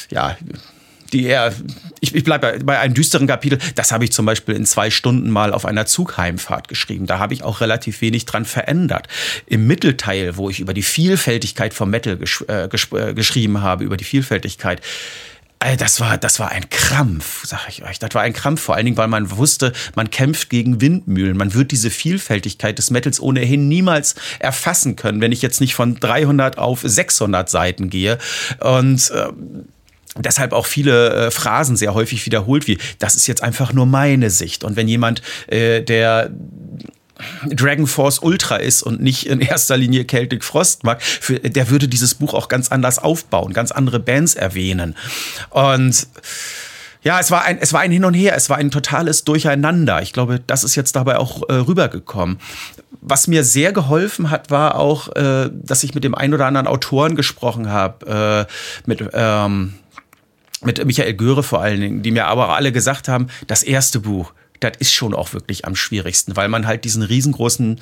ja, 0.10 0.36
die 1.14 1.26
eher, 1.26 1.54
ich, 2.00 2.16
ich 2.16 2.24
bleibe 2.24 2.60
bei 2.64 2.80
einem 2.80 2.94
düsteren 2.94 3.28
Kapitel, 3.28 3.60
das 3.76 3.92
habe 3.92 4.04
ich 4.04 4.12
zum 4.12 4.26
Beispiel 4.26 4.56
in 4.56 4.66
zwei 4.66 4.90
Stunden 4.90 5.30
mal 5.30 5.54
auf 5.54 5.66
einer 5.66 5.86
Zugheimfahrt 5.86 6.68
geschrieben. 6.68 7.06
Da 7.06 7.20
habe 7.20 7.34
ich 7.34 7.44
auch 7.44 7.62
relativ 7.62 8.02
wenig 8.02 8.26
dran 8.26 8.46
verändert. 8.46 9.08
Im 9.46 9.68
Mittelteil, 9.68 10.38
wo 10.38 10.50
ich 10.50 10.60
über 10.60 10.74
die 10.74 10.84
Vielfältigkeit 10.84 11.74
vom 11.74 11.90
Metal 11.90 12.18
gesch 12.18 12.44
äh, 12.48 12.68
gesch 12.68 12.92
äh, 12.94 13.14
geschrieben 13.14 13.62
habe, 13.62 13.84
über 13.84 13.98
die 13.98 14.04
Vielfältigkeit, 14.04 14.82
äh, 15.62 15.78
das 15.78 16.00
war, 16.00 16.18
das 16.18 16.40
war 16.40 16.52
ein 16.52 16.70
Krampf, 16.70 17.46
sag 17.46 17.70
ich 17.70 17.84
euch. 17.84 18.00
Das 18.00 18.14
war 18.14 18.22
ein 18.22 18.34
Krampf, 18.34 18.62
vor 18.62 18.76
allen 18.76 18.86
Dingen, 18.86 18.98
weil 18.98 19.08
man 19.08 19.32
wusste, 19.32 19.72
man 19.96 20.10
kämpft 20.10 20.50
gegen 20.50 20.82
Windmühlen. 20.82 21.38
Man 21.38 21.54
wird 21.54 21.72
diese 21.72 21.90
Vielfältigkeit 21.90 22.78
des 22.78 22.90
Metals 22.90 23.20
ohnehin 23.20 23.68
niemals 23.68 24.16
erfassen 24.40 24.96
können, 24.96 25.22
wenn 25.22 25.32
ich 25.32 25.42
jetzt 25.42 25.62
nicht 25.62 25.76
von 25.76 26.00
300 26.00 26.58
auf 26.58 26.82
600 26.84 27.50
Seiten 27.50 27.90
gehe. 27.90 28.18
Und 28.60 29.12
äh, 29.12 29.28
deshalb 30.18 30.54
auch 30.54 30.66
viele 30.66 31.28
äh, 31.28 31.32
Phrasen 31.32 31.76
sehr 31.76 31.94
häufig 31.94 32.26
wiederholt, 32.26 32.68
wie 32.68 32.78
das 33.00 33.16
ist 33.16 33.28
jetzt 33.28 33.44
einfach 33.44 33.74
nur 33.74 33.86
meine 33.86 34.30
Sicht. 34.30 34.64
Und 34.64 34.76
wenn 34.76 34.88
jemand, 34.88 35.22
äh, 35.48 35.82
der 35.82 36.32
Dragon 37.50 37.88
Force 37.88 38.20
Ultra 38.20 38.58
ist 38.58 38.84
und 38.84 39.02
nicht 39.02 39.28
in 39.28 39.40
erster 39.42 39.78
Linie 39.78 40.06
Celtic 40.06 40.44
Frost 40.44 40.84
mag, 40.84 41.02
für, 41.02 41.40
der 41.40 41.70
würde 41.70 41.88
dieses 41.88 42.16
Buch 42.16 42.34
auch 42.34 42.48
ganz 42.48 42.70
anders 42.70 43.00
aufbauen, 43.00 43.54
ganz 43.54 43.72
andere 43.72 44.00
Bands 44.00 44.36
erwähnen. 44.36 44.96
Und 45.50 46.08
ja, 47.04 47.20
es 47.20 47.32
war 47.32 47.44
ein, 47.44 47.58
es 47.60 47.74
war 47.74 47.82
ein 47.82 47.92
Hin 47.92 48.06
und 48.06 48.14
Her, 48.14 48.36
es 48.36 48.50
war 48.50 48.58
ein 48.58 48.70
totales 48.70 49.24
Durcheinander. 49.24 50.02
Ich 50.02 50.14
glaube, 50.14 50.40
das 50.46 50.64
ist 50.64 50.76
jetzt 50.76 50.96
dabei 50.96 51.18
auch 51.18 51.50
äh, 51.50 51.54
rübergekommen. 51.54 52.40
Was 53.04 53.28
mir 53.28 53.44
sehr 53.44 53.74
geholfen 53.74 54.30
hat, 54.30 54.52
war 54.52 54.76
auch, 54.76 55.08
äh, 55.16 55.50
dass 55.52 55.84
ich 55.84 55.96
mit 55.96 56.04
dem 56.04 56.14
einen 56.14 56.36
oder 56.36 56.46
anderen 56.46 56.68
Autoren 56.68 57.16
gesprochen 57.16 57.70
habe, 57.70 58.48
äh, 58.48 58.52
mit 58.86 59.04
ähm, 59.14 59.74
mit 60.64 60.84
Michael 60.86 61.14
Göre 61.14 61.44
vor 61.44 61.62
allen 61.62 61.82
Dingen, 61.82 62.02
die 62.04 62.12
mir 62.12 62.28
aber 62.28 62.50
alle 62.50 62.72
gesagt 62.72 63.08
haben, 63.08 63.28
das 63.48 63.64
erste 63.64 64.00
Buch, 64.00 64.34
das 64.60 64.74
ist 64.80 64.94
schon 64.94 65.14
auch 65.14 65.34
wirklich 65.34 65.66
am 65.66 65.76
schwierigsten, 65.76 66.36
weil 66.36 66.48
man 66.48 66.68
halt 66.68 66.86
diesen 66.86 67.02
riesengroßen 67.02 67.82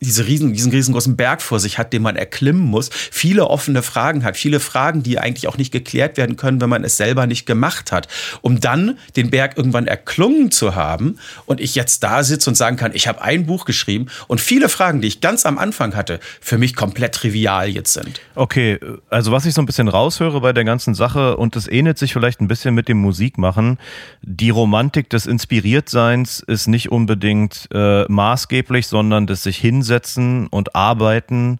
diese 0.00 0.26
riesen, 0.26 0.52
diesen 0.52 0.70
riesengroßen 0.70 1.16
Berg 1.16 1.42
vor 1.42 1.58
sich 1.58 1.78
hat, 1.78 1.92
den 1.92 2.02
man 2.02 2.16
erklimmen 2.16 2.62
muss, 2.62 2.90
viele 2.92 3.48
offene 3.48 3.82
Fragen 3.82 4.24
hat, 4.24 4.36
viele 4.36 4.60
Fragen, 4.60 5.02
die 5.02 5.18
eigentlich 5.18 5.48
auch 5.48 5.58
nicht 5.58 5.72
geklärt 5.72 6.16
werden 6.16 6.36
können, 6.36 6.60
wenn 6.60 6.70
man 6.70 6.84
es 6.84 6.96
selber 6.96 7.26
nicht 7.26 7.46
gemacht 7.46 7.90
hat, 7.90 8.06
um 8.40 8.60
dann 8.60 8.98
den 9.16 9.30
Berg 9.30 9.56
irgendwann 9.56 9.86
erklungen 9.86 10.50
zu 10.50 10.74
haben 10.74 11.18
und 11.46 11.60
ich 11.60 11.74
jetzt 11.74 12.02
da 12.04 12.22
sitze 12.22 12.50
und 12.50 12.54
sagen 12.54 12.76
kann, 12.76 12.92
ich 12.94 13.08
habe 13.08 13.22
ein 13.22 13.46
Buch 13.46 13.64
geschrieben 13.64 14.06
und 14.28 14.40
viele 14.40 14.68
Fragen, 14.68 15.00
die 15.00 15.08
ich 15.08 15.20
ganz 15.20 15.44
am 15.44 15.58
Anfang 15.58 15.96
hatte, 15.96 16.20
für 16.40 16.58
mich 16.58 16.76
komplett 16.76 17.14
trivial 17.14 17.68
jetzt 17.68 17.92
sind. 17.92 18.20
Okay, 18.36 18.78
also 19.10 19.32
was 19.32 19.46
ich 19.46 19.54
so 19.54 19.62
ein 19.62 19.66
bisschen 19.66 19.88
raushöre 19.88 20.40
bei 20.40 20.52
der 20.52 20.64
ganzen 20.64 20.94
Sache 20.94 21.36
und 21.36 21.56
das 21.56 21.66
ähnelt 21.66 21.98
sich 21.98 22.12
vielleicht 22.12 22.40
ein 22.40 22.48
bisschen 22.48 22.74
mit 22.74 22.88
dem 22.88 22.98
Musikmachen, 22.98 23.78
die 24.22 24.50
Romantik 24.50 25.10
des 25.10 25.26
Inspiriertseins 25.26 26.40
ist 26.40 26.68
nicht 26.68 26.92
unbedingt 26.92 27.68
äh, 27.72 28.04
maßgeblich, 28.08 28.86
sondern 28.86 29.26
des 29.26 29.42
sich 29.42 29.58
hinsetzen 29.58 29.87
hinsetzen 29.88 30.46
und 30.48 30.74
arbeiten 30.74 31.58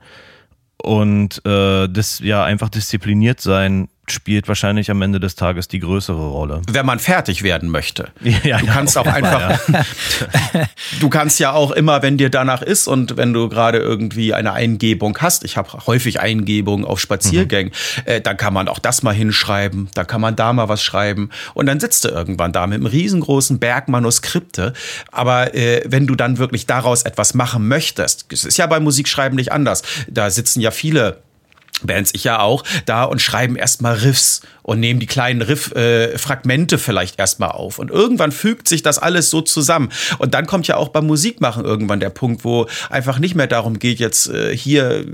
und 0.82 1.44
äh, 1.44 1.88
das 1.88 2.20
ja 2.20 2.44
einfach 2.44 2.68
diszipliniert 2.68 3.40
sein 3.40 3.88
spielt 4.12 4.48
wahrscheinlich 4.48 4.90
am 4.90 5.02
Ende 5.02 5.20
des 5.20 5.34
Tages 5.34 5.68
die 5.68 5.78
größere 5.78 6.28
Rolle. 6.28 6.62
Wenn 6.70 6.86
man 6.86 6.98
fertig 6.98 7.42
werden 7.42 7.68
möchte. 7.70 8.08
Ja, 8.44 8.58
du 8.58 8.66
kannst 8.66 8.96
auch 8.96 9.06
einfach, 9.06 9.68
ja. 9.68 9.84
du 11.00 11.08
kannst 11.08 11.40
ja 11.40 11.52
auch 11.52 11.72
immer, 11.72 12.02
wenn 12.02 12.16
dir 12.16 12.30
danach 12.30 12.62
ist 12.62 12.86
und 12.86 13.16
wenn 13.16 13.32
du 13.32 13.48
gerade 13.48 13.78
irgendwie 13.78 14.32
eine 14.32 14.52
Eingebung 14.52 15.18
hast, 15.20 15.44
ich 15.44 15.56
habe 15.56 15.70
häufig 15.86 16.20
Eingebungen 16.20 16.84
auf 16.84 17.00
Spaziergängen, 17.00 17.72
mhm. 17.72 18.02
äh, 18.04 18.20
dann 18.20 18.36
kann 18.36 18.54
man 18.54 18.68
auch 18.68 18.78
das 18.78 19.02
mal 19.02 19.12
hinschreiben, 19.12 19.88
da 19.94 20.04
kann 20.04 20.20
man 20.20 20.36
da 20.36 20.52
mal 20.52 20.68
was 20.68 20.82
schreiben 20.82 21.30
und 21.54 21.66
dann 21.66 21.80
sitzt 21.80 22.04
du 22.04 22.08
irgendwann 22.08 22.52
da 22.52 22.66
mit 22.66 22.76
einem 22.76 22.86
riesengroßen 22.86 23.58
Berg 23.58 23.88
Manuskripte. 23.88 24.72
Aber 25.10 25.54
äh, 25.54 25.82
wenn 25.86 26.06
du 26.06 26.14
dann 26.14 26.38
wirklich 26.38 26.66
daraus 26.66 27.02
etwas 27.02 27.34
machen 27.34 27.66
möchtest, 27.68 28.26
es 28.32 28.44
ist 28.44 28.58
ja 28.58 28.66
beim 28.66 28.84
Musikschreiben 28.84 29.36
nicht 29.36 29.52
anders, 29.52 29.82
da 30.08 30.30
sitzen 30.30 30.60
ja 30.60 30.70
viele 30.70 31.22
Bands, 31.82 32.10
ich 32.14 32.24
ja 32.24 32.40
auch, 32.40 32.64
da 32.86 33.04
und 33.04 33.20
schreiben 33.20 33.56
erstmal 33.56 33.94
Riffs 33.94 34.42
und 34.68 34.80
nehmen 34.80 35.00
die 35.00 35.06
kleinen 35.06 35.40
Riff-Fragmente 35.40 36.74
äh, 36.74 36.78
vielleicht 36.78 37.18
erstmal 37.18 37.52
auf. 37.52 37.78
Und 37.78 37.90
irgendwann 37.90 38.32
fügt 38.32 38.68
sich 38.68 38.82
das 38.82 38.98
alles 38.98 39.30
so 39.30 39.40
zusammen. 39.40 39.88
Und 40.18 40.34
dann 40.34 40.46
kommt 40.46 40.66
ja 40.66 40.76
auch 40.76 40.88
beim 40.90 41.06
Musikmachen 41.06 41.64
irgendwann 41.64 42.00
der 42.00 42.10
Punkt, 42.10 42.44
wo 42.44 42.66
einfach 42.90 43.18
nicht 43.18 43.34
mehr 43.34 43.46
darum 43.46 43.78
geht, 43.78 43.98
jetzt 43.98 44.28
äh, 44.28 44.54
hier 44.54 45.06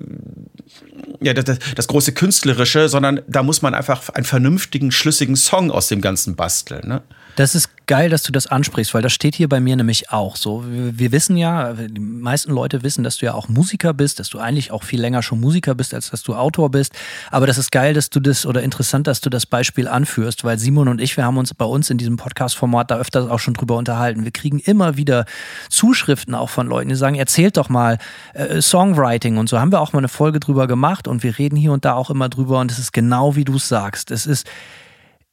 ja, 1.21 1.35
das, 1.35 1.59
das, 1.77 1.87
große 1.87 2.15
Künstlerische, 2.15 2.89
sondern 2.89 3.21
da 3.29 3.45
muss 3.45 3.63
man 3.63 3.75
einfach 3.75 4.09
einen 4.09 4.25
vernünftigen, 4.25 4.91
schlüssigen 4.91 5.37
Song 5.37 5.71
aus 5.71 5.87
dem 5.87 6.01
Ganzen 6.01 6.35
basteln. 6.35 6.89
Ne? 6.89 7.03
Das 7.37 7.57
ist 7.57 7.69
geil, 7.87 8.11
dass 8.11 8.23
du 8.23 8.33
das 8.33 8.47
ansprichst, 8.47 8.95
weil 8.95 9.03
das 9.03 9.13
steht 9.13 9.35
hier 9.35 9.49
bei 9.49 9.59
mir 9.59 9.75
nämlich 9.75 10.11
auch 10.11 10.37
so. 10.37 10.65
Wir 10.67 11.11
wissen 11.11 11.37
ja, 11.37 11.73
die 11.73 12.01
meisten 12.01 12.53
Leute 12.53 12.83
wissen, 12.83 13.03
dass 13.03 13.17
du 13.17 13.27
ja 13.27 13.35
auch 13.35 13.49
Musiker 13.49 13.93
bist, 13.93 14.21
dass 14.21 14.29
du 14.29 14.39
eigentlich 14.39 14.71
auch 14.71 14.85
viel 14.85 15.01
länger 15.01 15.23
schon 15.23 15.41
Musiker 15.41 15.75
bist, 15.75 15.95
als 15.95 16.11
dass 16.11 16.23
du 16.23 16.35
Autor 16.35 16.71
bist. 16.71 16.93
Aber 17.31 17.47
das 17.47 17.59
ist 17.59 17.73
geil, 17.73 17.93
dass 17.93 18.09
du 18.09 18.21
das 18.21 18.47
oder 18.47 18.63
interessant, 18.63 19.07
dass 19.09 19.21
du 19.21 19.31
das 19.31 19.44
Beispiel 19.47 19.89
anführst, 19.89 20.45
weil 20.45 20.59
Simon 20.59 20.89
und 20.89 21.01
ich, 21.01 21.17
wir 21.17 21.25
haben 21.25 21.39
uns 21.39 21.55
bei 21.55 21.65
uns 21.65 21.91
in 21.91 21.99
diesem 21.99 22.17
Podcast-Format 22.17 22.91
da 22.91 22.99
öfters 22.99 23.29
auch 23.29 23.39
schon 23.39 23.55
drüber 23.55 23.77
unterhalten. 23.77 24.25
Wir 24.25 24.31
kriegen 24.31 24.59
immer 24.59 24.97
wieder 24.97 25.25
Zuschriften 25.69 26.35
auch 26.35 26.51
von 26.51 26.67
Leuten, 26.67 26.89
die 26.89 26.95
sagen, 26.95 27.17
erzählt 27.17 27.57
doch 27.57 27.69
mal 27.69 27.99
äh, 28.35 28.61
Songwriting 28.61 29.37
und 29.37 29.49
so. 29.49 29.59
Haben 29.59 29.73
wir 29.73 29.81
auch 29.81 29.93
mal 29.93 29.99
eine 29.99 30.09
Folge 30.09 30.41
drüber 30.41 30.67
gemacht 30.67 31.09
und 31.09 31.23
wir 31.23 31.39
reden 31.39 31.57
hier 31.57 31.73
und 31.73 31.85
da 31.85 31.95
auch 31.95 32.11
immer 32.11 32.29
drüber 32.29 32.61
und 32.61 32.71
es 32.71 32.79
ist 32.79 32.93
genau 32.93 33.37
wie 33.37 33.45
du 33.45 33.57
es 33.57 33.69
sagst. 33.69 34.11
Es 34.11 34.27
ist 34.27 34.47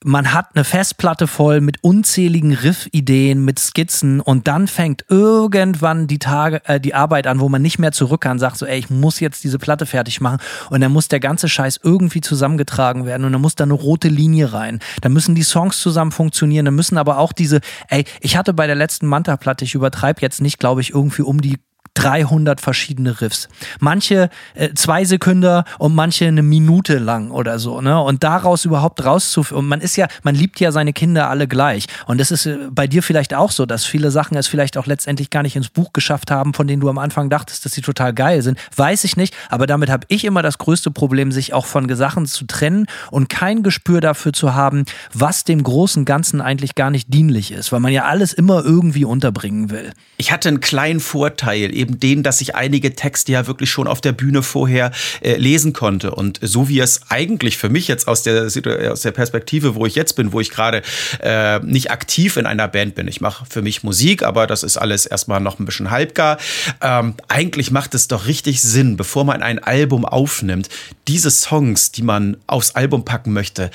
man 0.03 0.33
hat 0.33 0.47
eine 0.55 0.63
Festplatte 0.63 1.27
voll 1.27 1.61
mit 1.61 1.83
unzähligen 1.83 2.53
Riff-Ideen, 2.53 3.45
mit 3.45 3.59
Skizzen 3.59 4.19
und 4.19 4.47
dann 4.47 4.67
fängt 4.67 5.05
irgendwann 5.09 6.07
die 6.07 6.17
Tage, 6.17 6.61
äh, 6.65 6.79
die 6.79 6.95
Arbeit 6.95 7.27
an, 7.27 7.39
wo 7.39 7.49
man 7.49 7.61
nicht 7.61 7.77
mehr 7.77 7.91
zurück 7.91 8.21
kann, 8.21 8.39
sagt 8.39 8.57
so, 8.57 8.65
ey, 8.65 8.79
ich 8.79 8.89
muss 8.89 9.19
jetzt 9.19 9.43
diese 9.43 9.59
Platte 9.59 9.85
fertig 9.85 10.19
machen 10.19 10.39
und 10.71 10.81
dann 10.81 10.91
muss 10.91 11.07
der 11.07 11.19
ganze 11.19 11.47
Scheiß 11.47 11.81
irgendwie 11.83 12.21
zusammengetragen 12.21 13.05
werden 13.05 13.25
und 13.25 13.31
dann 13.31 13.41
muss 13.41 13.55
da 13.55 13.63
eine 13.63 13.73
rote 13.73 14.07
Linie 14.07 14.53
rein. 14.53 14.79
Dann 15.01 15.13
müssen 15.13 15.35
die 15.35 15.43
Songs 15.43 15.79
zusammen 15.79 16.11
funktionieren, 16.11 16.65
dann 16.65 16.75
müssen 16.75 16.97
aber 16.97 17.19
auch 17.19 17.31
diese, 17.31 17.61
ey, 17.87 18.05
ich 18.21 18.37
hatte 18.37 18.53
bei 18.53 18.65
der 18.65 18.75
letzten 18.75 19.05
Manta-Platte, 19.05 19.65
ich 19.65 19.75
übertreibe 19.75 20.21
jetzt 20.21 20.41
nicht, 20.41 20.59
glaube 20.59 20.81
ich, 20.81 20.91
irgendwie 20.91 21.21
um 21.21 21.41
die 21.41 21.59
300 22.01 22.59
verschiedene 22.61 23.21
Riffs. 23.21 23.47
Manche 23.79 24.29
äh, 24.55 24.73
zwei 24.73 25.05
Sekunden 25.05 25.63
und 25.77 25.93
manche 25.93 26.25
eine 26.25 26.41
Minute 26.41 26.97
lang 26.97 27.29
oder 27.31 27.59
so. 27.59 27.81
Ne? 27.81 28.01
Und 28.01 28.23
daraus 28.23 28.65
überhaupt 28.65 29.05
rauszuführen. 29.05 29.63
Und 29.63 29.69
man 29.69 29.81
ist 29.81 29.95
ja, 29.97 30.07
man 30.23 30.33
liebt 30.33 30.59
ja 30.59 30.71
seine 30.71 30.93
Kinder 30.93 31.29
alle 31.29 31.47
gleich. 31.47 31.85
Und 32.07 32.19
das 32.19 32.31
ist 32.31 32.47
äh, 32.47 32.57
bei 32.71 32.87
dir 32.87 33.03
vielleicht 33.03 33.35
auch 33.35 33.51
so, 33.51 33.65
dass 33.65 33.85
viele 33.85 34.09
Sachen 34.09 34.35
es 34.35 34.47
vielleicht 34.47 34.77
auch 34.77 34.87
letztendlich 34.87 35.29
gar 35.29 35.43
nicht 35.43 35.55
ins 35.55 35.69
Buch 35.69 35.93
geschafft 35.93 36.31
haben, 36.31 36.53
von 36.55 36.67
denen 36.67 36.81
du 36.81 36.89
am 36.89 36.97
Anfang 36.97 37.29
dachtest, 37.29 37.65
dass 37.65 37.73
sie 37.73 37.81
total 37.81 38.13
geil 38.13 38.41
sind. 38.41 38.57
Weiß 38.75 39.03
ich 39.03 39.15
nicht. 39.15 39.35
Aber 39.49 39.67
damit 39.67 39.89
habe 39.89 40.07
ich 40.09 40.25
immer 40.25 40.41
das 40.41 40.57
größte 40.57 40.89
Problem, 40.89 41.31
sich 41.31 41.53
auch 41.53 41.65
von 41.67 41.87
Sachen 41.95 42.25
zu 42.25 42.45
trennen 42.45 42.87
und 43.11 43.29
kein 43.29 43.63
Gespür 43.63 44.01
dafür 44.01 44.33
zu 44.33 44.55
haben, 44.55 44.85
was 45.13 45.43
dem 45.43 45.61
großen 45.61 46.05
Ganzen 46.05 46.41
eigentlich 46.41 46.75
gar 46.75 46.89
nicht 46.89 47.13
dienlich 47.13 47.51
ist, 47.51 47.71
weil 47.71 47.79
man 47.79 47.91
ja 47.91 48.05
alles 48.05 48.33
immer 48.33 48.63
irgendwie 48.63 49.05
unterbringen 49.05 49.69
will. 49.69 49.91
Ich 50.17 50.31
hatte 50.31 50.49
einen 50.49 50.61
kleinen 50.61 50.99
Vorteil, 50.99 51.75
eben 51.75 51.90
den, 51.99 52.23
dass 52.23 52.41
ich 52.41 52.55
einige 52.55 52.95
Texte 52.95 53.31
ja 53.31 53.47
wirklich 53.47 53.69
schon 53.69 53.87
auf 53.87 54.01
der 54.01 54.11
Bühne 54.11 54.43
vorher 54.43 54.91
äh, 55.21 55.35
lesen 55.35 55.73
konnte. 55.73 56.11
Und 56.11 56.39
so 56.41 56.69
wie 56.69 56.79
es 56.79 57.01
eigentlich 57.09 57.57
für 57.57 57.69
mich 57.69 57.87
jetzt 57.87 58.07
aus 58.07 58.23
der, 58.23 58.45
aus 58.91 59.01
der 59.01 59.11
Perspektive, 59.11 59.75
wo 59.75 59.85
ich 59.85 59.95
jetzt 59.95 60.13
bin, 60.15 60.33
wo 60.33 60.39
ich 60.39 60.49
gerade 60.49 60.81
äh, 61.21 61.59
nicht 61.59 61.91
aktiv 61.91 62.37
in 62.37 62.45
einer 62.45 62.67
Band 62.67 62.95
bin. 62.95 63.07
Ich 63.07 63.21
mache 63.21 63.45
für 63.49 63.61
mich 63.61 63.83
Musik, 63.83 64.23
aber 64.23 64.47
das 64.47 64.63
ist 64.63 64.77
alles 64.77 65.05
erstmal 65.05 65.39
noch 65.39 65.59
ein 65.59 65.65
bisschen 65.65 65.91
halbgar. 65.91 66.37
Ähm, 66.81 67.15
eigentlich 67.27 67.71
macht 67.71 67.93
es 67.93 68.07
doch 68.07 68.27
richtig 68.27 68.61
Sinn, 68.61 68.97
bevor 68.97 69.25
man 69.25 69.41
ein 69.41 69.59
Album 69.59 70.05
aufnimmt, 70.05 70.69
diese 71.07 71.31
Songs, 71.31 71.91
die 71.91 72.03
man 72.03 72.37
aufs 72.47 72.71
Album 72.71 73.05
packen 73.05 73.33
möchte, 73.33 73.71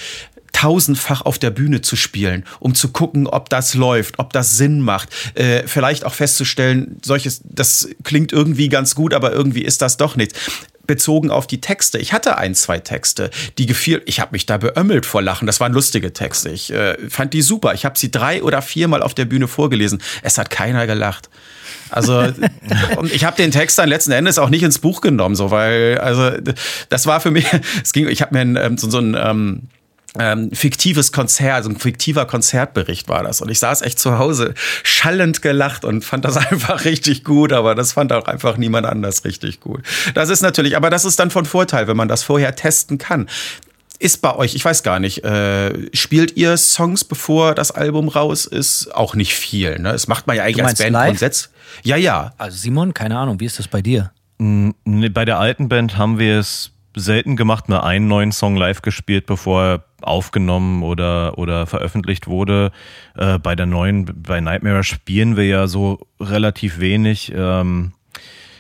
tausendfach 0.57 1.21
auf 1.21 1.39
der 1.39 1.51
Bühne 1.51 1.83
zu 1.83 1.97
spielen, 1.97 2.47
um 2.61 2.75
zu 2.75 2.89
gucken, 2.89 3.27
ob 3.27 3.51
das 3.51 3.75
läuft, 3.75 4.19
ob 4.19 4.33
das 4.33 4.57
Sinn 4.57 4.81
macht. 4.81 5.11
Äh, 5.35 5.65
vielleicht 5.67 6.07
auch 6.07 6.15
festzustellen, 6.15 6.97
solches, 7.05 7.43
das 7.45 7.91
klingt 8.05 8.33
irgendwie 8.33 8.71
ganz 8.71 8.95
gut, 8.95 9.13
aber 9.13 9.33
irgendwie 9.33 9.61
ist 9.61 9.83
das 9.83 9.99
doch 9.99 10.17
nichts 10.17 10.41
bezogen 10.87 11.31
auf 11.31 11.47
die 11.47 11.61
Texte. 11.61 11.99
Ich 11.99 12.15
hatte 12.15 12.39
ein, 12.39 12.55
zwei 12.55 12.79
Texte, 12.79 13.31
die 13.59 13.67
gefiel. 13.67 14.03
Ich 14.07 14.21
habe 14.21 14.31
mich 14.33 14.47
da 14.47 14.57
beömmelt 14.57 15.05
vor 15.05 15.21
Lachen. 15.21 15.47
Das 15.47 15.61
waren 15.61 15.75
lustige 15.75 16.15
Texte. 16.15 16.49
Ich 16.49 16.73
äh, 16.73 16.97
fand 17.11 17.35
die 17.35 17.43
super. 17.43 17.75
Ich 17.75 17.85
habe 17.85 17.99
sie 17.99 18.11
drei 18.11 18.43
oder 18.43 18.63
viermal 18.63 19.03
auf 19.03 19.13
der 19.13 19.27
Bühne 19.27 19.49
vorgelesen. 19.49 20.01
Es 20.23 20.39
hat 20.39 20.49
keiner 20.49 20.87
gelacht. 20.87 21.29
Also 21.91 22.33
und 22.97 23.13
ich 23.13 23.25
habe 23.25 23.37
den 23.37 23.51
Text 23.51 23.79
dann 23.79 23.89
letzten 23.89 24.13
Endes 24.13 24.39
auch 24.39 24.49
nicht 24.49 24.63
ins 24.63 24.79
Buch 24.79 25.01
genommen, 25.01 25.35
so 25.35 25.51
weil 25.51 25.99
also 25.99 26.31
das 26.89 27.07
war 27.07 27.21
für 27.21 27.31
mich. 27.31 27.47
Es 27.83 27.93
ging. 27.93 28.09
Ich 28.09 28.23
habe 28.23 28.35
mir 28.35 28.41
ein, 28.41 28.57
ähm, 28.57 28.79
so, 28.79 28.89
so 28.89 28.99
ein 28.99 29.17
ähm, 29.19 29.63
ähm, 30.19 30.51
fiktives 30.53 31.13
Konzert, 31.13 31.55
also 31.55 31.71
ein 31.71 31.79
fiktiver 31.79 32.27
Konzertbericht 32.27 33.09
war 33.09 33.23
das. 33.23 33.41
Und 33.41 33.51
ich 33.51 33.59
saß 33.59 33.83
echt 33.83 33.99
zu 33.99 34.19
Hause 34.19 34.55
schallend 34.83 35.43
gelacht 35.43 35.85
und 35.85 36.05
fand 36.05 36.25
das 36.25 36.37
einfach 36.51 36.85
richtig 36.85 37.25
gut, 37.25 37.53
aber 37.53 37.75
das 37.75 37.93
fand 37.93 38.13
auch 38.13 38.27
einfach 38.27 38.57
niemand 38.57 38.87
anders 38.87 39.25
richtig 39.25 39.61
gut. 39.61 39.83
Das 40.15 40.29
ist 40.29 40.43
natürlich, 40.43 40.77
aber 40.77 40.91
das 40.91 41.05
ist 41.05 41.19
dann 41.19 41.31
von 41.31 41.45
Vorteil, 41.45 41.89
wenn 41.89 41.97
man 41.97 42.09
das 42.09 42.23
vorher 42.23 42.55
testen 42.55 42.99
kann. 42.99 43.29
Ist 43.99 44.21
bei 44.21 44.35
euch, 44.35 44.55
ich 44.55 44.65
weiß 44.65 44.83
gar 44.83 45.01
nicht, 45.01 45.25
äh, 45.25 45.73
spielt 45.97 46.37
ihr 46.37 46.59
Songs, 46.59 47.03
bevor 47.03 47.55
das 47.55 47.71
Album 47.71 48.09
raus 48.09 48.45
ist? 48.45 48.95
Auch 48.95 49.15
nicht 49.15 49.35
viel, 49.35 49.79
ne? 49.79 49.93
Das 49.93 50.07
macht 50.07 50.27
man 50.27 50.37
ja 50.37 50.43
eigentlich 50.43 50.67
als 50.67 50.79
Band 50.79 50.97
grundsätzlich. 50.97 51.51
Ja, 51.83 51.97
ja. 51.97 52.35
Also 52.37 52.59
Simon, 52.59 52.93
keine 52.93 53.19
Ahnung, 53.19 53.41
wie 53.41 53.47
ist 53.47 53.59
das 53.59 53.69
bei 53.69 53.81
dir? 53.81 54.13
Bei 54.39 55.25
der 55.25 55.39
alten 55.39 55.71
Band 55.71 55.97
haben 55.97 56.19
wir 56.19 56.39
es 56.39 56.73
selten 56.97 57.37
gemacht, 57.37 57.69
nur 57.69 57.85
einen 57.85 58.09
neuen 58.09 58.33
Song 58.33 58.57
live 58.57 58.83
gespielt, 58.83 59.27
bevor 59.27 59.63
er 59.63 59.85
aufgenommen 60.01 60.83
oder, 60.83 61.39
oder 61.39 61.67
veröffentlicht 61.67 62.27
wurde. 62.27 62.73
Äh, 63.15 63.39
bei 63.39 63.55
der 63.55 63.67
neuen, 63.67 64.07
bei 64.23 64.41
Nightmare 64.41 64.83
spielen 64.83 65.37
wir 65.37 65.47
ja 65.47 65.67
so 65.69 66.01
relativ 66.19 66.81
wenig. 66.81 67.33
Ähm, 67.37 67.93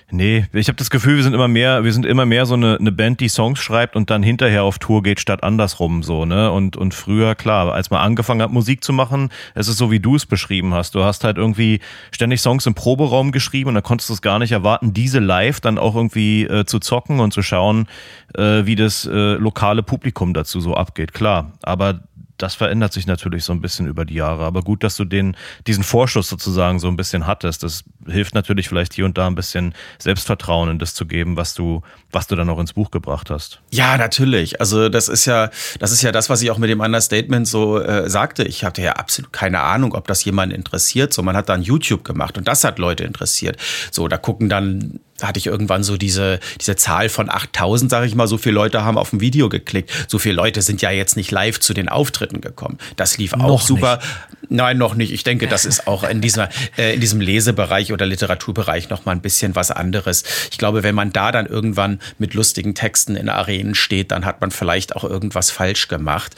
Nee, 0.09 0.47
ich 0.53 0.69
habe 0.69 0.77
das 0.77 0.91
Gefühl, 0.91 1.17
wir 1.17 1.25
sind 1.25 1.35
immer 1.35 1.49
mehr, 1.49 1.83
wir 1.83 1.93
sind 1.93 2.07
immer 2.07 2.27
mehr 2.27 2.47
so 2.47 2.55
eine, 2.55 2.77
eine 2.79 2.93
Band, 2.93 3.19
die 3.19 3.29
Songs 3.29 3.59
schreibt 3.59 3.97
und 3.97 4.09
dann 4.09 4.23
hinterher 4.23 4.63
auf 4.63 4.79
Tour 4.79 5.03
geht, 5.03 5.19
statt 5.19 5.43
andersrum 5.43 6.05
so, 6.05 6.25
ne? 6.25 6.53
Und, 6.53 6.77
und 6.77 6.95
früher, 6.95 7.35
klar, 7.35 7.73
als 7.73 7.91
man 7.91 8.01
angefangen 8.01 8.41
hat, 8.41 8.53
Musik 8.53 8.85
zu 8.85 8.93
machen, 8.93 9.31
es 9.57 9.67
ist 9.67 9.79
so, 9.79 9.91
wie 9.91 9.99
du 9.99 10.15
es 10.15 10.25
beschrieben 10.25 10.75
hast. 10.75 10.95
Du 10.95 11.03
hast 11.03 11.25
halt 11.25 11.39
irgendwie 11.39 11.81
ständig 12.13 12.41
Songs 12.41 12.67
im 12.67 12.75
Proberaum 12.75 13.33
geschrieben 13.33 13.71
und 13.71 13.75
da 13.75 13.81
konntest 13.81 14.09
du 14.09 14.15
es 14.15 14.23
gar 14.23 14.39
nicht 14.39 14.53
erwarten, 14.53 14.93
diese 14.93 15.19
live 15.19 15.61
dann 15.61 15.77
auch 15.77 15.97
irgendwie 15.97 16.45
äh, 16.45 16.65
zu 16.65 16.79
zocken 16.79 17.19
und 17.19 17.33
zu 17.33 17.43
schauen, 17.43 17.89
äh, 18.37 18.65
wie 18.65 18.77
das 18.77 19.07
äh, 19.07 19.35
lokale 19.35 19.83
Publikum 19.83 20.35
dazu 20.35 20.61
so 20.61 20.75
abgeht, 20.75 21.15
klar. 21.15 21.51
Aber 21.63 22.03
das 22.39 22.55
verändert 22.55 22.93
sich 22.93 23.07
natürlich 23.07 23.45
so 23.45 23.53
ein 23.53 23.61
bisschen 23.61 23.87
über 23.87 24.05
die 24.05 24.15
Jahre. 24.15 24.45
Aber 24.45 24.63
gut, 24.63 24.85
dass 24.85 24.97
du 24.97 25.05
den, 25.05 25.37
diesen 25.67 25.85
Vorschuss 25.85 26.29
sozusagen 26.29 26.79
so 26.79 26.89
ein 26.89 26.97
bisschen 26.97 27.27
hattest. 27.27 27.63
Das 27.63 27.85
hilft 28.07 28.35
natürlich 28.35 28.69
vielleicht 28.69 28.95
hier 28.95 29.05
und 29.05 29.17
da 29.19 29.27
ein 29.27 29.35
bisschen 29.35 29.75
Selbstvertrauen 29.99 30.71
in 30.71 30.79
das 30.79 30.95
zu 30.95 31.07
geben, 31.07 31.37
was 31.37 31.55
du, 31.55 31.83
was 32.11 32.27
du 32.27 32.37
dann 32.37 32.49
auch 32.51 32.59
ins 32.59 32.73
Buch 32.73 32.91
gebracht 32.91 33.31
hast. 33.31 33.61
Ja, 33.71 33.97
natürlich. 33.97 34.61
Also 34.61 34.89
das 34.89 35.09
ist 35.09 35.25
ja, 35.27 35.51
das 35.79 35.93
ist 35.93 36.03
ja 36.03 36.13
das, 36.13 36.31
was 36.31 36.43
ich 36.43 36.51
auch 36.51 36.59
mit 36.59 36.71
dem 36.71 36.81
Understatement 36.81 37.49
so 37.49 37.81
äh, 37.81 38.09
sagte. 38.09 38.45
Ich 38.45 38.65
hatte 38.65 38.83
ja 38.83 38.93
absolut 38.93 39.33
keine 39.33 39.61
Ahnung, 39.61 39.95
ob 39.95 40.07
das 40.07 40.25
jemanden 40.25 40.55
interessiert. 40.55 41.13
So, 41.13 41.23
man 41.23 41.37
hat 41.37 41.49
dann 41.49 41.63
YouTube 41.63 42.05
gemacht 42.05 42.39
und 42.39 42.47
das 42.49 42.65
hat 42.65 42.79
Leute 42.79 43.05
interessiert. 43.05 43.57
So, 43.91 44.09
da 44.09 44.19
gucken 44.19 44.49
dann 44.49 45.01
da 45.19 45.29
hatte 45.29 45.39
ich 45.39 45.47
irgendwann 45.47 45.83
so 45.83 45.97
diese, 45.97 46.41
diese 46.61 46.77
Zahl 46.77 47.09
von 47.09 47.31
8000, 47.31 47.91
sage 47.91 48.07
ich 48.07 48.15
mal, 48.15 48.27
so 48.27 48.39
viele 48.39 48.55
Leute 48.55 48.85
haben 48.85 48.99
auf 48.99 49.13
ein 49.13 49.21
Video 49.21 49.49
geklickt. 49.49 49.91
So 50.09 50.19
viele 50.19 50.35
Leute 50.35 50.63
sind 50.63 50.83
ja 50.83 50.91
jetzt 50.91 51.17
nicht 51.17 51.31
live 51.31 51.61
zu 51.61 51.75
den 51.75 51.89
Auftritten 51.89 52.41
gekommen. 52.41 52.79
Das 52.97 53.19
lief 53.19 53.35
noch 53.35 53.45
auch 53.45 53.61
super. 53.61 53.97
Nicht. 53.97 54.36
Nein, 54.49 54.79
noch 54.79 54.95
nicht. 54.95 55.13
Ich 55.13 55.25
denke, 55.25 55.49
das 55.49 55.65
ist 55.65 55.87
auch 55.87 56.05
in, 56.05 56.21
dieser, 56.21 56.49
äh, 56.77 56.95
in 56.95 57.01
diesem 57.01 57.21
Lesebereich 57.21 57.93
oder 57.93 58.07
Literaturbereich 58.07 58.89
noch 58.91 59.05
mal 59.05 59.13
ein 59.13 59.21
bisschen 59.21 59.57
was 59.57 59.71
anderes. 59.71 60.25
Ich 60.51 60.59
glaube, 60.59 60.83
wenn 60.83 60.95
man 60.95 61.13
da 61.13 61.33
dann 61.33 61.47
irgendwann 61.47 62.01
mit 62.19 62.35
lustigen 62.35 62.75
Texten 62.75 63.17
in 63.17 63.29
Arenen 63.29 63.75
steht, 63.75 64.13
dann 64.13 64.25
hat 64.25 64.41
man 64.41 64.51
vielleicht 64.51 64.95
auch 64.95 65.05
irgendwas 65.05 65.51
falsch 65.51 65.89
gemacht. 65.89 66.37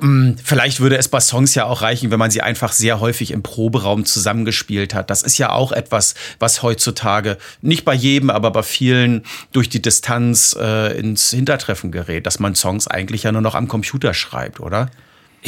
Hm, 0.00 0.36
vielleicht 0.42 0.80
würde 0.80 0.96
es 0.96 1.08
bei 1.08 1.20
Songs 1.20 1.54
ja 1.54 1.66
auch 1.66 1.82
reichen, 1.82 2.10
wenn 2.10 2.18
man 2.18 2.30
sie 2.30 2.42
einfach 2.42 2.72
sehr 2.72 3.00
häufig 3.00 3.30
im 3.30 3.42
Proberaum 3.42 4.04
zusammengespielt 4.04 4.94
hat. 4.94 5.10
Das 5.10 5.22
ist 5.22 5.38
ja 5.38 5.50
auch 5.50 5.72
etwas, 5.72 6.14
was 6.38 6.62
heutzutage 6.62 7.38
nicht 7.62 7.84
bei 7.84 7.94
jedem, 7.94 8.30
aber 8.30 8.50
bei 8.50 8.62
vielen 8.62 9.22
durch 9.52 9.68
die 9.68 9.82
Distanz 9.82 10.56
äh, 10.58 10.98
ins 10.98 11.30
Hintertreffen 11.30 11.92
gerät, 11.92 12.26
dass 12.26 12.40
man 12.40 12.54
Songs 12.54 12.88
eigentlich 12.88 13.22
ja 13.22 13.32
nur 13.32 13.42
noch 13.42 13.54
am 13.54 13.68
Computer 13.68 14.14
schreibt, 14.14 14.60
oder? 14.60 14.90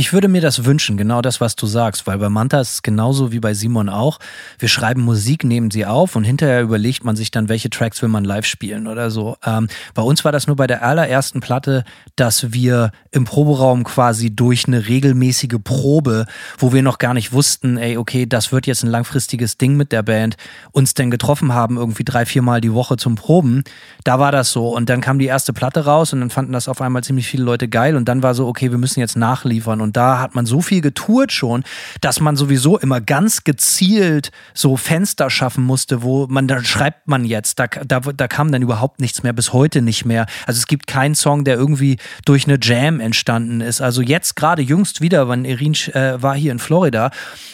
Ich 0.01 0.13
würde 0.13 0.29
mir 0.29 0.41
das 0.41 0.65
wünschen, 0.65 0.97
genau 0.97 1.23
das, 1.23 1.41
was 1.41 1.57
du 1.57 1.67
sagst, 1.67 2.07
weil 2.07 2.19
bei 2.19 2.29
Manta 2.29 2.61
ist 2.61 2.73
es 2.73 2.83
genauso 2.83 3.33
wie 3.33 3.41
bei 3.41 3.53
Simon 3.53 3.89
auch. 3.89 4.21
Wir 4.57 4.69
schreiben 4.69 5.03
Musik, 5.03 5.43
nehmen 5.43 5.73
sie 5.73 5.87
auf 5.87 6.15
und 6.15 6.23
hinterher 6.23 6.63
überlegt 6.63 7.03
man 7.03 7.17
sich 7.17 7.33
dann, 7.33 7.49
welche 7.49 7.69
Tracks 7.69 8.01
will 8.01 8.09
man 8.09 8.23
live 8.23 8.47
spielen 8.47 8.87
oder 8.87 9.11
so. 9.11 9.37
Ähm, 9.45 9.67
bei 9.95 10.03
uns 10.03 10.25
war 10.25 10.31
das 10.31 10.47
nur 10.47 10.55
bei 10.55 10.69
der 10.69 10.85
allerersten 10.85 11.41
Platte, 11.41 11.83
dass 12.15 12.53
wir 12.53 12.93
im 13.11 13.25
Proberaum 13.25 13.83
quasi 13.83 14.31
durch 14.31 14.69
eine 14.69 14.87
regelmäßige 14.87 15.57
Probe, 15.65 16.27
wo 16.59 16.73
wir 16.73 16.83
noch 16.83 16.99
gar 16.99 17.13
nicht 17.13 17.33
wussten, 17.33 17.77
ey, 17.77 17.97
okay, 17.97 18.25
das 18.25 18.53
wird 18.53 18.69
jetzt 18.69 18.85
ein 18.85 18.91
langfristiges 18.91 19.59
Ding 19.59 19.77
mit 19.77 19.91
der 19.91 20.05
Band, 20.05 20.37
uns 20.71 20.95
denn 20.95 21.11
getroffen 21.11 21.55
haben, 21.55 21.77
irgendwie 21.77 22.05
drei, 22.05 22.25
viermal 22.25 22.61
die 22.61 22.73
Woche 22.73 22.99
zum 22.99 23.17
Proben. 23.17 23.65
Da 24.05 24.21
war 24.21 24.31
das 24.31 24.53
so. 24.53 24.69
Und 24.69 24.91
dann 24.91 25.01
kam 25.01 25.19
die 25.19 25.27
erste 25.27 25.53
Platte 25.53 25.87
raus 25.87 26.13
und 26.13 26.21
dann 26.21 26.31
fanden 26.31 26.53
das 26.53 26.69
auf 26.69 26.81
einmal 26.81 27.03
ziemlich 27.03 27.27
viele 27.27 27.43
Leute 27.43 27.67
geil 27.67 27.97
und 27.97 28.07
dann 28.07 28.23
war 28.23 28.37
so, 28.37 28.47
okay, 28.47 28.71
wir 28.71 28.79
müssen 28.79 29.01
jetzt 29.01 29.17
nachliefern. 29.17 29.81
Und 29.81 29.88
und 29.89 29.97
da 29.97 30.19
hat 30.21 30.35
man 30.35 30.45
so 30.45 30.61
viel 30.61 30.83
getourt 30.83 31.33
schon, 31.33 31.65
dass 32.03 32.21
man 32.21 32.37
sowieso 32.37 32.77
immer 32.77 33.01
ganz 33.01 33.43
gezielt 33.43 34.33
so 34.53 34.77
Fenster 34.77 35.31
schaffen 35.31 35.65
musste, 35.65 36.03
wo 36.03 36.27
man, 36.27 36.47
da 36.47 36.63
schreibt 36.63 37.09
man 37.09 37.25
jetzt. 37.25 37.59
Da, 37.59 37.69
da, 37.69 38.01
da 38.01 38.29
kam 38.29 38.53
dann 38.53 38.61
überhaupt 38.61 39.01
nichts 39.01 39.23
mehr, 39.23 39.33
bis 39.33 39.55
heute 39.55 39.81
nicht 39.81 40.05
mehr. 40.05 40.27
Also 40.47 40.59
es 40.59 40.67
gibt 40.67 40.87
keinen 40.87 41.15
Song, 41.15 41.45
der 41.45 41.55
irgendwie 41.57 41.97
durch 42.27 42.47
eine 42.47 42.59
Jam 42.61 43.01
entstanden 43.01 43.63
ist. 43.63 43.81
Also 43.81 44.03
jetzt 44.03 44.37
gerade 44.37 44.61
jüngst 44.61 45.01
wieder, 45.01 45.27
wenn 45.31 45.47
Erin 45.47 45.73
äh, 45.95 46.23
war 46.23 46.37
hier 46.37 46.53
in 46.53 46.59
Florida 46.59 47.11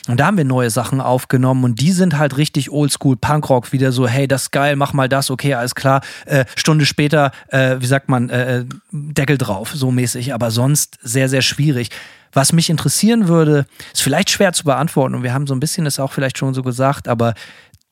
und 0.08 0.18
da 0.18 0.26
haben 0.26 0.36
wir 0.36 0.44
neue 0.44 0.70
Sachen 0.70 1.00
aufgenommen 1.00 1.62
und 1.62 1.80
die 1.80 1.92
sind 1.92 2.18
halt 2.18 2.36
richtig 2.36 2.72
oldschool 2.72 3.16
Punkrock, 3.16 3.72
wieder 3.72 3.92
so, 3.92 4.08
hey, 4.08 4.26
das 4.26 4.42
ist 4.42 4.50
geil, 4.50 4.74
mach 4.74 4.92
mal 4.92 5.08
das, 5.08 5.30
okay, 5.30 5.54
alles 5.54 5.76
klar. 5.76 6.00
Äh, 6.26 6.46
Stunde 6.56 6.84
später, 6.84 7.30
äh, 7.48 7.76
wie 7.78 7.86
sagt 7.86 8.08
man, 8.08 8.28
äh, 8.28 8.58
äh 8.58 8.64
Deckel 8.90 9.38
drauf, 9.38 9.70
so 9.72 9.92
mäßig, 9.92 10.34
aber 10.34 10.50
sonst 10.50 10.98
sehr, 11.00 11.28
sehr 11.28 11.42
schwierig. 11.42 11.90
Was 12.34 12.52
mich 12.52 12.68
interessieren 12.68 13.28
würde, 13.28 13.66
ist 13.92 14.02
vielleicht 14.02 14.30
schwer 14.30 14.52
zu 14.52 14.64
beantworten 14.64 15.14
und 15.14 15.22
wir 15.22 15.32
haben 15.32 15.46
so 15.46 15.54
ein 15.54 15.60
bisschen 15.60 15.84
das 15.84 15.98
auch 15.98 16.12
vielleicht 16.12 16.36
schon 16.36 16.52
so 16.52 16.62
gesagt, 16.62 17.08
aber 17.08 17.34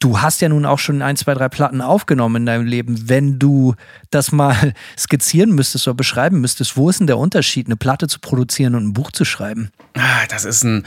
du 0.02 0.20
hast 0.20 0.40
ja 0.40 0.48
nun 0.48 0.66
auch 0.66 0.78
schon 0.78 1.00
ein, 1.00 1.16
zwei, 1.16 1.34
drei 1.34 1.48
Platten 1.48 1.80
aufgenommen 1.80 2.36
in 2.36 2.46
deinem 2.46 2.66
Leben. 2.66 3.08
Wenn 3.08 3.38
du 3.38 3.74
das 4.10 4.32
mal 4.32 4.74
skizzieren 4.98 5.52
müsstest 5.52 5.86
oder 5.86 5.94
beschreiben 5.94 6.40
müsstest, 6.40 6.76
wo 6.76 6.90
ist 6.90 7.00
denn 7.00 7.06
der 7.06 7.18
Unterschied, 7.18 7.66
eine 7.66 7.76
Platte 7.76 8.08
zu 8.08 8.18
produzieren 8.18 8.74
und 8.74 8.88
ein 8.88 8.92
Buch 8.92 9.12
zu 9.12 9.24
schreiben? 9.24 9.70
Ah, 9.94 10.26
das 10.28 10.44
ist 10.44 10.64
ein. 10.64 10.86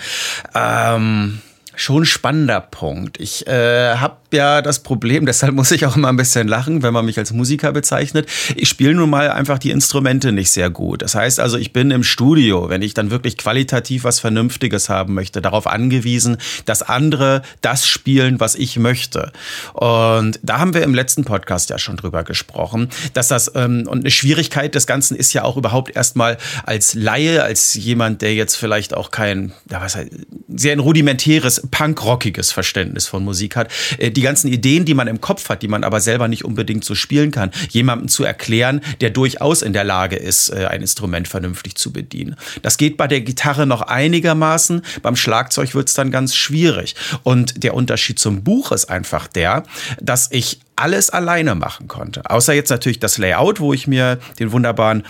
Ähm 0.54 1.42
schon 1.76 2.06
spannender 2.06 2.62
Punkt. 2.62 3.20
Ich 3.20 3.48
äh, 3.48 3.96
habe 3.96 4.18
ja 4.32 4.62
das 4.62 4.80
Problem, 4.80 5.26
deshalb 5.26 5.54
muss 5.54 5.72
ich 5.72 5.86
auch 5.86 5.96
immer 5.96 6.10
ein 6.10 6.18
bisschen 6.18 6.48
lachen, 6.48 6.84
wenn 6.84 6.94
man 6.94 7.06
mich 7.06 7.18
als 7.18 7.32
Musiker 7.32 7.72
bezeichnet. 7.72 8.28
Ich 8.56 8.70
spiele 8.70 8.94
nun 8.94 9.10
mal 9.10 9.30
einfach 9.30 9.60
die 9.60 9.72
Instrumente 9.72 10.32
nicht 10.32 10.52
sehr 10.52 10.70
gut. 10.70 11.02
Das 11.02 11.16
heißt 11.16 11.40
also, 11.40 11.58
ich 11.58 11.74
bin 11.74 11.92
im 11.92 12.04
Studio, 12.04 12.70
wenn 12.70 12.82
ich 12.82 12.94
dann 12.94 13.12
wirklich 13.12 13.38
qualitativ 13.38 14.04
was 14.04 14.20
Vernünftiges 14.20 14.90
haben 14.90 15.14
möchte, 15.14 15.42
darauf 15.42 15.68
angewiesen, 15.68 16.38
dass 16.66 16.82
andere 16.82 17.42
das 17.62 17.88
spielen, 17.88 18.40
was 18.40 18.56
ich 18.56 18.78
möchte. 18.78 19.32
Und 19.74 20.40
da 20.44 20.60
haben 20.60 20.74
wir 20.74 20.84
im 20.84 20.94
letzten 20.94 21.24
Podcast 21.24 21.70
ja 21.70 21.80
schon 21.80 21.98
drüber 21.98 22.24
gesprochen, 22.24 22.90
dass 23.14 23.28
das 23.28 23.52
ähm, 23.56 23.88
und 23.88 24.00
eine 24.00 24.12
Schwierigkeit 24.12 24.76
des 24.76 24.88
Ganzen 24.88 25.16
ist 25.16 25.34
ja 25.34 25.44
auch 25.44 25.58
überhaupt 25.58 25.96
erstmal 25.96 26.38
als 26.64 26.94
Laie, 26.94 27.44
als 27.44 27.74
jemand, 27.74 28.22
der 28.22 28.34
jetzt 28.34 28.56
vielleicht 28.56 28.94
auch 28.94 29.12
kein, 29.12 29.54
ja, 29.70 29.82
was 29.82 29.96
halt, 29.96 30.12
sehr 30.48 30.74
ein 30.74 30.80
rudimentäres, 30.80 31.65
punkrockiges 31.70 32.52
Verständnis 32.52 33.08
von 33.08 33.24
Musik 33.24 33.56
hat, 33.56 33.72
äh, 33.98 34.12
die 34.12 34.22
ganzen 34.22 34.52
Ideen, 34.52 34.86
die 34.86 34.94
man 34.94 35.08
im 35.08 35.22
Kopf 35.22 35.50
hat, 35.50 35.62
die 35.62 35.68
man 35.68 35.84
aber 35.84 36.00
selber 36.02 36.28
nicht 36.28 36.46
unbedingt 36.46 36.84
so 36.86 36.96
spielen 36.96 37.32
kann, 37.32 37.52
jemandem 37.70 38.08
zu 38.08 38.24
erklären, 38.24 38.82
der 39.02 39.10
durchaus 39.10 39.62
in 39.62 39.74
der 39.74 39.84
Lage 39.84 40.16
ist, 40.16 40.50
äh, 40.50 40.66
ein 40.66 40.82
Instrument 40.82 41.28
vernünftig 41.28 41.76
zu 41.76 41.92
bedienen. 41.92 42.36
Das 42.62 42.78
geht 42.78 42.98
bei 42.98 43.08
der 43.08 43.22
Gitarre 43.22 43.66
noch 43.66 43.82
einigermaßen, 43.82 44.82
beim 45.02 45.16
Schlagzeug 45.16 45.76
wird 45.76 45.88
es 45.88 45.94
dann 45.94 46.12
ganz 46.12 46.36
schwierig. 46.36 46.96
Und 47.24 47.64
der 47.64 47.74
Unterschied 47.74 48.20
zum 48.20 48.44
Buch 48.44 48.72
ist 48.72 48.86
einfach 48.86 49.28
der, 49.28 49.64
dass 50.02 50.30
ich 50.32 50.60
alles 50.76 51.10
alleine 51.10 51.56
machen 51.56 51.88
konnte. 51.88 52.30
Außer 52.30 52.54
jetzt 52.54 52.70
natürlich 52.70 53.00
das 53.00 53.18
Layout, 53.18 53.60
wo 53.60 53.74
ich 53.74 53.88
mir 53.88 54.20
den 54.40 54.52
wunderbaren 54.52 55.04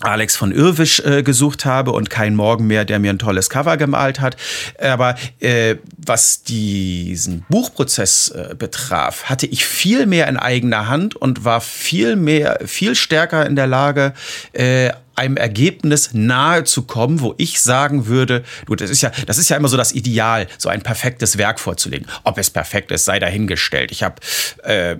Alex 0.00 0.36
von 0.36 0.52
Irwisch 0.52 1.00
äh, 1.00 1.24
gesucht 1.24 1.64
habe 1.64 1.90
und 1.90 2.08
kein 2.08 2.36
Morgen 2.36 2.68
mehr, 2.68 2.84
der 2.84 3.00
mir 3.00 3.10
ein 3.10 3.18
tolles 3.18 3.50
Cover 3.50 3.76
gemalt 3.76 4.20
hat. 4.20 4.36
Aber 4.80 5.16
äh, 5.40 5.76
was 5.96 6.44
diesen 6.44 7.44
Buchprozess 7.48 8.28
äh, 8.28 8.54
betraf, 8.56 9.24
hatte 9.24 9.46
ich 9.46 9.64
viel 9.64 10.06
mehr 10.06 10.28
in 10.28 10.36
eigener 10.36 10.88
Hand 10.88 11.16
und 11.16 11.44
war 11.44 11.60
viel 11.60 12.14
mehr, 12.14 12.60
viel 12.64 12.94
stärker 12.94 13.44
in 13.44 13.56
der 13.56 13.66
Lage, 13.66 14.12
äh, 14.52 14.92
einem 15.16 15.36
Ergebnis 15.36 16.10
nahe 16.12 16.62
zu 16.62 16.82
kommen, 16.82 17.20
wo 17.20 17.34
ich 17.38 17.60
sagen 17.60 18.06
würde, 18.06 18.44
du, 18.66 18.76
das 18.76 18.90
ist 18.90 19.02
ja, 19.02 19.10
das 19.26 19.36
ist 19.36 19.48
ja 19.48 19.56
immer 19.56 19.66
so 19.66 19.76
das 19.76 19.90
Ideal, 19.90 20.46
so 20.58 20.68
ein 20.68 20.82
perfektes 20.82 21.38
Werk 21.38 21.58
vorzulegen. 21.58 22.06
Ob 22.22 22.38
es 22.38 22.50
perfekt 22.50 22.92
ist, 22.92 23.04
sei 23.04 23.18
dahingestellt. 23.18 23.90
Ich 23.90 24.04
habe 24.04 24.14
äh, 24.62 24.96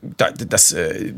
das 0.00 0.72
äh, 0.72 1.12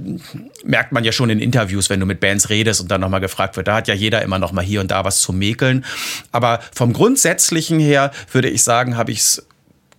merkt 0.64 0.92
man 0.92 1.04
ja 1.04 1.12
schon 1.12 1.30
in 1.30 1.38
Interviews, 1.38 1.90
wenn 1.90 2.00
du 2.00 2.06
mit 2.06 2.20
Bands 2.20 2.48
redest 2.48 2.80
und 2.80 2.90
dann 2.90 3.00
nochmal 3.00 3.20
gefragt 3.20 3.56
wird. 3.56 3.68
Da 3.68 3.76
hat 3.76 3.88
ja 3.88 3.94
jeder 3.94 4.22
immer 4.22 4.38
noch 4.38 4.52
mal 4.52 4.64
hier 4.64 4.80
und 4.80 4.90
da 4.90 5.04
was 5.04 5.20
zu 5.20 5.32
mäkeln. 5.32 5.84
Aber 6.32 6.60
vom 6.74 6.92
Grundsätzlichen 6.92 7.78
her 7.78 8.10
würde 8.32 8.48
ich 8.48 8.62
sagen, 8.64 8.96
habe 8.96 9.12
ich 9.12 9.20
es 9.20 9.46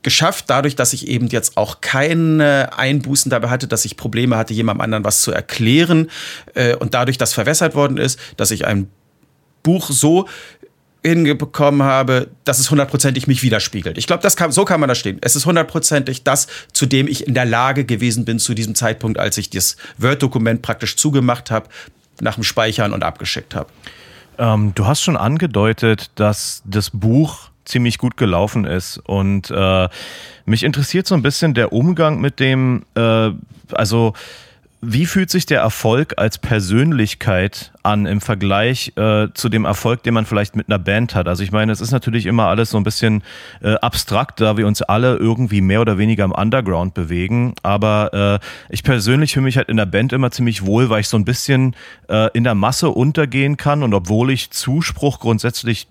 geschafft, 0.04 0.46
dadurch, 0.48 0.76
dass 0.76 0.94
ich 0.94 1.08
eben 1.08 1.28
jetzt 1.28 1.58
auch 1.58 1.82
keine 1.82 2.72
Einbußen 2.78 3.30
dabei 3.30 3.50
hatte, 3.50 3.68
dass 3.68 3.86
ich 3.86 3.98
Probleme 3.98 4.38
hatte, 4.38 4.54
jemandem 4.54 4.82
anderen 4.82 5.04
was 5.04 5.22
zu 5.22 5.32
erklären 5.32 6.10
äh, 6.56 6.76
und 6.76 6.94
dadurch, 6.94 7.18
dass 7.18 7.34
verwässert 7.34 7.76
worden 7.76 7.98
ist, 7.98 8.20
dass 8.38 8.52
ich 8.52 8.66
ein 8.66 8.90
Buch 9.64 9.90
so 9.92 10.28
hingekommen 11.04 11.84
habe, 11.84 12.30
dass 12.44 12.60
es 12.60 12.70
hundertprozentig 12.70 13.28
mich 13.28 13.42
widerspiegelt. 13.42 13.98
Ich 13.98 14.08
glaube, 14.08 14.28
kann, 14.30 14.52
so 14.52 14.66
kann 14.66 14.80
man 14.80 14.88
da 14.88 14.96
stehen. 14.96 15.18
Es 15.22 15.36
ist 15.36 15.46
hundertprozentig 15.46 16.24
das, 16.24 16.48
zu 16.74 16.86
dem 16.86 17.08
ich 17.08 17.28
in 17.28 17.34
der 17.34 17.46
Lage 17.46 17.86
gewesen 17.86 18.26
bin 18.26 18.40
zu 18.40 18.54
diesem 18.54 18.76
Zeitpunkt, 18.76 19.20
als 19.20 19.38
ich 19.38 19.50
das 19.50 19.78
Word-Dokument 19.98 20.62
praktisch 20.62 20.96
zugemacht 20.98 21.50
habe, 21.50 21.70
nach 22.20 22.36
dem 22.36 22.44
Speichern 22.44 22.94
und 22.94 23.04
abgeschickt 23.04 23.56
habe. 23.56 23.70
Ähm, 24.38 24.74
du 24.76 24.86
hast 24.86 25.02
schon 25.02 25.18
angedeutet, 25.18 26.12
dass 26.16 26.62
das 26.66 26.92
Buch 26.92 27.50
ziemlich 27.66 27.98
gut 27.98 28.18
gelaufen 28.18 28.66
ist 28.66 28.98
und 28.98 29.50
äh, 29.52 29.90
mich 30.46 30.64
interessiert 30.64 31.08
so 31.08 31.16
ein 31.16 31.22
bisschen 31.22 31.54
der 31.54 31.74
Umgang 31.74 32.20
mit 32.20 32.40
dem, 32.40 32.84
äh, 32.96 33.32
also 33.72 34.14
wie 34.82 35.06
fühlt 35.06 35.30
sich 35.30 35.46
der 35.46 35.60
Erfolg 35.60 36.16
als 36.18 36.40
Persönlichkeit 36.40 37.72
an 37.84 38.08
im 38.08 38.20
Vergleich 38.20 38.94
äh, 38.96 39.28
zu 39.34 39.48
dem 39.48 39.66
Erfolg, 39.66 40.02
den 40.02 40.16
man 40.16 40.26
vielleicht 40.26 40.56
mit 40.56 40.70
einer 40.70 40.80
Band 40.80 41.14
hat? 41.14 41.28
Also 41.28 41.44
ich 41.44 41.52
meine, 41.52 41.72
es 41.72 41.82
ist 41.82 41.92
natürlich 41.92 42.26
immer 42.26 42.48
alles 42.48 42.72
so 42.72 42.78
ein 42.78 42.84
bisschen 42.84 43.24
äh, 43.62 43.76
abstrakt, 43.76 44.42
da 44.42 44.58
wir 44.58 44.66
uns 44.66 44.82
alle 44.82 45.18
irgendwie 45.18 45.62
mehr 45.62 45.82
oder 45.82 46.00
weniger 46.00 46.26
im 46.26 46.32
Underground 46.32 46.96
bewegen. 46.96 47.54
Aber 47.62 48.40
äh, 48.42 48.74
ich 48.74 48.84
persönlich 48.84 49.34
fühle 49.34 49.44
mich 49.44 49.58
halt 49.58 49.70
in 49.70 49.78
der 49.78 49.86
Band 49.86 50.14
immer 50.14 50.32
ziemlich 50.32 50.66
wohl, 50.66 50.90
weil 50.90 51.02
ich 51.02 51.08
so 51.08 51.18
ein 51.18 51.26
bisschen 51.26 51.76
äh, 52.10 52.30
in 52.34 52.44
der 52.44 52.56
Masse 52.56 52.90
untergehen 52.90 53.58
kann 53.58 53.84
und 53.84 53.94
obwohl 53.94 54.32
ich 54.32 54.50
Zuspruch 54.50 55.20
grundsätzlich 55.20 55.88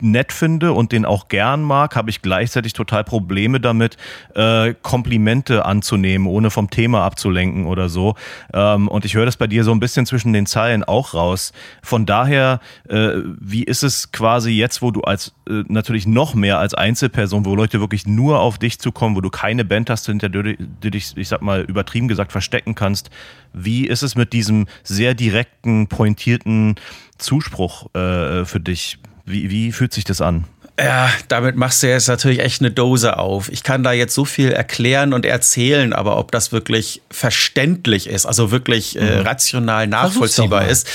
nett 0.00 0.32
finde 0.32 0.72
und 0.72 0.92
den 0.92 1.04
auch 1.04 1.28
gern 1.28 1.62
mag, 1.62 1.94
habe 1.96 2.10
ich 2.10 2.22
gleichzeitig 2.22 2.72
total 2.72 3.04
Probleme 3.04 3.60
damit, 3.60 3.96
äh, 4.34 4.74
Komplimente 4.82 5.64
anzunehmen, 5.64 6.26
ohne 6.26 6.50
vom 6.50 6.70
Thema 6.70 7.04
abzulenken 7.04 7.66
oder 7.66 7.88
so. 7.88 8.14
Ähm, 8.52 8.88
und 8.88 9.04
ich 9.04 9.14
höre 9.14 9.26
das 9.26 9.36
bei 9.36 9.46
dir 9.46 9.64
so 9.64 9.72
ein 9.72 9.80
bisschen 9.80 10.06
zwischen 10.06 10.32
den 10.32 10.46
Zeilen 10.46 10.84
auch 10.84 11.14
raus. 11.14 11.52
Von 11.82 12.06
daher, 12.06 12.60
äh, 12.88 13.12
wie 13.40 13.62
ist 13.62 13.82
es 13.82 14.12
quasi 14.12 14.50
jetzt, 14.50 14.82
wo 14.82 14.90
du 14.90 15.02
als 15.02 15.34
äh, 15.48 15.62
natürlich 15.68 16.06
noch 16.06 16.34
mehr 16.34 16.58
als 16.58 16.74
Einzelperson, 16.74 17.44
wo 17.44 17.54
Leute 17.54 17.80
wirklich 17.80 18.06
nur 18.06 18.40
auf 18.40 18.58
dich 18.58 18.78
zukommen, 18.78 19.16
wo 19.16 19.20
du 19.20 19.30
keine 19.30 19.64
Band 19.64 19.90
hast, 19.90 20.06
hinter 20.06 20.28
der 20.28 20.42
du 20.42 20.90
dich, 20.90 21.16
ich 21.16 21.28
sag 21.28 21.42
mal, 21.42 21.62
übertrieben 21.62 22.08
gesagt, 22.08 22.32
verstecken 22.32 22.74
kannst. 22.74 23.10
Wie 23.52 23.86
ist 23.86 24.02
es 24.02 24.16
mit 24.16 24.32
diesem 24.32 24.66
sehr 24.82 25.14
direkten, 25.14 25.88
pointierten 25.88 26.76
Zuspruch 27.18 27.92
äh, 27.94 28.44
für 28.44 28.60
dich? 28.60 28.98
Wie, 29.30 29.48
wie 29.50 29.70
fühlt 29.70 29.92
sich 29.92 30.04
das 30.04 30.20
an? 30.20 30.44
Ja, 30.82 31.10
damit 31.28 31.56
machst 31.56 31.82
du 31.82 31.88
jetzt 31.88 32.08
natürlich 32.08 32.38
echt 32.38 32.62
eine 32.62 32.70
Dose 32.70 33.18
auf. 33.18 33.50
Ich 33.52 33.62
kann 33.62 33.82
da 33.82 33.92
jetzt 33.92 34.14
so 34.14 34.24
viel 34.24 34.50
erklären 34.50 35.12
und 35.12 35.26
erzählen, 35.26 35.92
aber 35.92 36.16
ob 36.16 36.32
das 36.32 36.52
wirklich 36.52 37.02
verständlich 37.10 38.06
ist, 38.06 38.24
also 38.24 38.50
wirklich 38.50 38.96
äh, 38.96 39.18
mhm. 39.18 39.26
rational 39.26 39.86
nachvollziehbar 39.86 40.68
ist. 40.68 40.88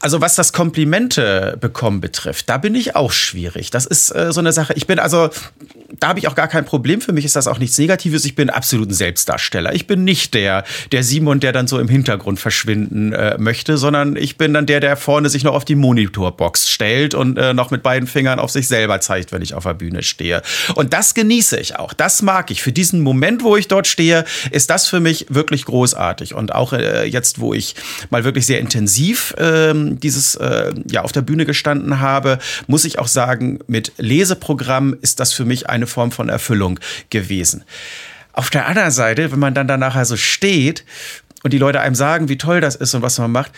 Also 0.00 0.22
was 0.22 0.34
das 0.34 0.54
Komplimente 0.54 1.58
bekommen 1.60 2.00
betrifft, 2.00 2.48
da 2.48 2.56
bin 2.56 2.74
ich 2.74 2.96
auch 2.96 3.12
schwierig. 3.12 3.70
Das 3.70 3.84
ist 3.84 4.14
äh, 4.14 4.32
so 4.32 4.40
eine 4.40 4.52
Sache. 4.52 4.72
Ich 4.74 4.86
bin 4.86 4.98
also, 4.98 5.28
da 6.00 6.08
habe 6.08 6.20
ich 6.20 6.28
auch 6.28 6.34
gar 6.34 6.48
kein 6.48 6.64
Problem. 6.64 7.02
Für 7.02 7.12
mich 7.12 7.26
ist 7.26 7.36
das 7.36 7.48
auch 7.48 7.58
nichts 7.58 7.76
Negatives. 7.76 8.24
Ich 8.24 8.34
bin 8.34 8.48
absolut 8.48 8.88
ein 8.88 8.94
Selbstdarsteller. 8.94 9.74
Ich 9.74 9.86
bin 9.86 10.04
nicht 10.04 10.32
der, 10.32 10.64
der 10.90 11.02
Simon, 11.02 11.40
der 11.40 11.52
dann 11.52 11.66
so 11.66 11.78
im 11.78 11.88
Hintergrund 11.88 12.40
verschwinden 12.40 13.12
äh, 13.12 13.36
möchte, 13.36 13.76
sondern 13.76 14.16
ich 14.16 14.38
bin 14.38 14.54
dann 14.54 14.64
der, 14.64 14.80
der 14.80 14.96
vorne 14.96 15.28
sich 15.28 15.44
noch 15.44 15.54
auf 15.54 15.66
die 15.66 15.74
Monitorbox 15.74 16.70
stellt 16.70 17.14
und 17.14 17.36
äh, 17.36 17.52
noch 17.52 17.70
mit 17.70 17.82
beiden 17.82 18.08
Fingern 18.08 18.38
auf 18.38 18.50
sich 18.50 18.68
selber 18.68 19.00
zeigt 19.00 19.17
gezeigt, 19.18 19.32
wenn 19.32 19.42
ich 19.42 19.54
auf 19.54 19.64
der 19.64 19.74
Bühne 19.74 20.02
stehe. 20.02 20.42
Und 20.74 20.92
das 20.92 21.14
genieße 21.14 21.58
ich 21.58 21.76
auch. 21.76 21.92
Das 21.92 22.22
mag 22.22 22.50
ich. 22.50 22.62
Für 22.62 22.72
diesen 22.72 23.00
Moment, 23.00 23.42
wo 23.42 23.56
ich 23.56 23.68
dort 23.68 23.86
stehe, 23.86 24.24
ist 24.50 24.70
das 24.70 24.88
für 24.88 25.00
mich 25.00 25.26
wirklich 25.28 25.64
großartig. 25.64 26.34
Und 26.34 26.54
auch 26.54 26.72
äh, 26.72 27.04
jetzt, 27.04 27.40
wo 27.40 27.54
ich 27.54 27.74
mal 28.10 28.24
wirklich 28.24 28.46
sehr 28.46 28.60
intensiv 28.60 29.34
äh, 29.36 29.74
dieses 29.74 30.36
äh, 30.36 30.72
ja 30.90 31.02
auf 31.02 31.12
der 31.12 31.22
Bühne 31.22 31.44
gestanden 31.44 32.00
habe, 32.00 32.38
muss 32.66 32.84
ich 32.84 32.98
auch 32.98 33.08
sagen, 33.08 33.60
mit 33.66 33.92
Leseprogramm 33.98 34.96
ist 35.00 35.20
das 35.20 35.32
für 35.32 35.44
mich 35.44 35.68
eine 35.68 35.86
Form 35.86 36.12
von 36.12 36.28
Erfüllung 36.28 36.78
gewesen. 37.10 37.64
Auf 38.32 38.50
der 38.50 38.66
anderen 38.66 38.92
Seite, 38.92 39.32
wenn 39.32 39.40
man 39.40 39.54
dann 39.54 39.66
danach 39.66 39.96
also 39.96 40.16
steht 40.16 40.84
und 41.42 41.52
die 41.52 41.58
Leute 41.58 41.80
einem 41.80 41.94
sagen, 41.94 42.28
wie 42.28 42.38
toll 42.38 42.60
das 42.60 42.76
ist 42.76 42.94
und 42.94 43.02
was 43.02 43.18
man 43.18 43.32
macht, 43.32 43.52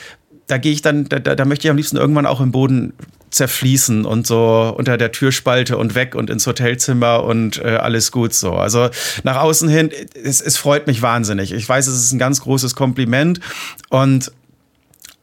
da 0.51 0.59
gehe 0.59 0.73
ich 0.73 0.83
dann, 0.83 1.09
da, 1.09 1.19
da 1.19 1.45
möchte 1.45 1.67
ich 1.67 1.71
am 1.71 1.77
liebsten 1.77 1.97
irgendwann 1.97 2.27
auch 2.27 2.41
im 2.41 2.51
Boden 2.51 2.93
zerfließen 3.31 4.05
und 4.05 4.27
so 4.27 4.75
unter 4.77 4.97
der 4.97 5.13
Türspalte 5.13 5.77
und 5.77 5.95
weg 5.95 6.17
und 6.17 6.31
ins 6.31 6.47
Hotelzimmer 6.47 7.23
und 7.23 7.59
äh, 7.59 7.77
alles 7.77 8.11
gut 8.11 8.35
so. 8.35 8.55
Also 8.55 8.91
nach 9.23 9.37
außen 9.37 9.69
hin, 9.69 9.91
es, 10.15 10.41
es 10.41 10.57
freut 10.57 10.89
mich 10.89 11.03
wahnsinnig. 11.03 11.53
Ich 11.53 11.69
weiß, 11.69 11.87
es 11.87 12.05
ist 12.05 12.13
ein 12.13 12.19
ganz 12.19 12.41
großes 12.41 12.75
Kompliment 12.75 13.41
und 13.89 14.33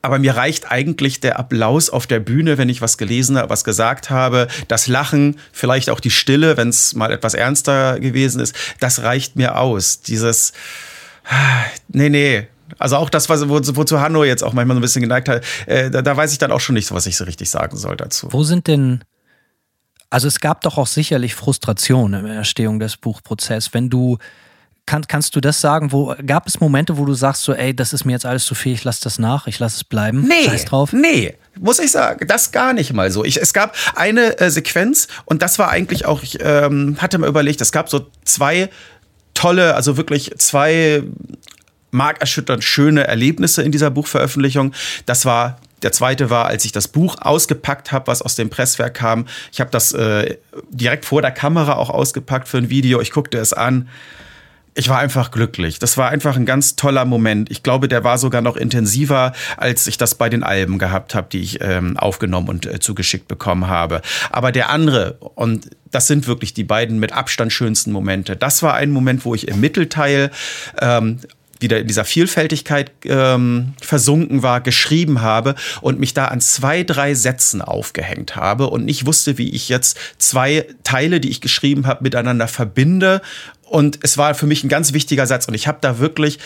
aber 0.01 0.19
mir 0.19 0.37
reicht 0.37 0.71
eigentlich 0.71 1.19
der 1.19 1.37
Applaus 1.37 1.89
auf 1.89 2.07
der 2.07 2.21
Bühne, 2.21 2.57
wenn 2.57 2.69
ich 2.69 2.81
was 2.81 2.97
gelesen 2.97 3.37
habe, 3.37 3.49
was 3.49 3.65
gesagt 3.65 4.09
habe, 4.09 4.47
das 4.69 4.87
Lachen, 4.87 5.37
vielleicht 5.51 5.89
auch 5.89 5.99
die 5.99 6.11
Stille, 6.11 6.55
wenn 6.55 6.69
es 6.69 6.95
mal 6.95 7.11
etwas 7.11 7.33
ernster 7.33 7.99
gewesen 7.99 8.39
ist, 8.39 8.55
das 8.79 9.01
reicht 9.01 9.35
mir 9.35 9.57
aus. 9.57 9.99
Dieses, 9.99 10.53
ah, 11.25 11.65
nee, 11.89 12.07
nee, 12.07 12.47
also 12.77 12.97
auch 12.97 13.09
das, 13.09 13.29
was, 13.29 13.47
wo, 13.47 13.59
wozu 13.59 13.99
Hanno 13.99 14.23
jetzt 14.23 14.43
auch 14.43 14.53
manchmal 14.53 14.75
so 14.75 14.79
ein 14.79 14.81
bisschen 14.81 15.01
geneigt 15.01 15.29
hat, 15.29 15.43
äh, 15.65 15.89
da, 15.89 16.01
da 16.01 16.15
weiß 16.15 16.31
ich 16.31 16.37
dann 16.37 16.51
auch 16.51 16.59
schon 16.59 16.75
nicht, 16.75 16.91
was 16.91 17.05
ich 17.05 17.17
so 17.17 17.23
richtig 17.23 17.49
sagen 17.49 17.77
soll 17.77 17.97
dazu. 17.97 18.27
Wo 18.31 18.43
sind 18.43 18.67
denn, 18.67 19.03
also 20.09 20.27
es 20.27 20.39
gab 20.39 20.61
doch 20.61 20.77
auch 20.77 20.87
sicherlich 20.87 21.35
Frustration 21.35 22.13
in 22.13 22.25
der 22.25 22.35
Erstehung 22.35 22.79
des 22.79 22.97
Buchprozesses, 22.97 23.73
wenn 23.73 23.89
du 23.89 24.17
kann, 24.87 25.05
kannst 25.05 25.35
du 25.35 25.41
das 25.41 25.61
sagen? 25.61 25.91
Wo 25.91 26.15
gab 26.25 26.47
es 26.47 26.59
Momente, 26.59 26.97
wo 26.97 27.05
du 27.05 27.13
sagst 27.13 27.43
so, 27.43 27.53
ey, 27.53 27.75
das 27.75 27.93
ist 27.93 28.05
mir 28.05 28.13
jetzt 28.13 28.25
alles 28.25 28.45
zu 28.45 28.55
viel, 28.55 28.73
ich 28.73 28.83
lasse 28.85 29.03
das 29.03 29.19
nach, 29.19 29.45
ich 29.45 29.59
lasse 29.59 29.75
es 29.75 29.83
bleiben? 29.83 30.25
Nee, 30.27 30.45
Scheiß 30.45 30.65
drauf. 30.65 30.93
Nee, 30.93 31.35
muss 31.59 31.77
ich 31.77 31.91
sagen, 31.91 32.25
das 32.27 32.51
gar 32.51 32.73
nicht 32.73 32.93
mal 32.93 33.11
so. 33.11 33.23
Ich, 33.23 33.39
es 33.39 33.53
gab 33.53 33.75
eine 33.95 34.39
äh, 34.39 34.49
Sequenz 34.49 35.07
und 35.25 35.41
das 35.41 35.59
war 35.59 35.69
eigentlich 35.69 36.05
auch, 36.05 36.23
ich 36.23 36.39
ähm, 36.41 36.97
hatte 36.99 37.17
mir 37.17 37.27
überlegt, 37.27 37.61
es 37.61 37.71
gab 37.71 37.89
so 37.89 38.07
zwei 38.23 38.69
tolle, 39.33 39.75
also 39.75 39.97
wirklich 39.97 40.33
zwei 40.37 41.03
markerschütternd 41.91 42.63
schöne 42.63 43.07
Erlebnisse 43.07 43.63
in 43.63 43.71
dieser 43.71 43.89
Buchveröffentlichung. 43.89 44.73
Das 45.05 45.25
war 45.25 45.59
Der 45.83 45.91
zweite 45.91 46.31
war, 46.31 46.47
als 46.47 46.65
ich 46.65 46.71
das 46.71 46.87
Buch 46.87 47.17
ausgepackt 47.19 47.91
habe, 47.91 48.07
was 48.07 48.23
aus 48.23 48.35
dem 48.35 48.49
Presswerk 48.49 48.95
kam. 48.95 49.27
Ich 49.51 49.59
habe 49.59 49.69
das 49.69 49.91
äh, 49.91 50.37
direkt 50.71 51.05
vor 51.05 51.21
der 51.21 51.29
Kamera 51.29 51.75
auch 51.75 51.91
ausgepackt 51.91 52.47
für 52.47 52.57
ein 52.57 52.69
Video. 52.71 52.99
Ich 52.99 53.11
guckte 53.11 53.37
es 53.37 53.53
an 53.53 53.87
ich 54.77 54.89
war 54.89 54.99
einfach 54.99 55.31
glücklich. 55.31 55.79
Das 55.79 55.97
war 55.97 56.09
einfach 56.09 56.35
ein 56.35 56.45
ganz 56.45 56.75
toller 56.75 57.03
Moment. 57.03 57.49
Ich 57.49 57.63
glaube, 57.63 57.87
der 57.87 58.03
war 58.03 58.19
sogar 58.19 58.41
noch 58.43 58.55
intensiver, 58.55 59.33
als 59.57 59.87
ich 59.87 59.97
das 59.97 60.15
bei 60.15 60.29
den 60.29 60.43
Alben 60.43 60.77
gehabt 60.77 61.15
habe, 61.15 61.27
die 61.31 61.41
ich 61.41 61.59
ähm, 61.61 61.97
aufgenommen 61.97 62.47
und 62.47 62.67
äh, 62.67 62.79
zugeschickt 62.79 63.27
bekommen 63.27 63.67
habe. 63.67 64.03
Aber 64.29 64.51
der 64.51 64.69
andere, 64.69 65.13
und 65.33 65.71
das 65.89 66.05
sind 66.05 66.27
wirklich 66.27 66.53
die 66.53 66.63
beiden 66.63 66.99
mit 66.99 67.11
Abstand 67.11 67.51
schönsten 67.51 67.91
Momente. 67.91 68.35
Das 68.35 68.61
war 68.61 68.75
ein 68.75 68.91
Moment, 68.91 69.25
wo 69.25 69.33
ich 69.33 69.47
im 69.47 69.59
Mittelteil 69.59 70.29
ähm, 70.79 71.19
wieder 71.59 71.79
in 71.79 71.87
dieser 71.87 72.05
Vielfältigkeit 72.05 72.91
ähm, 73.05 73.73
versunken 73.81 74.43
war, 74.43 74.61
geschrieben 74.61 75.21
habe 75.21 75.55
und 75.81 75.99
mich 75.99 76.13
da 76.13 76.25
an 76.25 76.41
zwei, 76.41 76.83
drei 76.83 77.13
Sätzen 77.13 77.61
aufgehängt 77.61 78.35
habe 78.35 78.67
und 78.67 78.85
nicht 78.85 79.05
wusste, 79.05 79.37
wie 79.37 79.49
ich 79.49 79.69
jetzt 79.69 79.97
zwei 80.17 80.65
Teile, 80.83 81.19
die 81.19 81.29
ich 81.29 81.41
geschrieben 81.41 81.87
habe, 81.87 82.03
miteinander 82.03 82.47
verbinde 82.47 83.21
und 83.69 83.99
es 84.01 84.17
war 84.17 84.33
für 84.33 84.47
mich 84.47 84.63
ein 84.63 84.69
ganz 84.69 84.93
wichtiger 84.93 85.27
Satz. 85.27 85.47
Und 85.47 85.53
ich 85.53 85.67
habe 85.67 85.79
da 85.81 85.99
wirklich 85.99 86.39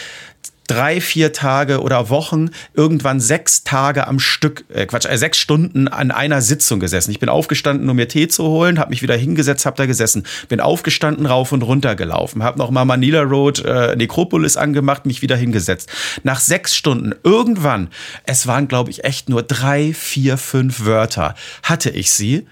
drei, 0.71 1.01
vier 1.01 1.33
Tage 1.33 1.81
oder 1.81 2.09
Wochen, 2.09 2.49
irgendwann 2.73 3.19
sechs 3.19 3.63
Tage 3.65 4.07
am 4.07 4.19
Stück, 4.19 4.63
äh 4.73 4.85
Quatsch, 4.85 5.05
äh, 5.05 5.17
sechs 5.17 5.37
Stunden 5.37 5.89
an 5.89 6.11
einer 6.11 6.41
Sitzung 6.41 6.79
gesessen. 6.79 7.11
Ich 7.11 7.19
bin 7.19 7.27
aufgestanden, 7.27 7.89
um 7.89 7.95
mir 7.97 8.07
Tee 8.07 8.29
zu 8.29 8.45
holen, 8.45 8.79
habe 8.79 8.91
mich 8.91 9.01
wieder 9.01 9.17
hingesetzt, 9.17 9.65
habe 9.65 9.75
da 9.75 9.85
gesessen, 9.85 10.23
bin 10.47 10.61
aufgestanden, 10.61 11.25
rauf 11.25 11.51
und 11.51 11.63
runter 11.63 11.95
gelaufen, 11.95 12.41
habe 12.41 12.57
noch 12.57 12.71
mal 12.71 12.85
Manila 12.85 13.21
Road, 13.21 13.65
äh, 13.65 13.97
Necropolis 13.97 14.55
angemacht, 14.55 15.05
mich 15.05 15.21
wieder 15.21 15.35
hingesetzt. 15.35 15.89
Nach 16.23 16.39
sechs 16.39 16.73
Stunden, 16.73 17.13
irgendwann, 17.23 17.89
es 18.25 18.47
waren 18.47 18.69
glaube 18.69 18.91
ich 18.91 19.03
echt 19.03 19.27
nur 19.27 19.43
drei, 19.43 19.93
vier, 19.93 20.37
fünf 20.37 20.85
Wörter, 20.85 21.35
hatte 21.63 21.89
ich 21.89 22.11
sie 22.11 22.47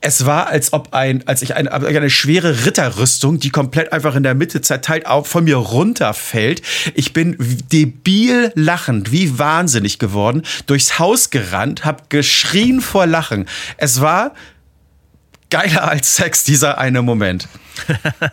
es 0.00 0.26
war, 0.26 0.48
als 0.48 0.72
ob 0.72 0.94
ein, 0.94 1.26
als 1.26 1.42
ich 1.42 1.54
eine, 1.54 1.72
eine 1.72 2.10
schwere 2.10 2.64
Ritterrüstung, 2.64 3.40
die 3.40 3.50
komplett 3.50 3.92
einfach 3.92 4.14
in 4.14 4.22
der 4.22 4.34
Mitte 4.34 4.60
zerteilt, 4.60 5.06
auch 5.06 5.26
von 5.26 5.44
mir 5.44 5.56
runterfällt. 5.56 6.62
Ich 6.94 7.12
bin 7.12 7.36
debil 7.72 8.52
lachend, 8.54 9.12
wie 9.12 9.38
wahnsinnig 9.38 9.98
geworden, 9.98 10.42
durchs 10.66 10.98
Haus 10.98 11.30
gerannt, 11.30 11.84
hab 11.84 12.10
geschrien 12.10 12.80
vor 12.80 13.06
Lachen. 13.06 13.46
Es 13.76 14.00
war 14.00 14.34
geiler 15.50 15.88
als 15.88 16.16
Sex, 16.16 16.44
dieser 16.44 16.78
eine 16.78 17.02
Moment. 17.02 17.48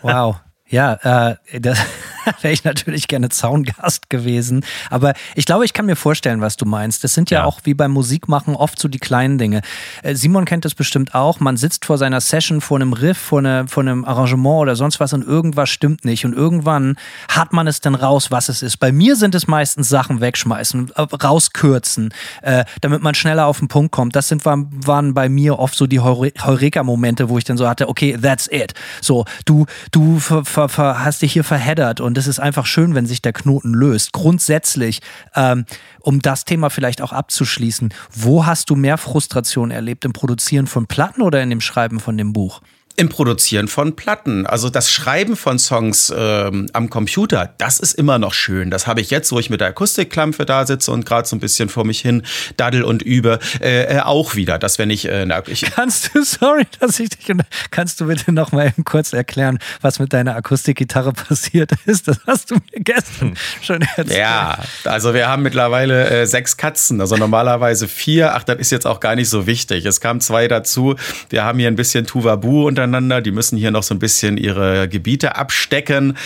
Wow. 0.02 0.36
Ja, 0.68 1.30
äh, 1.50 1.60
das 1.60 1.78
wäre 2.42 2.52
ich 2.52 2.64
natürlich 2.64 3.06
gerne 3.06 3.28
Zaungast 3.28 4.10
gewesen. 4.10 4.64
Aber 4.90 5.14
ich 5.36 5.46
glaube, 5.46 5.64
ich 5.64 5.72
kann 5.72 5.86
mir 5.86 5.94
vorstellen, 5.94 6.40
was 6.40 6.56
du 6.56 6.66
meinst. 6.66 7.04
Das 7.04 7.14
sind 7.14 7.30
ja, 7.30 7.40
ja, 7.40 7.44
auch 7.44 7.60
wie 7.64 7.74
beim 7.74 7.92
Musikmachen 7.92 8.56
oft 8.56 8.78
so 8.78 8.88
die 8.88 8.98
kleinen 8.98 9.38
Dinge. 9.38 9.62
Äh, 10.02 10.16
Simon 10.16 10.44
kennt 10.44 10.64
das 10.64 10.74
bestimmt 10.74 11.14
auch. 11.14 11.38
Man 11.38 11.56
sitzt 11.56 11.84
vor 11.84 11.98
seiner 11.98 12.20
Session, 12.20 12.60
vor 12.60 12.78
einem 12.78 12.92
Riff, 12.92 13.16
vor, 13.16 13.38
eine, 13.38 13.68
vor 13.68 13.82
einem 13.82 14.04
Arrangement 14.04 14.62
oder 14.62 14.74
sonst 14.74 14.98
was 14.98 15.12
und 15.12 15.24
irgendwas 15.24 15.70
stimmt 15.70 16.04
nicht. 16.04 16.24
Und 16.24 16.34
irgendwann 16.34 16.96
hat 17.28 17.52
man 17.52 17.68
es 17.68 17.80
dann 17.80 17.94
raus, 17.94 18.32
was 18.32 18.48
es 18.48 18.62
ist. 18.62 18.78
Bei 18.78 18.90
mir 18.90 19.14
sind 19.14 19.36
es 19.36 19.46
meistens 19.46 19.88
Sachen 19.88 20.20
wegschmeißen, 20.20 20.92
äh, 20.96 21.00
rauskürzen, 21.00 22.12
äh, 22.42 22.64
damit 22.80 23.02
man 23.02 23.14
schneller 23.14 23.46
auf 23.46 23.60
den 23.60 23.68
Punkt 23.68 23.92
kommt. 23.92 24.16
Das 24.16 24.26
sind, 24.26 24.44
waren 24.44 25.14
bei 25.14 25.28
mir 25.28 25.60
oft 25.60 25.76
so 25.76 25.86
die 25.86 26.00
Heureka-Momente, 26.00 27.28
wo 27.28 27.38
ich 27.38 27.44
dann 27.44 27.56
so 27.56 27.68
hatte, 27.68 27.88
okay, 27.88 28.18
that's 28.20 28.48
it. 28.50 28.74
So, 29.00 29.26
du, 29.44 29.66
du 29.92 30.18
ver, 30.18 30.44
ver, 30.68 31.04
hast 31.04 31.22
dich 31.22 31.32
hier 31.32 31.44
verheddert 31.44 32.00
und 32.00 32.18
es 32.18 32.26
ist 32.26 32.40
einfach 32.40 32.66
schön, 32.66 32.94
wenn 32.94 33.06
sich 33.06 33.22
der 33.22 33.32
Knoten 33.32 33.72
löst. 33.74 34.12
Grundsätzlich, 34.12 35.00
ähm, 35.34 35.64
um 36.00 36.20
das 36.20 36.44
Thema 36.44 36.70
vielleicht 36.70 37.02
auch 37.02 37.12
abzuschließen, 37.12 37.92
wo 38.12 38.46
hast 38.46 38.70
du 38.70 38.76
mehr 38.76 38.98
Frustration 38.98 39.70
erlebt? 39.70 40.04
Im 40.04 40.12
Produzieren 40.12 40.66
von 40.66 40.86
Platten 40.86 41.22
oder 41.22 41.42
in 41.42 41.50
dem 41.50 41.60
Schreiben 41.60 42.00
von 42.00 42.16
dem 42.16 42.32
Buch? 42.32 42.60
Im 42.96 43.10
Produzieren 43.10 43.68
von 43.68 43.94
Platten. 43.94 44.46
Also 44.46 44.70
das 44.70 44.90
Schreiben 44.90 45.36
von 45.36 45.58
Songs 45.58 46.12
ähm, 46.16 46.68
am 46.72 46.88
Computer, 46.88 47.52
das 47.58 47.78
ist 47.78 47.92
immer 47.92 48.18
noch 48.18 48.32
schön. 48.32 48.70
Das 48.70 48.86
habe 48.86 49.02
ich 49.02 49.10
jetzt, 49.10 49.30
wo 49.32 49.38
ich 49.38 49.50
mit 49.50 49.60
der 49.60 49.68
Akustikklampe 49.68 50.46
da 50.46 50.66
sitze 50.66 50.90
und 50.92 51.04
gerade 51.04 51.28
so 51.28 51.36
ein 51.36 51.40
bisschen 51.40 51.68
vor 51.68 51.84
mich 51.84 52.00
hin 52.00 52.22
daddel 52.56 52.82
und 52.82 53.02
übe, 53.02 53.38
äh, 53.60 53.96
äh, 53.96 54.00
auch 54.00 54.34
wieder. 54.34 54.58
Dass 54.58 54.78
wenn 54.78 54.88
ich, 54.88 55.06
äh, 55.08 55.26
na, 55.26 55.42
ich 55.46 55.60
kannst 55.74 56.14
du, 56.14 56.24
sorry, 56.24 56.66
dass 56.80 56.98
ich 56.98 57.10
dich, 57.10 57.36
kannst 57.70 58.00
du 58.00 58.06
bitte 58.06 58.32
noch 58.32 58.52
mal 58.52 58.72
kurz 58.84 59.12
erklären, 59.12 59.58
was 59.82 59.98
mit 59.98 60.14
deiner 60.14 60.34
Akustikgitarre 60.34 61.12
passiert 61.28 61.72
ist? 61.84 62.08
Das 62.08 62.20
hast 62.26 62.50
du 62.50 62.54
mir 62.54 62.82
gestern 62.82 63.36
schon 63.60 63.82
erzählt. 63.82 64.18
Ja, 64.18 64.58
also 64.84 65.12
wir 65.12 65.28
haben 65.28 65.42
mittlerweile 65.42 66.08
äh, 66.08 66.26
sechs 66.26 66.56
Katzen, 66.56 67.02
also 67.02 67.16
normalerweise 67.16 67.88
vier. 67.88 68.34
Ach, 68.34 68.42
das 68.42 68.58
ist 68.58 68.70
jetzt 68.70 68.86
auch 68.86 69.00
gar 69.00 69.16
nicht 69.16 69.28
so 69.28 69.46
wichtig. 69.46 69.84
Es 69.84 70.00
kamen 70.00 70.22
zwei 70.22 70.48
dazu. 70.48 70.96
Wir 71.28 71.44
haben 71.44 71.58
hier 71.58 71.68
ein 71.68 71.76
bisschen 71.76 72.06
Tuvabu 72.06 72.66
und 72.66 72.76
dann 72.76 72.85
untereinander. 72.86 73.20
Die 73.20 73.32
müssen 73.32 73.58
hier 73.58 73.70
noch 73.70 73.82
so 73.82 73.94
ein 73.94 73.98
bisschen 73.98 74.38
ihre 74.38 74.88
Gebiete 74.88 75.36
abstecken. 75.36 76.16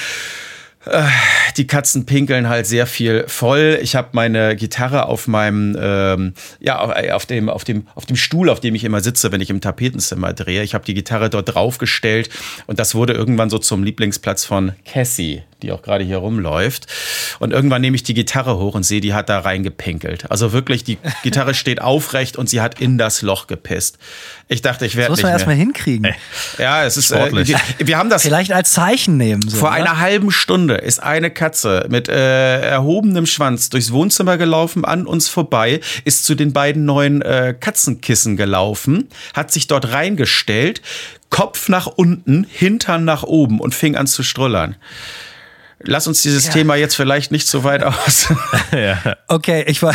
Äh, 0.87 1.03
die 1.57 1.67
Katzen 1.67 2.07
pinkeln 2.07 2.49
halt 2.49 2.67
sehr 2.67 2.87
viel 2.87 3.25
voll. 3.27 3.79
Ich 3.83 3.97
habe 3.97 4.09
meine 4.13 4.57
Gitarre 4.57 5.07
auf 5.07 5.27
meinem, 5.29 5.77
ähm, 5.79 6.35
ja, 6.59 6.79
auf 6.79 7.27
dem, 7.27 7.49
auf, 7.51 7.65
dem, 7.65 7.87
auf 7.95 8.07
dem 8.07 8.17
Stuhl, 8.17 8.49
auf 8.49 8.61
dem 8.61 8.75
ich 8.75 8.85
immer 8.85 9.01
sitze, 9.01 9.31
wenn 9.33 9.41
ich 9.41 9.51
im 9.51 9.61
Tapetenzimmer 9.61 10.33
drehe. 10.33 10.63
Ich 10.63 10.75
habe 10.75 10.85
die 10.85 10.95
Gitarre 10.95 11.29
dort 11.29 11.55
draufgestellt 11.55 12.31
und 12.67 12.79
das 12.79 12.95
wurde 12.95 13.13
irgendwann 13.13 13.51
so 13.51 13.59
zum 13.59 13.85
Lieblingsplatz 13.85 14.45
von 14.45 14.73
Cassie 14.87 15.43
die 15.63 15.73
auch 15.73 15.83
gerade 15.83 16.05
hier 16.05 16.19
rumläuft. 16.19 16.87
Und 17.39 17.53
irgendwann 17.53 17.81
nehme 17.81 17.95
ich 17.95 18.03
die 18.03 18.15
Gitarre 18.15 18.59
hoch 18.59 18.75
und 18.75 18.83
sehe, 18.83 19.01
die 19.01 19.15
hat 19.15 19.29
da 19.29 19.41
reingepinkelt. 19.41 20.31
Also 20.31 20.53
wirklich, 20.53 20.85
die 20.85 20.99
Gitarre 21.23 21.55
steht 21.55 21.81
aufrecht 21.81 22.37
und 22.37 22.49
sie 22.49 22.61
hat 22.61 22.81
in 22.81 22.99
das 22.99 23.23
Loch 23.23 23.47
gepisst. 23.47 23.99
Ich 24.49 24.63
dachte, 24.63 24.87
ich 24.87 24.97
werde 24.97 25.13
nicht 25.13 25.19
muss 25.19 25.23
man 25.23 25.33
erstmal 25.33 25.57
hinkriegen. 25.57 26.15
Ja, 26.59 26.85
es 26.85 26.97
ist 26.97 27.13
äh, 27.13 27.31
wir, 27.33 27.61
wir, 27.79 27.99
haben 27.99 28.11
das 28.11 28.23
vielleicht 28.23 28.53
als 28.53 28.73
Zeichen 28.73 29.17
nehmen. 29.17 29.43
So, 29.49 29.59
vor 29.59 29.69
oder? 29.69 29.79
einer 29.79 29.99
halben 29.99 30.31
Stunde 30.31 30.75
ist 30.75 31.03
eine 31.03 31.31
Katze 31.31 31.87
mit 31.89 32.09
äh, 32.09 32.61
erhobenem 32.61 33.27
Schwanz 33.27 33.71
durchs 33.71 33.93
Wohnzimmer 33.93 34.39
gelaufen, 34.39 34.85
an 34.85 35.07
uns 35.07 35.29
vorbei, 35.29 35.81
ist 36.05 36.25
zu 36.25 36.35
den 36.35 36.53
beiden 36.53 36.85
neuen 36.85 37.23
äh, 37.23 37.55
Katzenkissen 37.59 38.37
gelaufen, 38.37 39.09
hat 39.35 39.53
sich 39.53 39.67
dort 39.67 39.93
reingestellt, 39.93 40.83
Kopf 41.31 41.69
nach 41.69 41.87
unten, 41.87 42.45
Hintern 42.51 43.05
nach 43.05 43.23
oben 43.23 43.61
und 43.61 43.75
fing 43.75 43.97
an 43.97 44.07
zu 44.07 44.23
strullern. 44.23 44.77
Lass 45.83 46.07
uns 46.07 46.21
dieses 46.21 46.47
ja. 46.47 46.53
Thema 46.53 46.75
jetzt 46.75 46.95
vielleicht 46.95 47.33
nicht 47.33 47.47
so 47.47 47.65
weit 47.65 47.83
aus. 47.83 48.29
ja. 48.73 48.99
Okay, 49.29 49.65
ich 49.67 49.83
war, 49.83 49.95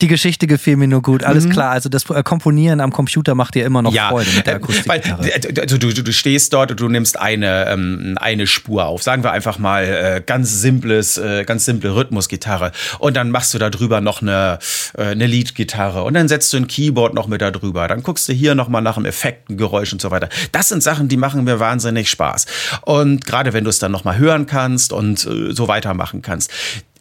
die 0.00 0.06
Geschichte 0.06 0.46
gefiel 0.46 0.76
mir 0.76 0.86
nur 0.86 1.02
gut. 1.02 1.24
Alles 1.24 1.46
mhm. 1.46 1.50
klar. 1.50 1.72
Also 1.72 1.88
das 1.88 2.08
äh, 2.08 2.22
Komponieren 2.22 2.80
am 2.80 2.92
Computer 2.92 3.34
macht 3.34 3.56
dir 3.56 3.64
immer 3.64 3.82
noch 3.82 3.92
ja, 3.92 4.10
Freude 4.10 4.30
mit 4.30 4.46
der 4.46 4.56
Akustik. 4.56 4.86
Weil, 4.86 5.00
du, 5.00 5.78
du, 5.78 5.92
du 5.92 6.12
stehst 6.12 6.52
dort 6.52 6.70
und 6.70 6.78
du 6.78 6.88
nimmst 6.88 7.18
eine, 7.18 7.66
ähm, 7.68 8.16
eine 8.20 8.46
Spur 8.46 8.86
auf. 8.86 9.02
Sagen 9.02 9.24
wir 9.24 9.32
einfach 9.32 9.58
mal 9.58 9.84
äh, 9.84 10.22
ganz 10.24 10.60
simples, 10.60 11.18
äh, 11.18 11.44
ganz 11.44 11.64
simple 11.64 11.96
Rhythmusgitarre. 11.96 12.70
Und 13.00 13.16
dann 13.16 13.30
machst 13.30 13.52
du 13.54 13.58
da 13.58 13.70
drüber 13.70 14.00
noch 14.00 14.22
eine, 14.22 14.60
äh, 14.96 15.06
eine 15.06 15.26
Leadgitarre. 15.26 16.04
Und 16.04 16.14
dann 16.14 16.28
setzt 16.28 16.52
du 16.52 16.58
ein 16.58 16.68
Keyboard 16.68 17.12
noch 17.12 17.26
mit 17.26 17.42
da 17.42 17.50
drüber. 17.50 17.88
Dann 17.88 18.04
guckst 18.04 18.28
du 18.28 18.32
hier 18.32 18.54
nochmal 18.54 18.82
nach 18.82 18.96
einem 18.96 19.06
Effekt, 19.06 19.50
ein 19.50 19.56
Geräusch 19.56 19.92
und 19.92 20.00
so 20.00 20.12
weiter. 20.12 20.28
Das 20.52 20.68
sind 20.68 20.80
Sachen, 20.80 21.08
die 21.08 21.16
machen 21.16 21.42
mir 21.42 21.58
wahnsinnig 21.58 22.08
Spaß. 22.08 22.46
Und 22.82 23.26
gerade 23.26 23.52
wenn 23.52 23.64
du 23.64 23.70
es 23.70 23.80
dann 23.80 23.90
nochmal 23.90 24.16
hören 24.16 24.46
kannst 24.46 24.92
und 24.92 25.23
äh, 25.26 25.52
so 25.52 25.68
weitermachen 25.68 26.22
kannst. 26.22 26.50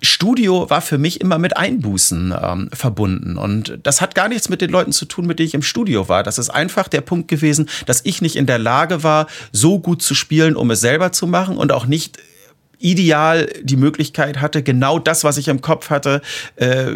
Studio 0.01 0.69
war 0.69 0.81
für 0.81 0.97
mich 0.97 1.21
immer 1.21 1.37
mit 1.37 1.55
Einbußen 1.55 2.33
ähm, 2.39 2.69
verbunden. 2.73 3.37
Und 3.37 3.79
das 3.83 4.01
hat 4.01 4.15
gar 4.15 4.27
nichts 4.27 4.49
mit 4.49 4.61
den 4.61 4.69
Leuten 4.69 4.91
zu 4.91 5.05
tun, 5.05 5.25
mit 5.25 5.39
denen 5.39 5.47
ich 5.47 5.53
im 5.53 5.61
Studio 5.61 6.09
war. 6.09 6.23
Das 6.23 6.37
ist 6.37 6.49
einfach 6.49 6.89
der 6.89 7.01
Punkt 7.01 7.29
gewesen, 7.29 7.69
dass 7.85 8.01
ich 8.03 8.21
nicht 8.21 8.35
in 8.35 8.45
der 8.45 8.59
Lage 8.59 9.03
war, 9.03 9.27
so 9.53 9.79
gut 9.79 10.01
zu 10.01 10.13
spielen, 10.13 10.55
um 10.55 10.71
es 10.71 10.81
selber 10.81 11.13
zu 11.13 11.25
machen 11.25 11.57
und 11.57 11.71
auch 11.71 11.85
nicht 11.85 12.17
ideal 12.83 13.49
die 13.61 13.77
Möglichkeit 13.77 14.41
hatte, 14.41 14.61
genau 14.61 14.99
das, 14.99 15.23
was 15.23 15.37
ich 15.37 15.47
im 15.47 15.61
Kopf 15.61 15.89
hatte, 15.89 16.21
äh, 16.55 16.91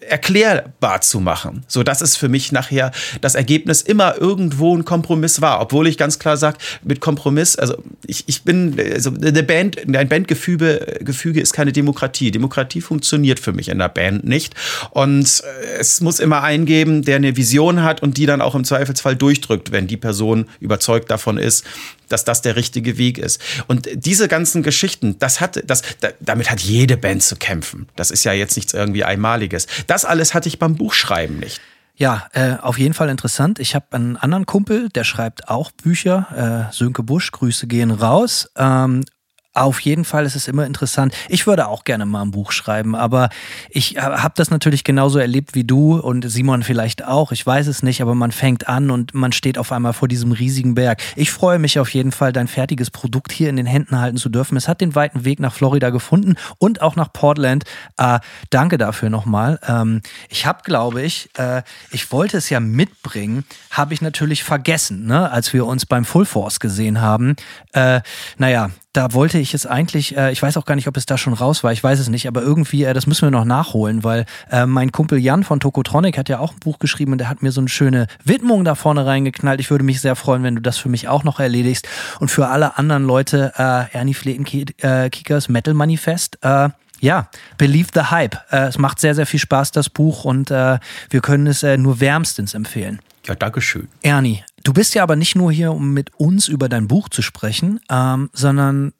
erklärbar 0.00 1.00
zu 1.00 1.20
machen. 1.20 1.64
So 1.68 1.82
dass 1.82 2.00
es 2.00 2.16
für 2.16 2.28
mich 2.28 2.52
nachher 2.52 2.92
das 3.20 3.34
Ergebnis 3.34 3.82
immer 3.82 4.18
irgendwo 4.18 4.76
ein 4.76 4.84
Kompromiss 4.84 5.40
war. 5.40 5.60
Obwohl 5.60 5.86
ich 5.86 5.96
ganz 5.96 6.18
klar 6.18 6.36
sage, 6.36 6.58
mit 6.82 7.00
Kompromiss, 7.00 7.56
also 7.56 7.76
ich, 8.06 8.24
ich 8.26 8.42
bin, 8.42 8.76
also 8.92 9.10
eine 9.10 9.42
Band, 9.42 9.78
ein 9.86 10.08
Bandgefüge 10.08 10.98
Gefüge 11.04 11.40
ist 11.40 11.52
keine 11.52 11.72
Demokratie. 11.72 12.30
Demokratie 12.30 12.80
funktioniert 12.80 13.40
für 13.40 13.52
mich 13.52 13.68
in 13.68 13.78
der 13.78 13.88
Band 13.88 14.24
nicht. 14.24 14.54
Und 14.90 15.42
äh, 15.44 15.78
es 15.78 16.00
muss 16.00 16.20
immer 16.20 16.42
einen 16.42 16.66
geben, 16.66 17.02
der 17.02 17.16
eine 17.16 17.36
Vision 17.36 17.82
hat 17.82 18.02
und 18.02 18.16
die 18.16 18.26
dann 18.26 18.40
auch 18.40 18.54
im 18.54 18.64
Zweifelsfall 18.64 19.16
durchdrückt, 19.16 19.72
wenn 19.72 19.86
die 19.86 19.96
Person 19.96 20.46
überzeugt 20.60 21.10
davon 21.10 21.38
ist, 21.38 21.64
dass 22.08 22.24
das 22.24 22.42
der 22.42 22.56
richtige 22.56 22.98
Weg 22.98 23.18
ist. 23.18 23.40
Und 23.68 23.88
diese 23.94 24.28
ganzen 24.28 24.62
Geschichten, 24.62 25.18
das 25.20 25.40
hat, 25.40 25.62
das, 25.64 25.82
damit 26.20 26.50
hat 26.50 26.60
jede 26.60 26.96
Band 26.96 27.22
zu 27.22 27.36
kämpfen. 27.36 27.88
Das 27.96 28.10
ist 28.10 28.24
ja 28.24 28.32
jetzt 28.32 28.56
nichts 28.56 28.74
irgendwie 28.74 29.04
Einmaliges. 29.04 29.66
Das 29.86 30.04
alles 30.04 30.34
hatte 30.34 30.48
ich 30.48 30.58
beim 30.58 30.74
Buchschreiben 30.74 31.38
nicht. 31.38 31.60
Ja, 31.94 32.28
äh, 32.32 32.54
auf 32.62 32.78
jeden 32.78 32.94
Fall 32.94 33.10
interessant. 33.10 33.58
Ich 33.58 33.74
habe 33.74 33.86
einen 33.90 34.16
anderen 34.16 34.46
Kumpel, 34.46 34.88
der 34.88 35.04
schreibt 35.04 35.48
auch 35.48 35.70
Bücher. 35.70 36.68
Äh, 36.70 36.74
Sönke 36.74 37.02
Busch, 37.02 37.30
Grüße 37.30 37.66
gehen 37.66 37.90
raus. 37.90 38.50
Ähm, 38.56 39.04
Auf 39.52 39.80
jeden 39.80 40.04
Fall 40.04 40.26
ist 40.26 40.36
es 40.36 40.46
immer 40.46 40.64
interessant. 40.64 41.12
Ich 41.28 41.44
würde 41.48 41.66
auch 41.66 41.82
gerne 41.82 42.06
mal 42.06 42.22
ein 42.22 42.30
Buch 42.30 42.52
schreiben, 42.52 42.94
aber 42.94 43.30
ich 43.68 43.96
äh, 43.96 44.00
habe 44.00 44.34
das 44.36 44.50
natürlich 44.50 44.84
genauso 44.84 45.18
erlebt 45.18 45.56
wie 45.56 45.64
du 45.64 45.98
und 45.98 46.30
Simon 46.30 46.62
vielleicht 46.62 47.04
auch. 47.04 47.32
Ich 47.32 47.44
weiß 47.44 47.66
es 47.66 47.82
nicht, 47.82 48.00
aber 48.00 48.14
man 48.14 48.30
fängt 48.30 48.68
an 48.68 48.92
und 48.92 49.12
man 49.12 49.32
steht 49.32 49.58
auf 49.58 49.72
einmal 49.72 49.92
vor 49.92 50.06
diesem 50.06 50.30
riesigen 50.30 50.76
Berg. 50.76 51.02
Ich 51.16 51.32
freue 51.32 51.58
mich 51.58 51.80
auf 51.80 51.92
jeden 51.92 52.12
Fall, 52.12 52.32
dein 52.32 52.46
fertiges 52.46 52.92
Produkt 52.92 53.32
hier 53.32 53.50
in 53.50 53.56
den 53.56 53.66
Händen 53.66 53.98
halten 53.98 54.18
zu 54.18 54.28
dürfen. 54.28 54.56
Es 54.56 54.68
hat 54.68 54.80
den 54.80 54.94
weiten 54.94 55.24
Weg 55.24 55.40
nach 55.40 55.52
Florida 55.52 55.90
gefunden 55.90 56.36
und 56.58 56.80
auch 56.80 56.94
nach 56.94 57.12
Portland. 57.12 57.64
Äh, 57.96 58.20
danke 58.50 58.78
dafür 58.78 59.10
nochmal. 59.10 59.58
Ähm, 59.66 60.00
ich 60.28 60.46
habe, 60.46 60.60
glaube 60.62 61.02
ich, 61.02 61.28
äh, 61.38 61.62
ich 61.90 62.12
wollte 62.12 62.36
es 62.36 62.50
ja 62.50 62.60
mitbringen, 62.60 63.44
habe 63.72 63.94
ich 63.94 64.00
natürlich 64.00 64.44
vergessen, 64.44 65.06
ne? 65.06 65.28
als 65.32 65.52
wir 65.52 65.66
uns 65.66 65.86
beim 65.86 66.04
Full 66.04 66.24
Force 66.24 66.60
gesehen 66.60 67.00
haben. 67.00 67.34
Äh, 67.72 68.00
naja, 68.38 68.70
da 68.92 69.12
wollte 69.12 69.38
ich 69.38 69.54
es 69.54 69.66
eigentlich, 69.66 70.16
äh, 70.16 70.32
ich 70.32 70.42
weiß 70.42 70.56
auch 70.56 70.64
gar 70.64 70.74
nicht, 70.74 70.88
ob 70.88 70.96
es 70.96 71.06
da 71.06 71.16
schon 71.16 71.32
raus 71.32 71.62
war, 71.62 71.72
ich 71.72 71.82
weiß 71.82 72.00
es 72.00 72.08
nicht, 72.08 72.26
aber 72.26 72.42
irgendwie, 72.42 72.84
äh, 72.84 72.92
das 72.92 73.06
müssen 73.06 73.26
wir 73.26 73.30
noch 73.30 73.44
nachholen, 73.44 74.02
weil 74.02 74.24
äh, 74.50 74.66
mein 74.66 74.90
Kumpel 74.90 75.18
Jan 75.18 75.44
von 75.44 75.60
Tokotronic 75.60 76.18
hat 76.18 76.28
ja 76.28 76.40
auch 76.40 76.52
ein 76.52 76.58
Buch 76.58 76.78
geschrieben 76.80 77.12
und 77.12 77.18
der 77.18 77.28
hat 77.28 77.42
mir 77.42 77.52
so 77.52 77.60
eine 77.60 77.68
schöne 77.68 78.08
Widmung 78.24 78.64
da 78.64 78.74
vorne 78.74 79.06
reingeknallt. 79.06 79.60
Ich 79.60 79.70
würde 79.70 79.84
mich 79.84 80.00
sehr 80.00 80.16
freuen, 80.16 80.42
wenn 80.42 80.56
du 80.56 80.60
das 80.60 80.78
für 80.78 80.88
mich 80.88 81.08
auch 81.08 81.22
noch 81.22 81.38
erledigst. 81.38 81.88
Und 82.18 82.30
für 82.30 82.48
alle 82.48 82.78
anderen 82.78 83.04
Leute, 83.04 83.52
äh, 83.56 83.96
Ernie 83.96 84.14
Fletenkickers 84.14 85.46
äh, 85.46 85.52
Metal 85.52 85.74
Manifest, 85.74 86.38
äh, 86.42 86.70
ja, 87.00 87.28
Believe 87.58 87.90
the 87.94 88.00
Hype. 88.10 88.36
Äh, 88.50 88.68
es 88.68 88.78
macht 88.78 89.00
sehr, 89.00 89.14
sehr 89.14 89.26
viel 89.26 89.40
Spaß, 89.40 89.70
das 89.72 89.88
Buch, 89.88 90.24
und 90.24 90.50
äh, 90.50 90.78
wir 91.08 91.20
können 91.20 91.46
es 91.46 91.62
äh, 91.62 91.76
nur 91.76 92.00
wärmstens 92.00 92.54
empfehlen. 92.54 93.00
Ja, 93.26 93.34
danke 93.34 93.60
schön. 93.60 93.88
Ernie, 94.02 94.44
du 94.64 94.72
bist 94.72 94.94
ja 94.94 95.02
aber 95.02 95.16
nicht 95.16 95.36
nur 95.36 95.52
hier, 95.52 95.72
um 95.72 95.92
mit 95.92 96.14
uns 96.16 96.48
über 96.48 96.68
dein 96.68 96.88
Buch 96.88 97.08
zu 97.08 97.22
sprechen, 97.22 97.80
ähm, 97.90 98.30
sondern 98.32 98.92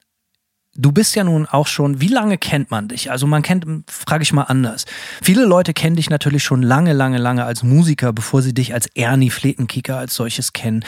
du 0.77 0.93
bist 0.93 1.15
ja 1.15 1.25
nun 1.25 1.47
auch 1.47 1.67
schon, 1.67 2.01
wie 2.01 2.09
lange 2.09 2.39
kennt 2.39 2.71
man 2.71 2.89
dich? 2.89 3.11
Also 3.11 3.27
man 3.27 3.43
kennt, 3.43 3.65
frage 3.91 4.23
ich 4.23 4.33
mal 4.33 4.45
anders. 4.45 4.85
Viele 5.23 5.45
Leute 5.45 5.75
kennen 5.75 5.97
dich 5.97 6.11
natürlich 6.11 6.45
schon 6.45 6.63
lange, 6.63 6.93
lange, 6.93 7.19
lange 7.19 7.45
als 7.45 7.63
Musiker, 7.63 8.13
bevor 8.13 8.43
sie 8.43 8.55
dich 8.55 8.73
als 8.75 8.87
Ernie 8.95 9.31
Fletenkicker 9.31 9.99
als 9.99 10.15
solches 10.15 10.53
kennen. 10.53 10.85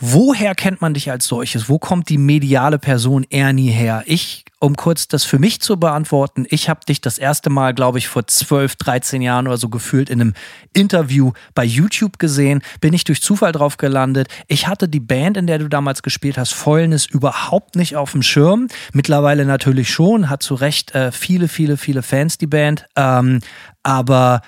Woher 0.00 0.54
kennt 0.54 0.80
man 0.80 0.94
dich 0.94 1.10
als 1.10 1.26
solches? 1.26 1.68
Wo 1.68 1.78
kommt 1.78 2.08
die 2.08 2.18
mediale 2.18 2.78
Person 2.78 3.26
Ernie 3.28 3.70
her? 3.70 4.02
Ich 4.06 4.44
um 4.60 4.76
kurz 4.76 5.08
das 5.08 5.24
für 5.24 5.38
mich 5.38 5.60
zu 5.60 5.78
beantworten, 5.78 6.46
ich 6.48 6.68
habe 6.68 6.80
dich 6.86 7.00
das 7.00 7.18
erste 7.18 7.50
Mal, 7.50 7.74
glaube 7.74 7.98
ich, 7.98 8.08
vor 8.08 8.26
12, 8.26 8.76
13 8.76 9.22
Jahren 9.22 9.46
oder 9.46 9.56
so 9.56 9.68
gefühlt 9.68 10.10
in 10.10 10.20
einem 10.20 10.34
Interview 10.72 11.32
bei 11.54 11.64
YouTube 11.64 12.18
gesehen, 12.18 12.62
bin 12.80 12.92
ich 12.92 13.04
durch 13.04 13.22
Zufall 13.22 13.52
drauf 13.52 13.76
gelandet. 13.76 14.28
Ich 14.48 14.66
hatte 14.66 14.88
die 14.88 15.00
Band, 15.00 15.36
in 15.36 15.46
der 15.46 15.58
du 15.58 15.68
damals 15.68 16.02
gespielt 16.02 16.38
hast, 16.38 16.54
Fäulnis 16.54 17.06
überhaupt 17.06 17.76
nicht 17.76 17.96
auf 17.96 18.12
dem 18.12 18.22
Schirm. 18.22 18.68
Mittlerweile 18.92 19.44
natürlich 19.44 19.90
schon, 19.90 20.28
hat 20.28 20.42
zu 20.42 20.54
Recht 20.54 20.94
äh, 20.94 21.12
viele, 21.12 21.48
viele, 21.48 21.76
viele 21.76 22.02
Fans, 22.02 22.38
die 22.38 22.46
Band. 22.46 22.86
Ähm, 22.96 23.40
aber 23.82 24.42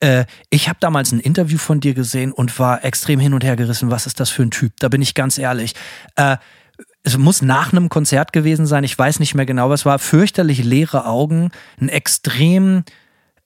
äh, 0.00 0.24
ich 0.50 0.68
habe 0.68 0.78
damals 0.80 1.12
ein 1.12 1.20
Interview 1.20 1.58
von 1.58 1.80
dir 1.80 1.94
gesehen 1.94 2.32
und 2.32 2.58
war 2.58 2.84
extrem 2.84 3.18
hin 3.18 3.34
und 3.34 3.42
her 3.42 3.56
gerissen. 3.56 3.90
Was 3.90 4.06
ist 4.06 4.20
das 4.20 4.30
für 4.30 4.42
ein 4.42 4.50
Typ? 4.50 4.72
Da 4.78 4.88
bin 4.88 5.02
ich 5.02 5.14
ganz 5.14 5.38
ehrlich. 5.38 5.74
Es 7.08 7.16
muss 7.16 7.40
nach 7.40 7.72
einem 7.72 7.88
Konzert 7.88 8.34
gewesen 8.34 8.66
sein, 8.66 8.84
ich 8.84 8.98
weiß 8.98 9.18
nicht 9.18 9.34
mehr 9.34 9.46
genau, 9.46 9.70
was 9.70 9.86
war, 9.86 9.98
fürchterlich 9.98 10.62
leere 10.62 11.06
Augen, 11.06 11.52
ein 11.80 11.88
extrem 11.88 12.84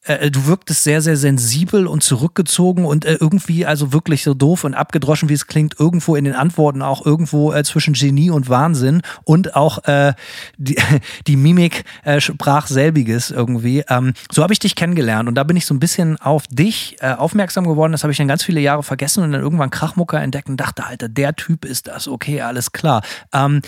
äh, 0.05 0.31
du 0.31 0.47
wirktest 0.47 0.83
sehr, 0.83 1.01
sehr 1.01 1.17
sensibel 1.17 1.87
und 1.87 2.03
zurückgezogen 2.03 2.85
und 2.85 3.05
äh, 3.05 3.19
irgendwie 3.21 3.67
also 3.67 3.93
wirklich 3.93 4.23
so 4.23 4.35
doof 4.35 4.65
und 4.65 4.75
abgedroschen, 4.75 5.29
wie 5.29 5.35
es 5.35 5.47
klingt, 5.47 5.79
irgendwo 5.79 6.17
in 6.17 6.25
den 6.25 6.35
Antworten 6.35 6.83
auch 6.83 7.07
irgendwo 7.07 7.53
äh, 7.53 7.63
zwischen 7.63 7.95
Genie 7.95 8.31
und 8.31 8.49
Wahnsinn 8.49 9.03
und 9.25 9.55
auch 9.55 9.85
äh, 9.85 10.15
die, 10.57 10.77
die 11.27 11.37
Mimik 11.37 11.85
äh, 12.05 12.21
sprach 12.21 12.67
selbiges 12.67 13.31
irgendwie. 13.31 13.85
Ähm, 13.89 14.15
so 14.31 14.43
habe 14.43 14.53
ich 14.53 14.59
dich 14.59 14.75
kennengelernt 14.75 15.29
und 15.29 15.37
da 15.37 15.45
bin 15.45 15.57
ich 15.57 15.67
so 15.67 15.75
ein 15.75 15.81
bisschen 15.81 16.21
auf 16.21 16.47
dich 16.49 16.97
äh, 17.01 17.13
aufmerksam 17.13 17.67
geworden. 17.67 17.93
Das 17.93 18.03
habe 18.03 18.13
ich 18.13 18.19
dann 18.19 18.29
ganz 18.29 18.43
viele 18.43 18.61
Jahre 18.61 18.83
vergessen 18.83 19.23
und 19.23 19.33
dann 19.33 19.41
irgendwann 19.41 19.71
Krachmucker 19.71 20.21
entdeckt 20.21 20.49
und 20.49 20.57
dachte, 20.57 20.85
Alter, 20.85 21.09
der 21.09 21.37
Typ 21.37 21.65
ist 21.65 21.87
das. 21.87 22.09
Okay, 22.09 22.41
alles 22.41 22.73
klar. 22.73 23.03
Ähm, 23.33 23.63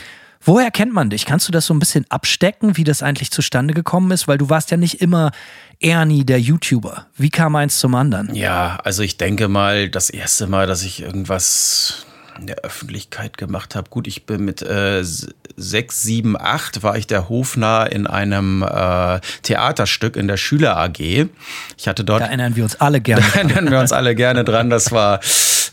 Woher 0.45 0.71
kennt 0.71 0.93
man 0.93 1.09
dich? 1.09 1.25
Kannst 1.25 1.49
du 1.49 1.53
das 1.53 1.67
so 1.67 1.75
ein 1.75 1.79
bisschen 1.79 2.05
abstecken, 2.11 2.77
wie 2.77 2.85
das 2.85 3.03
eigentlich 3.03 3.31
zustande 3.31 3.73
gekommen 3.73 4.11
ist? 4.11 4.29
Weil 4.29 4.37
du 4.37 4.51
warst 4.51 4.71
ja 4.71 4.77
nicht 4.77 5.01
immer 5.01 5.33
Ernie, 5.81 6.25
der 6.25 6.39
YouTuber. 6.39 7.07
Wie 7.17 7.31
kam 7.31 7.57
eins 7.57 7.79
zum 7.79 7.95
anderen? 7.95 8.35
Ja, 8.35 8.79
also 8.85 9.03
ich 9.03 9.17
denke 9.17 9.49
mal, 9.49 9.89
das 9.89 10.11
erste 10.11 10.47
Mal, 10.47 10.67
dass 10.67 10.83
ich 10.83 11.03
irgendwas 11.03 12.07
in 12.39 12.47
der 12.47 12.57
Öffentlichkeit 12.57 13.39
gemacht 13.39 13.75
habe. 13.75 13.89
Gut, 13.91 14.07
ich 14.07 14.27
bin 14.27 14.45
mit 14.45 14.61
äh, 14.61 15.03
6, 15.03 16.03
7, 16.03 16.37
8 16.39 16.83
war 16.83 16.97
ich 16.97 17.07
der 17.07 17.29
Hofnarr 17.29 17.93
in 17.93 18.07
einem 18.07 18.63
äh, 18.63 19.21
Theaterstück 19.43 20.17
in 20.17 20.29
der 20.29 20.37
Schüler 20.37 20.77
AG. 20.77 20.99
Ich 20.99 21.89
hatte 21.89 22.05
dort. 22.05 22.23
Da 22.23 22.27
erinnern 22.27 22.57
wir 22.57 22.65
uns 22.65 22.81
alle 22.81 23.01
gerne. 23.01 23.25
Da 23.35 23.41
erinnern 23.41 23.71
wir 23.71 23.81
uns 23.81 23.93
alle 23.93 24.15
gerne 24.15 24.45
dran. 24.45 24.71
Das 24.71 24.93
war 24.93 25.21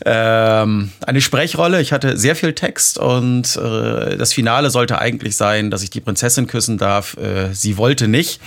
ähm, 0.04 0.90
eine 1.06 1.20
Sprechrolle. 1.20 1.80
Ich 1.80 1.92
hatte 1.92 2.16
sehr 2.16 2.36
viel 2.36 2.52
Text 2.52 2.98
und 2.98 3.56
äh, 3.56 4.16
das 4.16 4.32
Finale 4.32 4.70
sollte 4.70 4.98
eigentlich 4.98 5.36
sein, 5.36 5.70
dass 5.70 5.82
ich 5.82 5.90
die 5.90 6.00
Prinzessin 6.00 6.46
küssen 6.46 6.78
darf. 6.78 7.16
Äh, 7.16 7.52
sie 7.52 7.76
wollte 7.76 8.08
nicht. 8.08 8.40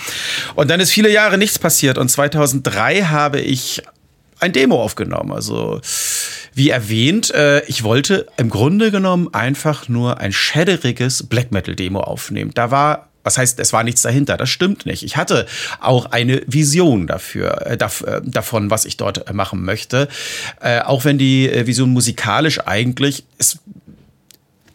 Und 0.56 0.70
dann 0.70 0.80
ist 0.80 0.92
viele 0.92 1.12
Jahre 1.12 1.38
nichts 1.38 1.60
passiert. 1.60 1.98
Und 1.98 2.10
2003 2.10 3.04
habe 3.04 3.40
ich 3.40 3.84
ein 4.40 4.52
Demo 4.52 4.82
aufgenommen. 4.82 5.32
Also 5.32 5.82
wie 6.54 6.70
erwähnt, 6.70 7.32
äh, 7.32 7.64
ich 7.66 7.84
wollte 7.84 8.28
im 8.38 8.50
Grunde 8.50 8.92
genommen 8.92 9.34
einfach 9.34 9.90
nur 9.90 10.20
ein 10.20 10.32
schäderiges 10.32 11.24
Black 11.24 11.52
Metal 11.52 11.76
Demo 11.76 12.00
aufnehmen. 12.02 12.52
Da 12.54 12.72
war 12.72 13.10
was 13.26 13.38
heißt, 13.40 13.60
es 13.60 13.74
war 13.74 13.84
nichts 13.84 14.04
dahinter? 14.04 14.38
Das 14.38 14.50
stimmt 14.50 14.86
nicht. 14.86 15.04
Ich 15.04 15.18
hatte 15.18 15.48
auch 15.82 16.06
eine 16.06 16.44
Vision 16.46 17.08
dafür, 17.08 17.66
äh, 17.66 17.74
äh 17.74 18.22
davon, 18.24 18.70
was 18.70 18.86
ich 18.86 18.98
dort 18.98 19.34
machen 19.34 19.66
möchte. 19.66 20.08
Äh, 20.62 20.82
auch 20.82 21.06
wenn 21.06 21.18
die 21.18 21.50
äh, 21.50 21.66
Vision 21.66 21.90
musikalisch 21.90 22.60
eigentlich, 22.66 23.26
es 23.40 23.60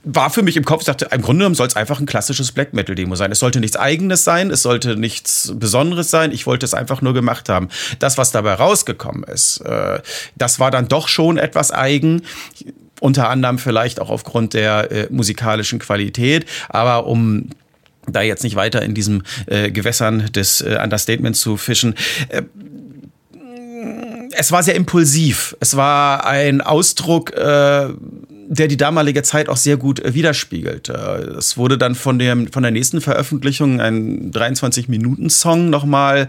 war 0.03 0.31
für 0.31 0.43
mich 0.43 0.57
im 0.57 0.65
Kopf, 0.65 0.81
ich 0.81 0.87
dachte, 0.87 1.09
im 1.13 1.23
Grunde 1.23 1.41
genommen 1.41 1.55
soll 1.55 1.69
es 1.69 1.77
einfach 1.77 2.01
ein 2.01 2.07
klassisches 2.07 2.53
Black 2.53 2.73
Metal 2.73 2.95
Demo 2.95 3.15
sein. 3.15 3.31
Es 3.31 3.39
sollte 3.39 3.61
nichts 3.61 3.77
Eigenes 3.77 4.25
sein, 4.25 4.51
es 4.51 4.63
sollte 4.63 4.97
nichts 4.97 5.53
Besonderes 5.55 6.11
sein. 6.11 6.33
Ich 6.33 6.47
wollte 6.47 6.65
es 6.65 6.75
einfach 6.75 7.03
nur 7.03 7.15
gemacht 7.15 7.49
haben. 7.49 7.69
Das, 8.01 8.19
was 8.19 8.33
dabei 8.33 8.55
rausgekommen 8.55 9.25
ist, 9.25 9.59
äh, 9.59 10.01
das 10.37 10.59
war 10.59 10.71
dann 10.71 10.89
doch 10.89 11.07
schon 11.07 11.39
etwas 11.39 11.71
eigen. 11.71 12.23
Unter 12.99 13.31
anderem 13.31 13.59
vielleicht 13.59 14.01
auch 14.01 14.11
aufgrund 14.11 14.55
der 14.55 14.91
äh, 14.91 15.07
musikalischen 15.11 15.79
Qualität. 15.79 16.47
Aber 16.69 17.07
um 17.07 17.51
da 18.13 18.23
jetzt 18.23 18.45
nicht 18.45 18.57
weiter 18.57 18.83
in 18.83 18.95
diesem 18.95 19.23
äh, 19.47 19.71
Gewässern 19.71 20.31
des 20.33 20.61
äh, 20.61 20.79
Understatements 20.83 21.41
zu 21.41 21.57
fischen. 21.57 21.95
Äh, 22.29 22.43
es 24.33 24.53
war 24.53 24.63
sehr 24.63 24.77
impulsiv. 24.77 25.57
Es 25.61 25.77
war 25.77 26.27
ein 26.27 26.61
Ausdruck 26.61 27.33
äh, 27.33 27.89
der 28.53 28.67
die 28.67 28.77
damalige 28.77 29.23
Zeit 29.23 29.49
auch 29.49 29.57
sehr 29.57 29.77
gut 29.77 30.01
äh, 30.01 30.13
widerspiegelt. 30.13 30.89
Es 30.89 31.57
wurde 31.57 31.79
dann 31.79 31.95
von, 31.95 32.19
dem, 32.19 32.53
von 32.53 32.65
der 32.65 32.73
nächsten 32.73 33.01
Veröffentlichung 33.01 33.81
ein 33.81 34.33
23-Minuten-Song 34.33 35.71
nochmal 35.71 36.27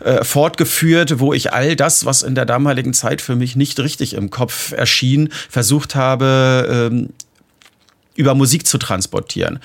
äh, 0.00 0.24
fortgeführt, 0.24 1.20
wo 1.20 1.32
ich 1.32 1.52
all 1.52 1.76
das, 1.76 2.04
was 2.04 2.22
in 2.22 2.34
der 2.34 2.46
damaligen 2.46 2.92
Zeit 2.94 3.22
für 3.22 3.36
mich 3.36 3.54
nicht 3.54 3.78
richtig 3.78 4.14
im 4.14 4.30
Kopf 4.30 4.72
erschien, 4.72 5.30
versucht 5.48 5.94
habe, 5.94 6.90
ähm, 6.92 7.10
über 8.16 8.34
Musik 8.34 8.66
zu 8.66 8.78
transportieren 8.78 9.60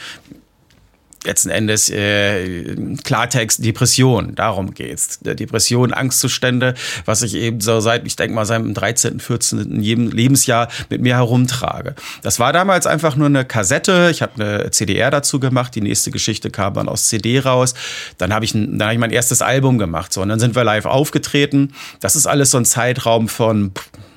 letzten 1.24 1.49
Endes 1.49 1.89
äh, 1.89 2.76
Klartext 3.03 3.63
Depression, 3.63 4.34
darum 4.36 4.74
geht's. 4.74 5.19
Depression, 5.22 5.93
Angstzustände, 5.93 6.74
was 7.05 7.22
ich 7.22 7.36
eben 7.36 7.61
so 7.61 7.80
seit, 7.80 8.05
ich 8.07 8.15
denke 8.15 8.34
mal, 8.34 8.45
seinem 8.45 8.74
13., 8.74 9.19
14. 9.19 9.82
Lebensjahr 9.82 10.67
mit 10.89 11.01
mir 11.01 11.15
herumtrage. 11.15 11.95
Das 12.24 12.39
war 12.39 12.53
damals 12.53 12.88
einfach 12.88 13.15
nur 13.15 13.28
eine 13.28 13.45
Kassette, 13.45 14.09
ich 14.11 14.22
habe 14.22 14.43
eine 14.43 14.72
CDR 14.72 15.11
dazu 15.11 15.39
gemacht, 15.39 15.76
die 15.76 15.82
nächste 15.82 16.11
Geschichte 16.11 16.49
kam 16.49 16.74
dann 16.74 16.89
aus 16.89 17.07
CD 17.07 17.39
raus. 17.39 17.74
Dann 18.17 18.34
habe 18.34 18.45
ich, 18.45 18.53
dann 18.53 18.84
hab 18.84 18.93
ich 18.93 18.99
mein 18.99 19.11
erstes 19.11 19.41
Album 19.41 19.78
gemacht, 19.78 20.13
so, 20.13 20.22
und 20.22 20.30
dann 20.30 20.39
sind 20.39 20.55
wir 20.55 20.63
live 20.63 20.86
aufgetreten. 20.86 21.74
Das 21.99 22.15
ist 22.15 22.26
alles 22.26 22.51
so 22.51 22.57
ein 22.57 22.65
Zeitraum 22.65 23.28
von 23.28 23.72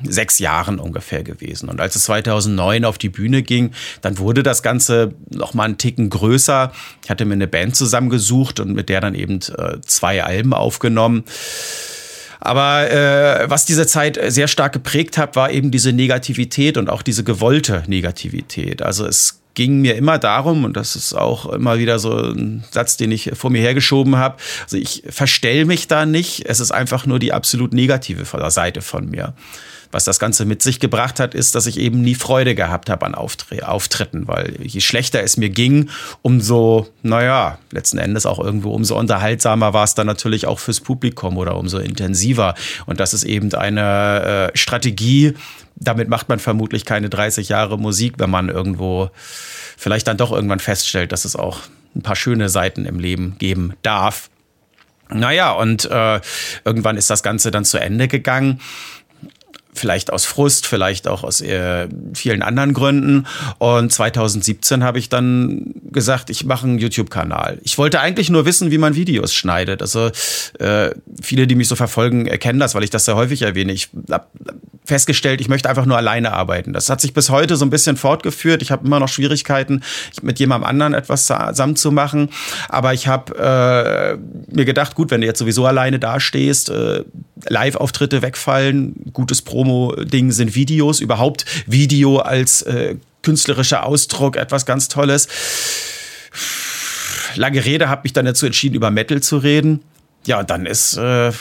sechs 0.04 0.38
Jahren 0.38 0.78
ungefähr 0.78 1.22
gewesen. 1.22 1.68
Und 1.68 1.80
als 1.80 1.96
es 1.96 2.04
2009 2.04 2.84
auf 2.84 2.98
die 2.98 3.08
Bühne 3.08 3.42
ging, 3.42 3.72
dann 4.00 4.18
wurde 4.18 4.42
das 4.42 4.62
Ganze 4.62 5.14
noch 5.30 5.54
mal 5.54 5.64
einen 5.64 5.78
Ticken 5.78 6.10
größer. 6.10 6.72
Ich 7.02 7.10
hatte 7.10 7.24
mir 7.24 7.34
eine 7.34 7.46
Band 7.46 7.76
zusammengesucht 7.76 8.60
und 8.60 8.74
mit 8.74 8.88
der 8.88 9.00
dann 9.00 9.14
eben 9.14 9.40
äh, 9.56 9.80
zwei 9.84 10.22
Alben 10.22 10.52
aufgenommen. 10.52 11.24
Aber 12.40 12.90
äh, 12.90 13.48
was 13.48 13.64
diese 13.64 13.86
Zeit 13.86 14.20
sehr 14.28 14.48
stark 14.48 14.74
geprägt 14.74 15.16
hat, 15.16 15.34
war 15.34 15.50
eben 15.50 15.70
diese 15.70 15.92
Negativität 15.92 16.76
und 16.76 16.90
auch 16.90 17.00
diese 17.00 17.24
gewollte 17.24 17.84
Negativität. 17.86 18.82
Also 18.82 19.06
es 19.06 19.40
ging 19.54 19.80
mir 19.80 19.96
immer 19.96 20.18
darum, 20.18 20.64
und 20.64 20.76
das 20.76 20.96
ist 20.96 21.14
auch 21.14 21.46
immer 21.46 21.78
wieder 21.78 21.98
so 21.98 22.16
ein 22.16 22.64
Satz, 22.70 22.96
den 22.96 23.12
ich 23.12 23.30
vor 23.34 23.50
mir 23.50 23.62
hergeschoben 23.62 24.16
habe, 24.16 24.36
also 24.64 24.76
ich 24.76 25.02
verstell 25.08 25.64
mich 25.64 25.88
da 25.88 26.06
nicht, 26.06 26.44
es 26.46 26.60
ist 26.60 26.72
einfach 26.72 27.06
nur 27.06 27.18
die 27.18 27.32
absolut 27.32 27.72
negative 27.72 28.24
Seite 28.50 28.82
von 28.82 29.08
mir. 29.08 29.34
Was 29.94 30.02
das 30.02 30.18
Ganze 30.18 30.44
mit 30.44 30.60
sich 30.60 30.80
gebracht 30.80 31.20
hat, 31.20 31.36
ist, 31.36 31.54
dass 31.54 31.66
ich 31.66 31.78
eben 31.78 32.00
nie 32.00 32.16
Freude 32.16 32.56
gehabt 32.56 32.90
habe 32.90 33.06
an 33.06 33.14
Auftritten, 33.14 34.26
weil 34.26 34.56
je 34.60 34.80
schlechter 34.80 35.22
es 35.22 35.36
mir 35.36 35.50
ging, 35.50 35.88
umso, 36.20 36.88
naja, 37.04 37.58
letzten 37.70 37.98
Endes 37.98 38.26
auch 38.26 38.40
irgendwo, 38.40 38.72
umso 38.72 38.98
unterhaltsamer 38.98 39.72
war 39.72 39.84
es 39.84 39.94
dann 39.94 40.08
natürlich 40.08 40.48
auch 40.48 40.58
fürs 40.58 40.80
Publikum 40.80 41.36
oder 41.36 41.56
umso 41.56 41.78
intensiver. 41.78 42.56
Und 42.86 42.98
das 42.98 43.14
ist 43.14 43.22
eben 43.22 43.54
eine 43.54 44.50
äh, 44.52 44.58
Strategie, 44.58 45.34
damit 45.76 46.08
macht 46.08 46.28
man 46.28 46.38
vermutlich 46.38 46.84
keine 46.84 47.10
30 47.10 47.48
Jahre 47.48 47.78
Musik, 47.78 48.14
wenn 48.18 48.30
man 48.30 48.48
irgendwo 48.48 49.10
vielleicht 49.76 50.06
dann 50.06 50.16
doch 50.16 50.32
irgendwann 50.32 50.60
feststellt, 50.60 51.12
dass 51.12 51.24
es 51.24 51.36
auch 51.36 51.60
ein 51.94 52.02
paar 52.02 52.16
schöne 52.16 52.48
Seiten 52.48 52.86
im 52.86 52.98
Leben 52.98 53.36
geben 53.38 53.74
darf. 53.82 54.30
Naja, 55.10 55.52
und 55.52 55.84
äh, 55.84 56.20
irgendwann 56.64 56.96
ist 56.96 57.10
das 57.10 57.22
Ganze 57.22 57.50
dann 57.50 57.64
zu 57.64 57.78
Ende 57.78 58.08
gegangen 58.08 58.60
vielleicht 59.74 60.12
aus 60.12 60.24
Frust, 60.24 60.66
vielleicht 60.66 61.08
auch 61.08 61.24
aus 61.24 61.40
äh, 61.40 61.88
vielen 62.14 62.42
anderen 62.42 62.72
Gründen. 62.72 63.26
Und 63.58 63.92
2017 63.92 64.82
habe 64.82 64.98
ich 64.98 65.08
dann 65.08 65.74
gesagt, 65.90 66.30
ich 66.30 66.44
mache 66.44 66.66
einen 66.66 66.78
YouTube-Kanal. 66.78 67.58
Ich 67.62 67.78
wollte 67.78 68.00
eigentlich 68.00 68.30
nur 68.30 68.46
wissen, 68.46 68.70
wie 68.70 68.78
man 68.78 68.94
Videos 68.94 69.34
schneidet. 69.34 69.82
Also 69.82 70.10
äh, 70.58 70.90
viele, 71.20 71.46
die 71.46 71.54
mich 71.54 71.68
so 71.68 71.76
verfolgen, 71.76 72.26
erkennen 72.26 72.60
das, 72.60 72.74
weil 72.74 72.84
ich 72.84 72.90
das 72.90 73.04
sehr 73.04 73.16
häufig 73.16 73.42
erwähne. 73.42 73.72
Ich 73.72 73.90
habe 74.10 74.26
festgestellt, 74.84 75.40
ich 75.40 75.48
möchte 75.48 75.68
einfach 75.68 75.86
nur 75.86 75.96
alleine 75.96 76.32
arbeiten. 76.32 76.72
Das 76.72 76.90
hat 76.90 77.00
sich 77.00 77.14
bis 77.14 77.30
heute 77.30 77.56
so 77.56 77.64
ein 77.64 77.70
bisschen 77.70 77.96
fortgeführt. 77.96 78.60
Ich 78.60 78.70
habe 78.70 78.86
immer 78.86 79.00
noch 79.00 79.08
Schwierigkeiten, 79.08 79.82
mit 80.22 80.38
jemandem 80.38 80.68
anderen 80.68 80.94
etwas 80.94 81.26
zusammen 81.26 81.76
zu 81.76 81.90
machen. 81.90 82.28
Aber 82.68 82.92
ich 82.92 83.08
habe 83.08 83.34
äh, 83.34 84.54
mir 84.54 84.64
gedacht, 84.64 84.94
gut, 84.94 85.10
wenn 85.10 85.22
du 85.22 85.26
jetzt 85.26 85.38
sowieso 85.38 85.66
alleine 85.66 85.98
dastehst, 85.98 86.68
äh, 86.68 87.04
Live-Auftritte 87.46 88.22
wegfallen, 88.22 88.94
gutes 89.12 89.42
Promo-Ding 89.64 90.30
sind 90.30 90.54
Videos, 90.54 91.00
überhaupt 91.00 91.44
Video 91.66 92.18
als 92.18 92.62
äh, 92.62 92.96
künstlerischer 93.22 93.86
Ausdruck, 93.86 94.36
etwas 94.36 94.66
ganz 94.66 94.88
Tolles. 94.88 95.28
Lange 97.36 97.64
Rede, 97.64 97.88
habe 97.88 98.02
mich 98.04 98.12
dann 98.12 98.26
dazu 98.26 98.46
entschieden, 98.46 98.74
über 98.74 98.90
Metal 98.90 99.22
zu 99.22 99.38
reden. 99.38 99.80
Ja, 100.26 100.40
und 100.40 100.50
dann 100.50 100.66
ist, 100.66 100.96
äh, 100.96 101.32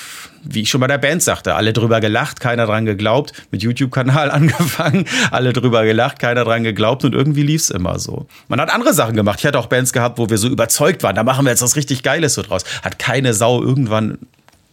wie 0.44 0.62
ich 0.62 0.70
schon 0.70 0.82
bei 0.82 0.88
der 0.88 0.98
Band 0.98 1.22
sagte, 1.22 1.56
alle 1.56 1.72
drüber 1.72 2.00
gelacht, 2.00 2.40
keiner 2.40 2.66
dran 2.66 2.86
geglaubt, 2.86 3.34
mit 3.52 3.62
YouTube-Kanal 3.62 4.32
angefangen, 4.32 5.06
alle 5.32 5.54
drüber 5.54 5.84
gelacht, 5.84 6.20
keiner 6.20 6.46
dran 6.46 6.64
geglaubt 6.64 7.06
und 7.06 7.14
irgendwie 7.14 7.44
lief 7.44 7.62
es 7.62 7.70
immer 7.70 8.00
so. 8.00 8.28
Man 8.48 8.60
hat 8.60 8.72
andere 8.72 8.94
Sachen 8.94 9.16
gemacht. 9.16 9.40
Ich 9.40 9.46
hatte 9.46 9.60
auch 9.60 9.68
Bands 9.68 9.94
gehabt, 9.94 10.18
wo 10.18 10.30
wir 10.30 10.38
so 10.38 10.48
überzeugt 10.48 11.04
waren, 11.04 11.16
da 11.16 11.24
machen 11.24 11.46
wir 11.46 11.52
jetzt 11.52 11.62
was 11.62 11.76
richtig 11.76 12.04
Geiles 12.04 12.34
so 12.34 12.42
draus. 12.42 12.64
Hat 12.82 13.00
keine 13.00 13.34
Sau 13.34 13.62
irgendwann 13.62 14.18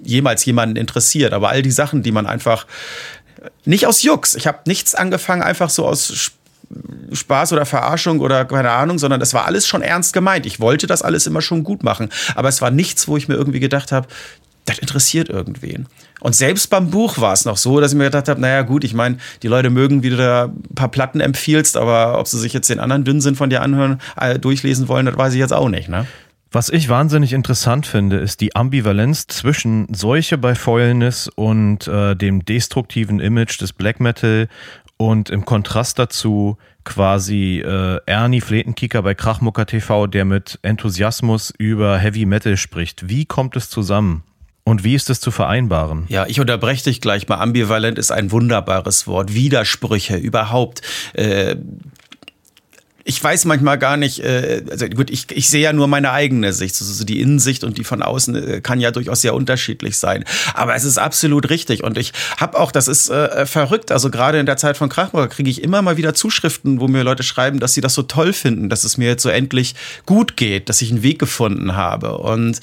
jemals 0.03 0.45
jemanden 0.45 0.77
interessiert. 0.77 1.33
Aber 1.33 1.51
all 1.51 1.63
die 1.63 1.71
Sachen, 1.71 2.03
die 2.03 2.13
man 2.13 2.27
einfach 2.27 2.67
nicht 3.65 3.87
aus 3.87 4.03
Jux, 4.03 4.35
ich 4.35 4.47
habe 4.47 4.61
nichts 4.67 4.95
angefangen, 4.95 5.43
einfach 5.43 5.71
so 5.71 5.87
aus 5.87 6.33
Spaß 7.13 7.53
oder 7.53 7.67
Verarschung 7.67 8.21
oder 8.21 8.45
keine 8.45 8.71
Ahnung, 8.71 8.99
sondern 8.99 9.19
das 9.19 9.35
war 9.35 9.47
alles 9.47 9.67
schon 9.67 9.83
ernst 9.83 10.13
gemeint. 10.13 10.47
Ich 10.47 10.61
wollte 10.61 10.87
das 10.87 11.03
alles 11.03 11.27
immer 11.27 11.43
schon 11.43 11.65
gut 11.65 11.83
machen. 11.83 12.11
Aber 12.37 12.49
es 12.49 12.63
war 12.63 12.71
nichts, 12.71 13.09
wo 13.09 13.17
ich 13.17 13.27
mir 13.27 13.35
irgendwie 13.35 13.61
gedacht 13.61 13.91
habe, 13.91 14.07
das 14.67 14.79
interessiert 14.79 15.29
irgendwen. 15.29 15.87
Und 16.21 16.37
selbst 16.37 16.69
beim 16.69 16.91
Buch 16.91 17.19
war 17.19 17.33
es 17.33 17.45
noch 17.45 17.57
so, 17.57 17.81
dass 17.81 17.93
ich 17.93 17.99
mir 17.99 18.05
gedacht 18.05 18.29
habe, 18.29 18.41
naja 18.41 18.63
gut, 18.63 18.85
ich 18.85 18.95
meine, 18.95 19.17
die 19.43 19.49
Leute 19.49 19.71
mögen, 19.71 20.03
wie 20.03 20.11
du 20.11 20.17
da 20.17 20.45
ein 20.45 20.75
paar 20.75 20.91
Platten 20.91 21.21
empfiehlst, 21.21 21.77
aber 21.77 22.19
ob 22.19 22.29
sie 22.29 22.39
sich 22.39 22.53
jetzt 22.53 22.69
den 22.69 22.79
anderen 22.79 23.05
Dünnsinn 23.05 23.35
von 23.35 23.51
dir 23.51 23.63
anhören, 23.63 24.01
äh, 24.17 24.39
durchlesen 24.39 24.87
wollen, 24.87 25.07
das 25.07 25.17
weiß 25.17 25.33
ich 25.33 25.41
jetzt 25.41 25.53
auch 25.53 25.69
nicht. 25.69 25.89
Ne? 25.89 26.07
Was 26.53 26.69
ich 26.69 26.89
wahnsinnig 26.89 27.33
interessant 27.33 27.87
finde, 27.87 28.17
ist 28.17 28.41
die 28.41 28.57
Ambivalenz 28.57 29.29
zwischen 29.29 29.87
Seuche 29.95 30.37
bei 30.37 30.57
Fäulnis 30.57 31.29
und 31.29 31.87
äh, 31.87 32.17
dem 32.17 32.45
destruktiven 32.45 33.21
Image 33.21 33.61
des 33.61 33.73
Black 33.73 34.01
Metal 34.01 34.49
und 34.97 35.31
im 35.31 35.45
Kontrast 35.45 36.01
dazu 36.01 36.59
quasi 36.83 37.61
äh, 37.65 38.01
Ernie 38.05 38.41
Fletenkicker 38.41 39.01
bei 39.03 39.15
Krachmucker 39.15 39.65
TV, 39.65 40.09
der 40.09 40.25
mit 40.25 40.59
Enthusiasmus 40.63 41.55
über 41.57 41.99
Heavy 41.99 42.27
Metal 42.27 42.57
spricht. 42.57 43.09
Wie 43.09 43.27
kommt 43.27 43.55
es 43.55 43.71
zusammen? 43.71 44.25
Und 44.65 44.83
wie 44.83 44.97
ist 44.97 45.09
es 45.09 45.21
zu 45.21 45.31
vereinbaren? 45.31 46.05
Ja, 46.09 46.27
ich 46.27 46.41
unterbreche 46.41 46.85
dich 46.85 47.01
gleich 47.01 47.29
mal. 47.29 47.39
Ambivalent 47.39 47.97
ist 47.97 48.11
ein 48.11 48.33
wunderbares 48.33 49.07
Wort. 49.07 49.35
Widersprüche 49.35 50.17
überhaupt. 50.17 50.83
Äh, 51.13 51.57
ich 53.05 53.23
weiß 53.23 53.45
manchmal 53.47 53.79
gar 53.79 53.97
nicht, 53.97 54.21
äh, 54.21 54.63
also 54.71 54.87
gut, 54.87 55.11
ich, 55.11 55.27
ich 55.31 55.49
sehe 55.49 55.63
ja 55.63 55.73
nur 55.73 55.89
meine 55.89 56.13
eigene 56.13 56.53
Sicht. 56.53 56.77
Also 56.81 57.05
die 57.05 57.21
Innensicht 57.21 57.65
und 57.65 57.79
die 57.79 57.85
von 57.85 58.03
außen 58.03 58.35
äh, 58.35 58.61
kann 58.61 58.81
ja 58.81 58.91
durchaus 58.91 59.23
sehr 59.23 59.35
unterschiedlich 59.35 59.99
sein. 59.99 60.25
Aber 60.55 60.75
es 60.75 60.85
ist 60.85 60.99
absolut 60.99 61.51
richtig. 61.51 61.83
Und 61.83 61.97
ich 61.97 62.13
habe 62.37 62.59
auch, 62.59 62.73
das 62.73 62.89
ist 62.89 63.09
äh, 63.11 63.47
verrückt, 63.47 63.91
also 63.93 64.11
gerade 64.11 64.39
in 64.39 64.47
der 64.47 64.57
Zeit 64.57 64.77
von 64.77 64.89
Krachburger 64.89 65.29
kriege 65.29 65.51
ich 65.51 65.63
immer 65.63 65.83
mal 65.83 65.97
wieder 65.97 66.15
Zuschriften, 66.15 66.81
wo 66.81 66.89
mir 66.89 67.03
Leute 67.03 67.23
schreiben, 67.23 67.59
dass 67.59 67.75
sie 67.75 67.81
das 67.81 67.95
so 67.95 68.03
toll 68.03 68.33
finden, 68.33 68.69
dass 68.69 68.85
es 68.85 68.99
mir 68.99 69.09
jetzt 69.09 69.23
so 69.23 69.29
endlich 69.29 69.75
gut 70.05 70.37
geht, 70.37 70.69
dass 70.69 70.83
ich 70.83 70.91
einen 70.91 71.03
Weg 71.03 71.19
gefunden 71.19 71.77
habe. 71.77 72.19
Und 72.19 72.61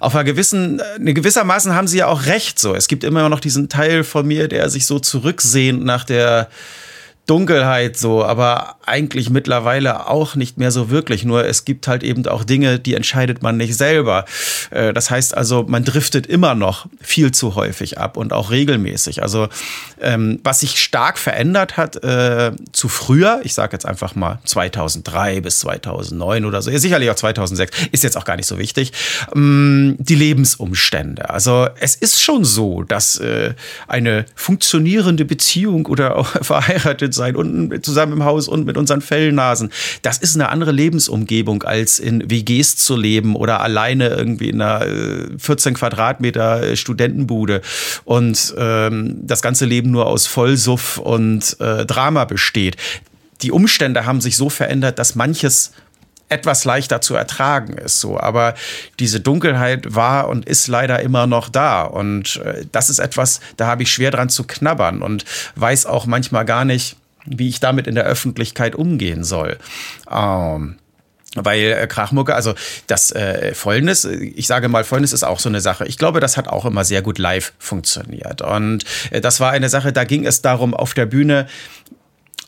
auf 0.00 0.14
einer 0.14 0.24
gewissen, 0.24 0.80
eine 0.80 1.14
gewissermaßen 1.14 1.74
haben 1.74 1.88
sie 1.88 1.98
ja 1.98 2.06
auch 2.06 2.26
recht 2.26 2.58
so. 2.58 2.74
Es 2.74 2.88
gibt 2.88 3.04
immer 3.04 3.28
noch 3.28 3.40
diesen 3.40 3.68
Teil 3.68 4.04
von 4.04 4.26
mir, 4.26 4.48
der 4.48 4.70
sich 4.70 4.86
so 4.86 4.98
zurücksehnt 4.98 5.84
nach 5.84 6.04
der 6.04 6.48
Dunkelheit 7.28 7.98
so, 7.98 8.24
aber 8.24 8.76
eigentlich 8.86 9.28
mittlerweile 9.28 10.08
auch 10.08 10.34
nicht 10.34 10.56
mehr 10.56 10.70
so 10.70 10.90
wirklich. 10.90 11.24
Nur 11.24 11.44
es 11.44 11.66
gibt 11.66 11.86
halt 11.86 12.02
eben 12.02 12.26
auch 12.26 12.42
Dinge, 12.42 12.78
die 12.78 12.94
entscheidet 12.94 13.42
man 13.42 13.58
nicht 13.58 13.76
selber. 13.76 14.24
Äh, 14.70 14.94
das 14.94 15.10
heißt 15.10 15.36
also, 15.36 15.64
man 15.68 15.84
driftet 15.84 16.26
immer 16.26 16.54
noch 16.54 16.86
viel 17.00 17.30
zu 17.30 17.54
häufig 17.54 17.98
ab 17.98 18.16
und 18.16 18.32
auch 18.32 18.50
regelmäßig. 18.50 19.22
Also 19.22 19.48
ähm, 20.00 20.40
was 20.42 20.60
sich 20.60 20.80
stark 20.80 21.18
verändert 21.18 21.76
hat 21.76 22.02
äh, 22.02 22.52
zu 22.72 22.88
früher, 22.88 23.40
ich 23.44 23.52
sage 23.52 23.74
jetzt 23.74 23.84
einfach 23.84 24.14
mal 24.14 24.38
2003 24.46 25.42
bis 25.42 25.58
2009 25.60 26.46
oder 26.46 26.62
so, 26.62 26.70
sicherlich 26.76 27.10
auch 27.10 27.16
2006, 27.16 27.76
ist 27.92 28.04
jetzt 28.04 28.16
auch 28.16 28.24
gar 28.24 28.36
nicht 28.36 28.46
so 28.46 28.58
wichtig, 28.58 28.92
ähm, 29.34 29.96
die 29.98 30.14
Lebensumstände. 30.14 31.28
Also 31.28 31.68
es 31.78 31.94
ist 31.94 32.22
schon 32.22 32.44
so, 32.44 32.84
dass 32.84 33.16
äh, 33.16 33.52
eine 33.86 34.24
funktionierende 34.34 35.26
Beziehung 35.26 35.84
oder 35.86 36.16
auch 36.16 36.28
verheiratet 36.42 37.17
sein 37.18 37.36
und 37.36 37.84
zusammen 37.84 38.14
im 38.14 38.24
Haus 38.24 38.48
und 38.48 38.64
mit 38.64 38.78
unseren 38.78 39.02
Fellnasen. 39.02 39.70
Das 40.00 40.16
ist 40.16 40.34
eine 40.34 40.48
andere 40.48 40.72
Lebensumgebung, 40.72 41.62
als 41.64 41.98
in 41.98 42.30
WGs 42.30 42.76
zu 42.76 42.96
leben 42.96 43.36
oder 43.36 43.60
alleine 43.60 44.08
irgendwie 44.08 44.48
in 44.48 44.62
einer 44.62 44.86
14 45.38 45.72
äh, 45.72 45.76
Quadratmeter 45.76 46.62
äh, 46.62 46.76
Studentenbude 46.76 47.60
und 48.04 48.54
ähm, 48.56 49.18
das 49.22 49.42
ganze 49.42 49.66
Leben 49.66 49.90
nur 49.90 50.06
aus 50.06 50.26
Vollsuff 50.26 50.96
und 50.96 51.56
äh, 51.60 51.84
Drama 51.84 52.24
besteht. 52.24 52.76
Die 53.42 53.52
Umstände 53.52 54.06
haben 54.06 54.20
sich 54.20 54.36
so 54.36 54.48
verändert, 54.48 54.98
dass 54.98 55.14
manches 55.14 55.72
etwas 56.28 56.64
leichter 56.64 57.00
zu 57.00 57.14
ertragen 57.14 57.74
ist 57.74 58.00
so. 58.00 58.18
Aber 58.18 58.54
diese 58.98 59.20
Dunkelheit 59.20 59.94
war 59.94 60.28
und 60.28 60.44
ist 60.44 60.68
leider 60.68 61.00
immer 61.00 61.26
noch 61.26 61.48
da. 61.48 61.82
Und 61.82 62.36
äh, 62.36 62.66
das 62.70 62.90
ist 62.90 62.98
etwas, 62.98 63.40
da 63.56 63.66
habe 63.66 63.82
ich 63.82 63.92
schwer 63.92 64.10
dran 64.10 64.28
zu 64.28 64.44
knabbern 64.44 65.02
und 65.02 65.24
weiß 65.56 65.86
auch 65.86 66.06
manchmal 66.06 66.44
gar 66.44 66.64
nicht, 66.64 66.96
wie 67.30 67.48
ich 67.48 67.60
damit 67.60 67.86
in 67.86 67.94
der 67.94 68.04
Öffentlichkeit 68.04 68.74
umgehen 68.74 69.24
soll. 69.24 69.58
Ähm, 70.10 70.76
weil 71.34 71.72
äh, 71.72 71.86
Krachmucke, 71.86 72.34
also 72.34 72.54
das 72.86 73.12
äh, 73.12 73.54
Fäulnis, 73.54 74.04
ich 74.04 74.46
sage 74.46 74.68
mal, 74.68 74.84
Fäulnis 74.84 75.12
ist 75.12 75.24
auch 75.24 75.38
so 75.38 75.48
eine 75.48 75.60
Sache. 75.60 75.86
Ich 75.86 75.98
glaube, 75.98 76.20
das 76.20 76.36
hat 76.36 76.48
auch 76.48 76.64
immer 76.64 76.84
sehr 76.84 77.02
gut 77.02 77.18
live 77.18 77.52
funktioniert. 77.58 78.42
Und 78.42 78.84
äh, 79.10 79.20
das 79.20 79.40
war 79.40 79.50
eine 79.50 79.68
Sache, 79.68 79.92
da 79.92 80.04
ging 80.04 80.26
es 80.26 80.42
darum, 80.42 80.74
auf 80.74 80.94
der 80.94 81.06
Bühne, 81.06 81.46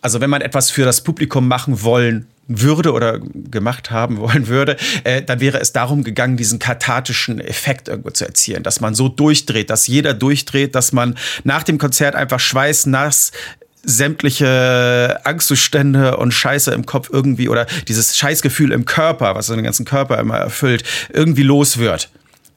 also 0.03 0.21
wenn 0.21 0.31
man 0.31 0.41
etwas 0.41 0.71
für 0.71 0.85
das 0.85 1.03
Publikum 1.03 1.47
machen 1.47 1.83
wollen 1.83 2.27
würde 2.47 2.93
oder 2.93 3.21
gemacht 3.21 3.91
haben 3.91 4.17
wollen 4.19 4.49
würde, 4.49 4.77
äh, 5.05 5.23
dann 5.23 5.41
wäre 5.41 5.61
es 5.61 5.73
darum 5.73 6.03
gegangen, 6.03 6.37
diesen 6.37 6.59
kathartischen 6.59 7.41
Effekt 7.41 7.89
irgendwo 7.89 8.11
zu 8.11 8.25
erzielen, 8.25 8.63
dass 8.63 8.81
man 8.81 8.95
so 8.95 9.09
durchdreht, 9.09 9.71
dass 9.71 9.87
jeder 9.87 10.15
durchdreht, 10.15 10.75
dass 10.75 10.93
man 10.93 11.17
nach 11.45 11.63
dem 11.63 11.79
Konzert 11.79 12.15
einfach 12.15 12.41
schweißnass 12.41 13.33
sämtliche 13.83 15.21
Angstzustände 15.25 16.17
und 16.17 16.33
Scheiße 16.33 16.73
im 16.73 16.87
Kopf 16.87 17.09
irgendwie 17.13 17.49
oder 17.49 17.67
dieses 17.89 18.17
Scheißgefühl 18.17 18.73
im 18.73 18.85
Körper, 18.85 19.35
was 19.35 19.47
den 19.47 19.63
ganzen 19.63 19.85
Körper 19.85 20.19
immer 20.19 20.37
erfüllt, 20.37 20.85
irgendwie 21.13 21.43
los 21.43 21.79
wird. 21.79 22.11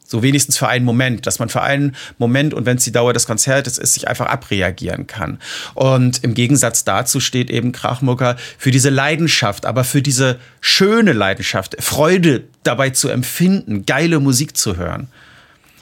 So 0.06 0.22
wenigstens 0.22 0.58
für 0.58 0.68
einen 0.68 0.86
Moment, 0.86 1.26
dass 1.26 1.40
man 1.40 1.50
für 1.50 1.62
einen 1.62 1.96
Moment 2.20 2.54
und 2.54 2.68
wenn 2.68 2.78
es 2.78 2.84
die 2.84 2.92
Dauer 2.92 3.14
des 3.14 3.26
Konzertes 3.26 3.80
ist, 3.80 3.96
sich 3.96 4.08
einfach 4.08 4.28
abreagieren 4.28 5.08
kann. 5.08 5.40
Und 5.74 6.24
im 6.24 6.36
Gegensatz 6.36 6.84
dazu 6.84 7.20
steht 7.20 7.50
eben 7.50 7.72
Krachmucker 7.72 8.36
für 8.60 8.70
diese 8.70 8.92
Leidenschaft, 8.92 9.66
aber 9.66 9.84
für 9.84 10.04
diese 10.04 10.40
schöne 10.62 11.14
Leidenschaft, 11.14 11.78
Freude 11.80 12.44
dabei 12.62 12.92
zu 12.92 13.10
empfinden, 13.10 13.88
geile 13.88 14.20
Musik 14.20 14.56
zu 14.56 14.78
hören. 14.78 15.08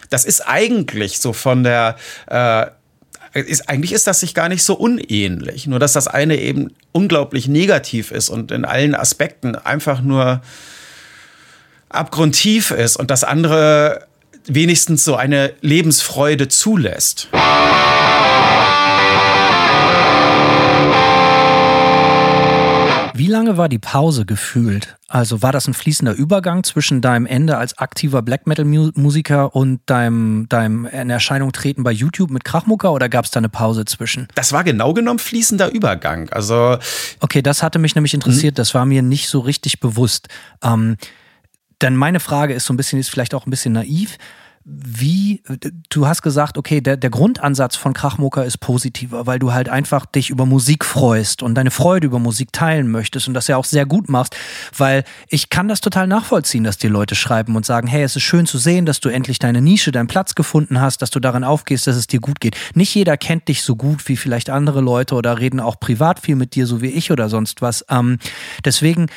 Das 0.10 0.24
ist 0.24 0.48
eigentlich 0.48 1.20
so 1.20 1.34
von 1.34 1.64
der 1.64 1.98
äh, 2.28 2.68
ist, 3.34 3.70
eigentlich 3.70 3.94
ist 3.94 4.08
das 4.08 4.20
sich 4.20 4.34
gar 4.34 4.50
nicht 4.50 4.64
so 4.64 4.76
unähnlich. 4.76 5.68
Nur 5.68 5.80
dass 5.80 5.94
das 5.94 6.08
eine 6.08 6.38
eben 6.38 6.74
unglaublich 6.92 7.48
negativ 7.48 8.12
ist 8.12 8.30
und 8.30 8.52
in 8.52 8.66
allen 8.66 8.96
Aspekten 8.96 9.56
einfach 9.56 10.02
nur 10.02 10.42
abgrundtief 11.90 12.72
ist 12.72 12.98
und 12.98 13.12
das 13.12 13.24
andere 13.24 14.08
wenigstens 14.46 15.04
so 15.04 15.16
eine 15.16 15.54
Lebensfreude 15.62 16.48
zulässt. 16.48 17.30
Wie 23.22 23.28
lange 23.28 23.56
war 23.56 23.70
die 23.70 23.78
Pause 23.78 24.26
gefühlt? 24.26 24.98
Also 25.08 25.44
war 25.44 25.52
das 25.52 25.68
ein 25.68 25.76
fließender 25.76 26.14
Übergang 26.14 26.64
zwischen 26.64 27.02
deinem 27.02 27.28
Ende 27.28 27.56
als 27.56 27.78
aktiver 27.78 28.24
Black 28.24 28.48
Metal 28.48 28.66
Musiker 28.66 29.56
und 29.56 29.80
deinem, 29.86 30.50
deinem 30.50 30.88
in 30.88 31.12
Erscheinung 31.12 31.52
treten 31.52 31.84
bei 31.84 31.92
YouTube 31.92 32.32
mit 32.32 32.44
Krachmucker 32.44 32.92
oder 32.92 33.10
gab 33.10 33.26
es 33.26 33.30
da 33.30 33.38
eine 33.38 33.50
Pause 33.50 33.86
zwischen? 33.86 34.28
Das 34.34 34.54
war 34.54 34.64
genau 34.64 34.96
genommen 34.96 35.20
fließender 35.20 35.72
Übergang. 35.72 36.30
Also 36.30 36.80
okay, 37.20 37.44
das 37.44 37.62
hatte 37.62 37.78
mich 37.78 37.94
nämlich 37.94 38.16
interessiert. 38.16 38.58
Das 38.58 38.74
war 38.74 38.88
mir 38.88 39.04
nicht 39.04 39.30
so 39.30 39.42
richtig 39.42 39.80
bewusst. 39.80 40.28
Ähm, 40.64 40.98
denn 41.80 41.96
meine 41.96 42.22
Frage 42.22 42.56
ist 42.56 42.66
so 42.66 42.74
ein 42.74 42.78
bisschen, 42.78 42.98
ist 42.98 43.10
vielleicht 43.10 43.36
auch 43.36 43.46
ein 43.46 43.52
bisschen 43.52 43.74
naiv 43.74 44.18
wie, 44.64 45.42
du 45.90 46.08
hast 46.08 46.22
gesagt, 46.22 46.58
okay, 46.58 46.82
der, 46.82 46.96
der 46.96 47.10
Grundansatz 47.10 47.76
von 47.76 47.94
Krachmucker 47.94 48.46
ist 48.46 48.60
positiver, 48.60 49.26
weil 49.26 49.40
du 49.40 49.54
halt 49.54 49.70
einfach 49.70 50.06
dich 50.06 50.30
über 50.30 50.46
Musik 50.46 50.86
freust 50.86 51.42
und 51.42 51.56
deine 51.56 51.72
Freude 51.72 52.06
über 52.06 52.20
Musik 52.20 52.54
teilen 52.54 52.90
möchtest 52.92 53.28
und 53.28 53.34
das 53.34 53.48
ja 53.48 53.58
auch 53.58 53.66
sehr 53.66 53.88
gut 53.88 54.08
machst, 54.08 54.36
weil 54.78 55.04
ich 55.30 55.50
kann 55.50 55.68
das 55.68 55.82
total 55.82 56.06
nachvollziehen, 56.06 56.64
dass 56.64 56.78
die 56.78 56.88
Leute 56.88 57.16
schreiben 57.16 57.56
und 57.56 57.66
sagen, 57.66 57.88
hey, 57.88 58.04
es 58.04 58.16
ist 58.16 58.22
schön 58.22 58.46
zu 58.46 58.60
sehen, 58.60 58.86
dass 58.86 59.00
du 59.00 59.10
endlich 59.10 59.40
deine 59.40 59.62
Nische, 59.62 59.92
deinen 59.92 60.08
Platz 60.08 60.36
gefunden 60.36 60.80
hast, 60.80 61.02
dass 61.02 61.10
du 61.10 61.20
darin 61.20 61.44
aufgehst, 61.44 61.88
dass 61.88 61.96
es 61.96 62.06
dir 62.06 62.20
gut 62.20 62.40
geht. 62.40 62.56
Nicht 62.76 62.94
jeder 62.94 63.18
kennt 63.18 63.48
dich 63.48 63.64
so 63.64 63.76
gut 63.76 64.08
wie 64.08 64.16
vielleicht 64.16 64.52
andere 64.52 64.82
Leute 64.82 65.16
oder 65.16 65.40
reden 65.40 65.60
auch 65.60 65.80
privat 65.80 66.20
viel 66.20 66.36
mit 66.36 66.54
dir, 66.54 66.68
so 66.68 66.82
wie 66.82 66.90
ich 66.90 67.12
oder 67.12 67.30
sonst 67.30 67.64
was. 67.64 67.84
Ähm, 67.90 68.20
deswegen 68.64 69.08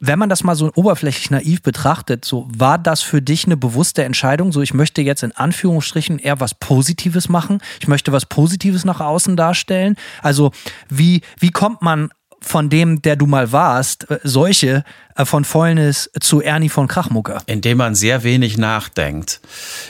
wenn 0.00 0.18
man 0.18 0.28
das 0.28 0.44
mal 0.44 0.54
so 0.54 0.70
oberflächlich 0.74 1.30
naiv 1.30 1.62
betrachtet, 1.62 2.24
so 2.24 2.48
war 2.50 2.78
das 2.78 3.02
für 3.02 3.20
dich 3.20 3.46
eine 3.46 3.56
bewusste 3.56 4.04
Entscheidung, 4.04 4.52
so 4.52 4.62
ich 4.62 4.74
möchte 4.74 5.02
jetzt 5.02 5.22
in 5.22 5.32
Anführungsstrichen 5.32 6.18
eher 6.18 6.40
was 6.40 6.54
Positives 6.54 7.28
machen, 7.28 7.60
ich 7.80 7.88
möchte 7.88 8.12
was 8.12 8.26
Positives 8.26 8.84
nach 8.84 9.00
außen 9.00 9.36
darstellen. 9.36 9.96
Also 10.22 10.52
wie, 10.88 11.22
wie 11.38 11.50
kommt 11.50 11.82
man 11.82 12.10
von 12.40 12.70
dem, 12.70 13.02
der 13.02 13.16
du 13.16 13.26
mal 13.26 13.52
warst, 13.52 14.10
äh, 14.10 14.18
solche 14.22 14.84
äh, 15.16 15.24
von 15.24 15.44
Fäulnis 15.44 16.10
zu 16.20 16.40
Ernie 16.40 16.68
von 16.68 16.86
Krachmucker? 16.86 17.42
Indem 17.46 17.78
man 17.78 17.94
sehr 17.94 18.22
wenig 18.22 18.56
nachdenkt. 18.58 19.40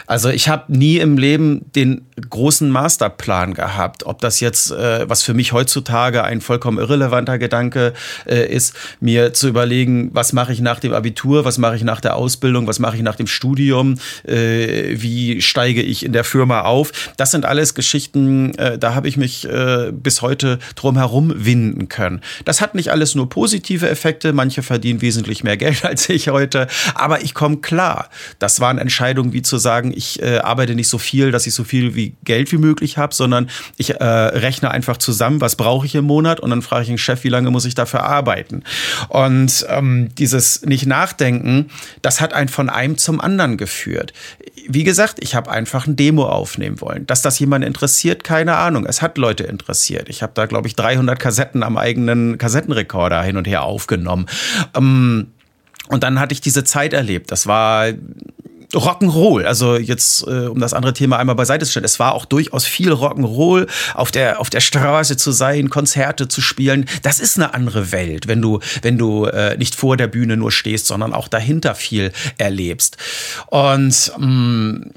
Also 0.06 0.30
ich 0.30 0.48
habe 0.48 0.72
nie 0.74 0.98
im 0.98 1.18
Leben 1.18 1.70
den 1.74 2.06
großen 2.28 2.70
Masterplan 2.70 3.54
gehabt, 3.54 4.06
ob 4.06 4.20
das 4.20 4.40
jetzt, 4.40 4.70
äh, 4.70 5.08
was 5.08 5.22
für 5.22 5.34
mich 5.34 5.52
heutzutage 5.52 6.24
ein 6.24 6.40
vollkommen 6.40 6.78
irrelevanter 6.78 7.38
Gedanke 7.38 7.92
ist, 8.24 8.74
mir 9.00 9.32
zu 9.32 9.48
überlegen, 9.48 10.10
was 10.12 10.32
mache 10.32 10.52
ich 10.52 10.60
nach 10.60 10.80
dem 10.80 10.92
Abitur, 10.92 11.44
was 11.44 11.58
mache 11.58 11.76
ich 11.76 11.84
nach 11.84 12.00
der 12.00 12.16
Ausbildung, 12.16 12.66
was 12.66 12.78
mache 12.78 12.96
ich 12.96 13.02
nach 13.02 13.16
dem 13.16 13.26
Studium, 13.26 13.96
wie 14.24 15.40
steige 15.40 15.82
ich 15.82 16.04
in 16.04 16.12
der 16.12 16.24
Firma 16.24 16.62
auf. 16.62 16.92
Das 17.16 17.30
sind 17.30 17.44
alles 17.44 17.74
Geschichten, 17.74 18.52
da 18.52 18.94
habe 18.94 19.08
ich 19.08 19.16
mich 19.16 19.48
bis 19.92 20.22
heute 20.22 20.58
drum 20.74 20.96
herum 20.96 21.32
winden 21.36 21.88
können. 21.88 22.20
Das 22.44 22.60
hat 22.60 22.74
nicht 22.74 22.90
alles 22.90 23.14
nur 23.14 23.28
positive 23.28 23.88
Effekte, 23.88 24.32
manche 24.32 24.62
verdienen 24.62 25.00
wesentlich 25.00 25.44
mehr 25.44 25.56
Geld 25.58 25.84
als 25.84 26.08
ich 26.08 26.28
heute, 26.28 26.66
aber 26.94 27.22
ich 27.22 27.34
komme 27.34 27.58
klar. 27.58 28.08
Das 28.38 28.60
waren 28.60 28.78
Entscheidungen 28.78 29.32
wie 29.32 29.42
zu 29.42 29.58
sagen, 29.58 29.92
ich 29.94 30.22
äh, 30.22 30.38
arbeite 30.38 30.74
nicht 30.74 30.88
so 30.88 30.98
viel, 30.98 31.30
dass 31.30 31.46
ich 31.46 31.54
so 31.54 31.64
viel 31.64 31.94
wie 31.94 32.14
Geld 32.24 32.52
wie 32.52 32.58
möglich 32.58 32.98
habe, 32.98 33.14
sondern 33.14 33.50
ich 33.76 34.00
äh, 34.00 34.04
rechne 34.04 34.70
einfach 34.70 34.96
zusammen, 34.96 35.40
was 35.40 35.56
brauche 35.56 35.86
ich 35.86 35.94
im 35.94 36.04
Monat 36.04 36.40
und 36.40 36.50
dann 36.50 36.62
frage 36.62 36.82
ich 36.82 36.88
den 36.88 36.98
Chef, 36.98 37.24
wie 37.24 37.28
lange 37.28 37.50
muss 37.50 37.64
ich 37.64 37.74
dafür 37.74 38.04
arbeiten. 38.04 38.62
Und 39.08 39.66
ähm, 39.68 40.10
dieses 40.16 40.62
nicht 40.64 40.86
nachdenken, 40.86 41.70
das 42.02 42.20
hat 42.20 42.32
einen 42.32 42.48
von 42.48 42.70
einem 42.70 42.98
zum 42.98 43.20
anderen 43.20 43.56
geführt. 43.56 44.12
Wie 44.66 44.84
gesagt, 44.84 45.18
ich 45.20 45.34
habe 45.34 45.50
einfach 45.50 45.86
ein 45.86 45.96
Demo 45.96 46.26
aufnehmen 46.26 46.80
wollen. 46.80 47.06
Dass 47.06 47.22
das 47.22 47.38
jemand 47.38 47.64
interessiert, 47.64 48.24
keine 48.24 48.56
Ahnung. 48.56 48.86
Es 48.86 49.02
hat 49.02 49.18
Leute 49.18 49.44
interessiert. 49.44 50.08
Ich 50.08 50.22
habe 50.22 50.32
da, 50.34 50.46
glaube 50.46 50.68
ich, 50.68 50.76
300 50.76 51.18
Kassetten 51.18 51.62
am 51.62 51.76
eigenen 51.76 52.27
Kassettenrekorder 52.36 53.22
hin 53.22 53.36
und 53.36 53.46
her 53.46 53.62
aufgenommen. 53.62 54.26
Ähm, 54.74 55.28
und 55.88 56.02
dann 56.02 56.20
hatte 56.20 56.34
ich 56.34 56.42
diese 56.42 56.64
Zeit 56.64 56.92
erlebt. 56.92 57.30
Das 57.30 57.46
war 57.46 57.86
Rock'n'Roll, 58.74 59.44
also 59.44 59.76
jetzt 59.76 60.26
äh, 60.26 60.46
um 60.46 60.60
das 60.60 60.74
andere 60.74 60.92
Thema 60.92 61.18
einmal 61.18 61.36
beiseite 61.36 61.64
zu 61.64 61.70
stellen, 61.70 61.86
es 61.86 61.98
war 61.98 62.14
auch 62.14 62.26
durchaus 62.26 62.66
viel 62.66 62.92
Rock'n'Roll, 62.92 63.66
auf 63.94 64.10
der 64.10 64.40
auf 64.40 64.50
der 64.50 64.60
Straße 64.60 65.16
zu 65.16 65.32
sein, 65.32 65.70
Konzerte 65.70 66.28
zu 66.28 66.42
spielen. 66.42 66.84
Das 67.02 67.18
ist 67.18 67.38
eine 67.38 67.54
andere 67.54 67.92
Welt, 67.92 68.28
wenn 68.28 68.42
du 68.42 68.60
wenn 68.82 68.98
du 68.98 69.24
äh, 69.24 69.56
nicht 69.56 69.74
vor 69.74 69.96
der 69.96 70.06
Bühne 70.06 70.36
nur 70.36 70.52
stehst, 70.52 70.86
sondern 70.86 71.14
auch 71.14 71.28
dahinter 71.28 71.74
viel 71.74 72.12
erlebst. 72.36 72.98
Und 73.46 74.12
mh, 74.18 74.26
mm, 74.26 74.90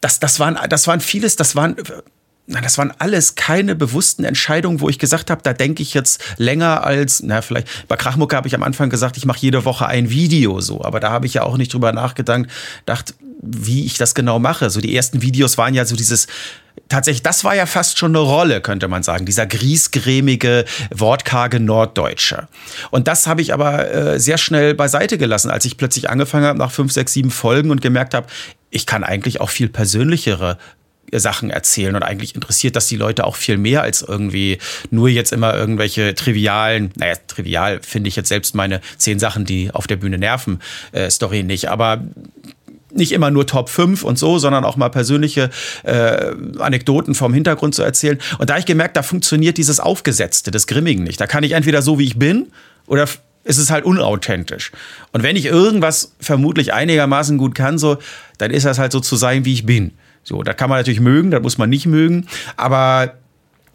das 0.00 0.18
das 0.18 0.40
waren 0.40 0.58
das 0.70 0.86
waren 0.86 1.00
vieles, 1.00 1.36
das 1.36 1.56
waren 1.56 1.76
na, 2.46 2.60
das 2.60 2.78
waren 2.78 2.92
alles 2.98 3.34
keine 3.34 3.74
bewussten 3.74 4.24
Entscheidungen, 4.24 4.80
wo 4.80 4.88
ich 4.88 4.98
gesagt 4.98 5.30
habe, 5.30 5.42
da 5.42 5.52
denke 5.52 5.82
ich 5.82 5.94
jetzt 5.94 6.22
länger 6.36 6.84
als, 6.84 7.22
na, 7.22 7.42
vielleicht, 7.42 7.88
bei 7.88 7.96
Krachmucke 7.96 8.36
habe 8.36 8.46
ich 8.46 8.54
am 8.54 8.62
Anfang 8.62 8.88
gesagt, 8.88 9.16
ich 9.16 9.26
mache 9.26 9.40
jede 9.40 9.64
Woche 9.64 9.86
ein 9.86 10.10
Video 10.10 10.60
so, 10.60 10.84
aber 10.84 11.00
da 11.00 11.10
habe 11.10 11.26
ich 11.26 11.34
ja 11.34 11.42
auch 11.42 11.56
nicht 11.56 11.74
drüber 11.74 11.92
nachgedacht, 11.92 12.46
dachte, 12.86 13.14
wie 13.42 13.84
ich 13.84 13.98
das 13.98 14.14
genau 14.14 14.38
mache. 14.38 14.70
So 14.70 14.80
die 14.80 14.94
ersten 14.96 15.22
Videos 15.22 15.58
waren 15.58 15.74
ja 15.74 15.84
so 15.84 15.96
dieses, 15.96 16.26
tatsächlich, 16.88 17.22
das 17.22 17.44
war 17.44 17.54
ja 17.54 17.66
fast 17.66 17.98
schon 17.98 18.12
eine 18.12 18.24
Rolle, 18.24 18.60
könnte 18.60 18.88
man 18.88 19.02
sagen, 19.02 19.26
dieser 19.26 19.46
griesgrämige, 19.46 20.64
wortkarge 20.94 21.60
Norddeutsche. 21.60 22.48
Und 22.90 23.08
das 23.08 23.26
habe 23.26 23.42
ich 23.42 23.52
aber 23.52 23.90
äh, 23.90 24.20
sehr 24.20 24.38
schnell 24.38 24.74
beiseite 24.74 25.18
gelassen, 25.18 25.50
als 25.50 25.64
ich 25.64 25.76
plötzlich 25.76 26.10
angefangen 26.10 26.46
habe 26.46 26.58
nach 26.58 26.70
fünf, 26.70 26.92
sechs, 26.92 27.12
sieben 27.12 27.30
Folgen 27.30 27.70
und 27.70 27.80
gemerkt 27.80 28.14
habe, 28.14 28.26
ich 28.70 28.86
kann 28.86 29.04
eigentlich 29.04 29.40
auch 29.40 29.50
viel 29.50 29.68
persönlichere 29.68 30.58
Sachen 31.12 31.50
erzählen 31.50 31.94
und 31.94 32.02
eigentlich 32.02 32.34
interessiert 32.34 32.76
das 32.76 32.88
die 32.88 32.96
Leute 32.96 33.24
auch 33.24 33.36
viel 33.36 33.58
mehr 33.58 33.82
als 33.82 34.02
irgendwie 34.02 34.58
nur 34.90 35.08
jetzt 35.08 35.32
immer 35.32 35.54
irgendwelche 35.54 36.14
trivialen, 36.14 36.90
naja, 36.96 37.14
trivial 37.26 37.80
finde 37.82 38.08
ich 38.08 38.16
jetzt 38.16 38.28
selbst 38.28 38.54
meine 38.54 38.80
zehn 38.98 39.18
Sachen, 39.18 39.44
die 39.44 39.70
auf 39.72 39.86
der 39.86 39.96
Bühne 39.96 40.18
nerven, 40.18 40.60
äh, 40.92 41.10
Story 41.10 41.42
nicht, 41.42 41.68
aber 41.68 42.02
nicht 42.92 43.12
immer 43.12 43.30
nur 43.30 43.46
Top 43.46 43.68
5 43.68 44.02
und 44.02 44.18
so, 44.18 44.38
sondern 44.38 44.64
auch 44.64 44.76
mal 44.76 44.88
persönliche 44.88 45.50
äh, 45.84 46.32
Anekdoten 46.58 47.14
vom 47.14 47.34
Hintergrund 47.34 47.74
zu 47.74 47.82
erzählen. 47.82 48.18
Und 48.38 48.50
da 48.50 48.58
ich 48.58 48.66
gemerkt, 48.66 48.96
da 48.96 49.02
funktioniert 49.02 49.58
dieses 49.58 49.80
Aufgesetzte 49.80 50.50
des 50.50 50.66
Grimmigen 50.66 51.04
nicht. 51.04 51.20
Da 51.20 51.26
kann 51.26 51.44
ich 51.44 51.52
entweder 51.52 51.82
so, 51.82 51.98
wie 51.98 52.04
ich 52.04 52.18
bin, 52.18 52.46
oder 52.86 53.06
ist 53.44 53.58
es 53.58 53.70
halt 53.70 53.84
unauthentisch. 53.84 54.72
Und 55.12 55.22
wenn 55.22 55.36
ich 55.36 55.46
irgendwas 55.46 56.14
vermutlich 56.20 56.72
einigermaßen 56.72 57.38
gut 57.38 57.54
kann, 57.54 57.78
so, 57.78 57.98
dann 58.38 58.50
ist 58.50 58.66
das 58.66 58.78
halt 58.78 58.92
so 58.92 59.00
zu 59.00 59.16
sein, 59.16 59.44
wie 59.44 59.52
ich 59.52 59.66
bin. 59.66 59.92
So, 60.26 60.42
da 60.42 60.54
kann 60.54 60.68
man 60.68 60.80
natürlich 60.80 60.98
mögen, 60.98 61.30
da 61.30 61.38
muss 61.38 61.56
man 61.56 61.70
nicht 61.70 61.86
mögen, 61.86 62.26
aber 62.56 63.12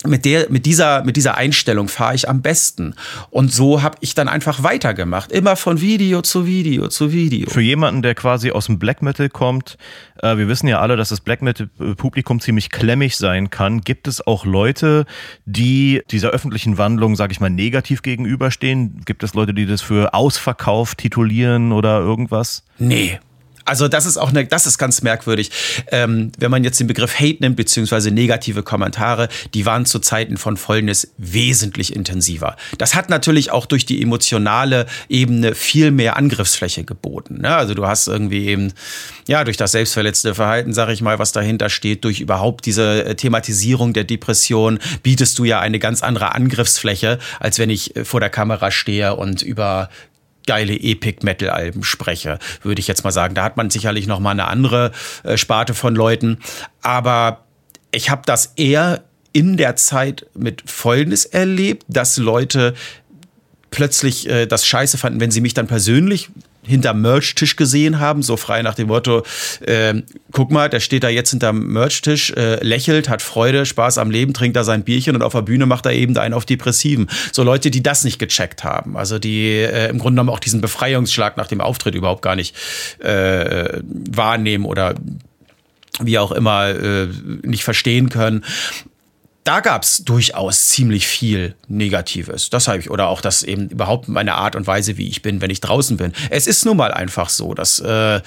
mit, 0.06 0.26
der, 0.26 0.50
mit, 0.50 0.66
dieser, 0.66 1.02
mit 1.06 1.16
dieser 1.16 1.38
Einstellung 1.38 1.88
fahre 1.88 2.14
ich 2.14 2.28
am 2.28 2.42
besten. 2.42 2.96
Und 3.30 3.54
so 3.54 3.84
habe 3.84 3.96
ich 4.02 4.16
dann 4.16 4.28
einfach 4.28 4.62
weitergemacht. 4.62 5.32
Immer 5.32 5.56
von 5.56 5.80
Video 5.80 6.22
zu 6.22 6.46
Video 6.46 6.90
zu 6.90 7.14
Video. 7.14 7.50
Für 7.50 7.62
jemanden, 7.62 8.02
der 8.02 8.16
quasi 8.16 8.52
aus 8.52 8.66
dem 8.66 8.80
Black 8.80 9.02
Metal 9.02 9.30
kommt, 9.30 9.78
äh, 10.22 10.36
wir 10.36 10.50
wissen 10.50 10.68
ja 10.68 10.82
alle, 10.82 10.98
dass 10.98 11.08
das 11.08 11.22
Black 11.22 11.42
Metal-Publikum 11.42 12.42
ziemlich 12.42 12.70
klemmig 12.70 13.16
sein 13.16 13.50
kann. 13.50 13.80
Gibt 13.80 14.10
es 14.10 14.28
auch 14.28 14.44
Leute, 14.46 15.06
die 15.46 16.02
dieser 16.12 16.32
öffentlichen 16.32 16.78
Wandlung, 16.78 17.16
sage 17.16 17.32
ich 17.32 17.40
mal, 17.40 17.50
negativ 17.50 18.02
gegenüberstehen? 18.02 19.04
Gibt 19.06 19.24
es 19.24 19.36
Leute, 19.36 19.54
die 19.54 19.68
das 19.68 19.82
für 19.82 20.14
Ausverkauf 20.14 20.96
titulieren 20.96 21.72
oder 21.72 22.00
irgendwas? 22.00 22.66
Nee, 22.78 23.20
also 23.66 23.88
das 23.88 24.06
ist 24.06 24.18
auch 24.18 24.30
eine, 24.30 24.46
das 24.46 24.66
ist 24.66 24.78
ganz 24.78 25.02
merkwürdig. 25.02 25.52
Ähm, 25.92 26.32
wenn 26.38 26.52
man 26.52 26.64
jetzt 26.64 26.80
den 26.80 26.88
Begriff 26.88 27.20
Hate 27.20 27.38
nimmt, 27.40 27.56
beziehungsweise 27.56 28.12
negative 28.12 28.64
Kommentare, 28.64 29.30
die 29.54 29.66
waren 29.66 29.86
zu 29.86 30.00
Zeiten 30.00 30.38
von 30.38 30.58
Fäulnis 30.58 31.12
wesentlich 31.18 31.96
intensiver. 31.96 32.56
Das 32.78 32.96
hat 32.96 33.10
natürlich 33.10 33.52
auch 33.52 33.66
durch 33.66 33.86
die 33.86 34.02
emotionale 34.02 34.86
Ebene 35.10 35.56
viel 35.56 35.92
mehr 35.92 36.18
Angriffsfläche 36.18 36.84
geboten. 36.84 37.42
Ne? 37.42 37.56
Also 37.56 37.74
du 37.74 37.86
hast 37.86 38.08
irgendwie 38.08 38.48
eben, 38.48 38.74
ja, 39.28 39.44
durch 39.44 39.58
das 39.58 39.74
selbstverletzte 39.74 40.36
Verhalten, 40.36 40.74
sage 40.74 40.94
ich 40.94 41.02
mal, 41.02 41.20
was 41.20 41.32
dahinter 41.32 41.70
steht, 41.70 42.04
durch 42.04 42.20
überhaupt 42.20 42.66
diese 42.66 43.06
äh, 43.06 43.16
Thematisierung 43.16 43.94
der 43.94 44.04
Depression, 44.04 44.80
bietest 45.04 45.38
du 45.40 45.46
ja 45.46 45.60
eine 45.60 45.80
ganz 45.80 46.04
andere 46.04 46.34
Angriffsfläche, 46.34 47.20
als 47.40 47.60
wenn 47.60 47.70
ich 47.70 47.96
äh, 47.96 48.06
vor 48.06 48.20
der 48.20 48.30
Kamera 48.30 48.72
stehe 48.72 49.16
und 49.16 49.42
über 49.42 49.90
geile 50.48 50.74
Epic-Metal-Alben 50.74 51.84
spreche, 51.84 52.40
würde 52.64 52.80
ich 52.80 52.88
jetzt 52.88 53.04
mal 53.04 53.12
sagen. 53.12 53.36
Da 53.36 53.44
hat 53.44 53.58
man 53.58 53.70
sicherlich 53.70 54.08
noch 54.08 54.20
mal 54.20 54.32
eine 54.32 54.48
andere 54.48 54.92
äh, 55.24 55.38
Sparte 55.38 55.74
von 55.74 55.96
Leuten. 55.96 56.40
Aber 56.82 57.44
ich 57.92 58.10
habe 58.10 58.24
das 58.26 58.54
eher 58.56 59.04
in 59.34 59.58
der 59.58 59.76
Zeit 59.76 60.26
mit 60.34 60.70
Folgendes 60.70 61.26
erlebt, 61.26 61.86
dass 61.88 62.18
Leute 62.18 62.74
plötzlich 63.70 64.30
äh, 64.30 64.46
das 64.46 64.66
scheiße 64.66 64.98
fanden, 64.98 65.20
wenn 65.20 65.32
sie 65.32 65.42
mich 65.42 65.54
dann 65.54 65.68
persönlich 65.68 66.30
hinterm 66.66 67.02
Merch-Tisch 67.02 67.56
gesehen 67.56 68.00
haben, 68.00 68.22
so 68.22 68.38
frei 68.38 68.62
nach 68.62 68.76
dem 68.76 68.88
Motto, 68.88 69.24
äh, 69.62 69.96
guck 70.32 70.52
mal, 70.52 70.70
der 70.70 70.80
steht 70.80 71.04
da 71.04 71.10
jetzt 71.10 71.32
hinterm 71.32 71.68
Merch-Tisch, 71.68 72.32
äh, 72.32 72.64
lächelt, 72.64 73.10
hat 73.10 73.22
Freude, 73.22 73.66
Spaß 73.66 73.98
am 73.98 74.12
Leben, 74.12 74.34
trinkt 74.34 74.56
da 74.56 74.64
sein 74.64 74.84
Bierchen 74.84 75.16
und 75.16 75.22
auf 75.22 75.34
der 75.34 75.42
Bühne 75.42 75.66
macht 75.66 75.86
er 75.86 75.94
eben 75.94 76.16
einen 76.18 76.34
auf 76.34 76.46
Depressiven. 76.46 77.10
So 77.32 77.44
Leute, 77.44 77.72
die 77.72 77.84
das 77.84 78.04
nicht 78.04 78.20
gecheckt 78.20 78.64
haben, 78.64 78.98
also 78.98 79.20
die 79.20 79.50
äh, 79.50 79.90
im 79.90 79.98
Grunde 79.98 80.14
genommen 80.22 80.30
auch 80.30 80.40
diesen 80.40 80.62
Befreiungsschlag 80.62 81.38
nach 81.38 81.48
dem 81.48 81.62
Auftritt 81.62 81.96
überhaupt 81.96 82.22
gar 82.22 82.36
nicht 82.36 82.56
äh, 83.00 83.82
wahrnehmen 83.84 84.66
oder 84.66 84.96
wie 86.00 86.18
auch 86.18 86.32
immer 86.32 86.70
äh, 86.70 87.08
nicht 87.44 87.64
verstehen 87.64 88.10
können 88.10 88.44
da 89.44 89.60
gab 89.60 89.84
es 89.84 90.04
durchaus 90.04 90.68
ziemlich 90.68 91.08
viel 91.08 91.56
Negatives. 91.68 92.50
Das 92.50 92.68
habe 92.68 92.80
ich, 92.80 92.92
oder 92.92 93.08
auch 93.08 93.22
das 93.22 93.44
eben 93.44 93.70
überhaupt 93.70 94.08
meine 94.08 94.36
Art 94.36 94.56
und 94.56 94.68
Weise, 94.68 94.98
wie 94.98 95.08
ich 95.08 95.22
bin, 95.22 95.42
wenn 95.42 95.50
ich 95.50 95.62
draußen 95.62 95.98
bin. 95.98 96.14
Es 96.30 96.46
ist 96.46 96.66
nun 96.66 96.78
mal 96.78 96.94
einfach 96.94 97.30
so. 97.30 97.56
Das 97.56 97.80
äh, 97.80 98.22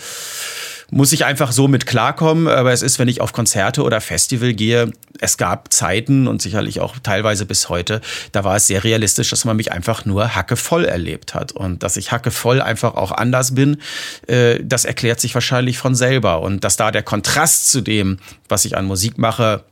muss 0.91 1.13
ich 1.13 1.25
einfach 1.25 1.53
so 1.53 1.69
mit 1.69 1.87
klarkommen. 1.87 2.49
Aber 2.49 2.73
es 2.73 2.83
ist, 2.83 2.99
wenn 2.99 3.07
ich 3.07 3.21
auf 3.21 3.33
Konzerte 3.33 3.83
oder 3.83 4.01
Festival 4.01 4.55
gehe, 4.55 4.91
es 5.21 5.37
gab 5.37 5.73
Zeiten 5.73 6.27
und 6.27 6.43
sicherlich 6.43 6.81
auch 6.81 6.97
teilweise 7.03 7.47
bis 7.47 7.69
heute, 7.69 8.01
da 8.33 8.43
war 8.43 8.57
es 8.57 8.67
sehr 8.67 8.83
realistisch, 8.83 9.31
dass 9.31 9.45
man 9.45 9.57
mich 9.57 9.71
einfach 9.71 10.05
nur 10.05 10.35
hackevoll 10.35 10.85
erlebt 10.85 11.35
hat. 11.35 11.53
Und 11.53 11.85
dass 11.85 11.97
ich 11.97 12.11
hackevoll 12.11 12.61
einfach 12.61 12.95
auch 12.95 13.13
anders 13.13 13.55
bin, 13.55 13.81
äh, 14.27 14.59
das 14.63 14.85
erklärt 14.85 15.21
sich 15.21 15.33
wahrscheinlich 15.35 15.79
von 15.79 15.95
selber. 15.95 16.41
Und 16.41 16.65
dass 16.65 16.77
da 16.77 16.91
der 16.91 17.05
Kontrast 17.05 17.71
zu 17.71 17.83
dem, 17.83 18.19
was 18.49 18.65
ich 18.65 18.77
an 18.77 18.85
Musik 18.85 19.17
mache, 19.17 19.63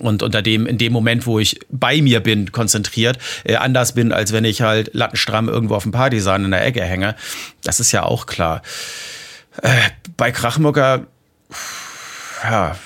und 0.00 0.22
unter 0.22 0.42
dem, 0.42 0.66
in 0.66 0.78
dem 0.78 0.92
Moment, 0.92 1.26
wo 1.26 1.38
ich 1.38 1.60
bei 1.70 2.00
mir 2.00 2.20
bin, 2.20 2.52
konzentriert, 2.52 3.18
äh, 3.44 3.56
anders 3.56 3.92
bin, 3.92 4.12
als 4.12 4.32
wenn 4.32 4.44
ich 4.44 4.62
halt 4.62 4.90
lattenstramm 4.94 5.48
irgendwo 5.48 5.74
auf 5.74 5.82
dem 5.82 5.92
Partysaal 5.92 6.44
in 6.44 6.50
der 6.50 6.64
Ecke 6.64 6.82
hänge. 6.82 7.14
Das 7.62 7.80
ist 7.80 7.92
ja 7.92 8.02
auch 8.04 8.26
klar. 8.26 8.62
Äh, 9.62 9.74
bei 10.16 10.30
Krachmucker, 10.30 11.06
ja, 12.44 12.76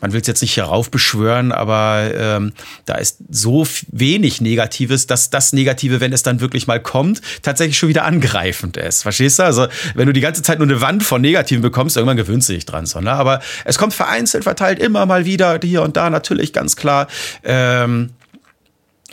man 0.00 0.12
will 0.12 0.20
es 0.20 0.26
jetzt 0.26 0.42
nicht 0.42 0.56
heraufbeschwören, 0.56 1.52
aber 1.52 2.10
ähm, 2.14 2.52
da 2.86 2.94
ist 2.94 3.18
so 3.28 3.66
wenig 3.88 4.40
Negatives, 4.40 5.06
dass 5.06 5.30
das 5.30 5.52
Negative, 5.52 6.00
wenn 6.00 6.12
es 6.12 6.22
dann 6.22 6.40
wirklich 6.40 6.66
mal 6.66 6.80
kommt, 6.80 7.20
tatsächlich 7.42 7.78
schon 7.78 7.88
wieder 7.88 8.04
angreifend 8.04 8.76
ist. 8.76 9.02
Verstehst 9.02 9.38
du? 9.38 9.44
Also, 9.44 9.68
wenn 9.94 10.06
du 10.06 10.12
die 10.12 10.20
ganze 10.20 10.42
Zeit 10.42 10.58
nur 10.58 10.68
eine 10.68 10.80
Wand 10.80 11.02
von 11.02 11.20
Negativen 11.20 11.62
bekommst, 11.62 11.96
irgendwann 11.96 12.16
gewöhnst 12.16 12.48
du 12.48 12.52
dich 12.52 12.66
dran. 12.66 12.86
So, 12.86 13.00
ne? 13.00 13.12
Aber 13.12 13.40
es 13.64 13.78
kommt 13.78 13.94
vereinzelt 13.94 14.44
verteilt 14.44 14.78
immer 14.78 15.06
mal 15.06 15.24
wieder 15.24 15.58
hier 15.62 15.82
und 15.82 15.96
da 15.96 16.10
natürlich 16.10 16.52
ganz 16.52 16.76
klar. 16.76 17.06
Ähm, 17.44 18.10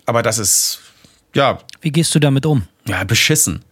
aber 0.06 0.24
das 0.24 0.40
ist, 0.40 0.80
ja. 1.34 1.60
Wie 1.82 1.91
gehst 1.91 2.16
du 2.16 2.20
damit 2.20 2.45
um? 2.45 2.64
Ja, 2.88 3.03
beschissen. 3.03 3.64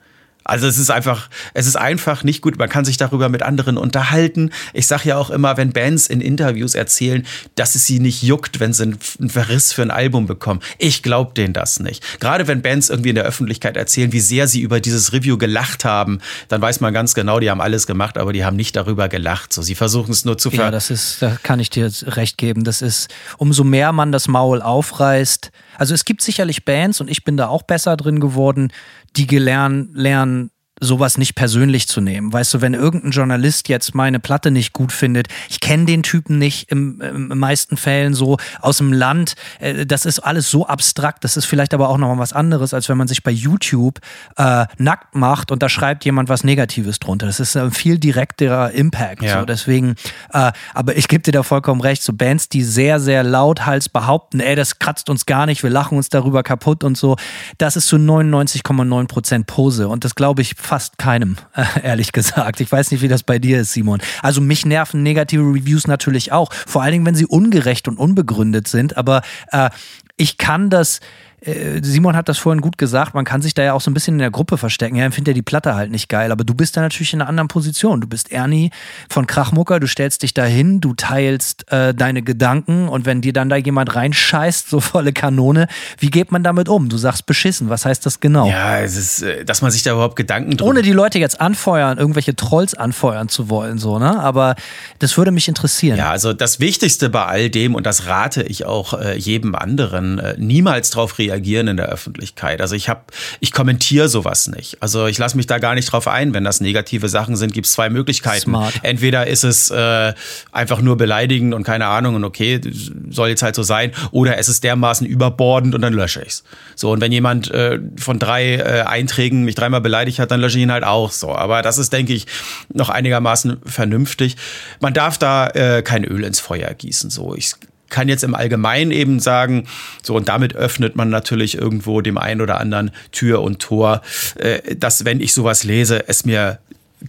Also 0.45 0.67
es 0.67 0.77
ist 0.77 0.91
einfach, 0.91 1.27
es 1.55 1.65
ist 1.65 1.75
einfach 1.75 2.23
nicht 2.23 2.41
gut. 2.41 2.59
Man 2.59 2.69
kann 2.69 2.85
sich 2.85 2.97
darüber 2.97 3.29
mit 3.29 3.41
anderen 3.41 3.77
unterhalten. 3.77 4.51
Ich 4.73 4.85
sage 4.85 5.09
ja 5.09 5.17
auch 5.17 5.31
immer, 5.31 5.57
wenn 5.57 5.73
Bands 5.73 6.05
in 6.05 6.21
Interviews 6.21 6.75
erzählen, 6.75 7.25
dass 7.55 7.73
es 7.73 7.87
sie 7.87 7.99
nicht 7.99 8.21
juckt, 8.21 8.59
wenn 8.59 8.71
sie 8.71 8.83
einen 8.83 9.29
Verriss 9.29 9.73
für 9.73 9.81
ein 9.81 9.89
Album 9.89 10.27
bekommen. 10.27 10.61
Ich 10.77 11.01
glaube 11.01 11.33
denen 11.33 11.53
das 11.53 11.79
nicht. 11.79 12.19
Gerade 12.19 12.47
wenn 12.47 12.61
Bands 12.61 12.91
irgendwie 12.91 13.09
in 13.09 13.15
der 13.15 13.23
Öffentlichkeit 13.23 13.75
erzählen, 13.75 14.11
wie 14.11 14.19
sehr 14.19 14.47
sie 14.47 14.61
über 14.61 14.79
dieses 14.79 15.13
Review 15.13 15.39
gelacht 15.39 15.83
haben, 15.83 16.19
dann 16.47 16.61
weiß 16.61 16.79
man 16.79 16.93
ganz 16.93 17.15
genau, 17.15 17.39
die 17.39 17.49
haben 17.49 17.61
alles 17.61 17.87
gemacht, 17.87 18.19
aber 18.19 18.31
die 18.31 18.45
haben 18.45 18.55
nicht 18.55 18.75
darüber 18.75 19.09
gelacht. 19.09 19.51
So, 19.51 19.63
sie 19.63 19.73
versuchen 19.73 20.11
es 20.11 20.25
nur 20.25 20.37
zu 20.37 20.51
ver 20.51 20.65
Ja, 20.65 20.71
das 20.71 20.91
ist, 20.91 21.23
da 21.23 21.37
kann 21.41 21.59
ich 21.59 21.71
dir 21.71 21.89
recht 22.03 22.37
geben. 22.37 22.63
Das 22.63 22.83
ist, 22.83 23.09
umso 23.37 23.63
mehr 23.63 23.91
man 23.93 24.11
das 24.11 24.27
Maul 24.27 24.61
aufreißt. 24.61 25.51
Also 25.77 25.93
es 25.93 26.05
gibt 26.05 26.21
sicherlich 26.21 26.65
Bands 26.65 27.01
und 27.01 27.09
ich 27.09 27.23
bin 27.23 27.37
da 27.37 27.47
auch 27.47 27.63
besser 27.63 27.97
drin 27.97 28.19
geworden, 28.19 28.71
die 29.15 29.27
gelernt, 29.27 29.89
lernen, 29.93 30.51
sowas 30.81 31.17
nicht 31.17 31.35
persönlich 31.35 31.87
zu 31.87 32.01
nehmen. 32.01 32.33
Weißt 32.33 32.53
du, 32.53 32.61
wenn 32.61 32.73
irgendein 32.73 33.11
Journalist 33.11 33.69
jetzt 33.69 33.95
meine 33.95 34.19
Platte 34.19 34.51
nicht 34.51 34.73
gut 34.73 34.91
findet, 34.91 35.27
ich 35.49 35.61
kenne 35.61 35.85
den 35.85 36.03
Typen 36.03 36.37
nicht 36.37 36.69
im, 36.69 36.99
im, 37.01 37.27
meisten 37.39 37.77
Fällen 37.77 38.13
so 38.13 38.37
aus 38.59 38.77
dem 38.77 38.91
Land, 38.91 39.35
äh, 39.59 39.85
das 39.85 40.05
ist 40.05 40.19
alles 40.19 40.51
so 40.51 40.67
abstrakt, 40.67 41.23
das 41.23 41.37
ist 41.37 41.45
vielleicht 41.45 41.73
aber 41.73 41.87
auch 41.87 41.97
noch 41.97 42.09
mal 42.13 42.19
was 42.19 42.33
anderes, 42.33 42.73
als 42.73 42.89
wenn 42.89 42.97
man 42.97 43.07
sich 43.07 43.23
bei 43.23 43.31
YouTube 43.31 43.99
äh, 44.35 44.65
nackt 44.77 45.15
macht 45.15 45.51
und 45.51 45.63
da 45.63 45.69
schreibt 45.69 46.03
jemand 46.03 46.27
was 46.27 46.43
Negatives 46.43 46.99
drunter. 46.99 47.25
Das 47.25 47.39
ist 47.39 47.55
ein 47.55 47.71
viel 47.71 47.97
direkterer 47.97 48.71
Impact. 48.71 49.23
Ja. 49.23 49.39
So. 49.39 49.45
Deswegen, 49.45 49.95
äh, 50.33 50.51
aber 50.73 50.97
ich 50.97 51.07
gebe 51.07 51.23
dir 51.23 51.31
da 51.31 51.43
vollkommen 51.43 51.79
recht, 51.79 52.03
so 52.03 52.11
Bands, 52.11 52.49
die 52.49 52.63
sehr, 52.63 52.99
sehr 52.99 53.23
lauthals 53.23 53.87
behaupten, 53.87 54.41
ey, 54.41 54.55
das 54.55 54.79
kratzt 54.79 55.09
uns 55.09 55.25
gar 55.25 55.45
nicht, 55.45 55.63
wir 55.63 55.69
lachen 55.69 55.97
uns 55.97 56.09
darüber 56.09 56.43
kaputt 56.43 56.83
und 56.83 56.97
so, 56.97 57.15
das 57.57 57.77
ist 57.77 57.87
zu 57.87 57.95
99,9 57.95 59.07
Prozent 59.07 59.47
Pose 59.47 59.87
und 59.87 60.03
das 60.03 60.15
glaube 60.15 60.41
ich 60.41 60.55
fast 60.65 60.97
keinem, 60.97 61.37
äh, 61.55 61.63
ehrlich 61.83 62.11
gesagt. 62.11 62.59
Ich 62.59 62.71
weiß 62.71 62.91
nicht, 62.91 63.01
wie 63.01 63.07
das 63.07 63.23
bei 63.23 63.39
dir 63.39 63.61
ist, 63.61 63.73
Simon. 63.73 64.01
Also 64.21 64.41
mich 64.41 64.65
nerven 64.65 65.03
negative 65.03 65.43
Reviews 65.43 65.87
natürlich 65.87 66.31
auch, 66.31 66.51
vor 66.53 66.81
allen 66.81 66.91
Dingen, 66.91 67.05
wenn 67.05 67.15
sie 67.15 67.25
ungerecht 67.25 67.87
und 67.87 67.97
unbegründet 67.97 68.67
sind. 68.67 68.97
Aber 68.97 69.21
äh, 69.51 69.69
ich 70.17 70.37
kann 70.37 70.69
das 70.69 70.99
äh, 71.45 71.79
Simon 71.83 72.15
hat 72.15 72.27
das 72.27 72.37
vorhin 72.37 72.61
gut 72.61 72.77
gesagt, 72.77 73.13
man 73.13 73.25
kann 73.25 73.41
sich 73.41 73.53
da 73.53 73.63
ja 73.63 73.73
auch 73.73 73.81
so 73.81 73.91
ein 73.91 73.93
bisschen 73.93 74.15
in 74.15 74.19
der 74.19 74.31
Gruppe 74.31 74.57
verstecken. 74.57 74.95
Ja, 74.95 75.05
empfindet 75.05 75.29
ja 75.29 75.33
die 75.33 75.41
Platte 75.41 75.75
halt 75.75 75.91
nicht 75.91 76.09
geil, 76.09 76.31
aber 76.31 76.43
du 76.43 76.53
bist 76.53 76.75
da 76.75 76.81
natürlich 76.81 77.13
in 77.13 77.21
einer 77.21 77.29
anderen 77.29 77.47
Position. 77.47 78.01
Du 78.01 78.07
bist 78.07 78.31
Ernie 78.31 78.71
von 79.09 79.27
Krachmucker, 79.27 79.79
du 79.79 79.87
stellst 79.87 80.23
dich 80.23 80.33
dahin, 80.33 80.81
du 80.81 80.93
teilst 80.95 81.71
äh, 81.71 81.93
deine 81.93 82.23
Gedanken 82.23 82.87
und 82.87 83.05
wenn 83.05 83.21
dir 83.21 83.33
dann 83.33 83.49
da 83.49 83.57
jemand 83.57 83.95
reinscheißt, 83.95 84.69
so 84.69 84.79
volle 84.79 85.13
Kanone, 85.13 85.67
wie 85.99 86.09
geht 86.09 86.31
man 86.31 86.43
damit 86.43 86.67
um? 86.69 86.89
Du 86.89 86.97
sagst 86.97 87.25
beschissen, 87.25 87.69
was 87.69 87.85
heißt 87.85 88.05
das 88.05 88.19
genau? 88.19 88.49
Ja, 88.49 88.79
es 88.79 88.95
ist, 88.95 89.21
äh, 89.21 89.45
dass 89.45 89.61
man 89.61 89.71
sich 89.71 89.83
da 89.83 89.91
überhaupt 89.91 90.15
Gedanken 90.15 90.57
drum 90.57 90.69
Ohne 90.69 90.81
die 90.81 90.93
Leute 90.93 91.19
jetzt 91.19 91.39
anfeuern, 91.39 91.97
irgendwelche 91.97 92.35
Trolls 92.35 92.73
anfeuern 92.73 93.29
zu 93.29 93.49
wollen, 93.49 93.77
so, 93.77 93.99
ne? 93.99 94.19
Aber 94.19 94.55
das 94.99 95.17
würde 95.17 95.31
mich 95.31 95.47
interessieren. 95.47 95.97
Ja, 95.97 96.09
also 96.09 96.33
das 96.33 96.59
Wichtigste 96.59 97.09
bei 97.09 97.25
all 97.25 97.49
dem, 97.49 97.75
und 97.75 97.85
das 97.85 98.07
rate 98.07 98.43
ich 98.43 98.65
auch 98.65 98.93
äh, 98.93 99.15
jedem 99.17 99.55
anderen, 99.55 100.19
äh, 100.19 100.35
niemals 100.37 100.89
drauf 100.89 101.17
reagieren 101.19 101.34
reagieren 101.35 101.67
in 101.67 101.77
der 101.77 101.87
Öffentlichkeit. 101.87 102.61
Also 102.61 102.75
ich 102.75 102.89
habe, 102.89 103.01
ich 103.39 103.51
kommentiere 103.51 104.07
sowas 104.09 104.47
nicht. 104.47 104.77
Also 104.81 105.07
ich 105.07 105.17
lasse 105.17 105.37
mich 105.37 105.47
da 105.47 105.59
gar 105.59 105.75
nicht 105.75 105.91
drauf 105.91 106.07
ein. 106.07 106.33
Wenn 106.33 106.43
das 106.43 106.61
negative 106.61 107.09
Sachen 107.09 107.35
sind, 107.35 107.53
gibt 107.53 107.67
es 107.67 107.73
zwei 107.73 107.89
Möglichkeiten. 107.89 108.41
Smart. 108.41 108.73
Entweder 108.81 109.27
ist 109.27 109.43
es 109.43 109.69
äh, 109.69 110.13
einfach 110.51 110.81
nur 110.81 110.97
beleidigend 110.97 111.53
und 111.53 111.63
keine 111.63 111.87
Ahnung 111.87 112.15
und 112.15 112.23
okay, 112.23 112.61
soll 113.09 113.29
jetzt 113.29 113.43
halt 113.43 113.55
so 113.55 113.63
sein, 113.63 113.91
oder 114.11 114.37
es 114.37 114.49
ist 114.49 114.63
dermaßen 114.63 115.05
überbordend 115.05 115.75
und 115.75 115.81
dann 115.81 115.93
lösche 115.93 116.21
ich's. 116.21 116.43
So 116.75 116.91
und 116.91 117.01
wenn 117.01 117.11
jemand 117.11 117.51
äh, 117.51 117.79
von 117.97 118.19
drei 118.19 118.55
äh, 118.55 118.81
Einträgen 118.81 119.43
mich 119.43 119.55
dreimal 119.55 119.81
beleidigt 119.81 120.19
hat, 120.19 120.31
dann 120.31 120.41
lösche 120.41 120.57
ich 120.57 120.63
ihn 120.63 120.71
halt 120.71 120.83
auch 120.83 121.11
so. 121.11 121.35
Aber 121.35 121.61
das 121.61 121.77
ist, 121.77 121.91
denke 121.91 122.13
ich, 122.13 122.25
noch 122.73 122.89
einigermaßen 122.89 123.57
vernünftig. 123.65 124.37
Man 124.79 124.93
darf 124.93 125.17
da 125.17 125.47
äh, 125.47 125.81
kein 125.81 126.03
Öl 126.05 126.23
ins 126.23 126.39
Feuer 126.39 126.73
gießen. 126.73 127.09
So 127.09 127.35
ich 127.35 127.53
kann 127.89 128.09
jetzt 128.09 128.23
im 128.23 128.35
Allgemeinen 128.35 128.91
eben 128.91 129.19
sagen, 129.19 129.67
so 130.03 130.15
und 130.15 130.29
damit 130.29 130.55
öffnet 130.55 130.95
man 130.95 131.09
natürlich 131.09 131.57
irgendwo 131.57 132.01
dem 132.01 132.17
einen 132.17 132.41
oder 132.41 132.59
anderen 132.59 132.91
Tür 133.11 133.41
und 133.41 133.59
Tor, 133.59 134.01
äh, 134.35 134.75
dass 134.75 135.05
wenn 135.05 135.21
ich 135.21 135.33
sowas 135.33 135.63
lese, 135.63 136.07
es 136.07 136.25
mir 136.25 136.59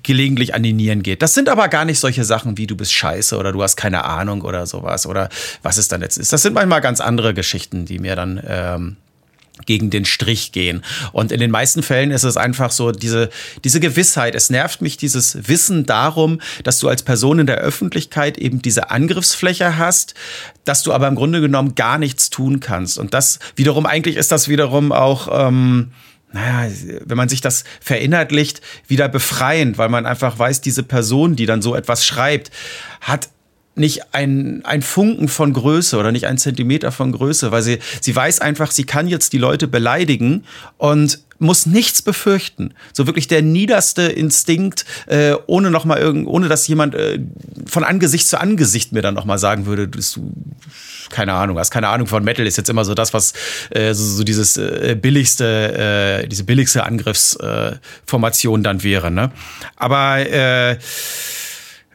gelegentlich 0.02 0.54
an 0.54 0.62
die 0.62 0.72
Nieren 0.72 1.02
geht. 1.02 1.22
Das 1.22 1.34
sind 1.34 1.48
aber 1.48 1.68
gar 1.68 1.84
nicht 1.84 2.00
solche 2.00 2.24
Sachen 2.24 2.58
wie 2.58 2.66
du 2.66 2.76
bist 2.76 2.92
scheiße 2.92 3.36
oder 3.36 3.52
du 3.52 3.62
hast 3.62 3.76
keine 3.76 4.04
Ahnung 4.04 4.42
oder 4.42 4.66
sowas 4.66 5.06
oder 5.06 5.28
was 5.62 5.78
es 5.78 5.88
dann 5.88 6.02
jetzt 6.02 6.18
ist. 6.18 6.32
Das 6.32 6.42
sind 6.42 6.54
manchmal 6.54 6.80
ganz 6.80 7.00
andere 7.00 7.34
Geschichten, 7.34 7.86
die 7.86 7.98
mir 7.98 8.16
dann 8.16 8.42
ähm, 8.46 8.96
gegen 9.64 9.90
den 9.90 10.04
Strich 10.04 10.52
gehen. 10.52 10.82
Und 11.12 11.32
in 11.32 11.40
den 11.40 11.50
meisten 11.50 11.82
Fällen 11.82 12.10
ist 12.10 12.24
es 12.24 12.36
einfach 12.36 12.70
so 12.70 12.92
diese, 12.92 13.30
diese 13.64 13.80
Gewissheit. 13.80 14.34
Es 14.34 14.50
nervt 14.50 14.82
mich 14.82 14.96
dieses 14.96 15.48
Wissen 15.48 15.86
darum, 15.86 16.40
dass 16.62 16.78
du 16.78 16.88
als 16.88 17.02
Person 17.02 17.38
in 17.38 17.46
der 17.46 17.58
Öffentlichkeit 17.58 18.36
eben 18.36 18.60
diese 18.60 18.90
Angriffsfläche 18.90 19.78
hast, 19.78 20.14
dass 20.64 20.82
du 20.82 20.92
aber 20.92 21.08
im 21.08 21.14
Grunde 21.14 21.40
genommen 21.40 21.74
gar 21.74 21.98
nichts 21.98 22.28
tun 22.28 22.60
kannst. 22.60 22.98
Und 22.98 23.14
das 23.14 23.38
wiederum, 23.54 23.86
eigentlich 23.86 24.16
ist 24.16 24.30
das 24.32 24.48
wiederum 24.48 24.92
auch, 24.92 25.28
ähm, 25.32 25.92
naja, 26.32 26.70
wenn 27.04 27.16
man 27.16 27.28
sich 27.28 27.40
das 27.40 27.64
verinnerlicht, 27.80 28.60
wieder 28.86 29.08
befreiend, 29.08 29.78
weil 29.78 29.88
man 29.88 30.06
einfach 30.06 30.38
weiß, 30.38 30.60
diese 30.60 30.82
Person, 30.82 31.36
die 31.36 31.46
dann 31.46 31.62
so 31.62 31.74
etwas 31.74 32.04
schreibt, 32.04 32.50
hat 33.00 33.28
nicht 33.76 34.14
ein, 34.14 34.62
ein 34.64 34.82
Funken 34.82 35.28
von 35.28 35.52
Größe 35.52 35.98
oder 35.98 36.12
nicht 36.12 36.26
ein 36.26 36.38
Zentimeter 36.38 36.92
von 36.92 37.12
Größe, 37.12 37.50
weil 37.50 37.62
sie, 37.62 37.78
sie 38.00 38.16
weiß 38.16 38.40
einfach, 38.40 38.70
sie 38.70 38.84
kann 38.84 39.06
jetzt 39.08 39.32
die 39.32 39.38
Leute 39.38 39.68
beleidigen 39.68 40.44
und 40.78 41.20
muss 41.38 41.66
nichts 41.66 42.00
befürchten. 42.02 42.72
So 42.92 43.06
wirklich 43.06 43.28
der 43.28 43.42
niederste 43.42 44.02
Instinkt, 44.02 44.86
äh, 45.06 45.34
ohne 45.46 45.70
noch 45.70 45.84
mal 45.84 45.98
irgend, 45.98 46.26
ohne 46.26 46.48
dass 46.48 46.66
jemand 46.66 46.94
äh, 46.94 47.20
von 47.66 47.84
Angesicht 47.84 48.28
zu 48.28 48.40
Angesicht 48.40 48.92
mir 48.92 49.02
dann 49.02 49.14
noch 49.14 49.26
mal 49.26 49.38
sagen 49.38 49.66
würde, 49.66 49.88
du, 49.88 50.00
keine 51.10 51.34
Ahnung, 51.34 51.58
hast 51.58 51.70
keine 51.70 51.88
Ahnung 51.88 52.06
von 52.06 52.24
Metal 52.24 52.46
ist 52.46 52.56
jetzt 52.56 52.70
immer 52.70 52.84
so 52.84 52.94
das, 52.94 53.12
was 53.12 53.34
äh, 53.70 53.92
so, 53.92 54.04
so 54.04 54.24
dieses 54.24 54.56
äh, 54.56 54.96
billigste, 55.00 56.22
äh, 56.22 56.28
diese 56.28 56.44
billigste 56.44 56.84
Angriffsformation 56.84 58.60
äh, 58.60 58.64
dann 58.64 58.82
wäre. 58.82 59.10
Ne? 59.10 59.30
Aber 59.76 60.18
äh, 60.18 60.78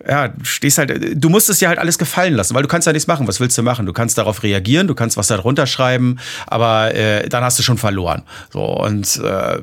ja, 0.08 0.28
du 0.30 0.46
stehst 0.46 0.78
halt, 0.78 0.92
du 1.16 1.30
musst 1.30 1.50
es 1.50 1.60
dir 1.60 1.68
halt 1.68 1.80
alles 1.80 1.98
gefallen 1.98 2.34
lassen, 2.34 2.56
weil 2.56 2.64
du 2.64 2.68
kannst 2.68 2.88
ja 2.88 2.94
nichts 2.94 3.08
machen. 3.08 3.28
Was 3.28 3.40
willst 3.40 3.58
du 3.58 3.64
machen? 3.64 3.86
Du 3.86 3.94
kannst 3.94 4.18
darauf 4.18 4.44
reagieren, 4.44 4.88
du 4.88 4.96
kannst 4.96 5.18
was 5.18 5.28
da 5.28 5.38
drunter 5.38 5.68
schreiben, 5.68 6.18
aber 6.48 6.94
äh, 6.96 7.28
dann 7.30 7.44
hast 7.44 7.60
du 7.60 7.64
schon 7.64 7.78
verloren. 7.78 8.24
So, 8.52 8.64
und 8.64 9.18
äh, 9.18 9.60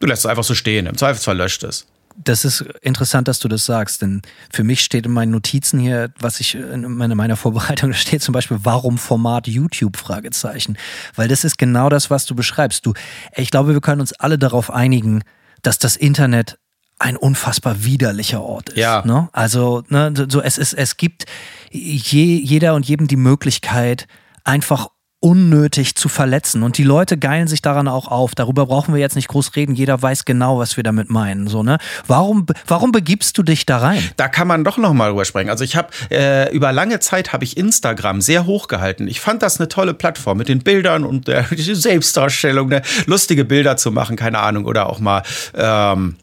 du 0.00 0.06
lässt 0.06 0.24
es 0.24 0.26
einfach 0.26 0.44
so 0.44 0.54
stehen. 0.54 0.86
Im 0.86 0.96
Zweifelsfall 0.96 1.36
löscht 1.36 1.64
es. 1.64 1.86
das 2.16 2.44
ist 2.44 2.62
interessant, 2.80 3.28
dass 3.28 3.40
du 3.40 3.48
das 3.48 3.66
sagst, 3.66 4.02
denn 4.02 4.22
für 4.50 4.64
mich 4.64 4.80
steht 4.80 5.06
in 5.06 5.12
meinen 5.12 5.32
Notizen 5.32 5.78
hier, 5.78 6.10
was 6.18 6.40
ich 6.40 6.54
in 6.54 6.82
meiner, 6.94 7.14
meiner 7.14 7.36
Vorbereitung, 7.36 7.90
da 7.92 7.96
steht 7.96 8.22
zum 8.22 8.32
Beispiel, 8.32 8.58
warum 8.62 8.98
Format 8.98 9.46
YouTube? 9.46 9.96
Fragezeichen. 9.96 10.78
Weil 11.14 11.28
das 11.28 11.44
ist 11.44 11.58
genau 11.58 11.88
das, 11.88 12.10
was 12.10 12.24
du 12.26 12.34
beschreibst. 12.34 12.86
Du, 12.86 12.94
ich 13.36 13.50
glaube, 13.50 13.74
wir 13.74 13.80
können 13.80 14.00
uns 14.00 14.12
alle 14.12 14.38
darauf 14.38 14.70
einigen, 14.70 15.22
dass 15.62 15.78
das 15.78 15.96
Internet 15.96 16.58
ein 16.98 17.16
unfassbar 17.16 17.84
widerlicher 17.84 18.42
Ort 18.42 18.70
ist. 18.70 18.78
Ja. 18.78 19.02
Ne? 19.04 19.28
Also, 19.32 19.82
ne, 19.88 20.12
so 20.28 20.40
es 20.40 20.58
ist, 20.58 20.72
es 20.72 20.96
gibt 20.96 21.26
je, 21.70 22.36
jeder 22.38 22.74
und 22.74 22.86
jedem 22.86 23.06
die 23.06 23.16
Möglichkeit, 23.16 24.06
einfach 24.44 24.88
unnötig 25.20 25.96
zu 25.96 26.08
verletzen. 26.08 26.62
Und 26.62 26.78
die 26.78 26.84
Leute 26.84 27.16
geilen 27.16 27.48
sich 27.48 27.62
daran 27.62 27.88
auch 27.88 28.06
auf. 28.06 28.34
Darüber 28.34 28.66
brauchen 28.66 28.94
wir 28.94 29.00
jetzt 29.00 29.16
nicht 29.16 29.28
groß 29.28 29.56
reden. 29.56 29.74
Jeder 29.74 30.00
weiß 30.00 30.24
genau, 30.24 30.58
was 30.58 30.76
wir 30.76 30.84
damit 30.84 31.10
meinen. 31.10 31.48
So, 31.48 31.62
ne? 31.62 31.78
Warum, 32.06 32.46
warum 32.66 32.92
begibst 32.92 33.36
du 33.36 33.42
dich 33.42 33.66
da 33.66 33.78
rein? 33.78 34.02
Da 34.16 34.28
kann 34.28 34.46
man 34.46 34.62
doch 34.62 34.76
noch 34.76 34.92
mal 34.92 35.08
drüber 35.08 35.24
sprechen. 35.24 35.50
Also 35.50 35.64
ich 35.64 35.74
habe 35.74 35.88
äh, 36.10 36.54
über 36.54 36.72
lange 36.72 37.00
Zeit 37.00 37.32
habe 37.32 37.44
ich 37.44 37.56
Instagram 37.56 38.20
sehr 38.20 38.46
hoch 38.46 38.68
gehalten. 38.68 39.08
Ich 39.08 39.20
fand 39.20 39.42
das 39.42 39.58
eine 39.58 39.68
tolle 39.68 39.94
Plattform 39.94 40.38
mit 40.38 40.48
den 40.48 40.60
Bildern 40.60 41.04
und 41.04 41.28
der 41.28 41.46
Selbstdarstellung, 41.50 42.68
ne? 42.68 42.82
lustige 43.06 43.44
Bilder 43.44 43.76
zu 43.76 43.90
machen, 43.90 44.16
keine 44.16 44.38
Ahnung, 44.38 44.66
oder 44.66 44.88
auch 44.88 45.00
mal 45.00 45.22
ähm, 45.54 46.16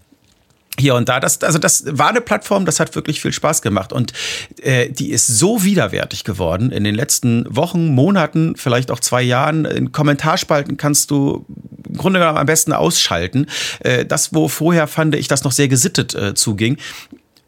hier 0.79 0.95
und 0.95 1.07
da. 1.09 1.19
Das, 1.19 1.41
also 1.41 1.59
das 1.59 1.83
war 1.87 2.09
eine 2.09 2.21
Plattform, 2.21 2.65
das 2.65 2.79
hat 2.79 2.95
wirklich 2.95 3.21
viel 3.21 3.31
Spaß 3.31 3.61
gemacht. 3.61 3.93
Und 3.93 4.13
äh, 4.61 4.89
die 4.89 5.11
ist 5.11 5.27
so 5.27 5.63
widerwärtig 5.63 6.23
geworden 6.23 6.71
in 6.71 6.83
den 6.83 6.95
letzten 6.95 7.45
Wochen, 7.55 7.87
Monaten, 7.87 8.55
vielleicht 8.55 8.89
auch 8.89 8.99
zwei 8.99 9.21
Jahren. 9.21 9.65
In 9.65 9.91
Kommentarspalten 9.91 10.77
kannst 10.77 11.11
du 11.11 11.45
im 11.87 11.97
Grunde 11.97 12.19
genommen 12.19 12.37
am 12.37 12.45
besten 12.45 12.73
ausschalten. 12.73 13.47
Äh, 13.79 14.05
das, 14.05 14.33
wo 14.33 14.47
vorher 14.47 14.87
fand 14.87 15.15
ich 15.15 15.27
das 15.27 15.43
noch 15.43 15.51
sehr 15.51 15.67
gesittet 15.67 16.15
äh, 16.15 16.33
zuging. 16.33 16.77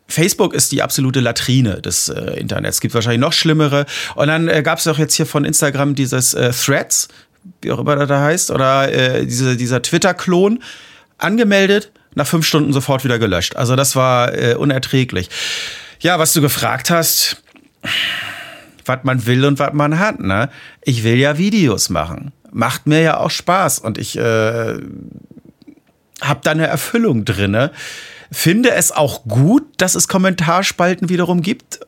Facebook 0.07 0.53
ist 0.53 0.71
die 0.71 0.83
absolute 0.83 1.19
Latrine 1.19 1.81
des 1.81 2.09
äh, 2.09 2.39
Internets. 2.39 2.77
Es 2.77 2.81
gibt 2.81 2.93
wahrscheinlich 2.93 3.21
noch 3.21 3.33
schlimmere. 3.33 3.85
Und 4.15 4.27
dann 4.27 4.47
äh, 4.47 4.61
gab 4.61 4.77
es 4.77 4.87
auch 4.87 4.99
jetzt 4.99 5.15
hier 5.15 5.25
von 5.25 5.45
Instagram 5.45 5.95
dieses 5.95 6.33
äh, 6.35 6.51
Threads, 6.51 7.07
wie 7.61 7.71
auch 7.71 7.79
immer 7.79 7.95
das 7.95 8.07
da 8.07 8.21
heißt, 8.21 8.51
oder 8.51 8.91
äh, 8.91 9.25
diese, 9.25 9.57
dieser 9.57 9.81
Twitter-Klon 9.81 10.61
angemeldet, 11.17 11.91
nach 12.15 12.27
fünf 12.27 12.45
Stunden 12.45 12.73
sofort 12.73 13.03
wieder 13.03 13.19
gelöscht. 13.19 13.55
Also 13.55 13.75
das 13.75 13.95
war 13.95 14.33
äh, 14.33 14.55
unerträglich. 14.55 15.29
Ja, 15.99 16.19
was 16.19 16.33
du 16.33 16.41
gefragt 16.41 16.89
hast, 16.89 17.41
was 18.85 18.99
man 19.03 19.25
will 19.25 19.45
und 19.45 19.59
was 19.59 19.73
man 19.73 19.99
hat, 19.99 20.19
ne? 20.19 20.49
Ich 20.81 21.03
will 21.03 21.15
ja 21.17 21.37
Videos 21.37 21.89
machen. 21.89 22.31
Macht 22.51 22.87
mir 22.87 23.01
ja 23.01 23.17
auch 23.17 23.31
Spaß 23.31 23.79
und 23.79 23.97
ich 23.97 24.17
äh, 24.17 24.77
habe 26.21 26.39
da 26.43 26.51
eine 26.51 26.67
Erfüllung 26.67 27.25
drinne. 27.25 27.71
Finde 28.31 28.71
es 28.71 28.91
auch 28.91 29.23
gut, 29.25 29.63
dass 29.77 29.95
es 29.95 30.07
Kommentarspalten 30.07 31.09
wiederum 31.09 31.41
gibt 31.41 31.79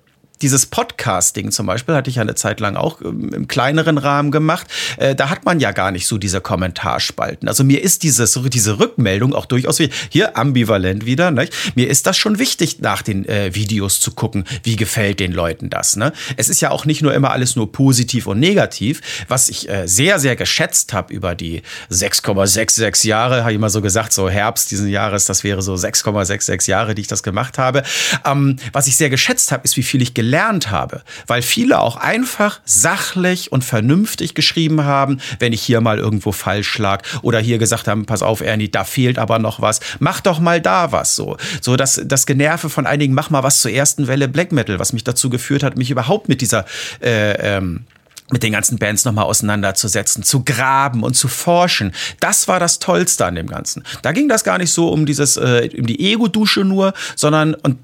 dieses 0.42 0.66
Podcasting 0.66 1.52
zum 1.52 1.66
Beispiel 1.66 1.96
hatte 1.96 2.10
ich 2.10 2.18
ja 2.18 2.22
eine 2.22 2.36
Zeit 2.36 2.60
lang 2.60 2.76
auch 2.76 3.02
ähm, 3.02 3.34
im 3.34 3.48
kleineren 3.48 3.98
Rahmen 3.98 4.32
gemacht. 4.32 4.68
Äh, 4.98 5.16
da 5.16 5.30
hat 5.30 5.46
man 5.46 5.60
ja 5.60 5.72
gar 5.72 5.92
nicht 5.92 6.08
so 6.08 6.18
diese 6.18 6.42
Kommentarspalten. 6.42 7.48
Also 7.48 7.64
mir 7.64 7.84
ist 7.84 8.04
dieses, 8.04 8.40
diese 8.48 8.80
Rückmeldung 8.80 9.34
auch 9.34 9.46
durchaus 9.46 9.80
wie, 9.80 9.90
hier 10.10 10.38
ambivalent 10.38 11.06
wieder. 11.06 11.32
Ne? 11.32 11.50
Mir 11.76 11.90
ist 11.90 12.06
das 12.08 12.18
schon 12.18 12.40
wichtig, 12.40 12.80
nach 12.80 13.02
den 13.02 13.28
äh, 13.28 13.54
Videos 13.56 14.00
zu 14.00 14.12
gucken, 14.12 14.46
wie 14.64 14.76
gefällt 14.76 15.20
den 15.20 15.32
Leuten 15.32 15.70
das. 15.70 15.96
Ne? 15.96 16.14
Es 16.36 16.50
ist 16.50 16.62
ja 16.62 16.72
auch 16.72 16.86
nicht 16.86 17.02
nur 17.02 17.14
immer 17.14 17.32
alles 17.32 17.56
nur 17.56 17.72
positiv 17.72 18.28
und 18.28 18.40
negativ. 18.40 19.02
Was 19.28 19.50
ich 19.50 19.70
äh, 19.70 19.88
sehr, 19.88 20.20
sehr 20.20 20.36
geschätzt 20.36 20.94
habe 20.94 21.14
über 21.14 21.36
die 21.36 21.64
6,66 21.92 23.08
Jahre, 23.08 23.42
habe 23.42 23.52
ich 23.52 23.56
immer 23.56 23.70
so 23.70 23.82
gesagt, 23.82 24.14
so 24.14 24.30
Herbst 24.30 24.72
diesen 24.72 24.88
Jahres, 24.88 25.26
das 25.26 25.44
wäre 25.44 25.62
so 25.62 25.74
6,66 25.74 26.70
Jahre, 26.70 26.96
die 26.96 27.02
ich 27.02 27.08
das 27.08 27.24
gemacht 27.24 27.58
habe. 27.58 27.84
Ähm, 28.26 28.58
was 28.72 28.88
ich 28.88 28.96
sehr 28.96 29.10
geschätzt 29.10 29.52
habe, 29.52 29.64
ist, 29.64 29.78
wie 29.78 29.84
viel 29.84 30.02
ich 30.02 30.14
gelernt 30.14 30.27
gelernt 30.28 30.72
habe, 30.72 31.04
weil 31.26 31.42
viele 31.42 31.80
auch 31.80 31.96
einfach 31.96 32.60
sachlich 32.66 33.54
und 33.54 33.64
vernünftig 33.64 34.34
geschrieben 34.34 34.84
haben, 34.84 35.22
wenn 35.40 35.54
ich 35.54 35.62
hier 35.62 35.80
mal 35.80 36.00
irgendwo 36.00 36.34
falsch 36.34 36.78
lag 36.80 37.02
oder 37.22 37.40
hier 37.40 37.60
gesagt 37.60 37.88
haben, 37.88 38.06
pass 38.06 38.22
auf, 38.22 38.42
Ernie, 38.42 38.70
da 38.70 38.84
fehlt 38.84 39.20
aber 39.20 39.40
noch 39.40 39.62
was, 39.62 39.80
mach 40.00 40.20
doch 40.20 40.40
mal 40.40 40.60
da 40.60 40.92
was 40.92 41.16
so. 41.16 41.38
So 41.62 41.78
das, 41.78 42.02
das 42.04 42.26
Generve 42.26 42.70
von 42.70 42.86
einigen, 42.86 43.14
mach 43.14 43.30
mal 43.30 43.44
was 43.44 43.62
zur 43.62 43.72
ersten 43.72 44.08
Welle 44.08 44.28
Black 44.28 44.52
Metal, 44.52 44.80
was 44.80 44.92
mich 44.92 45.06
dazu 45.06 45.30
geführt 45.30 45.64
hat, 45.64 45.78
mich 45.78 45.92
überhaupt 45.92 46.28
mit 46.28 46.42
dieser 46.42 46.66
äh, 47.02 47.56
ähm, 47.56 47.86
mit 48.30 48.44
den 48.44 48.52
ganzen 48.52 48.78
Bands 48.78 49.06
nochmal 49.06 49.24
auseinanderzusetzen, 49.24 50.22
zu 50.22 50.44
graben 50.44 51.04
und 51.04 51.16
zu 51.16 51.30
forschen. 51.30 51.94
Das 52.20 52.50
war 52.50 52.60
das 52.60 52.80
Tollste 52.80 53.26
an 53.26 53.36
dem 53.36 53.48
Ganzen. 53.48 53.84
Da 54.02 54.12
ging 54.12 54.28
das 54.28 54.44
gar 54.44 54.58
nicht 54.58 54.74
so 54.74 54.90
um 54.90 55.06
dieses, 55.06 55.38
äh, 55.38 55.70
um 55.78 55.88
die 55.88 56.12
Ego-Dusche 56.12 56.66
nur, 56.66 56.94
sondern, 57.16 57.54
und 57.54 57.78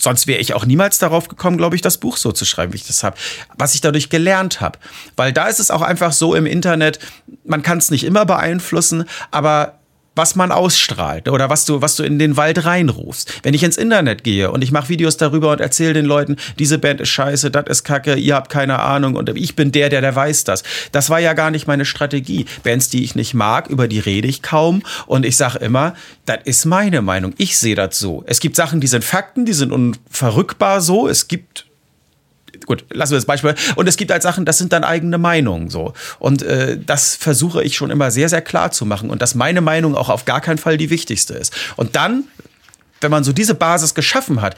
sonst 0.00 0.26
wäre 0.26 0.40
ich 0.40 0.54
auch 0.54 0.64
niemals 0.64 0.98
darauf 0.98 1.28
gekommen, 1.28 1.56
glaube 1.58 1.76
ich, 1.76 1.82
das 1.82 1.98
Buch 1.98 2.16
so 2.16 2.32
zu 2.32 2.44
schreiben, 2.44 2.72
wie 2.72 2.78
ich 2.78 2.86
das 2.86 3.04
habe. 3.04 3.16
Was 3.56 3.74
ich 3.74 3.80
dadurch 3.80 4.08
gelernt 4.08 4.60
habe. 4.60 4.78
Weil 5.16 5.32
da 5.32 5.48
ist 5.48 5.60
es 5.60 5.70
auch 5.70 5.82
einfach 5.82 6.12
so 6.12 6.34
im 6.34 6.46
Internet, 6.46 6.98
man 7.44 7.62
kann 7.62 7.78
es 7.78 7.90
nicht 7.90 8.04
immer 8.04 8.24
beeinflussen, 8.24 9.04
aber 9.30 9.79
was 10.16 10.34
man 10.34 10.52
ausstrahlt 10.52 11.28
oder 11.28 11.50
was 11.50 11.64
du, 11.64 11.82
was 11.82 11.96
du 11.96 12.02
in 12.02 12.18
den 12.18 12.36
Wald 12.36 12.64
reinrufst. 12.64 13.40
Wenn 13.42 13.54
ich 13.54 13.62
ins 13.62 13.76
Internet 13.76 14.24
gehe 14.24 14.50
und 14.50 14.62
ich 14.62 14.72
mache 14.72 14.88
Videos 14.88 15.16
darüber 15.16 15.52
und 15.52 15.60
erzähle 15.60 15.94
den 15.94 16.04
Leuten, 16.04 16.36
diese 16.58 16.78
Band 16.78 17.00
ist 17.00 17.10
scheiße, 17.10 17.50
das 17.50 17.64
ist 17.68 17.84
kacke, 17.84 18.14
ihr 18.14 18.34
habt 18.34 18.50
keine 18.50 18.80
Ahnung 18.80 19.16
und 19.16 19.28
ich 19.36 19.56
bin 19.56 19.72
der, 19.72 19.88
der, 19.88 20.00
der 20.00 20.14
weiß 20.14 20.44
das. 20.44 20.62
Das 20.92 21.10
war 21.10 21.20
ja 21.20 21.32
gar 21.32 21.50
nicht 21.50 21.66
meine 21.66 21.84
Strategie. 21.84 22.46
Bands, 22.62 22.88
die 22.90 23.04
ich 23.04 23.14
nicht 23.14 23.34
mag, 23.34 23.68
über 23.68 23.88
die 23.88 24.00
rede 24.00 24.28
ich 24.28 24.42
kaum 24.42 24.82
und 25.06 25.24
ich 25.24 25.36
sage 25.36 25.58
immer, 25.58 25.94
das 26.26 26.38
ist 26.44 26.64
meine 26.64 27.02
Meinung. 27.02 27.34
Ich 27.38 27.56
sehe 27.56 27.74
das 27.74 27.98
so. 27.98 28.24
Es 28.26 28.40
gibt 28.40 28.56
Sachen, 28.56 28.80
die 28.80 28.88
sind 28.88 29.04
Fakten, 29.04 29.46
die 29.46 29.52
sind 29.52 29.72
unverrückbar 29.72 30.80
so. 30.80 31.08
Es 31.08 31.28
gibt 31.28 31.69
gut, 32.66 32.84
lassen 32.90 33.12
wir 33.12 33.18
das 33.18 33.26
Beispiel. 33.26 33.54
Und 33.76 33.88
es 33.88 33.96
gibt 33.96 34.10
halt 34.10 34.22
Sachen, 34.22 34.44
das 34.44 34.58
sind 34.58 34.72
dann 34.72 34.84
eigene 34.84 35.18
Meinungen 35.18 35.70
so. 35.70 35.94
Und 36.18 36.42
äh, 36.42 36.78
das 36.78 37.16
versuche 37.16 37.62
ich 37.62 37.76
schon 37.76 37.90
immer 37.90 38.10
sehr, 38.10 38.28
sehr 38.28 38.42
klar 38.42 38.70
zu 38.70 38.86
machen. 38.86 39.10
Und 39.10 39.22
dass 39.22 39.34
meine 39.34 39.60
Meinung 39.60 39.96
auch 39.96 40.08
auf 40.08 40.24
gar 40.24 40.40
keinen 40.40 40.58
Fall 40.58 40.76
die 40.76 40.90
wichtigste 40.90 41.34
ist. 41.34 41.54
Und 41.76 41.96
dann, 41.96 42.24
wenn 43.00 43.10
man 43.10 43.24
so 43.24 43.32
diese 43.32 43.54
Basis 43.54 43.94
geschaffen 43.94 44.40
hat, 44.40 44.56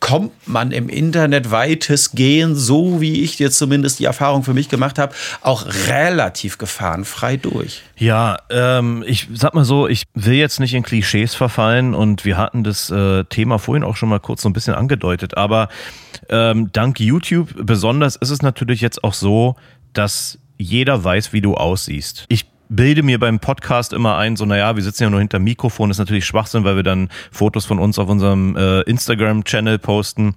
kommt 0.00 0.46
man 0.46 0.72
im 0.72 0.88
Internet 0.88 1.50
weitestgehend, 1.50 2.56
so 2.56 3.00
wie 3.00 3.22
ich 3.22 3.38
jetzt 3.38 3.58
zumindest 3.58 3.98
die 3.98 4.04
Erfahrung 4.04 4.44
für 4.44 4.54
mich 4.54 4.68
gemacht 4.68 4.98
habe, 4.98 5.14
auch 5.42 5.66
relativ 5.88 6.58
gefahrenfrei 6.58 7.36
durch. 7.36 7.82
Ja, 7.96 8.38
ähm, 8.50 9.04
ich 9.06 9.28
sag 9.34 9.54
mal 9.54 9.64
so, 9.64 9.88
ich 9.88 10.04
will 10.14 10.34
jetzt 10.34 10.60
nicht 10.60 10.74
in 10.74 10.82
Klischees 10.82 11.34
verfallen 11.34 11.94
und 11.94 12.24
wir 12.24 12.36
hatten 12.36 12.64
das 12.64 12.90
äh, 12.90 13.24
Thema 13.24 13.58
vorhin 13.58 13.84
auch 13.84 13.96
schon 13.96 14.08
mal 14.08 14.20
kurz 14.20 14.42
so 14.42 14.48
ein 14.48 14.52
bisschen 14.52 14.74
angedeutet, 14.74 15.36
aber 15.36 15.68
ähm, 16.28 16.70
dank 16.72 17.00
YouTube 17.00 17.54
besonders 17.56 18.16
ist 18.16 18.30
es 18.30 18.42
natürlich 18.42 18.80
jetzt 18.80 19.02
auch 19.02 19.14
so, 19.14 19.56
dass 19.92 20.38
jeder 20.58 21.02
weiß, 21.02 21.32
wie 21.32 21.40
du 21.40 21.54
aussiehst. 21.54 22.26
Ich 22.28 22.46
bilde 22.68 23.02
mir 23.02 23.18
beim 23.18 23.38
Podcast 23.38 23.92
immer 23.92 24.16
ein, 24.16 24.36
so 24.36 24.44
naja, 24.44 24.76
wir 24.76 24.82
sitzen 24.82 25.04
ja 25.04 25.10
nur 25.10 25.20
hinter 25.20 25.38
Mikrofon, 25.38 25.90
ist 25.90 25.98
natürlich 25.98 26.26
Schwachsinn, 26.26 26.64
weil 26.64 26.76
wir 26.76 26.82
dann 26.82 27.08
Fotos 27.30 27.66
von 27.66 27.78
uns 27.78 27.98
auf 27.98 28.08
unserem 28.08 28.56
äh, 28.56 28.82
Instagram-Channel 28.82 29.78
posten. 29.78 30.34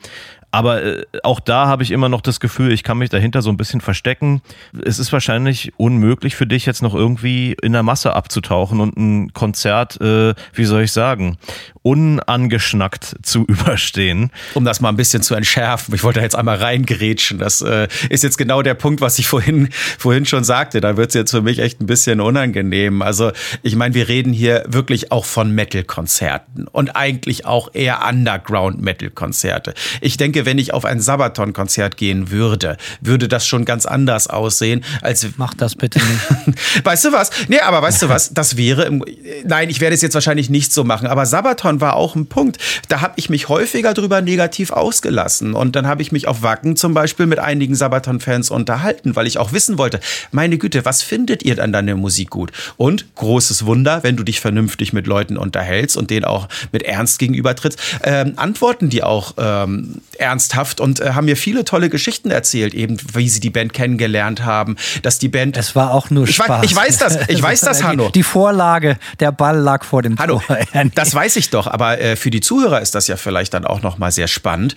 Aber 0.52 0.84
äh, 0.84 1.06
auch 1.24 1.40
da 1.40 1.68
habe 1.68 1.84
ich 1.84 1.92
immer 1.92 2.10
noch 2.10 2.22
das 2.22 2.40
Gefühl, 2.40 2.72
ich 2.72 2.84
kann 2.84 2.98
mich 2.98 3.10
dahinter 3.10 3.42
so 3.42 3.50
ein 3.50 3.58
bisschen 3.58 3.82
verstecken. 3.82 4.42
Es 4.84 5.00
ist 5.00 5.14
wahrscheinlich 5.14 5.74
unmöglich 5.78 6.36
für 6.36 6.46
dich 6.46 6.66
jetzt 6.66 6.82
noch 6.82 6.94
irgendwie 6.94 7.56
in 7.62 7.72
der 7.72 7.84
Masse 7.84 8.14
abzutauchen 8.14 8.82
und 8.82 8.98
ein 8.98 9.34
Konzert, 9.34 10.00
äh, 10.02 10.34
wie 10.54 10.66
soll 10.66 10.84
ich 10.84 10.92
sagen, 10.92 11.38
unangeschnackt 11.84 13.16
zu 13.24 13.46
überstehen. 13.48 14.32
Um 14.54 14.66
das 14.66 14.82
mal 14.82 14.90
ein 14.90 14.98
bisschen 14.98 15.24
zu 15.24 15.36
entschärfen, 15.36 15.96
ich 15.96 16.04
wollte 16.04 16.20
da 16.20 16.24
jetzt 16.24 16.36
einmal 16.36 16.58
reingerätschen. 16.58 17.40
Das 17.40 17.62
äh, 17.62 17.88
ist 18.10 18.24
jetzt 18.24 18.38
genau 18.38 18.62
der 18.62 18.74
Punkt, 18.74 19.02
was 19.02 19.20
ich 19.20 19.28
vorhin, 19.28 19.70
vorhin 19.98 20.26
schon 20.26 20.44
sagte. 20.44 20.82
Da 20.82 20.98
wird 20.98 21.10
es 21.10 21.16
jetzt 21.16 21.32
für 21.32 21.42
mich 21.42 21.60
echt 21.60 21.82
ein 21.82 21.86
bisschen 21.86 22.20
unangenehm. 22.20 23.02
Also 23.02 23.32
ich 23.64 23.76
meine, 23.76 23.94
wir 23.96 24.10
reden 24.10 24.34
hier 24.34 24.64
wirklich 24.68 25.12
auch 25.12 25.26
von 25.26 25.52
Metal-Konzerten 25.52 26.68
und 26.68 26.96
eigentlich 26.96 27.46
auch 27.46 27.70
eher 27.74 28.06
Underground-Metal-Konzerte. 28.08 29.74
Ich 30.02 30.18
denke, 30.18 30.41
wenn 30.46 30.58
ich 30.58 30.74
auf 30.74 30.86
ein 30.86 31.00
Sabaton-Konzert 31.00 31.98
gehen 31.98 32.32
würde, 32.32 32.78
würde 33.02 33.28
das 33.28 33.46
schon 33.48 33.66
ganz 33.66 33.86
anders 33.86 34.28
aussehen, 34.28 34.84
als. 35.02 35.28
Mach 35.38 35.54
das 35.54 35.76
bitte 35.76 36.00
nicht. 36.00 36.60
weißt 36.84 37.06
du 37.06 37.12
was? 37.12 37.30
Nee, 37.48 37.60
aber 37.60 37.82
weißt 37.82 38.02
du 38.02 38.10
was? 38.10 38.34
Das 38.34 38.58
wäre. 38.58 38.84
Im, 38.84 39.04
nein, 39.46 39.70
ich 39.70 39.82
werde 39.82 39.96
es 39.96 40.02
jetzt 40.02 40.14
wahrscheinlich 40.14 40.50
nicht 40.50 40.74
so 40.74 40.84
machen, 40.84 41.08
aber 41.08 41.26
Sabaton 41.26 41.82
war 41.82 41.96
auch 41.96 42.16
ein 42.16 42.28
Punkt. 42.28 42.58
Da 42.88 43.02
habe 43.02 43.14
ich 43.18 43.30
mich 43.30 43.50
häufiger 43.50 43.94
drüber 43.94 44.22
negativ 44.22 44.72
ausgelassen. 44.72 45.54
Und 45.54 45.76
dann 45.76 45.88
habe 45.88 46.02
ich 46.02 46.12
mich 46.12 46.28
auf 46.28 46.42
Wacken 46.42 46.76
zum 46.76 46.94
Beispiel 46.94 47.26
mit 47.26 47.40
einigen 47.40 47.76
Sabaton-Fans 47.76 48.50
unterhalten, 48.50 49.16
weil 49.16 49.28
ich 49.28 49.38
auch 49.38 49.54
wissen 49.54 49.78
wollte, 49.78 50.00
meine 50.32 50.58
Güte, 50.58 50.86
was 50.86 51.02
findet 51.02 51.44
ihr 51.44 51.62
an 51.62 51.72
deiner 51.72 51.96
Musik 51.96 52.30
gut? 52.30 52.52
Und 52.78 53.16
großes 53.16 53.66
Wunder, 53.66 54.04
wenn 54.04 54.16
du 54.16 54.24
dich 54.24 54.40
vernünftig 54.40 54.94
mit 54.94 55.08
Leuten 55.08 55.38
unterhältst 55.38 55.98
und 55.98 56.10
denen 56.10 56.26
auch 56.26 56.48
mit 56.72 56.84
Ernst 56.84 57.20
gegenübertrittst, 57.20 57.80
ähm, 58.04 58.34
antworten 58.36 58.90
die 58.90 59.04
auch 59.04 59.34
ähm, 59.38 60.02
ernst 60.18 60.31
ernsthaft 60.32 60.80
und 60.80 61.00
äh, 61.00 61.12
haben 61.12 61.26
mir 61.26 61.36
viele 61.36 61.66
tolle 61.66 61.90
Geschichten 61.90 62.32
erzählt, 62.32 62.74
eben 62.74 62.98
wie 63.14 63.28
sie 63.28 63.42
die 63.42 63.50
Band 63.50 63.74
kennengelernt 63.74 64.46
haben, 64.46 64.78
dass 65.02 65.20
die 65.20 65.28
Band. 65.28 65.58
Es 65.58 65.76
war 65.76 65.92
auch 65.92 66.10
nur 66.10 66.28
ich 66.28 66.36
Spaß. 66.36 66.62
Weiß, 66.62 66.64
ich 66.64 66.76
weiß 66.76 66.98
das, 66.98 67.18
ich 67.28 67.42
weiß 67.50 67.62
das, 67.62 67.84
Hanno. 67.84 68.10
Die, 68.10 68.24
Vorlage, 68.24 68.98
der 69.20 69.32
Ball 69.32 69.58
lag 69.58 69.84
vor 69.84 70.02
dem 70.02 70.18
Hanno, 70.18 70.42
Tor. 70.48 70.58
das 70.96 71.14
weiß 71.14 71.36
ich 71.36 71.50
doch, 71.50 71.68
aber 71.68 72.00
äh, 72.00 72.16
für 72.16 72.30
die 72.30 72.40
Zuhörer 72.40 72.82
ist 72.82 72.96
das 72.96 73.08
ja 73.08 73.18
vielleicht 73.18 73.54
dann 73.54 73.66
auch 73.66 73.82
noch 73.82 73.98
mal 73.98 74.12
sehr 74.12 74.28
spannend 74.28 74.76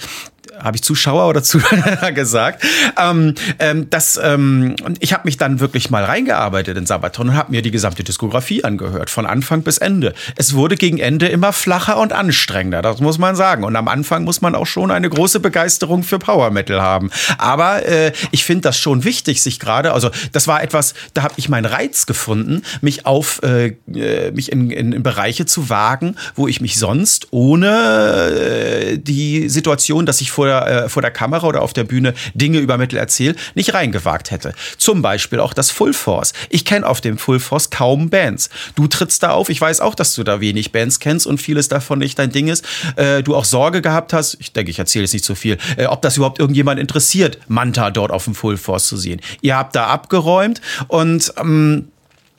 habe 0.63 0.77
ich 0.77 0.83
Zuschauer 0.83 1.29
oder 1.29 1.43
Zuhörer 1.45 2.13
gesagt, 2.13 2.65
ähm, 3.01 3.35
ähm, 3.59 3.91
dass 3.91 4.19
ähm, 4.23 4.77
ich 5.01 5.13
habe 5.13 5.23
mich 5.25 5.37
dann 5.37 5.61
wirklich 5.61 5.91
mal 5.91 6.05
reingearbeitet 6.05 6.77
in 6.77 6.87
Sabaton 6.87 7.31
und 7.31 7.37
habe 7.37 7.53
mir 7.53 7.63
die 7.63 7.71
gesamte 7.71 8.05
Diskografie 8.05 8.65
angehört, 8.65 9.11
von 9.11 9.27
Anfang 9.27 9.63
bis 9.63 9.79
Ende. 9.79 10.15
Es 10.37 10.55
wurde 10.55 10.77
gegen 10.77 10.99
Ende 10.99 11.27
immer 11.27 11.53
flacher 11.53 11.99
und 11.99 12.13
anstrengender, 12.13 12.83
das 12.83 13.01
muss 13.01 13.19
man 13.19 13.37
sagen. 13.37 13.65
Und 13.65 13.77
am 13.77 13.89
Anfang 13.89 14.25
muss 14.25 14.41
man 14.41 14.55
auch 14.55 14.67
schon 14.67 14.91
eine 14.91 15.09
große 15.09 15.41
Begeisterung 15.41 16.03
für 16.03 16.19
Power 16.19 16.51
Metal 16.51 16.81
haben. 16.81 17.11
Aber 17.39 17.87
äh, 17.87 18.13
ich 18.31 18.45
finde 18.45 18.63
das 18.63 18.79
schon 18.79 19.05
wichtig, 19.05 19.43
sich 19.43 19.61
gerade, 19.61 19.93
also 19.93 20.11
das 20.33 20.47
war 20.47 20.63
etwas, 20.63 20.95
da 21.15 21.23
habe 21.23 21.35
ich 21.37 21.49
meinen 21.49 21.67
Reiz 21.67 22.07
gefunden, 22.07 22.63
mich 22.81 23.07
auf 23.07 23.43
äh, 23.43 23.75
äh, 23.95 24.31
mich 24.33 24.53
in, 24.53 24.71
in, 24.71 24.93
in 24.93 25.03
Bereiche 25.03 25.47
zu 25.47 25.69
wagen, 25.69 26.17
wo 26.35 26.49
ich 26.49 26.61
mich 26.61 26.79
sonst 26.79 27.29
ohne 27.31 27.67
äh, 27.67 28.99
die 28.99 29.49
Situation, 29.49 30.07
dass 30.07 30.21
ich 30.21 30.31
vor 30.31 30.44
der, 30.47 30.67
äh, 30.67 30.89
vor 30.89 31.03
der 31.03 31.11
Kamera 31.11 31.47
oder 31.47 31.63
auf 31.63 31.73
der 31.73 31.85
Bühne 31.85 32.15
Dinge 32.35 32.59
über 32.59 32.79
Mittel 32.79 32.99
erzähle, 32.99 33.35
nicht 33.55 33.75
reingewagt 33.75 34.31
hätte. 34.31 34.55
Zum 34.79 35.03
Beispiel 35.03 35.41
auch 35.41 35.55
das 35.55 35.71
Full 35.71 35.93
Force. 35.93 36.33
Ich 36.51 36.65
kenne 36.65 36.87
auf 36.87 37.01
dem 37.01 37.19
Full 37.19 37.41
Force 37.41 37.71
kaum 37.71 38.11
Bands. 38.11 38.51
Du 38.75 38.87
trittst 38.87 39.23
da 39.23 39.31
auf. 39.31 39.49
Ich 39.49 39.61
weiß 39.61 39.81
auch, 39.81 39.95
dass 39.95 40.15
du 40.15 40.25
da 40.25 40.41
wenig 40.41 40.73
Bands 40.73 41.01
kennst 41.01 41.27
und 41.27 41.41
vieles 41.41 41.69
davon 41.69 41.99
nicht 41.99 42.19
dein 42.19 42.31
Ding 42.31 42.49
ist. 42.49 42.65
Äh, 42.97 43.23
du 43.23 43.35
auch 43.35 43.45
Sorge 43.45 43.83
gehabt 43.83 44.13
hast. 44.13 44.37
Ich 44.41 44.53
denke, 44.53 44.71
ich 44.71 44.79
erzähle 44.79 45.05
jetzt 45.05 45.13
nicht 45.13 45.25
so 45.25 45.35
viel. 45.35 45.59
Äh, 45.77 45.87
ob 45.87 46.03
das 46.03 46.17
überhaupt 46.17 46.39
irgendjemand 46.39 46.81
interessiert, 46.81 47.39
Manta 47.49 47.91
dort 47.91 48.11
auf 48.11 48.25
dem 48.25 48.35
Full 48.35 48.57
Force 48.57 48.87
zu 48.87 48.97
sehen. 48.97 49.21
Ihr 49.41 49.57
habt 49.57 49.75
da 49.77 49.87
abgeräumt 49.87 50.61
und 50.89 51.33
ähm, 51.39 51.89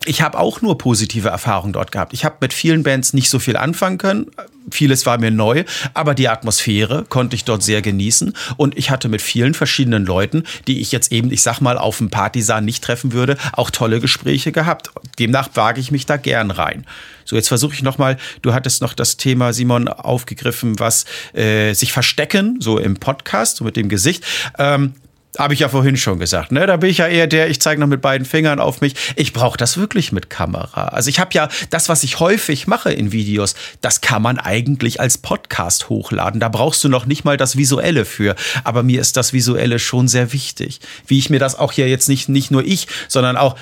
ich 0.06 0.22
habe 0.22 0.40
auch 0.40 0.61
nur 0.61 0.77
positive 0.77 1.30
Erfahrungen 1.30 1.73
dort 1.73 1.91
gehabt. 1.91 2.14
Ich 2.14 2.26
habe 2.26 2.38
mit 2.41 2.53
vielen 2.53 2.84
Bands 2.84 3.14
nicht 3.14 3.30
so 3.30 3.40
viel 3.40 3.57
anfangen 3.57 3.98
können. 3.98 4.27
Vieles 4.72 5.06
war 5.06 5.19
mir 5.19 5.32
neu, 5.32 5.64
aber 5.94 6.15
die 6.15 6.27
Atmosphäre 6.27 7.06
konnte 7.07 7.36
ich 7.36 7.44
dort 7.44 7.61
sehr 7.61 7.82
genießen. 7.82 8.34
Und 8.57 8.77
ich 8.77 8.90
hatte 8.90 9.10
mit 9.10 9.22
vielen 9.22 9.53
verschiedenen 9.53 10.06
Leuten, 10.06 10.44
die 10.68 10.82
ich 10.82 10.91
jetzt 10.91 11.11
eben, 11.11 11.32
ich 11.32 11.41
sag 11.41 11.60
mal, 11.60 11.77
auf 11.77 11.99
dem 11.99 12.10
Partisan 12.10 12.65
nicht 12.65 12.84
treffen 12.84 13.11
würde, 13.11 13.38
auch 13.52 13.69
tolle 13.69 13.99
Gespräche 13.99 14.52
gehabt. 14.52 14.90
Demnach 15.19 15.49
wage 15.53 15.80
ich 15.80 15.91
mich 15.91 16.06
da 16.06 16.18
gern 16.18 16.52
rein. 16.52 16.86
So, 17.26 17.36
jetzt 17.36 17.48
versuche 17.48 17.73
ich 17.73 17.84
nochmal, 17.84 18.18
du 18.41 18.53
hattest 18.53 18.82
noch 18.82 18.94
das 18.94 19.18
Thema, 19.18 19.53
Simon, 19.53 19.88
aufgegriffen, 19.88 20.80
was 20.80 21.06
äh, 21.34 21.73
sich 21.73 21.91
verstecken, 21.91 22.57
so 22.60 22.77
im 22.77 22.98
Podcast, 22.98 23.57
so 23.57 23.65
mit 23.65 23.76
dem 23.76 23.90
Gesicht. 23.90 24.23
Ähm, 24.57 24.94
habe 25.38 25.53
ich 25.53 25.60
ja 25.60 25.70
vorhin 25.70 25.98
schon 25.98 26.20
gesagt, 26.20 26.52
ne? 26.52 26.66
Da 26.66 26.78
bin 26.78 26.90
ich 26.90 26.99
ja 26.99 27.07
eher 27.07 27.28
der, 27.28 27.49
ich 27.49 27.62
zeige 27.62 27.82
noch 27.82 27.88
mit 27.88 28.02
beiden 28.02 28.26
Fingern 28.26 28.60
auf 28.60 28.82
mich. 28.82 28.95
Ich 29.16 29.34
brauche 29.34 29.57
das 29.57 29.78
wirklich 29.78 30.12
mit 30.12 30.30
Kamera. 30.30 30.90
Also 30.90 31.10
ich 31.10 31.20
habe 31.20 31.32
ja 31.34 31.49
das, 31.70 31.90
was 31.90 32.03
ich 32.03 32.20
häufig 32.20 32.68
mache 32.68 32.91
in 32.91 33.12
Videos, 33.12 33.56
das 33.82 34.02
kann 34.02 34.22
man 34.22 34.40
eigentlich 34.40 34.99
als 34.99 35.18
Podcast 35.18 35.90
hochladen. 35.90 36.40
Da 36.40 36.49
brauchst 36.49 36.84
du 36.84 36.90
noch 36.90 37.06
nicht 37.06 37.26
mal 37.26 37.38
das 37.38 37.57
Visuelle 37.57 38.06
für. 38.06 38.36
Aber 38.64 38.84
mir 38.84 39.02
ist 39.02 39.18
das 39.18 39.34
Visuelle 39.34 39.80
schon 39.80 40.07
sehr 40.07 40.34
wichtig. 40.34 40.80
Wie 41.07 41.18
ich 41.18 41.30
mir 41.30 41.40
das 41.40 41.57
auch 41.57 41.72
hier 41.72 41.88
jetzt 41.90 42.10
nicht, 42.10 42.30
nicht 42.30 42.52
nur 42.52 42.64
ich, 42.64 42.88
sondern 43.07 43.38
auch, 43.38 43.57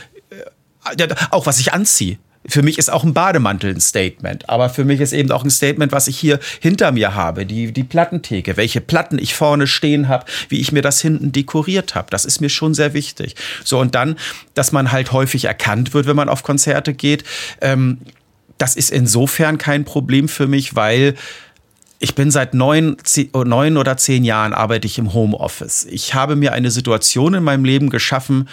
äh, 0.98 1.08
auch 1.32 1.46
was 1.46 1.60
ich 1.60 1.74
anziehe. 1.74 2.18
Für 2.46 2.62
mich 2.62 2.78
ist 2.78 2.92
auch 2.92 3.04
ein 3.04 3.14
Bademantel 3.14 3.74
ein 3.74 3.80
Statement. 3.80 4.50
Aber 4.50 4.70
für 4.70 4.84
mich 4.84 5.00
ist 5.00 5.14
eben 5.14 5.32
auch 5.32 5.44
ein 5.44 5.50
Statement, 5.50 5.92
was 5.92 6.08
ich 6.08 6.18
hier 6.18 6.40
hinter 6.60 6.92
mir 6.92 7.16
habe. 7.16 7.46
Die, 7.46 7.72
die 7.72 7.84
Plattentheke, 7.84 8.58
welche 8.58 8.82
Platten 8.82 9.18
ich 9.18 9.34
vorne 9.34 9.68
stehen 9.68 10.08
habe, 10.08 10.26
wie 10.50 10.60
ich 10.60 10.72
mir 10.72 10.82
das 10.82 11.02
hinten 11.02 11.32
dekoriert 11.32 11.96
habe. 11.96 12.08
Das 12.10 12.26
ist 12.26 12.42
mir 12.42 12.50
schon 12.50 12.74
sehr 12.74 12.94
wichtig. 12.94 13.36
So, 13.64 13.80
und 13.80 13.96
dann, 13.96 14.18
dass 14.54 14.72
man 14.72 14.92
halt 14.92 15.12
häufig 15.12 15.46
erkannt 15.46 15.94
wird, 15.94 16.06
wenn 16.06 16.16
man 16.16 16.30
auf 16.30 16.44
Konzerte 16.44 16.94
geht. 16.94 17.24
Ähm, 17.62 18.00
das 18.58 18.76
ist 18.76 18.92
insofern 18.92 19.58
kein 19.58 19.86
Problem 19.86 20.28
für 20.28 20.48
mich, 20.48 20.76
weil 20.76 21.16
ich 22.00 22.16
bin 22.16 22.32
seit 22.32 22.54
neun, 22.54 22.98
neun 23.34 23.78
oder 23.78 23.96
zehn 23.96 24.26
Jahren 24.26 24.54
arbeite 24.54 24.86
ich 24.88 24.98
im 24.98 25.14
Homeoffice. 25.14 25.88
Ich 25.90 26.14
habe 26.14 26.36
mir 26.36 26.52
eine 26.52 26.70
Situation 26.70 27.34
in 27.34 27.44
meinem 27.44 27.64
Leben 27.64 27.90
geschaffen, 27.90 28.50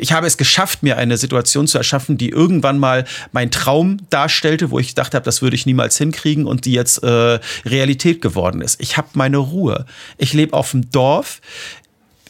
ich 0.00 0.12
habe 0.12 0.26
es 0.26 0.36
geschafft, 0.36 0.82
mir 0.82 0.96
eine 0.96 1.16
Situation 1.16 1.66
zu 1.66 1.78
erschaffen, 1.78 2.18
die 2.18 2.30
irgendwann 2.30 2.78
mal 2.78 3.04
mein 3.32 3.50
Traum 3.50 3.98
darstellte, 4.10 4.70
wo 4.70 4.78
ich 4.78 4.88
gedacht 4.88 5.14
habe, 5.14 5.24
das 5.24 5.42
würde 5.42 5.56
ich 5.56 5.66
niemals 5.66 5.96
hinkriegen 5.98 6.46
und 6.46 6.64
die 6.64 6.72
jetzt 6.72 7.02
äh, 7.02 7.38
Realität 7.64 8.20
geworden 8.20 8.60
ist. 8.60 8.80
Ich 8.80 8.96
habe 8.96 9.08
meine 9.14 9.38
Ruhe. 9.38 9.86
Ich 10.18 10.32
lebe 10.32 10.54
auf 10.54 10.72
dem 10.72 10.90
Dorf 10.90 11.40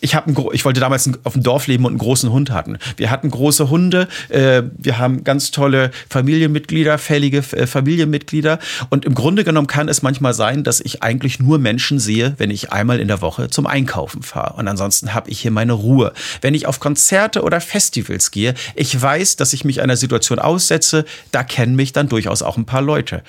ich, 0.00 0.14
hab 0.14 0.26
ein, 0.26 0.36
ich 0.52 0.64
wollte 0.64 0.80
damals 0.80 1.10
auf 1.24 1.34
dem 1.34 1.42
Dorf 1.42 1.66
leben 1.66 1.84
und 1.84 1.92
einen 1.92 1.98
großen 1.98 2.30
Hund 2.30 2.50
hatten. 2.50 2.78
Wir 2.96 3.10
hatten 3.10 3.30
große 3.30 3.70
Hunde, 3.70 4.08
äh, 4.28 4.62
wir 4.76 4.98
haben 4.98 5.24
ganz 5.24 5.50
tolle 5.50 5.90
Familienmitglieder, 6.08 6.98
fällige 6.98 7.38
äh, 7.38 7.66
Familienmitglieder. 7.66 8.58
Und 8.88 9.04
im 9.04 9.14
Grunde 9.14 9.44
genommen 9.44 9.66
kann 9.66 9.88
es 9.88 10.02
manchmal 10.02 10.34
sein, 10.34 10.64
dass 10.64 10.80
ich 10.80 11.02
eigentlich 11.02 11.40
nur 11.40 11.58
Menschen 11.58 11.98
sehe, 11.98 12.34
wenn 12.38 12.50
ich 12.50 12.72
einmal 12.72 13.00
in 13.00 13.08
der 13.08 13.20
Woche 13.20 13.50
zum 13.50 13.66
Einkaufen 13.66 14.22
fahre. 14.22 14.54
Und 14.54 14.68
ansonsten 14.68 15.14
habe 15.14 15.30
ich 15.30 15.40
hier 15.40 15.50
meine 15.50 15.72
Ruhe. 15.72 16.12
Wenn 16.40 16.54
ich 16.54 16.66
auf 16.66 16.80
Konzerte 16.80 17.42
oder 17.42 17.60
Festivals 17.60 18.30
gehe, 18.30 18.54
ich 18.74 19.00
weiß, 19.00 19.36
dass 19.36 19.52
ich 19.52 19.64
mich 19.64 19.82
einer 19.82 19.96
Situation 19.96 20.38
aussetze, 20.38 21.04
da 21.32 21.42
kennen 21.42 21.76
mich 21.76 21.92
dann 21.92 22.08
durchaus 22.08 22.42
auch 22.42 22.56
ein 22.56 22.66
paar 22.66 22.82
Leute 22.82 23.22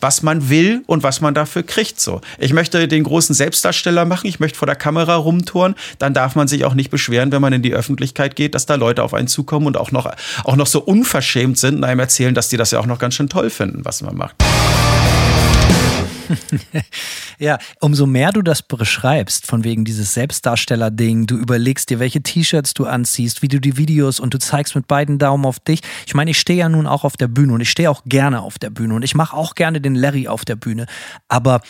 was 0.00 0.22
man 0.22 0.48
will 0.48 0.82
und 0.86 1.02
was 1.02 1.20
man 1.20 1.34
dafür 1.34 1.62
kriegt. 1.62 2.00
So, 2.00 2.20
ich 2.38 2.52
möchte 2.52 2.88
den 2.88 3.04
großen 3.04 3.34
Selbstdarsteller 3.34 4.04
machen, 4.04 4.26
ich 4.26 4.40
möchte 4.40 4.58
vor 4.58 4.66
der 4.66 4.76
Kamera 4.76 5.16
rumtouren, 5.16 5.74
dann 5.98 6.14
darf 6.14 6.34
man 6.34 6.48
sich 6.48 6.64
auch 6.64 6.74
nicht 6.74 6.90
beschweren, 6.90 7.32
wenn 7.32 7.42
man 7.42 7.52
in 7.52 7.62
die 7.62 7.74
Öffentlichkeit 7.74 8.36
geht, 8.36 8.54
dass 8.54 8.66
da 8.66 8.74
Leute 8.74 9.02
auf 9.02 9.14
einen 9.14 9.28
zukommen 9.28 9.66
und 9.66 9.76
auch 9.76 9.92
noch, 9.92 10.10
auch 10.44 10.56
noch 10.56 10.66
so 10.66 10.80
unverschämt 10.80 11.58
sind 11.58 11.76
und 11.76 11.84
einem 11.84 12.00
erzählen, 12.00 12.34
dass 12.34 12.48
die 12.48 12.56
das 12.56 12.70
ja 12.70 12.80
auch 12.80 12.86
noch 12.86 12.98
ganz 12.98 13.14
schön 13.14 13.28
toll 13.28 13.50
finden, 13.50 13.84
was 13.84 14.02
man 14.02 14.16
macht. 14.16 14.36
ja, 17.38 17.58
umso 17.80 18.06
mehr 18.06 18.32
du 18.32 18.42
das 18.42 18.62
beschreibst, 18.62 19.46
von 19.46 19.64
wegen 19.64 19.84
dieses 19.84 20.14
Selbstdarsteller-Ding, 20.14 21.26
du 21.26 21.36
überlegst 21.36 21.90
dir, 21.90 21.98
welche 21.98 22.22
T-Shirts 22.22 22.74
du 22.74 22.86
anziehst, 22.86 23.42
wie 23.42 23.48
du 23.48 23.60
die 23.60 23.76
Videos 23.76 24.20
und 24.20 24.34
du 24.34 24.38
zeigst 24.38 24.74
mit 24.74 24.86
beiden 24.86 25.18
Daumen 25.18 25.44
auf 25.44 25.60
dich. 25.60 25.80
Ich 26.06 26.14
meine, 26.14 26.30
ich 26.30 26.38
stehe 26.38 26.58
ja 26.58 26.68
nun 26.68 26.86
auch 26.86 27.04
auf 27.04 27.16
der 27.16 27.28
Bühne 27.28 27.52
und 27.52 27.60
ich 27.60 27.70
stehe 27.70 27.90
auch 27.90 28.02
gerne 28.04 28.40
auf 28.40 28.58
der 28.58 28.70
Bühne 28.70 28.94
und 28.94 29.02
ich 29.02 29.14
mache 29.14 29.36
auch 29.36 29.54
gerne 29.54 29.80
den 29.80 29.94
Larry 29.94 30.28
auf 30.28 30.44
der 30.44 30.56
Bühne. 30.56 30.86
Aber 31.28 31.60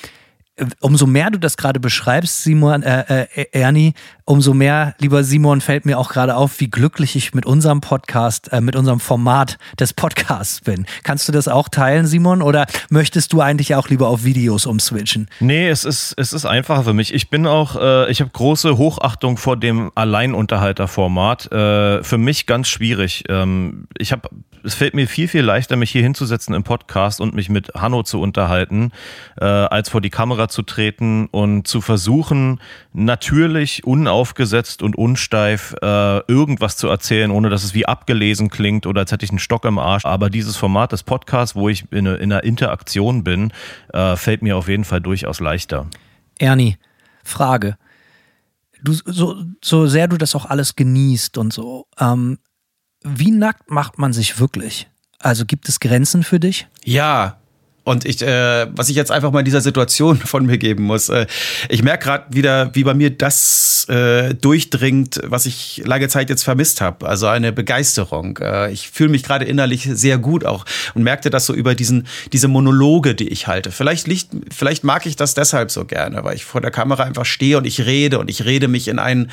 umso 0.80 1.06
mehr 1.06 1.30
du 1.30 1.38
das 1.38 1.56
gerade 1.56 1.80
beschreibst, 1.80 2.42
Simon, 2.42 2.82
äh, 2.82 3.26
äh, 3.34 3.46
Ernie, 3.52 3.94
umso 4.24 4.54
mehr, 4.54 4.94
lieber 4.98 5.24
Simon, 5.24 5.60
fällt 5.60 5.86
mir 5.86 5.98
auch 5.98 6.10
gerade 6.10 6.36
auf, 6.36 6.60
wie 6.60 6.68
glücklich 6.68 7.16
ich 7.16 7.34
mit 7.34 7.46
unserem 7.46 7.80
Podcast, 7.80 8.52
äh, 8.52 8.60
mit 8.60 8.76
unserem 8.76 9.00
Format 9.00 9.58
des 9.78 9.92
Podcasts 9.92 10.60
bin. 10.60 10.86
Kannst 11.02 11.28
du 11.28 11.32
das 11.32 11.48
auch 11.48 11.68
teilen, 11.68 12.06
Simon, 12.06 12.42
oder 12.42 12.66
möchtest 12.90 13.32
du 13.32 13.40
eigentlich 13.40 13.74
auch 13.74 13.88
lieber 13.88 14.08
auf 14.08 14.24
Videos 14.24 14.66
umswitchen? 14.66 15.28
Nee, 15.40 15.68
es 15.68 15.84
ist, 15.84 16.14
es 16.16 16.32
ist 16.32 16.44
einfacher 16.44 16.84
für 16.84 16.94
mich. 16.94 17.14
Ich 17.14 17.30
bin 17.30 17.46
auch, 17.46 17.76
äh, 17.76 18.10
ich 18.10 18.20
habe 18.20 18.30
große 18.30 18.76
Hochachtung 18.76 19.36
vor 19.36 19.56
dem 19.56 19.90
Alleinunterhalterformat. 19.94 21.50
Äh, 21.52 22.02
für 22.02 22.18
mich 22.18 22.46
ganz 22.46 22.68
schwierig. 22.68 23.24
Ähm, 23.28 23.86
ich 23.96 24.12
habe 24.12 24.28
es 24.64 24.74
fällt 24.74 24.94
mir 24.94 25.06
viel, 25.06 25.28
viel 25.28 25.42
leichter, 25.42 25.76
mich 25.76 25.90
hier 25.90 26.02
hinzusetzen 26.02 26.54
im 26.54 26.62
Podcast 26.62 27.20
und 27.20 27.34
mich 27.34 27.48
mit 27.48 27.72
Hanno 27.74 28.02
zu 28.02 28.20
unterhalten, 28.20 28.92
äh, 29.40 29.44
als 29.44 29.88
vor 29.88 30.00
die 30.00 30.10
Kamera 30.10 30.48
zu 30.48 30.62
treten 30.62 31.26
und 31.26 31.66
zu 31.66 31.80
versuchen, 31.80 32.60
natürlich, 32.92 33.84
unaufgesetzt 33.84 34.82
und 34.82 34.96
unsteif 34.96 35.74
äh, 35.82 36.18
irgendwas 36.30 36.76
zu 36.76 36.88
erzählen, 36.88 37.30
ohne 37.30 37.50
dass 37.50 37.64
es 37.64 37.74
wie 37.74 37.86
abgelesen 37.86 38.50
klingt 38.50 38.86
oder 38.86 39.00
als 39.00 39.12
hätte 39.12 39.24
ich 39.24 39.30
einen 39.30 39.38
Stock 39.38 39.64
im 39.64 39.78
Arsch. 39.78 40.04
Aber 40.04 40.30
dieses 40.30 40.56
Format 40.56 40.92
des 40.92 41.02
Podcasts, 41.02 41.54
wo 41.54 41.68
ich 41.68 41.90
in, 41.92 42.06
in 42.06 42.32
einer 42.32 42.44
Interaktion 42.44 43.24
bin, 43.24 43.52
äh, 43.92 44.16
fällt 44.16 44.42
mir 44.42 44.56
auf 44.56 44.68
jeden 44.68 44.84
Fall 44.84 45.00
durchaus 45.00 45.40
leichter. 45.40 45.86
Ernie, 46.38 46.76
Frage. 47.24 47.76
Du, 48.80 48.92
so, 48.92 49.42
so 49.62 49.86
sehr 49.86 50.06
du 50.06 50.16
das 50.16 50.34
auch 50.34 50.46
alles 50.46 50.76
genießt 50.76 51.36
und 51.36 51.52
so, 51.52 51.86
ähm, 51.98 52.38
wie 53.16 53.30
nackt 53.30 53.70
macht 53.70 53.98
man 53.98 54.12
sich 54.12 54.38
wirklich? 54.38 54.88
Also 55.18 55.44
gibt 55.44 55.68
es 55.68 55.80
Grenzen 55.80 56.22
für 56.22 56.38
dich? 56.38 56.68
Ja, 56.84 57.38
und 57.88 58.04
ich, 58.04 58.20
äh, 58.20 58.66
was 58.76 58.90
ich 58.90 58.96
jetzt 58.96 59.10
einfach 59.10 59.32
mal 59.32 59.38
in 59.38 59.46
dieser 59.46 59.62
Situation 59.62 60.18
von 60.24 60.44
mir 60.44 60.58
geben 60.58 60.84
muss, 60.84 61.08
äh, 61.08 61.26
ich 61.70 61.82
merke 61.82 62.04
gerade 62.04 62.26
wieder, 62.28 62.74
wie 62.74 62.84
bei 62.84 62.92
mir 62.92 63.08
das 63.08 63.86
äh, 63.88 64.34
durchdringt, 64.34 65.22
was 65.24 65.46
ich 65.46 65.80
lange 65.86 66.08
Zeit 66.08 66.28
jetzt 66.28 66.42
vermisst 66.42 66.82
habe. 66.82 67.08
Also 67.08 67.28
eine 67.28 67.50
Begeisterung. 67.50 68.36
Äh, 68.42 68.72
ich 68.72 68.90
fühle 68.90 69.08
mich 69.08 69.22
gerade 69.22 69.46
innerlich 69.46 69.88
sehr 69.90 70.18
gut 70.18 70.44
auch 70.44 70.66
und 70.92 71.02
merkte 71.02 71.30
das 71.30 71.46
so 71.46 71.54
über 71.54 71.74
diesen, 71.74 72.06
diese 72.30 72.48
Monologe, 72.48 73.14
die 73.14 73.28
ich 73.28 73.46
halte. 73.46 73.70
Vielleicht 73.70 74.06
liegt, 74.06 74.28
vielleicht 74.54 74.84
mag 74.84 75.06
ich 75.06 75.16
das 75.16 75.32
deshalb 75.32 75.70
so 75.70 75.86
gerne, 75.86 76.22
weil 76.24 76.36
ich 76.36 76.44
vor 76.44 76.60
der 76.60 76.70
Kamera 76.70 77.04
einfach 77.04 77.24
stehe 77.24 77.56
und 77.56 77.64
ich 77.64 77.86
rede 77.86 78.18
und 78.18 78.28
ich 78.28 78.44
rede 78.44 78.68
mich 78.68 78.88
in 78.88 78.98
einen 78.98 79.30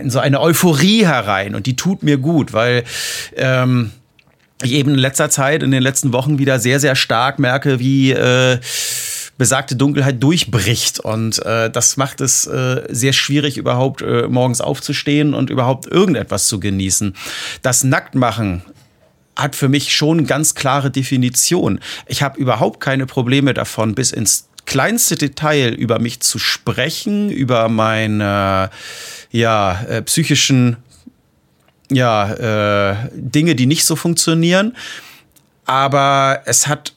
in 0.00 0.10
so 0.10 0.18
eine 0.18 0.40
Euphorie 0.40 1.06
herein 1.06 1.54
und 1.54 1.66
die 1.66 1.76
tut 1.76 2.02
mir 2.02 2.18
gut, 2.18 2.52
weil 2.52 2.84
ähm, 3.36 3.90
ich 4.62 4.72
eben 4.72 4.92
in 4.92 4.98
letzter 4.98 5.30
Zeit, 5.30 5.62
in 5.62 5.70
den 5.70 5.82
letzten 5.82 6.12
Wochen 6.12 6.38
wieder 6.38 6.58
sehr, 6.58 6.80
sehr 6.80 6.94
stark 6.94 7.38
merke, 7.38 7.78
wie 7.78 8.12
äh, 8.12 8.58
besagte 9.36 9.76
Dunkelheit 9.76 10.22
durchbricht. 10.22 11.00
Und 11.00 11.44
äh, 11.44 11.70
das 11.70 11.96
macht 11.96 12.20
es 12.20 12.46
äh, 12.46 12.82
sehr 12.88 13.12
schwierig, 13.12 13.56
überhaupt 13.56 14.02
äh, 14.02 14.28
morgens 14.28 14.60
aufzustehen 14.60 15.34
und 15.34 15.50
überhaupt 15.50 15.86
irgendetwas 15.86 16.46
zu 16.48 16.60
genießen. 16.60 17.14
Das 17.62 17.84
Nacktmachen 17.84 18.62
hat 19.36 19.56
für 19.56 19.68
mich 19.68 19.94
schon 19.94 20.26
ganz 20.26 20.54
klare 20.54 20.90
Definition. 20.90 21.80
Ich 22.06 22.22
habe 22.22 22.38
überhaupt 22.38 22.80
keine 22.80 23.06
Probleme 23.06 23.52
davon, 23.52 23.94
bis 23.94 24.12
ins 24.12 24.48
kleinste 24.66 25.16
Detail 25.16 25.74
über 25.74 25.98
mich 25.98 26.20
zu 26.20 26.38
sprechen, 26.38 27.30
über 27.30 27.68
meine 27.68 28.70
ja, 29.30 29.82
äh, 29.88 30.02
psychischen 30.02 30.76
ja, 31.90 32.92
äh, 32.92 32.96
Dinge, 33.12 33.54
die 33.54 33.66
nicht 33.66 33.84
so 33.84 33.96
funktionieren. 33.96 34.76
Aber 35.66 36.42
es 36.46 36.66
hat 36.66 36.94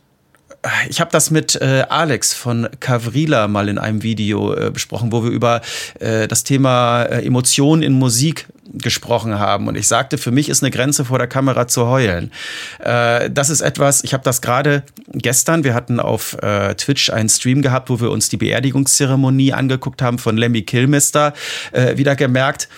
ich 0.90 1.00
habe 1.00 1.12
das 1.12 1.32
mit 1.32 1.56
äh, 1.56 1.84
Alex 1.90 2.34
von 2.34 2.68
Cavrila 2.80 3.48
mal 3.48 3.70
in 3.70 3.78
einem 3.78 4.04
Video 4.04 4.54
äh, 4.54 4.72
besprochen, 4.72 5.12
wo 5.12 5.24
wir 5.24 5.32
über 5.32 5.62
äh, 6.00 6.28
das 6.28 6.44
Thema 6.44 7.04
äh, 7.04 7.26
Emotionen 7.26 7.84
in 7.84 7.94
Musik 7.94 8.48
gesprochen 8.74 9.40
haben. 9.40 9.68
Und 9.68 9.76
ich 9.76 9.88
sagte, 9.88 10.18
für 10.18 10.32
mich 10.32 10.50
ist 10.50 10.64
eine 10.64 10.72
Grenze 10.72 11.06
vor 11.06 11.18
der 11.18 11.28
Kamera 11.28 11.68
zu 11.68 11.88
heulen. 11.88 12.32
Äh, 12.80 13.30
das 13.30 13.50
ist 13.50 13.62
etwas, 13.62 14.04
ich 14.04 14.14
habe 14.14 14.24
das 14.24 14.42
gerade 14.42 14.84
gestern, 15.14 15.64
wir 15.64 15.74
hatten 15.74 16.00
auf 16.00 16.38
äh, 16.42 16.76
Twitch 16.76 17.10
einen 17.10 17.30
Stream 17.30 17.62
gehabt, 17.62 17.90
wo 17.90 18.00
wir 18.00 18.12
uns 18.12 18.30
die 18.30 18.38
Beerdigungszeremonie 18.38 19.54
angeguckt 19.54 20.02
haben 20.02 20.20
von 20.20 20.38
Lemmy 20.38 20.64
Kilmister, 20.64 21.34
äh, 21.72 21.98
wieder 21.98 22.16
gemerkt, 22.16 22.70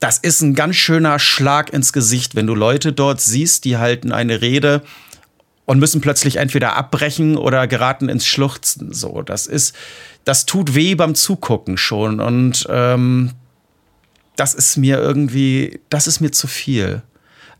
das 0.00 0.16
ist 0.16 0.40
ein 0.40 0.54
ganz 0.54 0.76
schöner 0.76 1.18
Schlag 1.18 1.72
ins 1.72 1.92
Gesicht, 1.92 2.34
wenn 2.34 2.46
du 2.46 2.54
Leute 2.54 2.92
dort 2.92 3.20
siehst, 3.20 3.66
die 3.66 3.76
halten 3.76 4.12
eine 4.12 4.40
Rede 4.40 4.82
und 5.70 5.78
müssen 5.78 6.00
plötzlich 6.00 6.34
entweder 6.34 6.74
abbrechen 6.74 7.36
oder 7.36 7.68
geraten 7.68 8.08
ins 8.08 8.26
Schluchzen. 8.26 8.92
So, 8.92 9.22
das 9.22 9.46
ist, 9.46 9.72
das 10.24 10.44
tut 10.44 10.74
weh 10.74 10.96
beim 10.96 11.14
Zugucken 11.14 11.76
schon 11.76 12.18
und 12.18 12.66
ähm, 12.68 13.30
das 14.34 14.54
ist 14.54 14.76
mir 14.78 14.98
irgendwie, 14.98 15.78
das 15.88 16.08
ist 16.08 16.18
mir 16.18 16.32
zu 16.32 16.48
viel. 16.48 17.02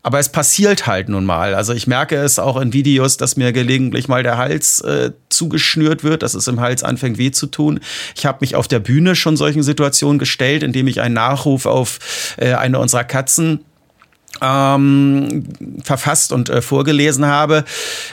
Aber 0.03 0.19
es 0.19 0.27
passiert 0.27 0.87
halt 0.87 1.07
nun 1.07 1.23
mal. 1.23 1.55
Also 1.55 1.71
ich 1.71 1.87
merke 1.87 2.17
es 2.17 2.37
auch 2.37 2.59
in 2.59 2.73
Videos, 2.73 3.15
dass 3.15 3.37
mir 3.37 3.53
gelegentlich 3.53 4.09
mal 4.09 4.23
der 4.23 4.37
Hals 4.37 4.81
äh, 4.81 5.11
zugeschnürt 5.29 6.03
wird, 6.03 6.21
dass 6.21 6.33
es 6.33 6.49
im 6.49 6.59
Hals 6.59 6.83
anfängt 6.83 7.17
weh 7.17 7.31
zu 7.31 7.47
tun. 7.47 7.79
Ich 8.17 8.25
habe 8.25 8.39
mich 8.41 8.57
auf 8.57 8.67
der 8.67 8.79
Bühne 8.79 9.15
schon 9.15 9.37
solchen 9.37 9.63
Situationen 9.63 10.19
gestellt, 10.19 10.63
indem 10.63 10.87
ich 10.87 10.99
einen 10.99 11.15
Nachruf 11.15 11.65
auf 11.65 12.35
äh, 12.35 12.55
eine 12.55 12.77
unserer 12.79 13.05
Katzen 13.05 13.63
ähm, 14.39 15.43
verfasst 15.83 16.31
und 16.31 16.49
äh, 16.49 16.61
vorgelesen 16.61 17.25
habe, 17.25 17.65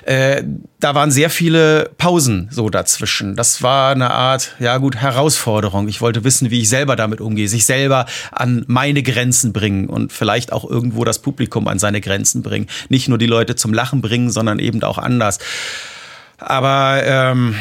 äh, 0.05 0.43
da 0.81 0.95
waren 0.95 1.11
sehr 1.11 1.31
viele 1.31 1.91
Pausen 1.97 2.49
so 2.51 2.71
dazwischen. 2.71 3.37
Das 3.37 3.63
war 3.63 3.93
eine 3.93 4.11
Art, 4.11 4.55
ja 4.59 4.79
gut, 4.79 4.97
Herausforderung. 4.97 5.89
Ich 5.89 6.01
wollte 6.01 6.25
wissen, 6.25 6.51
wie 6.51 6.61
ich 6.61 6.69
selber 6.69 6.97
damit 6.97 7.21
umgehe, 7.21 7.49
sich 7.49 7.65
selber 7.67 8.07
an 8.33 8.65
meine 8.67 9.03
Grenzen 9.03 9.53
bringen 9.53 9.89
und 9.89 10.13
vielleicht 10.13 10.53
auch 10.53 10.69
irgendwo 10.69 11.05
das 11.05 11.21
Publikum 11.21 11.69
an 11.69 11.79
seine 11.79 12.01
Grenzen 12.01 12.43
bringen. 12.43 12.67
Nicht 12.89 13.09
nur 13.09 13.19
die 13.19 13.27
Leute 13.27 13.57
zum 13.57 13.73
Lachen 13.73 14.03
bringen, 14.03 14.31
sondern 14.31 14.59
eben 14.59 14.83
auch 14.83 14.99
anders. 14.99 15.39
Aber 16.39 17.01
ähm, 17.05 17.55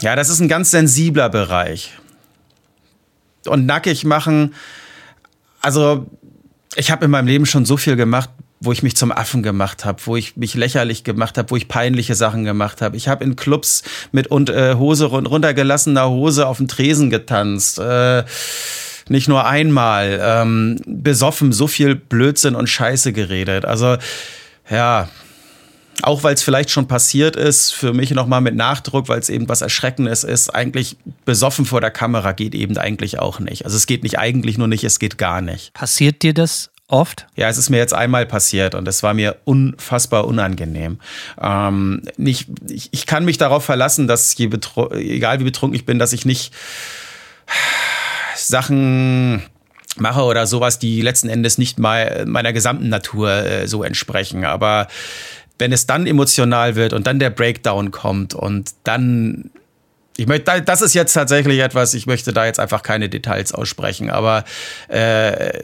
ja, 0.00 0.16
das 0.16 0.28
ist 0.28 0.40
ein 0.40 0.48
ganz 0.48 0.70
sensibler 0.70 1.28
Bereich. 1.28 1.92
Und 3.46 3.66
nackig 3.66 4.04
machen, 4.04 4.54
also 5.60 6.06
ich 6.76 6.90
habe 6.90 7.04
in 7.04 7.10
meinem 7.10 7.26
Leben 7.26 7.46
schon 7.46 7.64
so 7.64 7.76
viel 7.76 7.96
gemacht, 7.96 8.30
wo 8.60 8.72
ich 8.72 8.82
mich 8.82 8.96
zum 8.96 9.10
Affen 9.10 9.42
gemacht 9.42 9.84
habe, 9.84 10.00
wo 10.04 10.16
ich 10.16 10.36
mich 10.36 10.54
lächerlich 10.54 11.04
gemacht 11.04 11.36
habe, 11.36 11.50
wo 11.50 11.56
ich 11.56 11.68
peinliche 11.68 12.14
Sachen 12.14 12.44
gemacht 12.44 12.80
habe. 12.80 12.96
Ich 12.96 13.08
habe 13.08 13.24
in 13.24 13.36
Clubs 13.36 13.82
mit 14.12 14.28
und, 14.28 14.50
äh, 14.50 14.74
Hose 14.74 15.06
runtergelassener 15.06 16.08
Hose 16.08 16.46
auf 16.46 16.58
dem 16.58 16.68
Tresen 16.68 17.10
getanzt. 17.10 17.78
Äh, 17.78 18.24
nicht 19.08 19.28
nur 19.28 19.46
einmal. 19.46 20.20
Ähm, 20.22 20.80
besoffen, 20.86 21.52
so 21.52 21.66
viel 21.66 21.96
Blödsinn 21.96 22.54
und 22.54 22.68
Scheiße 22.68 23.12
geredet. 23.12 23.64
Also, 23.64 23.96
ja, 24.70 25.08
auch 26.02 26.22
weil 26.22 26.34
es 26.34 26.42
vielleicht 26.42 26.70
schon 26.70 26.88
passiert 26.88 27.36
ist, 27.36 27.72
für 27.72 27.92
mich 27.92 28.10
nochmal 28.10 28.40
mit 28.40 28.54
Nachdruck, 28.54 29.08
weil 29.08 29.18
es 29.18 29.28
eben 29.28 29.48
was 29.48 29.62
Erschreckendes 29.62 30.24
ist, 30.24 30.50
eigentlich 30.50 30.96
besoffen 31.24 31.64
vor 31.64 31.80
der 31.80 31.90
Kamera 31.90 32.32
geht 32.32 32.54
eben 32.54 32.76
eigentlich 32.76 33.18
auch 33.18 33.40
nicht. 33.40 33.64
Also 33.64 33.76
es 33.76 33.86
geht 33.86 34.02
nicht 34.02 34.18
eigentlich 34.18 34.58
nur 34.58 34.68
nicht, 34.68 34.84
es 34.84 34.98
geht 34.98 35.18
gar 35.18 35.40
nicht. 35.40 35.72
Passiert 35.74 36.22
dir 36.22 36.34
das 36.34 36.70
oft? 36.88 37.26
Ja, 37.36 37.48
es 37.48 37.58
ist 37.58 37.70
mir 37.70 37.78
jetzt 37.78 37.94
einmal 37.94 38.26
passiert 38.26 38.74
und 38.74 38.86
es 38.86 39.02
war 39.02 39.14
mir 39.14 39.36
unfassbar 39.44 40.26
unangenehm. 40.26 40.98
Ähm, 41.40 42.02
nicht, 42.16 42.48
ich, 42.68 42.90
ich, 42.92 43.06
kann 43.06 43.24
mich 43.24 43.38
darauf 43.38 43.64
verlassen, 43.64 44.06
dass 44.06 44.36
je 44.36 44.50
egal 44.92 45.40
wie 45.40 45.44
betrunken 45.44 45.74
ich 45.74 45.86
bin, 45.86 45.98
dass 45.98 46.12
ich 46.12 46.26
nicht 46.26 46.52
Sachen 48.36 49.42
mache 49.96 50.22
oder 50.22 50.46
sowas, 50.46 50.78
die 50.78 51.00
letzten 51.00 51.28
Endes 51.28 51.58
nicht 51.58 51.78
mal 51.78 52.24
meiner 52.26 52.52
gesamten 52.52 52.88
Natur 52.88 53.30
äh, 53.30 53.68
so 53.68 53.82
entsprechen. 53.82 54.44
Aber 54.44 54.88
wenn 55.62 55.70
es 55.70 55.86
dann 55.86 56.08
emotional 56.08 56.74
wird 56.74 56.92
und 56.92 57.06
dann 57.06 57.20
der 57.20 57.30
Breakdown 57.30 57.92
kommt 57.92 58.34
und 58.34 58.72
dann 58.82 59.52
ich 60.16 60.26
möchte, 60.26 60.60
das 60.60 60.82
ist 60.82 60.92
jetzt 60.92 61.12
tatsächlich 61.12 61.60
etwas, 61.60 61.94
ich 61.94 62.06
möchte 62.06 62.32
da 62.32 62.44
jetzt 62.44 62.58
einfach 62.58 62.82
keine 62.82 63.08
Details 63.08 63.54
aussprechen, 63.54 64.10
aber 64.10 64.44
äh, 64.88 65.60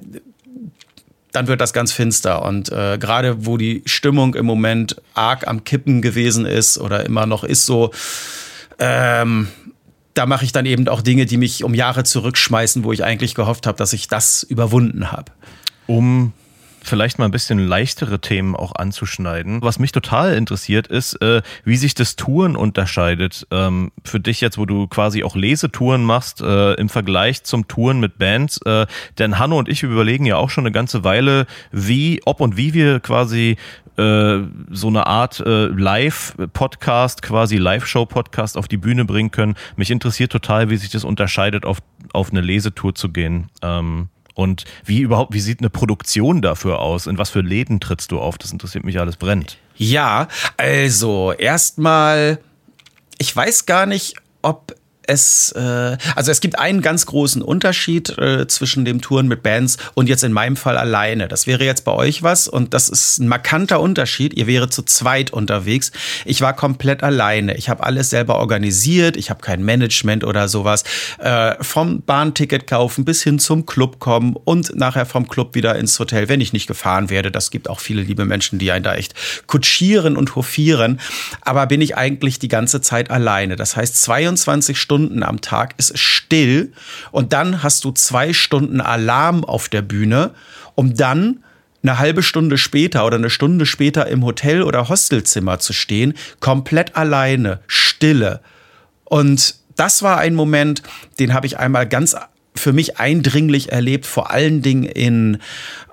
dann 1.32 1.48
wird 1.48 1.60
das 1.60 1.72
ganz 1.72 1.90
finster. 1.90 2.42
Und 2.42 2.70
äh, 2.70 2.96
gerade 2.98 3.44
wo 3.44 3.56
die 3.56 3.82
Stimmung 3.86 4.36
im 4.36 4.46
Moment 4.46 5.02
arg 5.14 5.48
am 5.48 5.64
Kippen 5.64 6.00
gewesen 6.00 6.46
ist 6.46 6.78
oder 6.78 7.04
immer 7.04 7.26
noch 7.26 7.42
ist 7.42 7.66
so, 7.66 7.90
ähm, 8.78 9.48
da 10.14 10.26
mache 10.26 10.44
ich 10.44 10.52
dann 10.52 10.64
eben 10.64 10.86
auch 10.86 11.02
Dinge, 11.02 11.26
die 11.26 11.38
mich 11.38 11.64
um 11.64 11.74
Jahre 11.74 12.04
zurückschmeißen, 12.04 12.84
wo 12.84 12.92
ich 12.92 13.02
eigentlich 13.02 13.34
gehofft 13.34 13.66
habe, 13.66 13.76
dass 13.76 13.92
ich 13.92 14.06
das 14.06 14.44
überwunden 14.44 15.10
habe. 15.10 15.32
Um 15.88 16.32
vielleicht 16.88 17.18
mal 17.18 17.26
ein 17.26 17.30
bisschen 17.30 17.58
leichtere 17.58 18.20
Themen 18.20 18.56
auch 18.56 18.74
anzuschneiden. 18.74 19.62
Was 19.62 19.78
mich 19.78 19.92
total 19.92 20.34
interessiert 20.34 20.86
ist, 20.86 21.14
äh, 21.22 21.42
wie 21.64 21.76
sich 21.76 21.94
das 21.94 22.16
Touren 22.16 22.56
unterscheidet. 22.56 23.46
Ähm, 23.50 23.92
für 24.04 24.20
dich 24.20 24.40
jetzt, 24.40 24.58
wo 24.58 24.66
du 24.66 24.86
quasi 24.86 25.24
auch 25.24 25.36
Lesetouren 25.36 26.02
machst, 26.02 26.40
äh, 26.40 26.74
im 26.74 26.88
Vergleich 26.88 27.44
zum 27.44 27.68
Touren 27.68 28.00
mit 28.00 28.18
Bands. 28.18 28.60
Äh, 28.64 28.86
denn 29.18 29.38
Hanno 29.38 29.58
und 29.58 29.68
ich 29.68 29.82
überlegen 29.82 30.26
ja 30.26 30.36
auch 30.36 30.50
schon 30.50 30.62
eine 30.62 30.72
ganze 30.72 31.04
Weile, 31.04 31.46
wie, 31.70 32.20
ob 32.24 32.40
und 32.40 32.56
wie 32.56 32.74
wir 32.74 33.00
quasi 33.00 33.56
äh, 33.98 34.38
so 34.70 34.86
eine 34.86 35.06
Art 35.06 35.40
äh, 35.40 35.66
Live-Podcast, 35.66 37.20
quasi 37.22 37.56
Live-Show-Podcast 37.56 38.56
auf 38.56 38.68
die 38.68 38.76
Bühne 38.76 39.04
bringen 39.04 39.30
können. 39.30 39.56
Mich 39.76 39.90
interessiert 39.90 40.32
total, 40.32 40.70
wie 40.70 40.76
sich 40.76 40.90
das 40.90 41.04
unterscheidet, 41.04 41.66
auf, 41.66 41.78
auf 42.12 42.30
eine 42.30 42.40
Lesetour 42.40 42.94
zu 42.94 43.08
gehen. 43.08 43.48
Ähm, 43.60 44.08
und 44.38 44.66
wie 44.84 45.00
überhaupt, 45.00 45.34
wie 45.34 45.40
sieht 45.40 45.58
eine 45.58 45.68
Produktion 45.68 46.42
dafür 46.42 46.78
aus? 46.78 47.08
In 47.08 47.18
was 47.18 47.28
für 47.28 47.40
Läden 47.40 47.80
trittst 47.80 48.12
du 48.12 48.20
auf? 48.20 48.38
Das 48.38 48.52
interessiert 48.52 48.84
mich 48.84 49.00
alles 49.00 49.16
brennt. 49.16 49.58
Ja, 49.74 50.28
also 50.56 51.32
erstmal, 51.32 52.38
ich 53.18 53.34
weiß 53.34 53.66
gar 53.66 53.84
nicht, 53.86 54.14
ob 54.40 54.76
es, 55.08 55.52
äh, 55.52 55.96
also 56.14 56.30
es 56.30 56.40
gibt 56.40 56.58
einen 56.58 56.82
ganz 56.82 57.06
großen 57.06 57.42
Unterschied 57.42 58.16
äh, 58.18 58.46
zwischen 58.46 58.84
dem 58.84 59.00
Touren 59.00 59.26
mit 59.26 59.42
Bands 59.42 59.78
und 59.94 60.08
jetzt 60.08 60.22
in 60.22 60.32
meinem 60.32 60.56
Fall 60.56 60.76
alleine. 60.76 61.28
Das 61.28 61.46
wäre 61.46 61.64
jetzt 61.64 61.84
bei 61.84 61.92
euch 61.92 62.22
was 62.22 62.46
und 62.46 62.74
das 62.74 62.88
ist 62.88 63.18
ein 63.18 63.28
markanter 63.28 63.80
Unterschied. 63.80 64.34
Ihr 64.34 64.46
wäre 64.46 64.68
zu 64.68 64.82
zweit 64.82 65.32
unterwegs. 65.32 65.92
Ich 66.24 66.40
war 66.40 66.54
komplett 66.54 67.02
alleine. 67.02 67.56
Ich 67.56 67.68
habe 67.68 67.82
alles 67.84 68.10
selber 68.10 68.38
organisiert. 68.38 69.16
Ich 69.16 69.30
habe 69.30 69.40
kein 69.40 69.64
Management 69.64 70.24
oder 70.24 70.48
sowas. 70.48 70.84
Äh, 71.18 71.56
vom 71.62 72.02
Bahnticket 72.02 72.66
kaufen 72.66 73.04
bis 73.04 73.22
hin 73.22 73.38
zum 73.38 73.64
Club 73.64 73.98
kommen 73.98 74.36
und 74.36 74.76
nachher 74.76 75.06
vom 75.06 75.26
Club 75.26 75.54
wieder 75.54 75.76
ins 75.76 75.98
Hotel, 75.98 76.28
wenn 76.28 76.40
ich 76.40 76.52
nicht 76.52 76.66
gefahren 76.66 77.08
werde. 77.08 77.30
Das 77.30 77.50
gibt 77.50 77.70
auch 77.70 77.80
viele 77.80 78.02
liebe 78.02 78.26
Menschen, 78.26 78.58
die 78.58 78.70
einen 78.72 78.84
da 78.84 78.94
echt 78.94 79.14
kutschieren 79.46 80.16
und 80.16 80.36
hofieren. 80.36 81.00
Aber 81.40 81.66
bin 81.66 81.80
ich 81.80 81.96
eigentlich 81.96 82.38
die 82.38 82.48
ganze 82.48 82.82
Zeit 82.82 83.10
alleine. 83.10 83.56
Das 83.56 83.74
heißt, 83.74 84.02
22 84.02 84.78
Stunden 84.78 84.97
Stunden 84.98 85.22
am 85.22 85.40
Tag 85.40 85.74
ist 85.76 85.92
es 85.92 86.00
still 86.00 86.72
und 87.12 87.32
dann 87.32 87.62
hast 87.62 87.84
du 87.84 87.92
zwei 87.92 88.32
Stunden 88.32 88.80
Alarm 88.80 89.44
auf 89.44 89.68
der 89.68 89.82
Bühne, 89.82 90.32
um 90.74 90.94
dann 90.94 91.44
eine 91.84 92.00
halbe 92.00 92.24
Stunde 92.24 92.58
später 92.58 93.06
oder 93.06 93.16
eine 93.16 93.30
Stunde 93.30 93.64
später 93.64 94.08
im 94.08 94.24
Hotel 94.24 94.64
oder 94.64 94.88
Hostelzimmer 94.88 95.60
zu 95.60 95.72
stehen, 95.72 96.14
komplett 96.40 96.96
alleine, 96.96 97.60
stille. 97.68 98.40
Und 99.04 99.54
das 99.76 100.02
war 100.02 100.18
ein 100.18 100.34
Moment, 100.34 100.82
den 101.20 101.32
habe 101.32 101.46
ich 101.46 101.58
einmal 101.58 101.86
ganz 101.86 102.16
für 102.56 102.72
mich 102.72 102.98
eindringlich 102.98 103.70
erlebt, 103.70 104.04
vor 104.04 104.32
allen 104.32 104.62
Dingen 104.62 104.82
in 104.82 105.38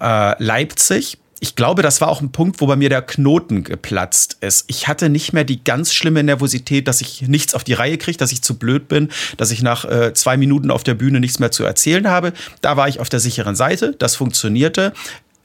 äh, 0.02 0.44
Leipzig 0.44 1.20
ich 1.46 1.54
glaube, 1.54 1.84
das 1.84 2.02
war 2.02 2.08
auch 2.08 2.22
ein 2.22 2.32
Punkt, 2.32 2.60
wo 2.60 2.66
bei 2.66 2.76
mir 2.76 2.90
der 2.90 3.04
Knoten 3.04 3.64
geplatzt 3.64 4.38
ist. 4.42 4.66
Ich 4.66 4.88
hatte 4.88 5.10
nicht 5.10 5.32
mehr 5.32 5.44
die 5.44 5.64
ganz 5.64 5.94
schlimme 5.94 6.24
Nervosität, 6.24 6.88
dass 6.88 7.02
ich 7.02 7.22
nichts 7.22 7.54
auf 7.54 7.64
die 7.64 7.74
Reihe 7.74 8.00
kriege, 8.00 8.18
dass 8.18 8.32
ich 8.32 8.42
zu 8.42 8.58
blöd 8.58 8.88
bin, 8.88 9.10
dass 9.38 9.52
ich 9.52 9.62
nach 9.62 9.86
äh, 9.86 10.12
zwei 10.16 10.38
Minuten 10.38 10.72
auf 10.72 10.84
der 10.84 10.96
Bühne 10.96 11.20
nichts 11.20 11.38
mehr 11.38 11.52
zu 11.52 11.64
erzählen 11.64 12.10
habe. 12.10 12.34
Da 12.62 12.78
war 12.78 12.88
ich 12.88 13.00
auf 13.00 13.10
der 13.10 13.20
sicheren 13.20 13.56
Seite. 13.56 13.94
Das 14.00 14.16
funktionierte. 14.16 14.92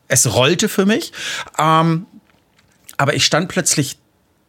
Es 0.09 0.33
rollte 0.35 0.71
für 0.71 0.87
mich. 0.87 1.13
Ähm, 1.59 2.07
aber 2.97 3.13
ich 3.13 3.27
stand 3.27 3.49
plötzlich 3.49 3.99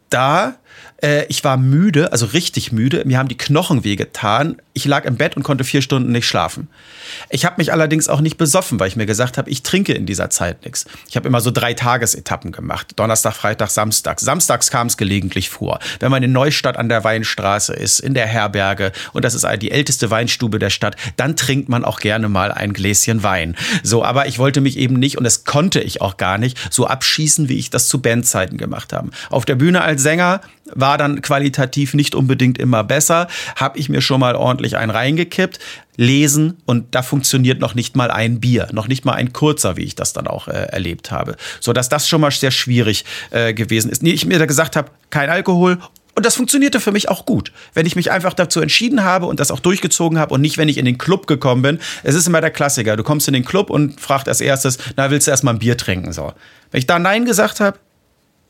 da 0.09 0.55
Äh, 1.01 1.25
ich 1.25 1.43
war 1.43 1.57
müde, 1.57 2.11
also 2.11 2.27
richtig 2.27 2.71
müde. 2.71 3.03
Mir 3.05 3.17
haben 3.17 3.27
die 3.27 3.37
Knochen 3.37 3.83
wehgetan. 3.83 4.57
Ich 4.73 4.85
lag 4.85 5.05
im 5.05 5.17
Bett 5.17 5.35
und 5.35 5.43
konnte 5.43 5.63
vier 5.63 5.81
Stunden 5.81 6.11
nicht 6.11 6.27
schlafen. 6.27 6.69
Ich 7.29 7.45
habe 7.45 7.55
mich 7.57 7.73
allerdings 7.73 8.07
auch 8.07 8.21
nicht 8.21 8.37
besoffen, 8.37 8.79
weil 8.79 8.87
ich 8.87 8.95
mir 8.95 9.05
gesagt 9.05 9.37
habe, 9.37 9.49
ich 9.49 9.63
trinke 9.63 9.93
in 9.93 10.05
dieser 10.05 10.29
Zeit 10.29 10.63
nichts. 10.63 10.85
Ich 11.09 11.15
habe 11.15 11.27
immer 11.27 11.41
so 11.41 11.51
drei 11.51 11.73
Tagesetappen 11.73 12.51
gemacht. 12.51 12.93
Donnerstag, 12.95 13.33
Freitag, 13.33 13.69
Samstag. 13.69 14.19
Samstags 14.19 14.71
kam 14.71 14.87
es 14.87 14.97
gelegentlich 14.97 15.49
vor. 15.49 15.79
Wenn 15.99 16.11
man 16.11 16.23
in 16.23 16.31
Neustadt 16.31 16.77
an 16.77 16.89
der 16.89 17.03
Weinstraße 17.03 17.73
ist, 17.73 17.99
in 17.99 18.13
der 18.13 18.27
Herberge, 18.27 18.91
und 19.13 19.25
das 19.25 19.33
ist 19.33 19.45
die 19.61 19.71
älteste 19.71 20.09
Weinstube 20.09 20.59
der 20.59 20.69
Stadt, 20.69 20.95
dann 21.17 21.35
trinkt 21.35 21.67
man 21.67 21.83
auch 21.83 21.99
gerne 21.99 22.29
mal 22.29 22.51
ein 22.51 22.73
Gläschen 22.73 23.23
Wein. 23.23 23.55
So, 23.83 24.03
aber 24.03 24.27
ich 24.27 24.39
wollte 24.39 24.61
mich 24.61 24.77
eben 24.77 24.95
nicht, 24.95 25.17
und 25.17 25.23
das 25.23 25.43
konnte 25.43 25.81
ich 25.81 26.01
auch 26.01 26.17
gar 26.17 26.37
nicht, 26.37 26.57
so 26.71 26.87
abschießen, 26.87 27.49
wie 27.49 27.57
ich 27.57 27.69
das 27.69 27.87
zu 27.87 28.01
Bandzeiten 28.01 28.57
gemacht 28.57 28.93
habe. 28.93 29.09
Auf 29.29 29.45
der 29.45 29.55
Bühne 29.55 29.81
als 29.81 30.01
Sänger 30.01 30.41
war 30.73 30.97
dann 30.97 31.21
qualitativ 31.21 31.93
nicht 31.93 32.15
unbedingt 32.15 32.57
immer 32.57 32.83
besser, 32.83 33.27
habe 33.55 33.77
ich 33.77 33.89
mir 33.89 34.01
schon 34.01 34.19
mal 34.19 34.35
ordentlich 34.35 34.77
einen 34.77 34.91
reingekippt, 34.91 35.59
lesen 35.97 36.57
und 36.65 36.95
da 36.95 37.01
funktioniert 37.01 37.59
noch 37.59 37.75
nicht 37.75 37.95
mal 37.95 38.11
ein 38.11 38.39
Bier, 38.39 38.67
noch 38.71 38.87
nicht 38.87 39.05
mal 39.05 39.13
ein 39.13 39.33
kurzer, 39.33 39.77
wie 39.77 39.83
ich 39.83 39.95
das 39.95 40.13
dann 40.13 40.27
auch 40.27 40.47
äh, 40.47 40.51
erlebt 40.51 41.11
habe, 41.11 41.35
so 41.59 41.73
dass 41.73 41.89
das 41.89 42.07
schon 42.07 42.21
mal 42.21 42.31
sehr 42.31 42.51
schwierig 42.51 43.05
äh, 43.31 43.53
gewesen 43.53 43.91
ist. 43.91 44.01
Nee, 44.01 44.11
ich 44.11 44.25
mir 44.25 44.39
da 44.39 44.45
gesagt 44.45 44.75
habe, 44.75 44.89
kein 45.09 45.29
Alkohol 45.29 45.77
und 46.15 46.25
das 46.25 46.35
funktionierte 46.35 46.79
für 46.79 46.91
mich 46.91 47.09
auch 47.09 47.25
gut. 47.25 47.51
Wenn 47.73 47.85
ich 47.85 47.95
mich 47.95 48.11
einfach 48.11 48.33
dazu 48.33 48.59
entschieden 48.59 49.03
habe 49.03 49.27
und 49.27 49.39
das 49.39 49.49
auch 49.49 49.59
durchgezogen 49.59 50.19
habe 50.19 50.33
und 50.33 50.41
nicht, 50.41 50.57
wenn 50.57 50.67
ich 50.67 50.77
in 50.77 50.85
den 50.85 50.97
Club 50.97 51.25
gekommen 51.25 51.61
bin. 51.61 51.79
Es 52.03 52.15
ist 52.15 52.27
immer 52.27 52.41
der 52.41 52.51
Klassiker. 52.51 52.97
Du 52.97 53.03
kommst 53.03 53.27
in 53.27 53.33
den 53.33 53.45
Club 53.45 53.69
und 53.69 53.99
fragst 53.99 54.27
als 54.27 54.41
erstes, 54.41 54.77
na, 54.97 55.09
willst 55.09 55.27
du 55.27 55.31
erstmal 55.31 55.53
ein 55.53 55.59
Bier 55.59 55.77
trinken? 55.77 56.11
So. 56.11 56.33
Wenn 56.71 56.79
ich 56.79 56.87
da 56.87 56.99
Nein 56.99 57.25
gesagt 57.25 57.61
habe, 57.61 57.79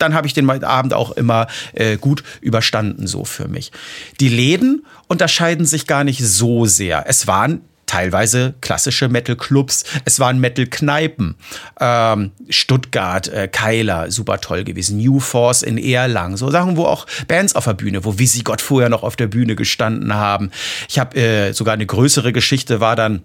dann 0.01 0.13
habe 0.13 0.27
ich 0.27 0.33
den 0.33 0.49
Abend 0.49 0.93
auch 0.93 1.11
immer 1.11 1.47
äh, 1.73 1.97
gut 1.97 2.23
überstanden, 2.41 3.07
so 3.07 3.25
für 3.25 3.47
mich. 3.47 3.71
Die 4.19 4.29
Läden 4.29 4.85
unterscheiden 5.07 5.65
sich 5.65 5.87
gar 5.87 6.03
nicht 6.03 6.23
so 6.23 6.65
sehr. 6.65 7.05
Es 7.07 7.27
waren 7.27 7.61
teilweise 7.91 8.53
klassische 8.61 9.09
Metal-Clubs, 9.09 9.83
es 10.05 10.21
waren 10.21 10.39
Metal-Kneipen. 10.39 11.35
Ähm, 11.77 12.31
Stuttgart, 12.49 13.27
äh, 13.27 13.49
Keiler, 13.49 14.09
super 14.09 14.39
toll 14.39 14.63
gewesen. 14.63 14.97
New 14.97 15.19
Force 15.19 15.61
in 15.61 15.77
Erlangen, 15.77 16.37
so 16.37 16.49
Sachen, 16.49 16.77
wo 16.77 16.85
auch 16.85 17.05
Bands 17.27 17.53
auf 17.53 17.65
der 17.65 17.73
Bühne, 17.73 18.05
wo 18.05 18.17
Visigoth 18.17 18.61
vorher 18.61 18.87
noch 18.87 19.03
auf 19.03 19.17
der 19.17 19.27
Bühne 19.27 19.57
gestanden 19.57 20.13
haben. 20.13 20.51
Ich 20.87 20.99
habe 20.99 21.17
äh, 21.17 21.51
sogar 21.51 21.73
eine 21.73 21.85
größere 21.85 22.31
Geschichte, 22.31 22.79
war 22.79 22.95
dann 22.95 23.23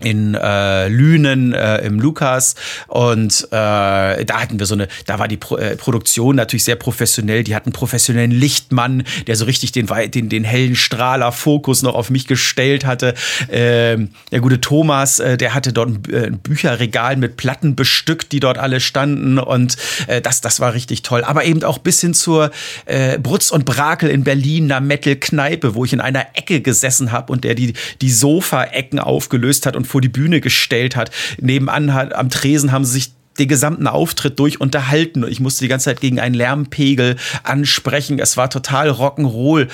in 0.00 0.34
äh, 0.34 0.88
Lünen 0.88 1.52
äh, 1.52 1.78
im 1.78 2.00
Lukas 2.00 2.54
und 2.88 3.48
äh, 3.50 4.24
da 4.24 4.40
hatten 4.40 4.58
wir 4.58 4.66
so 4.66 4.74
eine, 4.74 4.88
da 5.06 5.18
war 5.18 5.28
die 5.28 5.36
Pro 5.36 5.56
äh, 5.56 5.76
Produktion 5.76 6.36
natürlich 6.36 6.64
sehr 6.64 6.76
professionell. 6.76 7.44
Die 7.44 7.54
hatten 7.54 7.72
professionellen 7.72 8.30
Lichtmann, 8.30 9.04
der 9.26 9.36
so 9.36 9.44
richtig 9.44 9.72
den 9.72 9.86
den 9.86 10.28
den 10.28 10.44
hellen 10.44 10.76
Strahler 10.76 11.32
Fokus 11.32 11.82
noch 11.82 11.94
auf 11.94 12.10
mich 12.10 12.26
gestellt 12.26 12.84
hatte. 12.84 13.14
Ähm, 13.50 14.10
der 14.30 14.40
gute 14.40 14.60
Thomas, 14.60 15.18
äh, 15.18 15.36
der 15.36 15.54
hatte 15.54 15.72
dort 15.72 15.88
ein, 15.88 16.02
äh, 16.12 16.26
ein 16.26 16.38
Bücherregal 16.38 17.16
mit 17.16 17.36
Platten 17.36 17.76
bestückt, 17.76 18.32
die 18.32 18.40
dort 18.40 18.58
alle 18.58 18.80
standen 18.80 19.38
und 19.38 19.76
äh, 20.06 20.20
das 20.20 20.40
das 20.40 20.60
war 20.60 20.74
richtig 20.74 21.02
toll. 21.02 21.24
Aber 21.24 21.44
eben 21.44 21.62
auch 21.64 21.78
bis 21.78 22.00
hin 22.00 22.14
zur 22.14 22.50
äh, 22.86 23.18
Brutz 23.18 23.50
und 23.50 23.64
Brakel 23.64 24.10
in 24.10 24.24
Berlin, 24.24 24.70
einer 24.70 24.80
Metal 24.80 25.16
Kneipe, 25.16 25.74
wo 25.74 25.84
ich 25.84 25.92
in 25.92 26.00
einer 26.00 26.26
Ecke 26.34 26.60
gesessen 26.60 27.12
habe 27.12 27.32
und 27.32 27.44
der 27.44 27.54
die 27.54 27.74
die 28.00 28.10
Sofa-Ecken 28.10 28.98
aufgelöst 28.98 29.66
hat 29.66 29.76
und 29.76 29.86
vor 29.90 30.00
die 30.00 30.08
Bühne 30.08 30.40
gestellt 30.40 30.96
hat. 30.96 31.10
Nebenan 31.40 31.92
hat, 31.92 32.14
am 32.14 32.30
Tresen 32.30 32.72
haben 32.72 32.84
sie 32.84 32.92
sich 32.92 33.12
den 33.38 33.48
gesamten 33.48 33.86
Auftritt 33.86 34.38
durch 34.38 34.60
unterhalten. 34.60 35.24
Ich 35.28 35.40
musste 35.40 35.64
die 35.64 35.68
ganze 35.68 35.86
Zeit 35.86 36.00
gegen 36.00 36.20
einen 36.20 36.34
Lärmpegel 36.34 37.16
ansprechen. 37.42 38.18
Es 38.18 38.36
war 38.36 38.50
total 38.50 38.90
Rock'n'Roll. 38.90 39.68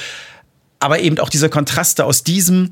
Aber 0.78 1.00
eben 1.00 1.18
auch 1.18 1.30
diese 1.30 1.48
Kontraste 1.48 2.04
aus 2.04 2.22
diesem 2.22 2.70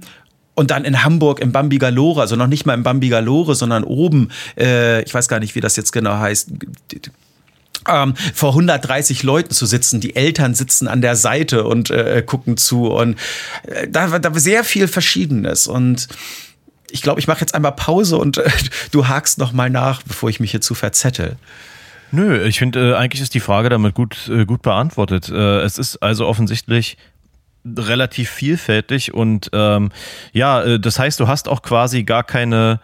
und 0.55 0.71
dann 0.71 0.85
in 0.85 1.03
Hamburg 1.03 1.41
im 1.41 1.53
Bambigalore, 1.53 2.21
also 2.21 2.37
noch 2.37 2.47
nicht 2.47 2.65
mal 2.65 2.75
im 2.75 2.85
Bambigalore, 2.85 3.55
sondern 3.55 3.83
oben, 3.83 4.31
äh, 4.57 5.03
ich 5.03 5.13
weiß 5.13 5.27
gar 5.27 5.41
nicht, 5.41 5.57
wie 5.57 5.61
das 5.61 5.75
jetzt 5.75 5.91
genau 5.91 6.17
heißt, 6.19 6.51
ähm, 7.89 8.15
vor 8.35 8.51
130 8.51 9.23
Leuten 9.25 9.53
zu 9.53 9.67
sitzen. 9.67 10.01
Die 10.01 10.17
Eltern 10.17 10.55
sitzen 10.55 10.89
an 10.89 11.01
der 11.01 11.17
Seite 11.17 11.65
und 11.65 11.91
äh, 11.91 12.23
gucken 12.25 12.57
zu. 12.57 12.87
Und 12.87 13.19
äh, 13.67 13.89
da, 13.89 14.11
war 14.11 14.39
sehr 14.39 14.65
viel 14.65 14.89
Verschiedenes. 14.89 15.67
Und 15.67 16.09
ich 16.95 17.03
glaube, 17.03 17.19
ich 17.19 17.27
mache 17.27 17.41
jetzt 17.41 17.57
einmal 17.57 17.73
Pause 17.73 18.17
und 18.19 18.39
äh, 18.39 18.49
du 18.93 19.09
hakst 19.09 19.39
noch 19.39 19.53
mal 19.53 19.69
nach, 19.69 20.03
bevor 20.03 20.31
ich 20.31 20.39
mich 20.39 20.53
hier 20.53 20.61
zu 20.61 20.75
verzettel. 20.75 21.37
Nö, 22.13 22.41
ich 22.45 22.61
finde, 22.61 22.93
äh, 22.93 22.95
eigentlich 22.95 23.21
ist 23.21 23.35
die 23.35 23.41
Frage 23.41 23.69
damit 23.69 23.95
gut, 23.95 24.31
äh, 24.33 24.45
gut 24.45 24.63
beantwortet. 24.63 25.29
Äh, 25.29 25.63
es 25.63 25.77
ist 25.77 25.97
also 25.97 26.29
offensichtlich 26.29 26.97
relativ 27.67 28.31
vielfältig 28.31 29.13
und 29.13 29.51
ähm, 29.53 29.91
ja, 30.33 30.63
äh, 30.63 30.79
das 30.79 31.01
heißt, 31.01 31.19
du 31.19 31.27
hast 31.27 31.49
auch 31.49 31.63
quasi 31.63 32.05
gar 32.05 32.23
keine 32.23 32.79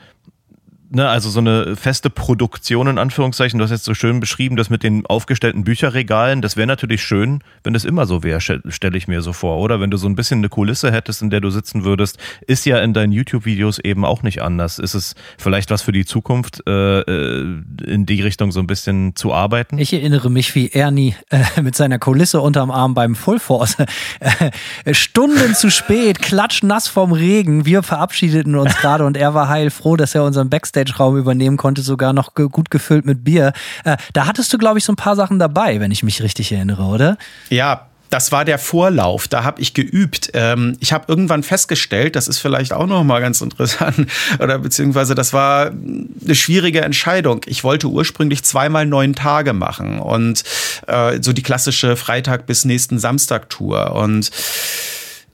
ne, 0.90 1.08
also 1.08 1.30
so 1.30 1.40
eine 1.40 1.76
feste 1.76 2.10
Produktion 2.10 2.88
in 2.88 2.98
Anführungszeichen, 2.98 3.58
du 3.58 3.64
hast 3.64 3.70
jetzt 3.70 3.84
so 3.84 3.94
schön 3.94 4.20
beschrieben, 4.20 4.56
das 4.56 4.70
mit 4.70 4.82
den 4.82 5.06
aufgestellten 5.06 5.64
Bücherregalen, 5.64 6.42
das 6.42 6.56
wäre 6.56 6.66
natürlich 6.66 7.02
schön, 7.02 7.42
wenn 7.64 7.72
das 7.72 7.84
immer 7.84 8.06
so 8.06 8.22
wäre, 8.22 8.40
stelle 8.40 8.98
ich 8.98 9.08
mir 9.08 9.22
so 9.22 9.32
vor, 9.32 9.58
oder? 9.58 9.80
Wenn 9.80 9.90
du 9.90 9.96
so 9.96 10.08
ein 10.08 10.16
bisschen 10.16 10.38
eine 10.38 10.48
Kulisse 10.48 10.92
hättest, 10.92 11.22
in 11.22 11.30
der 11.30 11.40
du 11.40 11.50
sitzen 11.50 11.84
würdest, 11.84 12.18
ist 12.46 12.66
ja 12.66 12.78
in 12.80 12.92
deinen 12.92 13.12
YouTube-Videos 13.12 13.78
eben 13.78 14.04
auch 14.04 14.22
nicht 14.22 14.42
anders. 14.42 14.78
Ist 14.78 14.94
es 14.94 15.14
vielleicht 15.38 15.70
was 15.70 15.82
für 15.82 15.92
die 15.92 16.04
Zukunft, 16.04 16.62
äh, 16.66 17.00
äh 17.00 17.62
in 17.86 18.06
die 18.06 18.20
Richtung 18.20 18.52
so 18.52 18.60
ein 18.60 18.66
bisschen 18.66 19.14
zu 19.16 19.32
arbeiten? 19.32 19.78
Ich 19.78 19.92
erinnere 19.92 20.30
mich, 20.30 20.54
wie 20.54 20.70
Ernie 20.70 21.14
äh, 21.30 21.60
mit 21.62 21.76
seiner 21.76 21.98
Kulisse 21.98 22.40
unterm 22.40 22.70
Arm 22.70 22.94
beim 22.94 23.14
Full 23.14 23.38
Force 23.38 23.76
äh, 24.20 24.94
Stunden 24.94 25.54
zu 25.54 25.70
spät, 25.70 26.20
klatschnass 26.20 26.88
vom 26.88 27.12
Regen. 27.12 27.64
Wir 27.64 27.82
verabschiedeten 27.82 28.56
uns 28.56 28.76
gerade 28.80 29.04
und 29.04 29.16
er 29.16 29.34
war 29.34 29.48
heilfroh, 29.48 29.96
dass 29.96 30.14
er 30.14 30.24
unseren 30.24 30.50
Backstage 30.50 30.79
Backstage-Raum 30.80 31.16
übernehmen 31.16 31.56
konnte, 31.56 31.82
sogar 31.82 32.12
noch 32.12 32.34
gut 32.34 32.70
gefüllt 32.70 33.06
mit 33.06 33.24
Bier. 33.24 33.52
Äh, 33.84 33.96
da 34.12 34.26
hattest 34.26 34.52
du, 34.52 34.58
glaube 34.58 34.78
ich, 34.78 34.84
so 34.84 34.92
ein 34.92 34.96
paar 34.96 35.16
Sachen 35.16 35.38
dabei, 35.38 35.80
wenn 35.80 35.90
ich 35.90 36.02
mich 36.02 36.22
richtig 36.22 36.52
erinnere, 36.52 36.84
oder? 36.84 37.18
Ja, 37.48 37.86
das 38.08 38.32
war 38.32 38.44
der 38.44 38.58
Vorlauf, 38.58 39.28
da 39.28 39.44
habe 39.44 39.60
ich 39.60 39.72
geübt. 39.72 40.30
Ähm, 40.34 40.76
ich 40.80 40.92
habe 40.92 41.04
irgendwann 41.06 41.44
festgestellt, 41.44 42.16
das 42.16 42.26
ist 42.26 42.38
vielleicht 42.38 42.72
auch 42.72 42.86
noch 42.86 43.04
mal 43.04 43.20
ganz 43.20 43.40
interessant, 43.40 44.10
oder 44.40 44.58
beziehungsweise 44.58 45.14
das 45.14 45.32
war 45.32 45.66
eine 45.70 46.34
schwierige 46.34 46.80
Entscheidung. 46.80 47.42
Ich 47.46 47.62
wollte 47.62 47.86
ursprünglich 47.86 48.42
zweimal 48.42 48.84
neun 48.84 49.14
Tage 49.14 49.52
machen 49.52 50.00
und 50.00 50.42
äh, 50.88 51.22
so 51.22 51.32
die 51.32 51.42
klassische 51.42 51.96
Freitag 51.96 52.46
bis 52.46 52.64
nächsten 52.64 52.98
Samstag 52.98 53.48
Tour 53.48 53.94
und 53.94 54.30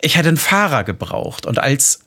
ich 0.03 0.19
hätte 0.19 0.29
einen 0.29 0.37
Fahrer 0.37 0.85
gebraucht 0.85 1.47
und 1.47 1.59
als 1.59 2.01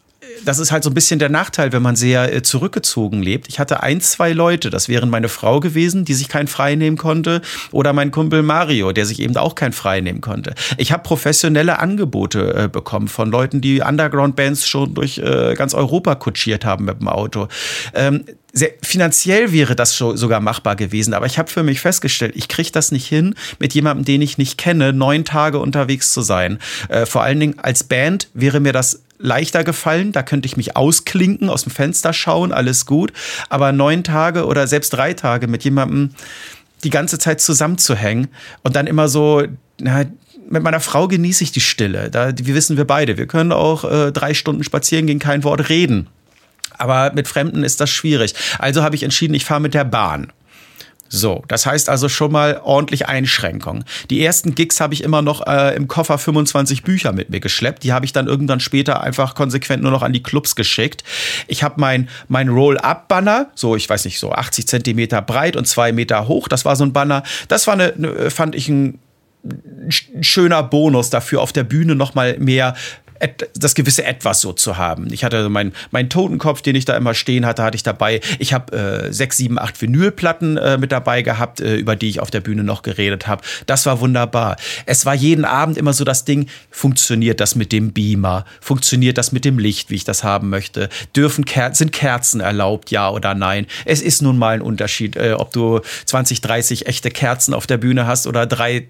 das 0.45 0.59
ist 0.59 0.71
halt 0.71 0.83
so 0.83 0.89
ein 0.89 0.93
bisschen 0.93 1.19
der 1.19 1.29
Nachteil, 1.29 1.71
wenn 1.71 1.81
man 1.81 1.95
sehr 1.95 2.33
äh, 2.33 2.41
zurückgezogen 2.41 3.21
lebt. 3.21 3.47
Ich 3.47 3.59
hatte 3.59 3.83
ein, 3.83 4.01
zwei 4.01 4.33
Leute, 4.33 4.69
das 4.69 4.89
wären 4.89 5.09
meine 5.09 5.29
Frau 5.29 5.59
gewesen, 5.59 6.05
die 6.05 6.13
sich 6.13 6.27
kein 6.27 6.47
Frei 6.47 6.75
nehmen 6.75 6.97
konnte, 6.97 7.41
oder 7.71 7.93
mein 7.93 8.11
Kumpel 8.11 8.43
Mario, 8.43 8.91
der 8.91 9.05
sich 9.05 9.19
eben 9.19 9.35
auch 9.37 9.55
kein 9.55 9.73
Frei 9.73 10.01
nehmen 10.01 10.21
konnte. 10.21 10.53
Ich 10.77 10.91
habe 10.91 11.03
professionelle 11.03 11.79
Angebote 11.79 12.53
äh, 12.53 12.67
bekommen 12.67 13.07
von 13.07 13.31
Leuten, 13.31 13.61
die 13.61 13.81
Underground-Bands 13.81 14.67
schon 14.67 14.93
durch 14.93 15.17
äh, 15.17 15.53
ganz 15.55 15.73
Europa 15.73 16.15
kutschiert 16.15 16.65
haben 16.65 16.85
mit 16.85 16.99
dem 16.99 17.07
Auto. 17.07 17.47
Ähm, 17.93 18.25
sehr, 18.51 18.71
finanziell 18.81 19.51
wäre 19.51 19.75
das 19.75 19.95
schon 19.95 20.17
sogar 20.17 20.39
machbar 20.39 20.75
gewesen, 20.75 21.13
aber 21.13 21.27
ich 21.27 21.37
habe 21.37 21.51
für 21.51 21.63
mich 21.63 21.81
festgestellt, 21.81 22.33
ich 22.35 22.47
kriege 22.47 22.71
das 22.71 22.91
nicht 22.91 23.07
hin, 23.07 23.35
mit 23.59 23.73
jemandem, 23.73 24.05
den 24.05 24.21
ich 24.21 24.37
nicht 24.37 24.57
kenne, 24.57 24.91
neun 24.91 25.23
Tage 25.23 25.59
unterwegs 25.59 26.11
zu 26.11 26.21
sein. 26.21 26.57
Äh, 26.89 27.05
vor 27.05 27.21
allen 27.21 27.39
Dingen 27.39 27.59
als 27.59 27.83
Band 27.83 28.29
wäre 28.33 28.59
mir 28.59 28.73
das 28.73 29.03
leichter 29.19 29.63
gefallen. 29.63 30.11
Da 30.11 30.23
könnte 30.23 30.47
ich 30.47 30.57
mich 30.57 30.75
ausklinken, 30.75 31.49
aus 31.49 31.63
dem 31.63 31.71
Fenster 31.71 32.13
schauen, 32.13 32.51
alles 32.51 32.85
gut. 32.85 33.13
Aber 33.49 33.71
neun 33.71 34.03
Tage 34.03 34.45
oder 34.45 34.65
selbst 34.65 34.91
drei 34.91 35.13
Tage 35.13 35.47
mit 35.47 35.63
jemandem 35.63 36.11
die 36.83 36.89
ganze 36.89 37.19
Zeit 37.19 37.41
zusammenzuhängen 37.41 38.29
und 38.63 38.75
dann 38.75 38.87
immer 38.87 39.09
so, 39.09 39.43
na, 39.79 40.05
mit 40.49 40.63
meiner 40.63 40.79
Frau 40.79 41.07
genieße 41.07 41.43
ich 41.43 41.51
die 41.51 41.61
Stille. 41.61 42.09
Da, 42.09 42.31
wir 42.35 42.55
wissen 42.55 42.77
wir 42.77 42.85
beide. 42.85 43.17
Wir 43.17 43.27
können 43.27 43.51
auch 43.51 43.83
äh, 43.83 44.11
drei 44.11 44.33
Stunden 44.33 44.63
spazieren 44.63 45.05
gehen, 45.05 45.19
kein 45.19 45.43
Wort 45.43 45.69
reden. 45.69 46.07
Aber 46.77 47.11
mit 47.13 47.27
Fremden 47.27 47.63
ist 47.63 47.81
das 47.81 47.89
schwierig. 47.89 48.33
Also 48.57 48.81
habe 48.81 48.95
ich 48.95 49.03
entschieden, 49.03 49.33
ich 49.33 49.45
fahre 49.45 49.61
mit 49.61 49.73
der 49.73 49.83
Bahn. 49.83 50.31
So, 51.09 51.43
das 51.47 51.65
heißt 51.65 51.89
also 51.89 52.07
schon 52.07 52.31
mal 52.31 52.61
ordentlich 52.63 53.07
Einschränkung. 53.07 53.83
Die 54.11 54.23
ersten 54.23 54.53
Gigs 54.53 54.79
habe 54.79 54.93
ich 54.93 55.03
immer 55.03 55.23
noch 55.23 55.45
äh, 55.45 55.75
im 55.75 55.87
Koffer 55.87 56.19
25 56.19 56.83
Bücher 56.83 57.11
mit 57.11 57.31
mir 57.31 57.39
geschleppt. 57.39 57.83
Die 57.83 57.91
habe 57.91 58.05
ich 58.05 58.13
dann 58.13 58.27
irgendwann 58.27 58.59
später 58.59 59.01
einfach 59.01 59.33
konsequent 59.33 59.81
nur 59.81 59.91
noch 59.91 60.03
an 60.03 60.13
die 60.13 60.21
Clubs 60.21 60.55
geschickt. 60.55 61.03
Ich 61.47 61.63
habe 61.63 61.75
mein, 61.81 62.09
mein 62.27 62.47
Roll-Up-Banner, 62.47 63.49
so 63.55 63.75
ich 63.75 63.89
weiß 63.89 64.05
nicht, 64.05 64.19
so 64.19 64.31
80 64.31 64.67
Zentimeter 64.67 65.21
breit 65.23 65.55
und 65.55 65.67
zwei 65.67 65.91
Meter 65.91 66.27
hoch. 66.27 66.47
Das 66.47 66.63
war 66.63 66.75
so 66.75 66.85
ein 66.85 66.93
Banner. 66.93 67.23
Das 67.47 67.65
war 67.65 67.73
eine, 67.73 67.93
eine 67.93 68.29
fand 68.29 68.53
ich 68.53 68.69
ein 68.69 68.99
schöner 70.21 70.63
Bonus 70.63 71.09
dafür 71.09 71.41
auf 71.41 71.53
der 71.53 71.63
Bühne 71.63 71.95
noch 71.95 72.13
mal 72.13 72.37
mehr 72.39 72.75
das 73.53 73.75
gewisse 73.75 74.05
Etwas 74.05 74.41
so 74.41 74.53
zu 74.53 74.77
haben. 74.77 75.11
Ich 75.11 75.23
hatte 75.23 75.49
meinen 75.49 75.73
mein 75.91 76.09
Totenkopf, 76.09 76.61
den 76.61 76.75
ich 76.75 76.85
da 76.85 76.95
immer 76.95 77.13
stehen 77.13 77.45
hatte, 77.45 77.63
hatte 77.63 77.75
ich 77.75 77.83
dabei. 77.83 78.21
Ich 78.39 78.53
habe 78.53 79.07
äh, 79.09 79.13
sechs, 79.13 79.37
sieben, 79.37 79.59
acht 79.59 79.81
Vinylplatten 79.81 80.57
äh, 80.57 80.77
mit 80.77 80.91
dabei 80.91 81.21
gehabt, 81.21 81.59
äh, 81.59 81.75
über 81.75 81.95
die 81.95 82.09
ich 82.09 82.19
auf 82.19 82.31
der 82.31 82.39
Bühne 82.39 82.63
noch 82.63 82.81
geredet 82.81 83.27
habe. 83.27 83.43
Das 83.65 83.85
war 83.85 83.99
wunderbar. 83.99 84.55
Es 84.85 85.05
war 85.05 85.15
jeden 85.15 85.45
Abend 85.45 85.77
immer 85.77 85.93
so 85.93 86.03
das 86.03 86.25
Ding, 86.25 86.47
funktioniert 86.69 87.39
das 87.39 87.55
mit 87.55 87.71
dem 87.71 87.91
Beamer? 87.91 88.45
Funktioniert 88.61 89.17
das 89.17 89.31
mit 89.31 89.45
dem 89.45 89.59
Licht, 89.59 89.89
wie 89.89 89.95
ich 89.95 90.03
das 90.05 90.23
haben 90.23 90.49
möchte? 90.49 90.89
Dürfen 91.15 91.45
Ker 91.45 91.73
sind 91.75 91.91
Kerzen 91.91 92.39
erlaubt, 92.39 92.91
ja 92.91 93.09
oder 93.09 93.35
nein? 93.35 93.67
Es 93.85 94.01
ist 94.01 94.21
nun 94.21 94.37
mal 94.37 94.55
ein 94.55 94.61
Unterschied, 94.61 95.15
äh, 95.15 95.33
ob 95.33 95.51
du 95.51 95.81
20, 96.05 96.41
30 96.41 96.87
echte 96.87 97.11
Kerzen 97.11 97.53
auf 97.53 97.67
der 97.67 97.77
Bühne 97.77 98.07
hast 98.07 98.27
oder 98.27 98.45
drei 98.45 98.87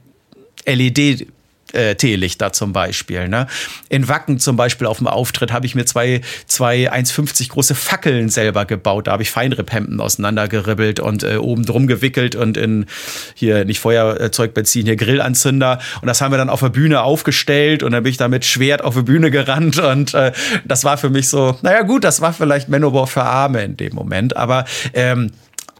LED 0.65 1.27
äh, 1.73 1.95
Teelichter 1.95 2.53
zum 2.53 2.73
Beispiel. 2.73 3.27
Ne? 3.27 3.47
In 3.89 4.07
Wacken 4.07 4.39
zum 4.39 4.55
Beispiel 4.55 4.87
auf 4.87 4.97
dem 4.97 5.07
Auftritt 5.07 5.51
habe 5.51 5.65
ich 5.65 5.75
mir 5.75 5.85
zwei, 5.85 6.21
zwei 6.47 6.91
1,50 6.91 7.49
große 7.49 7.75
Fackeln 7.75 8.29
selber 8.29 8.65
gebaut. 8.65 9.07
Da 9.07 9.13
habe 9.13 9.23
ich 9.23 9.31
Feinripphemden 9.31 9.99
auseinandergeribbelt 9.99 10.99
und 10.99 11.23
äh, 11.23 11.37
oben 11.37 11.65
drum 11.65 11.87
gewickelt 11.87 12.35
und 12.35 12.57
in 12.57 12.85
hier 13.33 13.65
nicht 13.65 13.79
Feuerzeug, 13.79 14.53
Benzin, 14.53 14.85
hier 14.85 14.95
Grillanzünder. 14.95 15.79
Und 16.01 16.07
das 16.07 16.21
haben 16.21 16.31
wir 16.31 16.37
dann 16.37 16.49
auf 16.49 16.59
der 16.59 16.69
Bühne 16.69 17.01
aufgestellt 17.01 17.83
und 17.83 17.91
dann 17.91 18.03
bin 18.03 18.11
ich 18.11 18.17
da 18.17 18.27
mit 18.27 18.45
Schwert 18.45 18.83
auf 18.83 18.95
die 18.95 19.03
Bühne 19.03 19.31
gerannt 19.31 19.79
und 19.79 20.13
äh, 20.13 20.31
das 20.65 20.83
war 20.83 20.97
für 20.97 21.09
mich 21.09 21.29
so, 21.29 21.57
naja 21.61 21.81
gut, 21.81 22.03
das 22.03 22.21
war 22.21 22.33
vielleicht 22.33 22.69
Manowar 22.69 23.07
für 23.07 23.23
Arme 23.23 23.63
in 23.63 23.77
dem 23.77 23.93
Moment, 23.95 24.35
aber 24.35 24.65
ähm, 24.93 25.31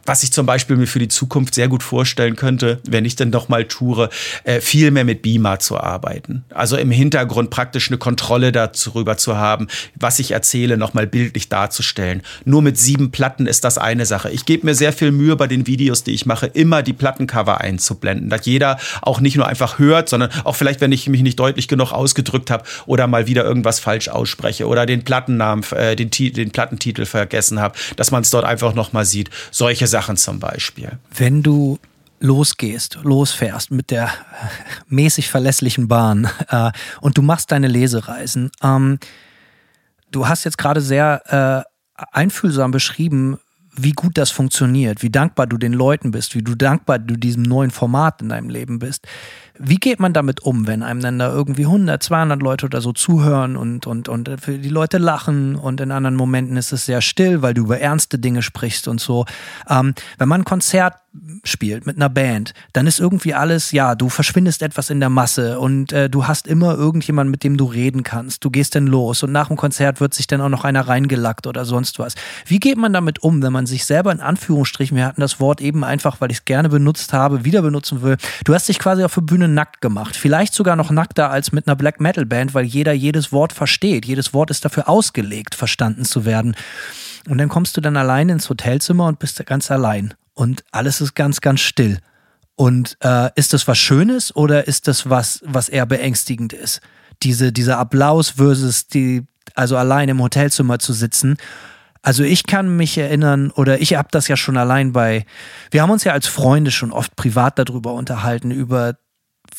was 0.04 0.22
ich 0.22 0.32
zum 0.32 0.46
Beispiel 0.46 0.76
mir 0.76 0.86
für 0.86 0.98
die 0.98 1.08
Zukunft 1.08 1.54
sehr 1.54 1.68
gut 1.68 1.82
vorstellen 1.82 2.36
könnte, 2.36 2.80
wenn 2.88 3.04
ich 3.04 3.16
denn 3.16 3.30
doch 3.30 3.48
mal 3.48 3.64
toure, 3.64 4.10
äh, 4.44 4.60
viel 4.60 4.90
mehr 4.90 5.04
mit 5.04 5.22
Beamer 5.22 5.58
zu 5.58 5.78
arbeiten. 5.78 6.44
Also 6.50 6.76
im 6.76 6.90
Hintergrund 6.90 7.50
praktisch 7.50 7.88
eine 7.88 7.98
Kontrolle 7.98 8.52
darüber 8.52 9.16
zu 9.16 9.36
haben, 9.36 9.68
was 9.94 10.18
ich 10.18 10.32
erzähle, 10.32 10.76
nochmal 10.76 11.06
bildlich 11.06 11.48
darzustellen. 11.48 12.22
Nur 12.44 12.62
mit 12.62 12.78
sieben 12.78 13.10
Platten 13.10 13.46
ist 13.46 13.64
das 13.64 13.78
eine 13.78 14.06
Sache. 14.06 14.30
Ich 14.30 14.44
gebe 14.44 14.66
mir 14.66 14.74
sehr 14.74 14.92
viel 14.92 15.12
Mühe 15.12 15.36
bei 15.36 15.46
den 15.46 15.66
Videos, 15.66 16.04
die 16.04 16.12
ich 16.12 16.26
mache, 16.26 16.46
immer 16.46 16.82
die 16.82 16.92
Plattencover 16.92 17.60
einzublenden, 17.60 18.30
dass 18.30 18.46
jeder 18.46 18.78
auch 19.02 19.20
nicht 19.20 19.36
nur 19.36 19.46
einfach 19.46 19.78
hört, 19.78 20.08
sondern 20.08 20.30
auch 20.44 20.56
vielleicht, 20.56 20.80
wenn 20.80 20.92
ich 20.92 21.08
mich 21.08 21.22
nicht 21.22 21.38
deutlich 21.38 21.68
genug 21.68 21.92
ausgedrückt 21.92 22.50
habe 22.50 22.64
oder 22.86 23.06
mal 23.06 23.26
wieder 23.26 23.44
irgendwas 23.44 23.80
falsch 23.80 24.08
ausspreche 24.08 24.66
oder 24.66 24.86
den 24.86 25.04
Plattennamen, 25.04 25.64
äh, 25.72 25.96
den, 25.96 26.10
den 26.10 26.50
Plattentitel 26.50 27.04
vergessen 27.04 27.60
habe, 27.60 27.74
dass 27.96 28.10
man 28.10 28.22
es 28.22 28.30
dort 28.30 28.44
einfach 28.44 28.74
nochmal 28.74 29.04
sieht. 29.04 29.30
Solche 29.50 29.86
Sachen 29.90 30.16
zum 30.16 30.38
Beispiel. 30.38 30.98
Wenn 31.14 31.42
du 31.42 31.78
losgehst, 32.20 32.98
losfährst 33.02 33.70
mit 33.70 33.90
der 33.90 34.10
mäßig 34.88 35.28
verlässlichen 35.30 35.88
Bahn 35.88 36.28
äh, 36.48 36.70
und 37.00 37.18
du 37.18 37.22
machst 37.22 37.50
deine 37.50 37.68
Lesereisen, 37.68 38.50
ähm, 38.62 38.98
du 40.10 40.28
hast 40.28 40.44
jetzt 40.44 40.58
gerade 40.58 40.80
sehr 40.80 41.66
äh, 41.96 42.04
einfühlsam 42.12 42.70
beschrieben, 42.70 43.38
wie 43.76 43.92
gut 43.92 44.18
das 44.18 44.30
funktioniert, 44.30 45.02
wie 45.02 45.10
dankbar 45.10 45.46
du 45.46 45.56
den 45.56 45.72
Leuten 45.72 46.10
bist, 46.10 46.34
wie 46.34 46.42
du 46.42 46.54
dankbar 46.54 46.98
du 46.98 47.14
diesem 47.16 47.42
neuen 47.42 47.70
Format 47.70 48.20
in 48.20 48.28
deinem 48.28 48.50
Leben 48.50 48.78
bist. 48.78 49.06
Wie 49.62 49.76
geht 49.76 50.00
man 50.00 50.14
damit 50.14 50.40
um, 50.40 50.66
wenn 50.66 50.82
einem 50.82 51.00
dann 51.00 51.18
da 51.18 51.30
irgendwie 51.30 51.66
100, 51.66 52.02
200 52.02 52.40
Leute 52.40 52.66
oder 52.66 52.80
so 52.80 52.92
zuhören 52.92 53.56
und, 53.56 53.86
und, 53.86 54.08
und 54.08 54.30
für 54.40 54.58
die 54.58 54.70
Leute 54.70 54.96
lachen 54.96 55.54
und 55.54 55.82
in 55.82 55.90
anderen 55.90 56.16
Momenten 56.16 56.56
ist 56.56 56.72
es 56.72 56.86
sehr 56.86 57.02
still, 57.02 57.42
weil 57.42 57.52
du 57.52 57.62
über 57.62 57.78
ernste 57.78 58.18
Dinge 58.18 58.40
sprichst 58.40 58.88
und 58.88 59.00
so. 59.00 59.26
Ähm, 59.68 59.94
wenn 60.16 60.28
man 60.28 60.40
ein 60.40 60.44
Konzert 60.44 60.94
spielt 61.42 61.86
mit 61.86 61.96
einer 61.96 62.08
Band, 62.08 62.54
dann 62.72 62.86
ist 62.86 63.00
irgendwie 63.00 63.34
alles, 63.34 63.72
ja, 63.72 63.96
du 63.96 64.08
verschwindest 64.08 64.62
etwas 64.62 64.90
in 64.90 65.00
der 65.00 65.08
Masse 65.08 65.58
und 65.58 65.92
äh, 65.92 66.08
du 66.08 66.28
hast 66.28 66.46
immer 66.46 66.76
irgendjemanden, 66.76 67.32
mit 67.32 67.42
dem 67.42 67.56
du 67.56 67.64
reden 67.64 68.04
kannst. 68.04 68.44
Du 68.44 68.50
gehst 68.50 68.76
dann 68.76 68.86
los 68.86 69.24
und 69.24 69.32
nach 69.32 69.48
dem 69.48 69.56
Konzert 69.56 70.00
wird 70.00 70.14
sich 70.14 70.28
dann 70.28 70.40
auch 70.40 70.48
noch 70.48 70.64
einer 70.64 70.86
reingelackt 70.86 71.48
oder 71.48 71.64
sonst 71.64 71.98
was. 71.98 72.14
Wie 72.46 72.60
geht 72.60 72.78
man 72.78 72.92
damit 72.92 73.24
um, 73.24 73.42
wenn 73.42 73.52
man 73.52 73.66
sich 73.66 73.84
selber 73.86 74.12
in 74.12 74.20
Anführungsstrichen, 74.20 74.96
wir 74.96 75.04
hatten 75.04 75.20
das 75.20 75.40
Wort 75.40 75.60
eben 75.60 75.82
einfach, 75.82 76.20
weil 76.20 76.30
ich 76.30 76.38
es 76.38 76.44
gerne 76.44 76.68
benutzt 76.68 77.12
habe, 77.12 77.44
wieder 77.44 77.62
benutzen 77.62 78.02
will. 78.02 78.16
Du 78.44 78.54
hast 78.54 78.68
dich 78.68 78.78
quasi 78.78 79.02
auf 79.02 79.14
der 79.14 79.22
Bühne 79.22 79.48
nackt 79.54 79.80
gemacht. 79.80 80.16
Vielleicht 80.16 80.54
sogar 80.54 80.76
noch 80.76 80.90
nackter 80.90 81.30
als 81.30 81.52
mit 81.52 81.66
einer 81.66 81.76
Black 81.76 82.00
Metal 82.00 82.26
Band, 82.26 82.54
weil 82.54 82.64
jeder 82.64 82.92
jedes 82.92 83.32
Wort 83.32 83.52
versteht. 83.52 84.06
Jedes 84.06 84.32
Wort 84.34 84.50
ist 84.50 84.64
dafür 84.64 84.88
ausgelegt, 84.88 85.54
verstanden 85.54 86.04
zu 86.04 86.24
werden. 86.24 86.54
Und 87.28 87.38
dann 87.38 87.48
kommst 87.48 87.76
du 87.76 87.80
dann 87.80 87.96
allein 87.96 88.28
ins 88.28 88.48
Hotelzimmer 88.48 89.06
und 89.06 89.18
bist 89.18 89.44
ganz 89.46 89.70
allein 89.70 90.14
und 90.34 90.64
alles 90.72 91.00
ist 91.00 91.14
ganz, 91.14 91.40
ganz 91.40 91.60
still. 91.60 91.98
Und 92.56 92.96
äh, 93.02 93.30
ist 93.36 93.52
das 93.52 93.68
was 93.68 93.78
Schönes 93.78 94.34
oder 94.34 94.66
ist 94.66 94.88
das 94.88 95.08
was, 95.08 95.42
was 95.44 95.68
eher 95.68 95.86
beängstigend 95.86 96.52
ist? 96.52 96.80
Diese, 97.22 97.52
dieser 97.52 97.78
Applaus 97.78 98.30
versus 98.30 98.86
die, 98.86 99.26
also 99.54 99.76
allein 99.76 100.08
im 100.08 100.22
Hotelzimmer 100.22 100.78
zu 100.78 100.92
sitzen. 100.92 101.36
Also 102.02 102.22
ich 102.22 102.46
kann 102.46 102.76
mich 102.76 102.96
erinnern, 102.96 103.50
oder 103.50 103.80
ich 103.80 103.94
habe 103.94 104.08
das 104.10 104.28
ja 104.28 104.36
schon 104.36 104.56
allein 104.56 104.92
bei, 104.92 105.26
wir 105.70 105.82
haben 105.82 105.90
uns 105.90 106.04
ja 106.04 106.12
als 106.12 106.26
Freunde 106.26 106.70
schon 106.70 106.92
oft 106.92 107.16
privat 107.16 107.58
darüber 107.58 107.92
unterhalten, 107.92 108.50
über 108.50 108.96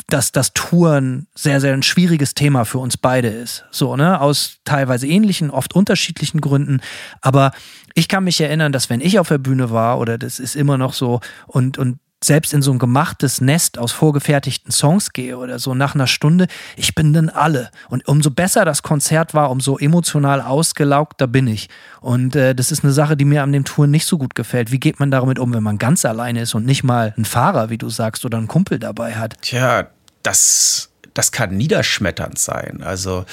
dass 0.08 0.32
das 0.32 0.54
Touren 0.54 1.28
sehr, 1.36 1.62
sehr 1.62 1.74
ein 1.74 1.84
schwieriges 1.84 2.34
Thema 2.34 2.66
für 2.66 2.80
uns 2.80 2.98
beide 2.98 3.30
ist. 3.30 3.66
So, 3.72 3.96
ne? 3.96 4.20
Aus 4.20 4.58
teilweise 4.66 5.08
ähnlichen, 5.08 5.50
oft 5.50 5.76
unterschiedlichen 5.76 6.42
Gründen. 6.42 6.82
Aber 7.22 7.52
ich 7.94 8.08
kann 8.08 8.24
mich 8.24 8.40
erinnern, 8.40 8.72
dass 8.72 8.90
wenn 8.90 9.02
ich 9.02 9.20
auf 9.20 9.28
der 9.28 9.38
Bühne 9.38 9.72
war, 9.72 10.00
oder 10.00 10.18
das 10.18 10.40
ist 10.40 10.56
immer 10.56 10.78
noch 10.78 10.94
so, 10.94 11.20
und, 11.48 11.78
und 11.78 12.00
selbst 12.24 12.54
in 12.54 12.62
so 12.62 12.72
ein 12.72 12.80
gemachtes 12.80 13.42
Nest 13.42 13.80
aus 13.80 13.92
vorgefertigten 13.92 14.72
Songs 14.72 15.12
gehe 15.12 15.38
oder 15.38 15.58
so 15.58 15.74
nach 15.74 15.96
einer 15.96 16.08
Stunde, 16.08 16.48
ich 16.76 16.94
bin 16.94 17.14
dann 17.14 17.30
alle. 17.30 17.72
Und 17.90 18.08
umso 18.08 18.30
besser 18.30 18.64
das 18.64 18.84
Konzert 18.84 19.34
war, 19.34 19.50
umso 19.50 19.78
emotional 19.78 20.42
ausgelaugter 20.42 21.28
bin 21.28 21.48
ich. 21.48 21.68
Und 22.00 22.36
äh, 22.36 22.54
das 22.54 22.72
ist 22.72 22.84
eine 22.84 22.94
Sache, 22.94 23.18
die 23.18 23.26
mir 23.26 23.42
an 23.42 23.52
dem 23.52 23.66
Touren 23.66 23.92
nicht 23.92 24.06
so 24.06 24.18
gut 24.18 24.36
gefällt. 24.36 24.72
Wie 24.72 24.80
geht 24.80 25.00
man 25.00 25.10
damit 25.10 25.40
um, 25.40 25.54
wenn 25.54 25.64
man 25.64 25.80
ganz 25.80 26.06
alleine 26.06 26.42
ist 26.42 26.54
und 26.54 26.66
nicht 26.66 26.84
mal 26.84 27.14
einen 27.16 27.26
Fahrer, 27.26 27.70
wie 27.70 27.78
du 27.78 27.90
sagst, 27.90 28.24
oder 28.24 28.38
einen 28.38 28.48
Kumpel 28.48 28.78
dabei 28.78 29.16
hat? 29.16 29.42
Tja, 29.42 29.88
das, 30.22 30.90
das 31.16 31.32
kann 31.32 31.58
niederschmetternd 31.58 32.38
sein. 32.38 32.84
Also 32.84 33.26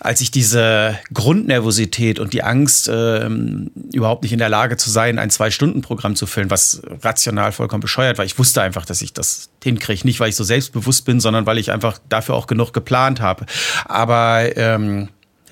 als 0.00 0.20
ich 0.20 0.30
diese 0.30 0.98
Grundnervosität 1.12 2.18
und 2.18 2.32
die 2.32 2.42
Angst, 2.42 2.90
ähm, 2.92 3.70
überhaupt 3.92 4.22
nicht 4.22 4.32
in 4.32 4.38
der 4.38 4.48
Lage 4.48 4.76
zu 4.76 4.90
sein, 4.90 5.18
ein 5.18 5.30
Zwei-Stunden-Programm 5.30 6.16
zu 6.16 6.26
füllen, 6.26 6.50
was 6.50 6.82
rational 7.02 7.52
vollkommen 7.52 7.82
bescheuert 7.82 8.18
war. 8.18 8.24
Ich 8.24 8.38
wusste 8.38 8.62
einfach, 8.62 8.86
dass 8.86 9.02
ich 9.02 9.12
das 9.12 9.50
hinkriege. 9.62 10.06
Nicht, 10.06 10.20
weil 10.20 10.30
ich 10.30 10.36
so 10.36 10.44
selbstbewusst 10.44 11.04
bin, 11.04 11.20
sondern 11.20 11.46
weil 11.46 11.58
ich 11.58 11.70
einfach 11.70 11.98
dafür 12.08 12.34
auch 12.34 12.46
genug 12.46 12.72
geplant 12.72 13.20
habe. 13.20 13.44
Aber 13.84 14.56
ähm, 14.56 15.08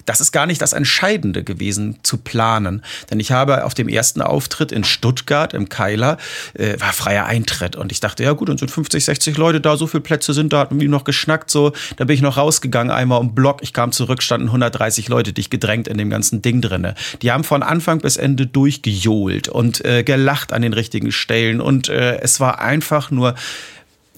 das 0.09 0.20
ist 0.20 0.32
gar 0.32 0.47
nicht 0.47 0.62
das 0.62 0.72
Entscheidende 0.72 1.44
gewesen, 1.44 1.98
zu 2.02 2.16
planen. 2.16 2.82
Denn 3.10 3.20
ich 3.20 3.30
habe 3.30 3.64
auf 3.64 3.74
dem 3.74 3.89
ersten 3.89 4.22
Auftritt 4.22 4.72
in 4.72 4.85
Stuttgart 4.85 5.52
im 5.52 5.68
Keiler, 5.68 6.16
äh, 6.55 6.80
war 6.80 6.94
freier 6.94 7.26
Eintritt. 7.26 7.76
Und 7.76 7.93
ich 7.93 8.01
dachte, 8.01 8.24
ja 8.24 8.32
gut, 8.32 8.48
dann 8.48 8.56
sind 8.56 8.70
50, 8.70 9.05
60 9.05 9.36
Leute 9.36 9.60
da, 9.60 9.76
so 9.76 9.86
viele 9.86 10.01
Plätze 10.01 10.32
sind 10.32 10.52
da, 10.52 10.60
hatten 10.60 10.80
wir 10.80 10.89
noch 10.89 11.05
geschnackt, 11.05 11.51
so. 11.51 11.72
Da 11.97 12.05
bin 12.05 12.14
ich 12.14 12.22
noch 12.22 12.39
rausgegangen, 12.39 12.90
einmal 12.90 13.20
um 13.20 13.35
Block. 13.35 13.62
Ich 13.62 13.74
kam 13.74 13.93
zurück, 13.93 14.22
standen 14.22 14.47
130 14.47 15.09
Leute, 15.09 15.35
dich 15.35 15.51
gedrängt 15.51 15.89
in 15.89 15.98
dem 15.98 16.09
ganzen 16.09 16.40
Ding 16.40 16.62
drinne. 16.62 16.94
Die 17.20 17.30
haben 17.30 17.44
von 17.44 17.62
Anfang 17.62 17.98
bis 17.98 18.16
Ende 18.16 18.47
durchgejohlt 18.47 19.48
und 19.48 19.85
äh, 19.85 20.05
gelacht 20.05 20.55
an 20.55 20.62
den 20.62 20.72
richtigen 20.72 21.12
Stellen. 21.12 21.60
Und 21.60 21.90
äh, 21.90 22.18
es 22.20 22.40
war 22.40 22.60
einfach 22.60 23.10
nur 23.10 23.35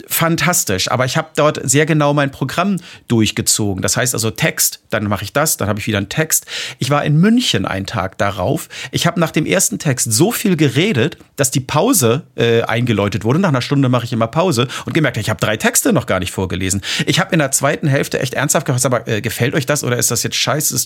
fantastisch. 0.06 0.90
Aber 0.90 1.04
ich 1.04 1.16
habe 1.16 1.30
dort 1.34 1.60
sehr 1.68 1.86
genau 1.86 2.14
mein 2.14 2.30
Programm 2.30 2.76
durchgezogen. 3.08 3.82
Das 3.82 3.96
heißt 3.96 4.14
also 4.14 4.30
Text, 4.30 4.79
dann 4.90 5.04
mache 5.04 5.24
ich 5.24 5.32
das, 5.32 5.56
dann 5.56 5.68
habe 5.68 5.78
ich 5.78 5.86
wieder 5.86 5.98
einen 5.98 6.08
Text. 6.08 6.46
Ich 6.78 6.90
war 6.90 7.04
in 7.04 7.16
München 7.16 7.66
einen 7.66 7.86
Tag 7.86 8.18
darauf. 8.18 8.68
Ich 8.90 9.06
habe 9.06 9.20
nach 9.20 9.30
dem 9.30 9.46
ersten 9.46 9.78
Text 9.78 10.12
so 10.12 10.32
viel 10.32 10.56
geredet, 10.56 11.18
dass 11.36 11.50
die 11.50 11.60
Pause 11.60 12.22
äh, 12.34 12.62
eingeläutet 12.62 13.24
wurde. 13.24 13.38
Nach 13.38 13.50
einer 13.50 13.62
Stunde 13.62 13.88
mache 13.88 14.04
ich 14.04 14.12
immer 14.12 14.26
Pause 14.26 14.68
und 14.86 14.92
gemerkt, 14.92 15.16
ich 15.16 15.30
habe 15.30 15.40
drei 15.40 15.56
Texte 15.56 15.92
noch 15.92 16.06
gar 16.06 16.18
nicht 16.18 16.32
vorgelesen. 16.32 16.82
Ich 17.06 17.20
habe 17.20 17.32
in 17.32 17.38
der 17.38 17.52
zweiten 17.52 17.86
Hälfte 17.86 18.20
echt 18.20 18.34
ernsthaft 18.34 18.66
gefragt, 18.66 18.86
aber 18.86 19.08
äh, 19.08 19.20
gefällt 19.20 19.54
euch 19.54 19.66
das 19.66 19.84
oder 19.84 19.96
ist 19.96 20.10
das 20.10 20.22
jetzt 20.22 20.36
scheiße? 20.36 20.76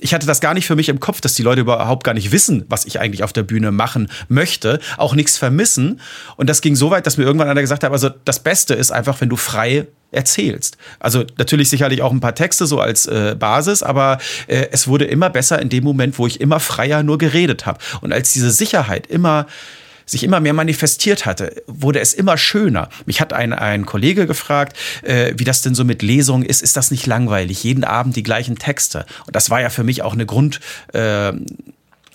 Ich 0.00 0.14
hatte 0.14 0.26
das 0.26 0.40
gar 0.40 0.54
nicht 0.54 0.66
für 0.66 0.76
mich 0.76 0.88
im 0.88 1.00
Kopf, 1.00 1.20
dass 1.20 1.34
die 1.34 1.42
Leute 1.42 1.60
überhaupt 1.60 2.04
gar 2.04 2.14
nicht 2.14 2.32
wissen, 2.32 2.64
was 2.68 2.84
ich 2.84 3.00
eigentlich 3.00 3.22
auf 3.22 3.32
der 3.32 3.42
Bühne 3.42 3.72
machen 3.72 4.08
möchte, 4.28 4.80
auch 4.96 5.14
nichts 5.14 5.38
vermissen. 5.38 6.00
Und 6.36 6.50
das 6.50 6.60
ging 6.60 6.76
so 6.76 6.90
weit, 6.90 7.06
dass 7.06 7.16
mir 7.16 7.24
irgendwann 7.24 7.48
einer 7.48 7.60
gesagt 7.60 7.84
hat, 7.84 7.92
also 7.92 8.10
das 8.24 8.40
Beste 8.40 8.64
Beste 8.64 8.74
ist 8.74 8.92
einfach, 8.92 9.20
wenn 9.20 9.28
du 9.28 9.36
frei 9.36 9.88
erzählst. 10.14 10.76
Also 10.98 11.24
natürlich 11.38 11.68
sicherlich 11.68 12.02
auch 12.02 12.12
ein 12.12 12.20
paar 12.20 12.34
Texte 12.34 12.66
so 12.66 12.80
als 12.80 13.06
äh, 13.06 13.36
Basis, 13.38 13.82
aber 13.82 14.18
äh, 14.46 14.68
es 14.70 14.88
wurde 14.88 15.04
immer 15.04 15.30
besser 15.30 15.60
in 15.60 15.68
dem 15.68 15.84
Moment, 15.84 16.18
wo 16.18 16.26
ich 16.26 16.40
immer 16.40 16.60
freier 16.60 17.02
nur 17.02 17.18
geredet 17.18 17.66
habe. 17.66 17.78
Und 18.00 18.12
als 18.12 18.32
diese 18.32 18.50
Sicherheit 18.50 19.06
immer 19.06 19.46
sich 20.06 20.24
immer 20.24 20.40
mehr 20.40 20.52
manifestiert 20.52 21.26
hatte, 21.26 21.62
wurde 21.66 22.00
es 22.00 22.12
immer 22.12 22.36
schöner. 22.36 22.88
Mich 23.06 23.20
hat 23.20 23.32
ein, 23.32 23.52
ein 23.52 23.86
Kollege 23.86 24.26
gefragt, 24.26 24.76
äh, 25.02 25.32
wie 25.36 25.44
das 25.44 25.62
denn 25.62 25.74
so 25.74 25.84
mit 25.84 26.02
Lesungen 26.02 26.44
ist. 26.44 26.62
Ist 26.62 26.76
das 26.76 26.90
nicht 26.90 27.06
langweilig? 27.06 27.64
Jeden 27.64 27.84
Abend 27.84 28.16
die 28.16 28.22
gleichen 28.22 28.56
Texte. 28.56 29.06
Und 29.26 29.34
das 29.34 29.50
war 29.50 29.60
ja 29.60 29.70
für 29.70 29.84
mich 29.84 30.02
auch 30.02 30.12
eine 30.12 30.26
Grund. 30.26 30.60
Äh, 30.92 31.32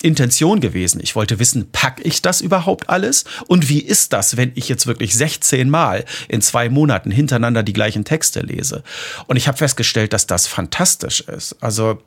Intention 0.02 0.60
gewesen. 0.60 1.00
Ich 1.02 1.14
wollte 1.14 1.38
wissen, 1.38 1.70
packe 1.70 2.02
ich 2.02 2.22
das 2.22 2.40
überhaupt 2.40 2.88
alles? 2.88 3.24
Und 3.46 3.68
wie 3.68 3.80
ist 3.80 4.12
das, 4.12 4.36
wenn 4.36 4.52
ich 4.54 4.68
jetzt 4.68 4.86
wirklich 4.86 5.14
16 5.14 5.68
Mal 5.68 6.04
in 6.28 6.40
zwei 6.40 6.68
Monaten 6.68 7.10
hintereinander 7.10 7.62
die 7.62 7.72
gleichen 7.72 8.04
Texte 8.04 8.40
lese? 8.40 8.82
Und 9.26 9.36
ich 9.36 9.48
habe 9.48 9.58
festgestellt, 9.58 10.12
dass 10.12 10.26
das 10.26 10.46
fantastisch 10.46 11.20
ist. 11.20 11.56
Also 11.60 12.02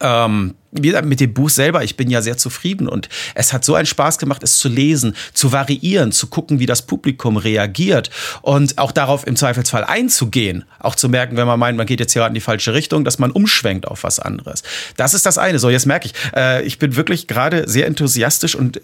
ähm, 0.00 0.54
mit 0.74 1.20
dem 1.20 1.32
Buch 1.32 1.50
selber, 1.50 1.84
ich 1.84 1.96
bin 1.96 2.10
ja 2.10 2.22
sehr 2.22 2.36
zufrieden 2.36 2.88
und 2.88 3.08
es 3.34 3.52
hat 3.52 3.64
so 3.64 3.74
einen 3.74 3.86
Spaß 3.86 4.18
gemacht, 4.18 4.42
es 4.42 4.58
zu 4.58 4.68
lesen, 4.68 5.14
zu 5.32 5.52
variieren, 5.52 6.12
zu 6.12 6.26
gucken, 6.26 6.58
wie 6.58 6.66
das 6.66 6.82
Publikum 6.82 7.36
reagiert 7.36 8.10
und 8.42 8.78
auch 8.78 8.92
darauf 8.92 9.26
im 9.26 9.36
Zweifelsfall 9.36 9.84
einzugehen. 9.84 10.64
Auch 10.78 10.94
zu 10.94 11.08
merken, 11.08 11.36
wenn 11.36 11.46
man 11.46 11.58
meint, 11.58 11.76
man 11.76 11.86
geht 11.86 12.00
jetzt 12.00 12.12
hier 12.12 12.26
in 12.26 12.34
die 12.34 12.40
falsche 12.40 12.74
Richtung, 12.74 13.04
dass 13.04 13.18
man 13.18 13.30
umschwenkt 13.30 13.86
auf 13.86 14.02
was 14.02 14.18
anderes. 14.18 14.62
Das 14.96 15.14
ist 15.14 15.26
das 15.26 15.38
eine. 15.38 15.58
So, 15.58 15.70
jetzt 15.70 15.86
merke 15.86 16.06
ich, 16.06 16.14
äh, 16.34 16.62
ich 16.64 16.78
bin 16.78 16.96
wirklich 16.96 17.26
gerade 17.26 17.68
sehr 17.68 17.86
enthusiastisch 17.86 18.54
und 18.54 18.80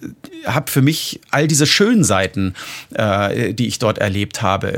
habe 0.46 0.70
für 0.70 0.82
mich 0.82 1.20
all 1.30 1.48
diese 1.48 1.66
schönen 1.66 2.04
Seiten, 2.04 2.54
äh, 2.94 3.52
die 3.54 3.66
ich 3.66 3.78
dort 3.78 3.98
erlebt 3.98 4.42
habe, 4.42 4.72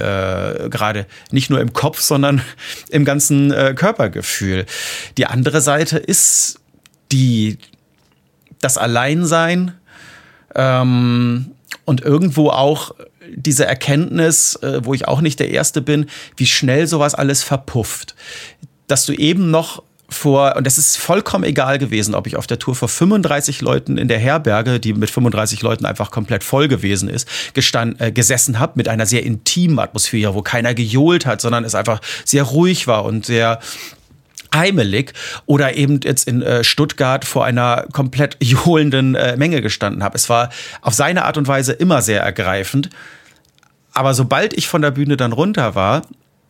äh, 0.65 0.69
gerade 0.69 1.07
nicht 1.31 1.51
nur 1.51 1.61
im 1.61 1.73
Kopf, 1.73 2.01
sondern 2.01 2.43
im 2.91 3.05
ganzen 3.05 3.53
äh, 3.53 3.75
Körpergefühl. 3.75 4.67
Die 5.19 5.27
andere 5.27 5.61
Seite 5.61 5.99
ist 5.99 6.62
die, 7.13 7.59
das 8.61 8.79
Alleinsein 8.79 9.75
ähm, 10.55 11.53
und 11.85 12.01
irgendwo 12.01 12.51
auch 12.51 12.93
diese 13.35 13.67
Erkenntnis, 13.67 14.57
äh, 14.57 14.85
wo 14.85 14.95
ich 14.95 15.09
auch 15.09 15.21
nicht 15.21 15.41
der 15.41 15.51
Erste 15.51 15.83
bin, 15.83 16.07
wie 16.37 16.47
schnell 16.47 16.87
sowas 16.87 17.15
alles 17.15 17.43
verpufft. 17.43 18.15
Dass 18.87 19.07
du 19.07 19.13
eben 19.13 19.51
noch 19.51 19.83
vor, 20.13 20.57
und 20.57 20.67
das 20.67 20.79
ist 20.79 20.99
vollkommen 20.99 21.45
egal 21.45 21.79
gewesen, 21.79 22.15
ob 22.15 22.27
ich 22.27 22.37
auf 22.37 22.47
der 22.47 22.59
Tour 22.59 22.75
vor 22.75 22.89
35 22.89 23.63
Leuten 23.63 23.97
in 23.97 24.09
der 24.09 24.19
Herberge, 24.19 24.79
die 24.79 24.93
mit 24.93 25.11
35 25.11 25.63
Leuten 25.63 25.87
einfach 25.87 26.11
komplett 26.11 26.45
voll 26.45 26.69
gewesen 26.69 27.09
ist, 27.09 27.27
gestand, 27.55 28.01
äh, 28.01 28.13
gesessen 28.13 28.59
habe 28.59 28.75
mit 28.77 28.89
einer 28.89 29.07
sehr 29.07 29.25
intimen 29.25 29.79
Atmosphäre, 29.79 30.35
wo 30.35 30.43
keiner 30.43 30.75
gejohlt 30.75 31.27
hat, 31.27 31.41
sondern 31.41 31.65
es 31.65 31.75
einfach 31.75 32.01
sehr 32.25 32.43
ruhig 32.43 32.87
war 32.87 33.05
und 33.05 33.25
sehr 33.25 33.61
heimelig 34.55 35.13
oder 35.47 35.75
eben 35.75 36.01
jetzt 36.03 36.29
in 36.29 36.43
äh, 36.43 36.65
Stuttgart 36.65 37.25
vor 37.25 37.45
einer 37.45 37.87
komplett 37.93 38.37
johlenden 38.41 39.15
äh, 39.15 39.37
Menge 39.37 39.63
gestanden 39.63 40.03
habe. 40.03 40.17
Es 40.17 40.29
war 40.29 40.51
auf 40.81 40.95
seine 40.95 41.25
Art 41.25 41.37
und 41.37 41.49
Weise 41.49 41.73
immer 41.73 42.03
sehr 42.03 42.23
ergreifend. 42.23 42.91
Aber 43.95 44.15
sobald 44.15 44.55
ich 44.55 44.69
von 44.69 44.83
der 44.83 44.91
Bühne 44.91 45.17
dann 45.17 45.33
runter 45.33 45.75
war, 45.75 46.03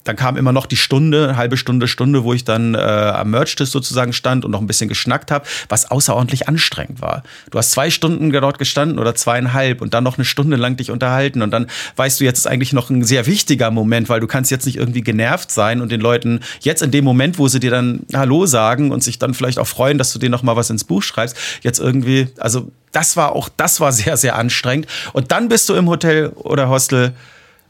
dann 0.04 0.16
kam 0.16 0.36
immer 0.36 0.52
noch 0.52 0.66
die 0.66 0.76
Stunde, 0.76 1.36
halbe 1.36 1.56
Stunde, 1.56 1.88
Stunde, 1.88 2.24
wo 2.24 2.34
ich 2.34 2.44
dann 2.44 2.74
äh, 2.74 2.78
am 2.78 3.30
Merch-Tisch 3.30 3.70
sozusagen 3.70 4.12
stand 4.12 4.44
und 4.44 4.50
noch 4.50 4.60
ein 4.60 4.66
bisschen 4.66 4.88
geschnackt 4.88 5.30
habe, 5.30 5.46
was 5.68 5.90
außerordentlich 5.90 6.48
anstrengend 6.48 7.00
war. 7.00 7.22
Du 7.50 7.58
hast 7.58 7.72
zwei 7.72 7.90
Stunden 7.90 8.32
dort 8.32 8.58
gestanden 8.58 8.98
oder 8.98 9.14
zweieinhalb 9.14 9.80
und 9.80 9.94
dann 9.94 10.04
noch 10.04 10.18
eine 10.18 10.24
Stunde 10.24 10.56
lang 10.56 10.76
dich 10.76 10.90
unterhalten 10.90 11.42
und 11.42 11.50
dann 11.50 11.66
weißt 11.96 12.20
du, 12.20 12.24
jetzt 12.24 12.38
ist 12.38 12.46
eigentlich 12.46 12.72
noch 12.72 12.90
ein 12.90 13.04
sehr 13.04 13.26
wichtiger 13.26 13.70
Moment, 13.70 14.08
weil 14.08 14.20
du 14.20 14.26
kannst 14.26 14.50
jetzt 14.50 14.66
nicht 14.66 14.76
irgendwie 14.76 15.02
genervt 15.02 15.50
sein 15.50 15.80
und 15.80 15.92
den 15.92 16.00
Leuten 16.00 16.40
jetzt 16.60 16.82
in 16.82 16.90
dem 16.90 17.04
Moment, 17.04 17.38
wo 17.38 17.48
sie 17.48 17.60
dir 17.60 17.70
dann 17.70 18.00
Hallo 18.12 18.46
sagen 18.46 18.90
und 18.90 19.02
sich 19.02 19.18
dann 19.18 19.34
vielleicht 19.34 19.58
auch 19.58 19.66
freuen, 19.66 19.98
dass 19.98 20.12
du 20.12 20.18
denen 20.18 20.32
noch 20.32 20.42
mal 20.42 20.56
was 20.56 20.70
ins 20.70 20.84
Buch 20.84 21.02
schreibst, 21.02 21.36
jetzt 21.62 21.78
irgendwie, 21.78 22.28
also 22.38 22.70
das 22.92 23.16
war 23.16 23.32
auch, 23.34 23.48
das 23.56 23.80
war 23.80 23.92
sehr, 23.92 24.16
sehr 24.16 24.36
anstrengend. 24.36 24.86
Und 25.12 25.32
dann 25.32 25.48
bist 25.48 25.68
du 25.68 25.74
im 25.74 25.88
Hotel 25.88 26.28
oder 26.28 26.68
Hostel 26.68 27.12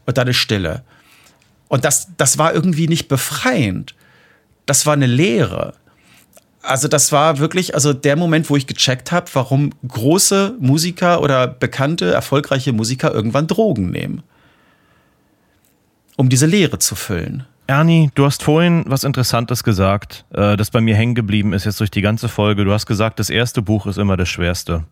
und 0.05 0.17
dann 0.17 0.27
ist 0.27 0.37
Stille. 0.37 0.83
Und 1.73 1.85
das, 1.85 2.09
das 2.17 2.37
war 2.37 2.53
irgendwie 2.53 2.87
nicht 2.87 3.07
befreiend. 3.07 3.95
Das 4.67 4.85
war 4.85 4.93
eine 4.93 5.07
Lehre. 5.07 5.73
Also 6.61 6.87
das 6.87 7.11
war 7.11 7.39
wirklich, 7.39 7.73
also 7.73 7.93
der 7.93 8.15
Moment, 8.15 8.51
wo 8.51 8.55
ich 8.55 8.67
gecheckt 8.67 9.11
habe, 9.11 9.25
warum 9.33 9.71
große 9.87 10.55
Musiker 10.59 11.23
oder 11.23 11.47
bekannte, 11.47 12.13
erfolgreiche 12.13 12.73
Musiker 12.73 13.11
irgendwann 13.11 13.47
Drogen 13.47 13.89
nehmen. 13.89 14.21
Um 16.15 16.29
diese 16.29 16.45
Leere 16.45 16.77
zu 16.77 16.93
füllen. 16.93 17.47
Ernie, 17.65 18.11
du 18.13 18.27
hast 18.27 18.43
vorhin 18.43 18.83
was 18.85 19.03
Interessantes 19.03 19.63
gesagt, 19.63 20.25
äh, 20.31 20.55
das 20.55 20.69
bei 20.69 20.79
mir 20.79 20.95
hängen 20.95 21.15
geblieben 21.15 21.53
ist 21.53 21.65
jetzt 21.65 21.79
durch 21.79 21.89
die 21.89 22.01
ganze 22.03 22.29
Folge. 22.29 22.65
Du 22.65 22.71
hast 22.71 22.85
gesagt, 22.85 23.17
das 23.17 23.31
erste 23.31 23.63
Buch 23.63 23.87
ist 23.87 23.97
immer 23.97 24.15
das 24.15 24.29
schwerste. 24.29 24.83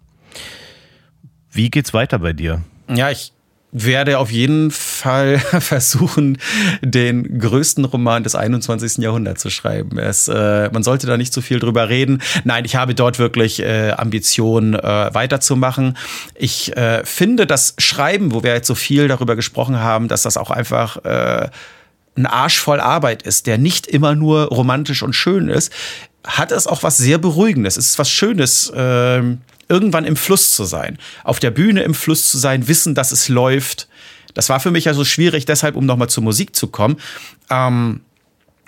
Wie 1.52 1.70
geht's 1.70 1.94
weiter 1.94 2.18
bei 2.18 2.34
dir? 2.34 2.64
Ja, 2.88 3.12
ich 3.12 3.34
werde 3.72 4.20
auf 4.20 4.32
jeden 4.32 4.70
Fall 4.72 5.40
versuchen, 5.60 6.38
den 6.82 7.40
größten 7.40 7.86
Roman 7.86 8.24
des 8.24 8.36
21. 8.36 8.98
Jahrhunderts 8.98 9.42
zu 9.42 9.50
schreiben. 9.50 9.98
Es, 9.98 10.28
äh, 10.28 10.70
man 10.72 10.84
sollte 10.84 11.08
da 11.08 11.18
nicht 11.18 11.34
zu 11.34 11.42
viel 11.42 11.60
drüber 11.60 11.90
reden. 11.90 12.22
Nein, 12.44 12.66
ich 12.66 12.76
habe 12.76 12.94
dort 12.94 13.20
wirklich 13.20 13.62
äh, 13.62 13.92
Ambitionen, 13.92 14.74
äh, 14.74 15.14
weiterzumachen. 15.14 15.98
Ich 16.36 16.76
äh, 16.76 17.06
finde 17.06 17.48
das 17.48 17.76
Schreiben, 17.78 18.34
wo 18.34 18.44
wir 18.44 18.54
jetzt 18.54 18.68
so 18.68 18.76
viel 18.76 19.08
darüber 19.08 19.36
gesprochen 19.36 19.80
haben, 19.80 20.08
dass 20.08 20.24
das 20.24 20.38
auch 20.38 20.52
einfach 20.52 20.98
äh, 21.06 21.50
ein 22.18 22.26
Arsch 22.26 22.60
voll 22.60 22.82
Arbeit 22.82 23.24
ist, 23.24 23.48
der 23.48 23.58
nicht 23.58 23.88
immer 23.88 24.16
nur 24.16 24.48
romantisch 24.48 25.02
und 25.02 25.14
schön 25.14 25.48
ist, 25.48 25.72
hat 26.26 26.52
es 26.52 26.68
auch 26.68 26.84
was 26.84 26.98
sehr 26.98 27.18
Beruhigendes. 27.18 27.78
Es 27.78 27.92
ist 27.92 28.00
was 28.00 28.10
Schönes. 28.12 28.70
Äh, 28.70 29.38
irgendwann 29.72 30.06
im 30.06 30.16
Fluss 30.16 30.54
zu 30.54 30.66
sein, 30.66 30.98
auf 31.24 31.40
der 31.40 31.50
Bühne 31.50 31.82
im 31.84 31.94
Fluss 31.94 32.30
zu 32.30 32.38
sein, 32.38 32.68
wissen, 32.68 32.94
dass 32.94 33.12
es 33.12 33.30
läuft. 33.30 33.88
Das 34.34 34.50
war 34.50 34.60
für 34.60 34.72
mich 34.72 34.86
ja 34.86 34.94
so 34.94 35.06
schwierig, 35.06 35.46
deshalb, 35.46 35.76
um 35.76 35.86
nochmal 35.86 36.10
zur 36.10 36.24
Musik 36.24 36.56
zu 36.56 36.68
kommen. 36.68 36.98
Ähm, 37.50 38.02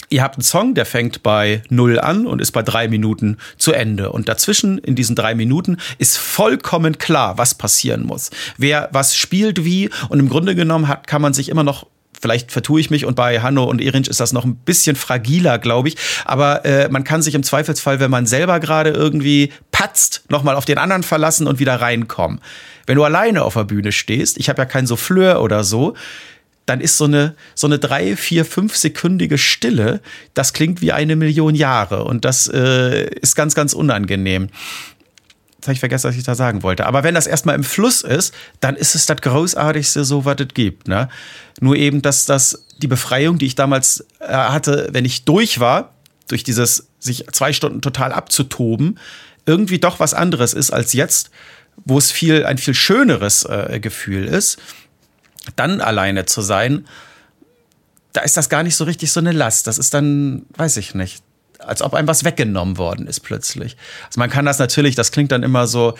ihr 0.10 0.24
habt 0.24 0.36
einen 0.36 0.44
Song, 0.44 0.74
der 0.74 0.86
fängt 0.86 1.24
bei 1.24 1.62
null 1.70 2.00
an 2.00 2.26
und 2.26 2.42
ist 2.42 2.52
bei 2.52 2.62
drei 2.62 2.88
Minuten 2.88 3.38
zu 3.58 3.74
Ende. 3.74 4.12
Und 4.12 4.30
dazwischen, 4.30 4.78
in 4.78 4.96
diesen 4.96 5.16
drei 5.16 5.36
Minuten, 5.36 5.78
ist 5.98 6.18
vollkommen 6.18 6.98
klar, 6.98 7.38
was 7.38 7.56
passieren 7.56 8.06
muss. 8.06 8.32
Wer 8.58 8.90
was 8.92 9.16
spielt 9.16 9.66
wie. 9.66 9.90
Und 10.10 10.20
im 10.20 10.30
Grunde 10.30 10.56
genommen 10.56 10.88
hat, 10.88 11.08
kann 11.08 11.22
man 11.22 11.34
sich 11.34 11.50
immer 11.50 11.64
noch 11.64 11.88
Vielleicht 12.24 12.54
vertue 12.54 12.80
ich 12.80 12.90
mich 12.90 13.04
und 13.04 13.16
bei 13.16 13.42
Hanno 13.42 13.66
und 13.66 13.82
Erinch 13.82 14.08
ist 14.08 14.22
das 14.22 14.32
noch 14.32 14.46
ein 14.46 14.56
bisschen 14.56 14.96
fragiler, 14.96 15.60
glaube 15.60 15.90
ich. 15.90 15.98
Aber 16.24 16.64
äh, 16.64 16.88
man 16.88 17.04
kann 17.04 17.22
sich 17.22 17.36
im 17.36 17.44
Zweifelsfall, 17.44 18.00
wenn 18.00 18.10
man 18.10 18.26
selber 18.26 18.62
gerade 18.62 18.92
irgendwie 18.92 19.52
patzt, 19.74 20.24
nochmal 20.30 20.56
auf 20.56 20.64
den 20.64 20.78
anderen 20.78 21.04
verlassen 21.04 21.48
und 21.48 21.60
wieder 21.60 21.82
reinkommen. 21.82 22.40
Wenn 22.86 22.96
du 22.96 23.04
alleine 23.04 23.44
auf 23.44 23.56
der 23.56 23.66
Bühne 23.66 23.92
stehst, 23.92 24.38
ich 24.38 24.48
habe 24.48 24.62
ja 24.62 24.66
kein 24.66 24.88
Souffleur 24.88 25.42
oder 25.42 25.66
so, 25.66 25.96
dann 26.66 26.80
ist 26.80 26.98
so 26.98 27.04
eine, 27.04 27.36
so 27.56 27.68
eine 27.68 27.78
drei, 27.78 28.16
vier, 28.16 28.46
fünf 28.46 28.78
sekündige 28.78 29.38
Stille, 29.38 30.00
das 30.34 30.54
klingt 30.54 30.80
wie 30.80 30.94
eine 30.94 31.18
Million 31.18 31.56
Jahre 31.56 32.06
und 32.06 32.24
das 32.24 32.48
äh, 32.48 33.10
ist 33.16 33.36
ganz, 33.36 33.54
ganz 33.54 33.74
unangenehm. 33.74 34.48
Jetzt 35.64 35.68
habe 35.70 35.74
ich 35.76 35.80
vergessen, 35.80 36.10
was 36.10 36.18
ich 36.18 36.24
da 36.26 36.36
sagen 36.36 36.62
wollte. 36.62 36.86
Aber 36.86 37.04
wenn 37.04 37.16
das 37.16 37.26
erstmal 37.26 37.56
im 37.56 37.64
Fluss 37.64 38.02
ist, 38.02 38.34
dann 38.60 38.76
ist 38.76 38.96
es 38.96 39.06
das 39.06 39.22
Großartigste, 39.22 40.04
so 40.04 40.26
was 40.26 40.36
es 40.42 40.50
gibt. 40.54 40.90
Ne? 40.90 41.08
Nur 41.62 41.78
eben, 41.78 42.02
dass 42.02 42.26
das 42.26 42.66
die 42.80 42.90
Befreiung, 42.90 43.38
die 43.38 43.46
ich 43.46 43.56
damals 43.56 44.06
äh, 44.20 44.28
hatte, 44.28 44.90
wenn 44.92 45.06
ich 45.06 45.24
durch 45.24 45.62
war, 45.62 45.94
durch 46.28 46.44
dieses 46.44 46.88
sich 47.00 47.28
zwei 47.32 47.54
Stunden 47.54 47.82
total 47.82 48.12
abzutoben, 48.12 49.00
irgendwie 49.46 49.80
doch 49.80 50.02
was 50.02 50.14
anderes 50.14 50.54
ist 50.54 50.72
als 50.72 50.92
jetzt, 50.92 51.32
wo 51.86 51.98
es 51.98 52.12
viel 52.12 52.46
ein 52.46 52.58
viel 52.58 52.74
schöneres 52.74 53.46
äh, 53.46 53.80
Gefühl 53.80 54.26
ist, 54.26 54.58
dann 55.56 55.80
alleine 55.80 56.26
zu 56.26 56.42
sein. 56.42 56.86
Da 58.12 58.20
ist 58.20 58.36
das 58.36 58.50
gar 58.50 58.64
nicht 58.64 58.76
so 58.76 58.84
richtig 58.84 59.14
so 59.14 59.22
eine 59.22 59.32
Last. 59.32 59.68
Das 59.68 59.78
ist 59.78 59.94
dann, 59.94 60.46
weiß 60.58 60.76
ich 60.76 60.94
nicht 60.94 61.24
als 61.68 61.82
ob 61.82 61.94
einem 61.94 62.08
was 62.08 62.24
weggenommen 62.24 62.78
worden 62.78 63.08
ist 63.08 63.22
plötzlich. 63.22 63.78
Also 64.08 64.20
man 64.20 64.30
kann 64.30 64.46
das 64.46 64.60
natürlich, 64.60 64.96
das 64.96 65.12
klingt 65.12 65.32
dann 65.32 65.44
immer 65.44 65.68
so, 65.68 65.96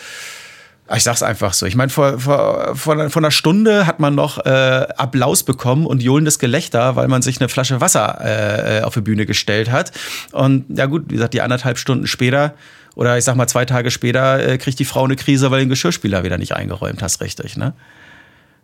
ich 0.94 1.02
sag's 1.02 1.22
einfach 1.22 1.54
so. 1.54 1.64
Ich 1.64 1.76
meine, 1.76 1.88
vor, 1.88 2.18
vor, 2.18 2.76
vor, 2.76 3.08
vor 3.08 3.20
einer 3.20 3.30
Stunde 3.30 3.86
hat 3.86 4.00
man 4.00 4.14
noch 4.14 4.44
äh, 4.44 4.50
Applaus 4.96 5.42
bekommen 5.42 5.86
und 5.86 6.02
johlendes 6.02 6.38
Gelächter, 6.38 6.94
weil 6.94 7.08
man 7.08 7.22
sich 7.22 7.40
eine 7.40 7.48
Flasche 7.48 7.80
Wasser 7.80 8.18
äh, 8.20 8.82
auf 8.82 8.92
die 8.94 9.00
Bühne 9.00 9.24
gestellt 9.24 9.70
hat. 9.70 9.92
Und 10.32 10.66
ja 10.76 10.86
gut, 10.86 11.04
wie 11.08 11.14
gesagt, 11.14 11.32
die 11.32 11.40
anderthalb 11.40 11.78
Stunden 11.78 12.06
später 12.06 12.54
oder 12.96 13.16
ich 13.16 13.24
sag 13.24 13.34
mal 13.34 13.46
zwei 13.46 13.64
Tage 13.64 13.90
später 13.90 14.46
äh, 14.46 14.58
kriegt 14.58 14.78
die 14.78 14.84
Frau 14.84 15.04
eine 15.04 15.16
Krise, 15.16 15.50
weil 15.50 15.60
den 15.60 15.68
Geschirrspüler 15.68 16.22
wieder 16.22 16.38
nicht 16.38 16.54
eingeräumt 16.54 17.02
hast, 17.02 17.20
richtig, 17.20 17.56
ne? 17.56 17.72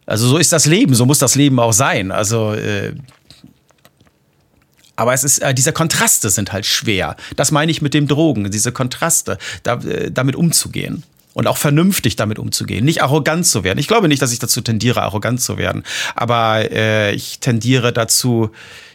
Also 0.07 0.27
so 0.27 0.39
ist 0.39 0.53
das 0.53 0.67
Leben, 0.67 0.95
so 0.95 1.07
muss 1.07 1.21
das 1.21 1.37
Leben 1.37 1.61
auch 1.61 1.73
sein. 1.73 2.11
Also 2.11 2.53
äh, 2.55 2.95
aber 5.01 5.15
es 5.15 5.25
ist, 5.25 5.39
äh, 5.39 5.55
diese 5.55 5.73
Kontraste 5.73 6.29
sind 6.29 6.53
halt 6.53 6.67
schwer. 6.67 7.17
Das 7.35 7.53
meine 7.53 7.73
ich 7.73 7.81
mit 7.81 7.95
dem 7.95 8.07
Drogen, 8.07 8.51
diese 8.51 8.71
Kontraste, 8.71 9.39
da, 9.63 9.77
äh, 9.77 10.11
damit 10.11 10.37
umzugehen. 10.37 11.05
Und 11.33 11.47
auch 11.47 11.57
vernünftig 11.57 12.17
damit 12.17 12.39
umzugehen. 12.39 12.85
Nicht 12.85 13.03
arrogant 13.03 13.47
zu 13.47 13.65
werden. 13.65 13.79
Ich 13.79 13.89
glaube 13.89 14.09
nicht, 14.09 14.21
dass 14.21 14.31
ich 14.31 14.41
dazu 14.41 14.61
tendiere, 14.61 15.01
arrogant 15.01 15.41
zu 15.41 15.57
werden. 15.57 15.85
Aber 16.15 16.71
äh, 16.71 17.15
ich 17.15 17.41
tendiere 17.41 17.95
dazu, 17.95 18.51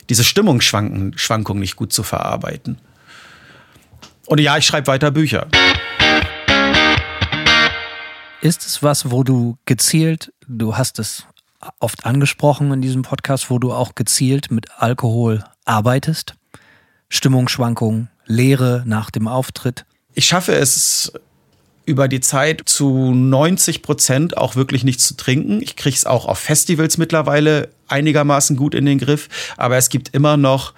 diese 0.08 0.24
Stimmungsschwankungen 0.24 1.60
nicht 1.60 1.76
gut 1.76 1.92
zu 1.92 2.04
verarbeiten. 2.04 2.78
Und 4.28 4.40
ja, 4.40 4.58
ich 4.58 4.68
schreibe 4.68 4.86
weiter 4.86 5.10
Bücher. 5.10 5.48
Ist 8.42 8.64
es 8.64 8.84
was, 8.84 9.10
wo 9.10 9.24
du 9.24 9.58
gezielt, 9.66 10.32
du 10.48 10.78
hast 10.78 11.00
es 11.00 11.26
oft 11.80 12.06
angesprochen 12.06 12.72
in 12.72 12.84
diesem 12.84 13.02
Podcast, 13.02 13.50
wo 13.50 13.58
du 13.58 13.74
auch 13.74 13.96
gezielt 13.96 14.52
mit 14.52 14.68
Alkohol 14.78 15.44
arbeitest? 15.66 16.36
Stimmungsschwankungen, 17.10 18.10
Leere 18.26 18.84
nach 18.86 19.12
dem 19.12 19.28
Auftritt? 19.28 19.86
Ich 20.14 20.26
schaffe 20.26 20.54
es 20.54 21.12
über 21.86 22.08
die 22.08 22.20
Zeit 22.20 22.64
zu 22.66 23.14
90 23.14 23.84
Prozent 23.84 24.38
auch 24.38 24.56
wirklich 24.56 24.84
nichts 24.84 25.06
zu 25.08 25.16
trinken. 25.16 25.62
Ich 25.62 25.76
kriege 25.76 25.96
es 25.96 26.06
auch 26.06 26.26
auf 26.26 26.40
Festivals 26.40 26.98
mittlerweile 26.98 27.70
einigermaßen 27.88 28.56
gut 28.56 28.74
in 28.74 28.86
den 28.86 28.98
Griff, 28.98 29.30
aber 29.58 29.78
es 29.78 29.90
gibt 29.90 30.10
immer 30.10 30.38
noch 30.38 30.74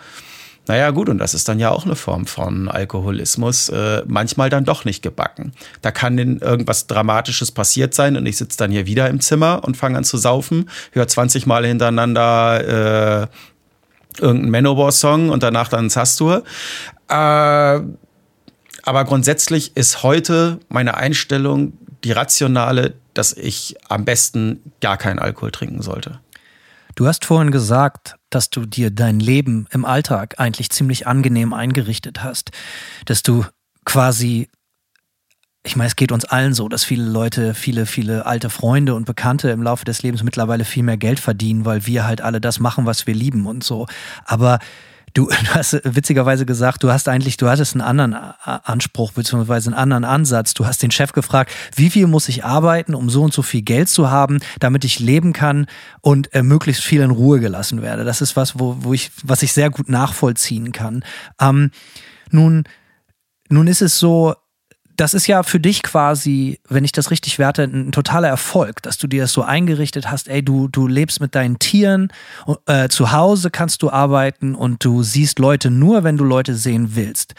naja, 0.68 0.92
gut, 0.92 1.08
und 1.08 1.18
das 1.18 1.34
ist 1.34 1.48
dann 1.48 1.60
ja 1.60 1.70
auch 1.72 1.86
eine 1.86 1.96
Form 1.96 2.26
von 2.26 2.68
Alkoholismus, 2.68 3.70
äh, 3.70 4.04
manchmal 4.06 4.50
dann 4.50 4.66
doch 4.66 4.84
nicht 4.84 5.02
gebacken. 5.02 5.54
Da 5.82 5.92
kann 5.92 6.18
irgendwas 6.18 6.88
Dramatisches 6.88 7.52
passiert 7.52 7.94
sein 7.94 8.18
und 8.18 8.26
ich 8.26 8.36
sitze 8.36 8.58
dann 8.58 8.72
hier 8.72 8.86
wieder 8.86 9.10
im 9.10 9.22
Zimmer 9.22 9.62
und 9.64 9.78
fange 9.78 9.98
an 9.98 10.04
zu 10.04 10.18
saufen, 10.18 10.70
höre 10.92 11.08
20 11.08 11.46
Mal 11.46 11.66
hintereinander 11.66 13.22
äh, 13.24 13.28
irgendeinen 14.20 14.52
Manowar-Song 14.52 15.30
und 15.30 15.44
danach 15.44 15.70
dann 15.70 15.90
Zastur. 15.90 16.44
Äh, 17.10 17.14
aber 18.88 19.04
grundsätzlich 19.06 19.76
ist 19.76 20.04
heute 20.04 20.60
meine 20.70 20.96
Einstellung 20.96 21.74
die 22.04 22.12
rationale, 22.12 22.94
dass 23.14 23.34
ich 23.34 23.76
am 23.90 24.06
besten 24.06 24.62
gar 24.82 24.98
keinen 24.98 25.20
Alkohol 25.20 25.52
trinken 25.52 25.82
sollte. 25.82 26.20
Du 26.96 27.06
hast 27.06 27.26
vorhin 27.26 27.52
gesagt, 27.52 28.16
dass 28.30 28.50
du 28.50 28.66
dir 28.66 28.90
dein 28.90 29.20
Leben 29.20 29.68
im 29.72 29.86
Alltag 29.86 30.36
eigentlich 30.40 30.70
ziemlich 30.70 31.06
angenehm 31.06 31.54
eingerichtet 31.54 32.24
hast, 32.24 32.52
dass 33.06 33.24
du 33.24 33.46
quasi 33.86 34.50
ich 35.68 35.76
meine, 35.76 35.88
es 35.88 35.96
geht 35.96 36.12
uns 36.12 36.26
allen 36.26 36.54
so, 36.54 36.70
dass 36.70 36.84
viele 36.84 37.04
Leute, 37.04 37.54
viele, 37.54 37.86
viele 37.86 38.26
alte 38.26 38.50
Freunde 38.50 38.96
und 38.96 39.06
Bekannte 39.06 39.50
im 39.50 39.62
Laufe 39.62 39.86
des 39.86 40.02
Lebens 40.02 40.24
mittlerweile 40.24 40.66
viel 40.66 40.84
mehr 40.84 40.98
Geld 40.98 41.20
verdienen, 41.20 41.66
weil 41.66 41.86
wir 41.86 42.06
halt 42.06 42.22
alle 42.22 42.42
das 42.42 42.60
machen, 42.60 42.86
was 42.86 43.06
wir 43.06 43.14
lieben 43.14 43.46
und 43.46 43.64
so. 43.64 43.86
Aber 44.26 44.60
Du, 45.14 45.28
du 45.30 45.56
hast 45.56 45.74
witzigerweise 45.84 46.46
gesagt, 46.46 46.84
du 46.84 46.92
hast 46.92 47.10
eigentlich, 47.10 47.38
du 47.38 47.50
hattest 47.50 47.74
einen 47.74 47.82
anderen 47.82 48.14
Anspruch 48.14 49.14
beziehungsweise 49.14 49.70
einen 49.70 49.80
anderen 49.80 50.04
Ansatz. 50.04 50.54
Du 50.54 50.68
hast 50.68 50.84
den 50.84 50.92
Chef 50.92 51.12
gefragt, 51.12 51.52
wie 51.76 51.90
viel 51.90 52.06
muss 52.06 52.30
ich 52.30 52.46
arbeiten, 52.46 52.94
um 52.94 53.10
so 53.10 53.24
und 53.24 53.34
so 53.34 53.42
viel 53.42 53.64
Geld 53.64 53.90
zu 53.90 54.12
haben, 54.12 54.40
damit 54.60 54.86
ich 54.86 55.00
leben 55.00 55.34
kann 55.34 55.66
und 56.02 56.34
äh, 56.36 56.44
möglichst 56.44 56.84
viel 56.84 57.02
in 57.02 57.10
Ruhe 57.10 57.40
gelassen 57.40 57.82
werde. 57.82 58.04
Das 58.04 58.22
ist 58.22 58.36
was, 58.36 58.60
wo, 58.60 58.78
wo 58.82 58.94
ich, 58.94 59.10
was 59.24 59.42
ich 59.42 59.54
sehr 59.54 59.72
gut 59.72 59.90
nachvollziehen 59.90 60.72
kann. 60.72 61.04
Ähm, 61.42 61.72
nun, 62.30 62.66
nun 63.50 63.68
ist 63.68 63.82
es 63.82 63.98
so, 63.98 64.36
das 64.98 65.14
ist 65.14 65.28
ja 65.28 65.44
für 65.44 65.60
dich 65.60 65.84
quasi, 65.84 66.60
wenn 66.68 66.84
ich 66.84 66.92
das 66.92 67.12
richtig 67.12 67.38
werte, 67.38 67.64
ein 67.64 67.92
totaler 67.92 68.28
Erfolg, 68.28 68.82
dass 68.82 68.98
du 68.98 69.08
dir 69.08 69.22
das 69.22 69.32
so 69.32 69.44
eingerichtet 69.44 70.10
hast, 70.10 70.28
ey, 70.28 70.44
du, 70.44 70.68
du 70.68 70.88
lebst 70.88 71.22
mit 71.22 71.36
deinen 71.36 71.60
Tieren, 71.60 72.12
äh, 72.66 72.90
zu 72.90 73.12
Hause 73.12 73.52
kannst 73.52 73.84
du 73.84 73.92
arbeiten 73.92 74.56
und 74.56 74.84
du 74.84 75.04
siehst 75.04 75.38
Leute 75.38 75.70
nur, 75.70 76.04
wenn 76.04 76.18
du 76.18 76.24
Leute 76.24 76.56
sehen 76.56 76.96
willst. 76.96 77.36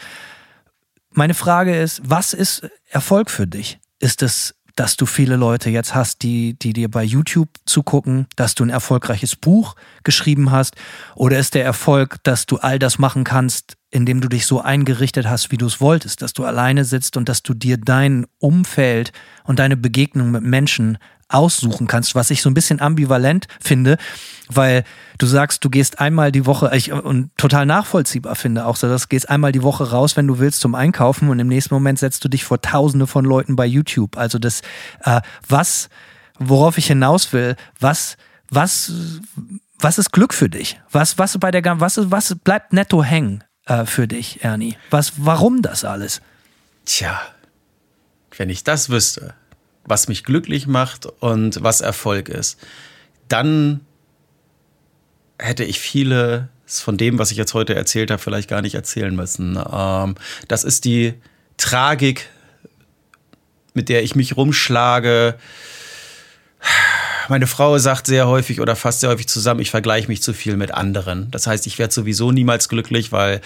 Meine 1.11 1.33
Frage 1.33 1.77
ist, 1.77 2.01
was 2.05 2.33
ist 2.33 2.69
Erfolg 2.89 3.29
für 3.29 3.45
dich? 3.45 3.79
Ist 3.99 4.23
es, 4.23 4.55
dass 4.75 4.95
du 4.95 5.05
viele 5.05 5.35
Leute 5.35 5.69
jetzt 5.69 5.93
hast, 5.93 6.23
die, 6.23 6.57
die 6.57 6.71
dir 6.71 6.89
bei 6.89 7.03
YouTube 7.03 7.49
zugucken, 7.65 8.27
dass 8.37 8.55
du 8.55 8.63
ein 8.63 8.69
erfolgreiches 8.69 9.35
Buch 9.35 9.75
geschrieben 10.05 10.51
hast? 10.51 10.75
Oder 11.15 11.39
ist 11.39 11.55
der 11.55 11.65
Erfolg, 11.65 12.23
dass 12.23 12.45
du 12.45 12.57
all 12.57 12.79
das 12.79 12.99
machen 12.99 13.25
kannst, 13.25 13.75
indem 13.91 14.21
du 14.21 14.27
dich 14.27 14.45
so 14.45 14.61
eingerichtet 14.61 15.27
hast, 15.27 15.51
wie 15.51 15.57
du 15.57 15.65
es 15.65 15.81
wolltest, 15.81 16.21
dass 16.21 16.33
du 16.33 16.45
alleine 16.45 16.85
sitzt 16.85 17.17
und 17.17 17.27
dass 17.27 17.43
du 17.43 17.53
dir 17.53 17.77
dein 17.77 18.25
Umfeld 18.37 19.11
und 19.43 19.59
deine 19.59 19.77
Begegnung 19.77 20.31
mit 20.31 20.43
Menschen 20.43 20.97
aussuchen 21.29 21.85
kannst, 21.87 22.15
was 22.15 22.31
ich 22.31 22.41
so 22.41 22.49
ein 22.49 22.55
bisschen 22.55 22.81
ambivalent 22.81 23.47
finde, 23.61 23.97
weil 24.47 24.83
du 25.19 25.27
sagst, 25.27 25.63
du 25.63 25.69
gehst 25.69 25.99
einmal 25.99 26.31
die 26.31 26.47
Woche, 26.47 26.71
ich, 26.75 26.91
und 26.91 27.29
total 27.37 27.67
nachvollziehbar 27.67 28.35
finde 28.35 28.65
auch 28.65 28.75
so, 28.75 28.89
dass 28.89 29.03
du 29.03 29.07
gehst 29.09 29.29
einmal 29.29 29.51
die 29.51 29.61
Woche 29.61 29.91
raus, 29.91 30.17
wenn 30.17 30.25
du 30.25 30.39
willst, 30.39 30.59
zum 30.59 30.73
Einkaufen 30.73 31.29
und 31.29 31.39
im 31.39 31.47
nächsten 31.47 31.73
Moment 31.73 31.99
setzt 31.99 32.25
du 32.25 32.29
dich 32.29 32.43
vor 32.43 32.61
tausende 32.61 33.05
von 33.05 33.25
Leuten 33.25 33.55
bei 33.55 33.67
YouTube. 33.67 34.17
Also 34.17 34.39
das, 34.39 34.61
äh, 35.03 35.21
was, 35.47 35.89
worauf 36.39 36.79
ich 36.79 36.87
hinaus 36.87 37.31
will, 37.31 37.55
was, 37.79 38.17
was, 38.49 38.91
was 39.79 39.99
ist 39.99 40.11
Glück 40.11 40.33
für 40.33 40.49
dich? 40.49 40.81
Was, 40.91 41.19
was 41.19 41.37
bei 41.37 41.51
der, 41.51 41.79
was, 41.79 42.11
was 42.11 42.35
bleibt 42.43 42.73
netto 42.73 43.03
hängen? 43.03 43.43
Äh, 43.69 43.85
für 43.85 44.07
dich, 44.07 44.43
Ernie? 44.43 44.75
Was, 44.89 45.13
warum 45.17 45.61
das 45.61 45.85
alles? 45.85 46.21
Tja, 46.85 47.21
wenn 48.35 48.49
ich 48.49 48.63
das 48.63 48.89
wüsste, 48.89 49.33
was 49.85 50.07
mich 50.07 50.23
glücklich 50.23 50.67
macht 50.67 51.05
und 51.05 51.63
was 51.63 51.81
Erfolg 51.81 52.29
ist, 52.29 52.59
dann 53.27 53.81
hätte 55.37 55.63
ich 55.63 55.79
viele 55.79 56.49
von 56.65 56.97
dem, 56.97 57.17
was 57.17 57.31
ich 57.31 57.37
jetzt 57.37 57.53
heute 57.53 57.73
erzählt 57.75 58.11
habe, 58.11 58.21
vielleicht 58.21 58.49
gar 58.49 58.61
nicht 58.61 58.75
erzählen 58.75 59.15
müssen. 59.15 59.57
Ähm, 59.71 60.15
das 60.47 60.63
ist 60.63 60.85
die 60.85 61.13
Tragik, 61.57 62.27
mit 63.73 63.89
der 63.89 64.03
ich 64.03 64.15
mich 64.15 64.35
rumschlage 64.35 65.35
meine 67.29 67.47
Frau 67.47 67.77
sagt 67.77 68.07
sehr 68.07 68.27
häufig 68.27 68.61
oder 68.61 68.75
fast 68.75 69.01
sehr 69.01 69.09
häufig 69.09 69.27
zusammen, 69.27 69.59
ich 69.59 69.71
vergleiche 69.71 70.07
mich 70.07 70.21
zu 70.21 70.33
viel 70.33 70.57
mit 70.57 70.71
anderen. 70.71 71.29
Das 71.31 71.47
heißt, 71.47 71.67
ich 71.67 71.79
werde 71.79 71.93
sowieso 71.93 72.31
niemals 72.31 72.69
glücklich, 72.69 73.11
weil 73.11 73.41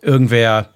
irgendwer 0.00 0.68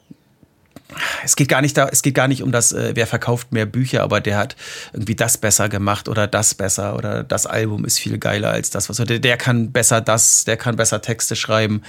es 1.25 1.37
geht 1.37 1.49
gar 1.49 1.63
nicht 1.63 1.77
da, 1.77 1.89
es 1.89 2.03
geht 2.03 2.15
gar 2.15 2.29
nicht 2.29 2.43
um 2.43 2.53
das, 2.53 2.73
äh, 2.73 2.93
wer 2.95 3.07
verkauft 3.07 3.53
mehr 3.53 3.67
Bücher, 3.67 4.03
aber 4.03 4.21
der 4.21 4.39
hat 4.39 4.57
irgendwie 4.93 5.17
das 5.17 5.37
besser 5.37 5.69
gemacht 5.69 6.09
oder 6.09 6.27
das 6.27 6.55
besser 6.55 6.97
oder 6.97 7.25
das 7.25 7.47
Album 7.47 7.85
ist 7.85 7.99
viel 7.99 8.19
geiler 8.19 8.51
als 8.51 8.71
das, 8.71 8.89
was 8.89 8.97
der, 8.99 9.19
der 9.19 9.37
kann 9.37 9.73
besser 9.73 10.01
das, 10.01 10.45
der 10.45 10.57
kann 10.57 10.77
besser 10.77 11.03
Texte 11.03 11.35
schreiben. 11.35 11.83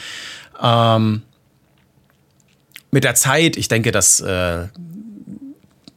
Ähm, 0.61 1.21
mit 2.89 3.03
der 3.03 3.15
Zeit, 3.15 3.55
ich 3.55 3.67
denke, 3.67 3.91
das 3.91 4.19
äh, 4.19 4.67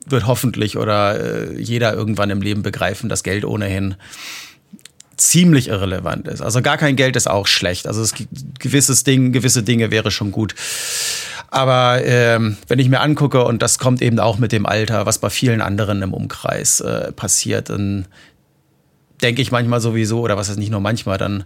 wird 0.07 0.27
hoffentlich 0.27 0.77
oder 0.77 1.19
äh, 1.19 1.61
jeder 1.61 1.95
irgendwann 1.95 2.31
im 2.31 2.43
Leben 2.43 2.63
begreifen, 2.63 3.09
dass 3.09 3.23
Geld 3.23 3.45
ohnehin 3.45 3.95
ziemlich 5.21 5.69
irrelevant 5.69 6.27
ist. 6.29 6.41
Also 6.41 6.63
gar 6.63 6.79
kein 6.79 6.97
Geld 6.97 7.17
ist 7.17 7.29
auch 7.29 7.47
schlecht. 7.47 7.87
Also 7.87 8.03
es 8.03 8.15
gewisses 8.59 9.05
Ding, 9.05 9.33
gewisse 9.33 9.63
Dinge 9.63 9.91
wäre 9.91 10.11
schon 10.11 10.33
gut. 10.33 10.55
Aber 11.51 12.01
ähm, 12.05 12.57
wenn 12.69 12.79
ich 12.79 12.89
mir 12.89 13.01
angucke, 13.01 13.45
und 13.45 13.61
das 13.61 13.79
kommt 13.79 14.03
eben 14.03 14.19
auch 14.21 14.39
mit 14.39 14.53
dem 14.53 14.67
Alter, 14.67 15.07
was 15.07 15.19
bei 15.19 15.31
vielen 15.31 15.61
anderen 15.61 16.01
im 16.03 16.15
Umkreis 16.15 16.81
äh, 16.81 17.13
passiert, 17.13 17.71
dann 17.71 18.07
denke 19.21 19.43
ich 19.43 19.51
manchmal 19.51 19.81
sowieso, 19.81 20.21
oder 20.21 20.37
was 20.37 20.49
ist 20.49 20.59
nicht 20.59 20.71
nur 20.71 20.81
manchmal, 20.81 21.19
dann 21.19 21.45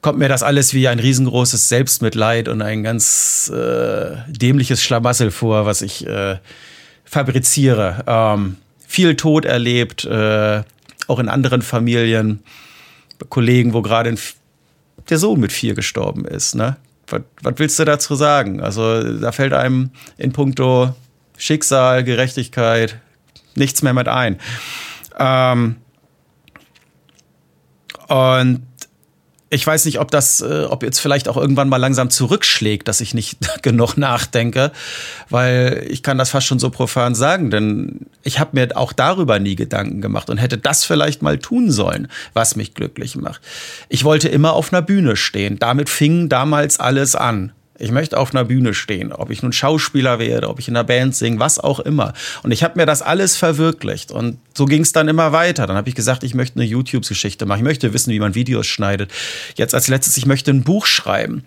kommt 0.00 0.18
mir 0.18 0.28
das 0.28 0.42
alles 0.42 0.74
wie 0.74 0.88
ein 0.88 0.98
riesengroßes 0.98 1.68
Selbstmitleid 1.68 2.48
und 2.48 2.62
ein 2.62 2.82
ganz 2.82 3.50
äh, 3.54 4.16
dämliches 4.28 4.82
Schlamassel 4.82 5.30
vor, 5.30 5.66
was 5.66 5.82
ich 5.82 6.06
äh, 6.06 6.38
fabriziere. 7.04 8.04
Ähm, 8.06 8.56
viel 8.86 9.14
Tod 9.14 9.44
erlebt, 9.44 10.04
äh, 10.04 10.62
auch 11.06 11.18
in 11.18 11.28
anderen 11.28 11.62
Familien. 11.62 12.42
Kollegen, 13.28 13.72
wo 13.72 13.82
gerade 13.82 14.14
der 15.08 15.18
Sohn 15.18 15.40
mit 15.40 15.52
vier 15.52 15.74
gestorben 15.74 16.24
ist. 16.24 16.54
Ne? 16.54 16.76
Was, 17.08 17.22
was 17.42 17.54
willst 17.56 17.78
du 17.78 17.84
dazu 17.84 18.14
sagen? 18.14 18.60
Also 18.60 19.18
da 19.18 19.32
fällt 19.32 19.52
einem 19.52 19.90
in 20.16 20.32
puncto 20.32 20.94
Schicksal, 21.36 22.04
Gerechtigkeit 22.04 23.00
nichts 23.54 23.82
mehr 23.82 23.94
mit 23.94 24.08
ein. 24.08 24.38
Ähm, 25.18 25.76
und 28.08 28.66
ich 29.54 29.66
weiß 29.66 29.84
nicht, 29.84 30.00
ob 30.00 30.10
das, 30.10 30.40
äh, 30.40 30.64
ob 30.68 30.82
jetzt 30.82 30.98
vielleicht 30.98 31.28
auch 31.28 31.36
irgendwann 31.36 31.68
mal 31.68 31.76
langsam 31.76 32.10
zurückschlägt, 32.10 32.88
dass 32.88 33.00
ich 33.00 33.14
nicht 33.14 33.38
genug 33.62 33.96
nachdenke, 33.96 34.72
weil 35.30 35.86
ich 35.88 36.02
kann 36.02 36.18
das 36.18 36.30
fast 36.30 36.46
schon 36.46 36.58
so 36.58 36.70
profan 36.70 37.14
sagen, 37.14 37.50
denn 37.50 38.06
ich 38.22 38.38
habe 38.38 38.50
mir 38.52 38.76
auch 38.76 38.92
darüber 38.92 39.38
nie 39.38 39.56
Gedanken 39.56 40.00
gemacht 40.00 40.28
und 40.30 40.38
hätte 40.38 40.58
das 40.58 40.84
vielleicht 40.84 41.22
mal 41.22 41.38
tun 41.38 41.70
sollen, 41.70 42.08
was 42.32 42.56
mich 42.56 42.74
glücklich 42.74 43.16
macht. 43.16 43.40
Ich 43.88 44.04
wollte 44.04 44.28
immer 44.28 44.52
auf 44.52 44.72
einer 44.72 44.82
Bühne 44.82 45.16
stehen. 45.16 45.58
Damit 45.58 45.88
fing 45.88 46.28
damals 46.28 46.80
alles 46.80 47.14
an. 47.14 47.52
Ich 47.76 47.90
möchte 47.90 48.18
auf 48.18 48.32
einer 48.32 48.44
Bühne 48.44 48.72
stehen, 48.72 49.12
ob 49.12 49.30
ich 49.30 49.42
nun 49.42 49.52
Schauspieler 49.52 50.20
werde, 50.20 50.48
ob 50.48 50.60
ich 50.60 50.68
in 50.68 50.76
einer 50.76 50.84
Band 50.84 51.16
singe, 51.16 51.40
was 51.40 51.58
auch 51.58 51.80
immer. 51.80 52.12
Und 52.44 52.52
ich 52.52 52.62
habe 52.62 52.78
mir 52.78 52.86
das 52.86 53.02
alles 53.02 53.36
verwirklicht. 53.36 54.12
Und 54.12 54.38
so 54.56 54.64
ging 54.66 54.82
es 54.82 54.92
dann 54.92 55.08
immer 55.08 55.32
weiter. 55.32 55.66
Dann 55.66 55.76
habe 55.76 55.88
ich 55.88 55.96
gesagt, 55.96 56.22
ich 56.22 56.34
möchte 56.34 56.60
eine 56.60 56.68
YouTube-Geschichte 56.68 57.46
machen. 57.46 57.58
Ich 57.58 57.64
möchte 57.64 57.92
wissen, 57.92 58.12
wie 58.12 58.20
man 58.20 58.36
Videos 58.36 58.68
schneidet. 58.68 59.10
Jetzt 59.56 59.74
als 59.74 59.88
letztes, 59.88 60.16
ich 60.16 60.26
möchte 60.26 60.52
ein 60.52 60.62
Buch 60.62 60.86
schreiben. 60.86 61.44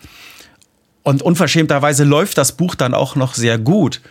Und 1.02 1.22
unverschämterweise 1.22 2.04
läuft 2.04 2.38
das 2.38 2.52
Buch 2.52 2.76
dann 2.76 2.94
auch 2.94 3.16
noch 3.16 3.34
sehr 3.34 3.58
gut. 3.58 4.02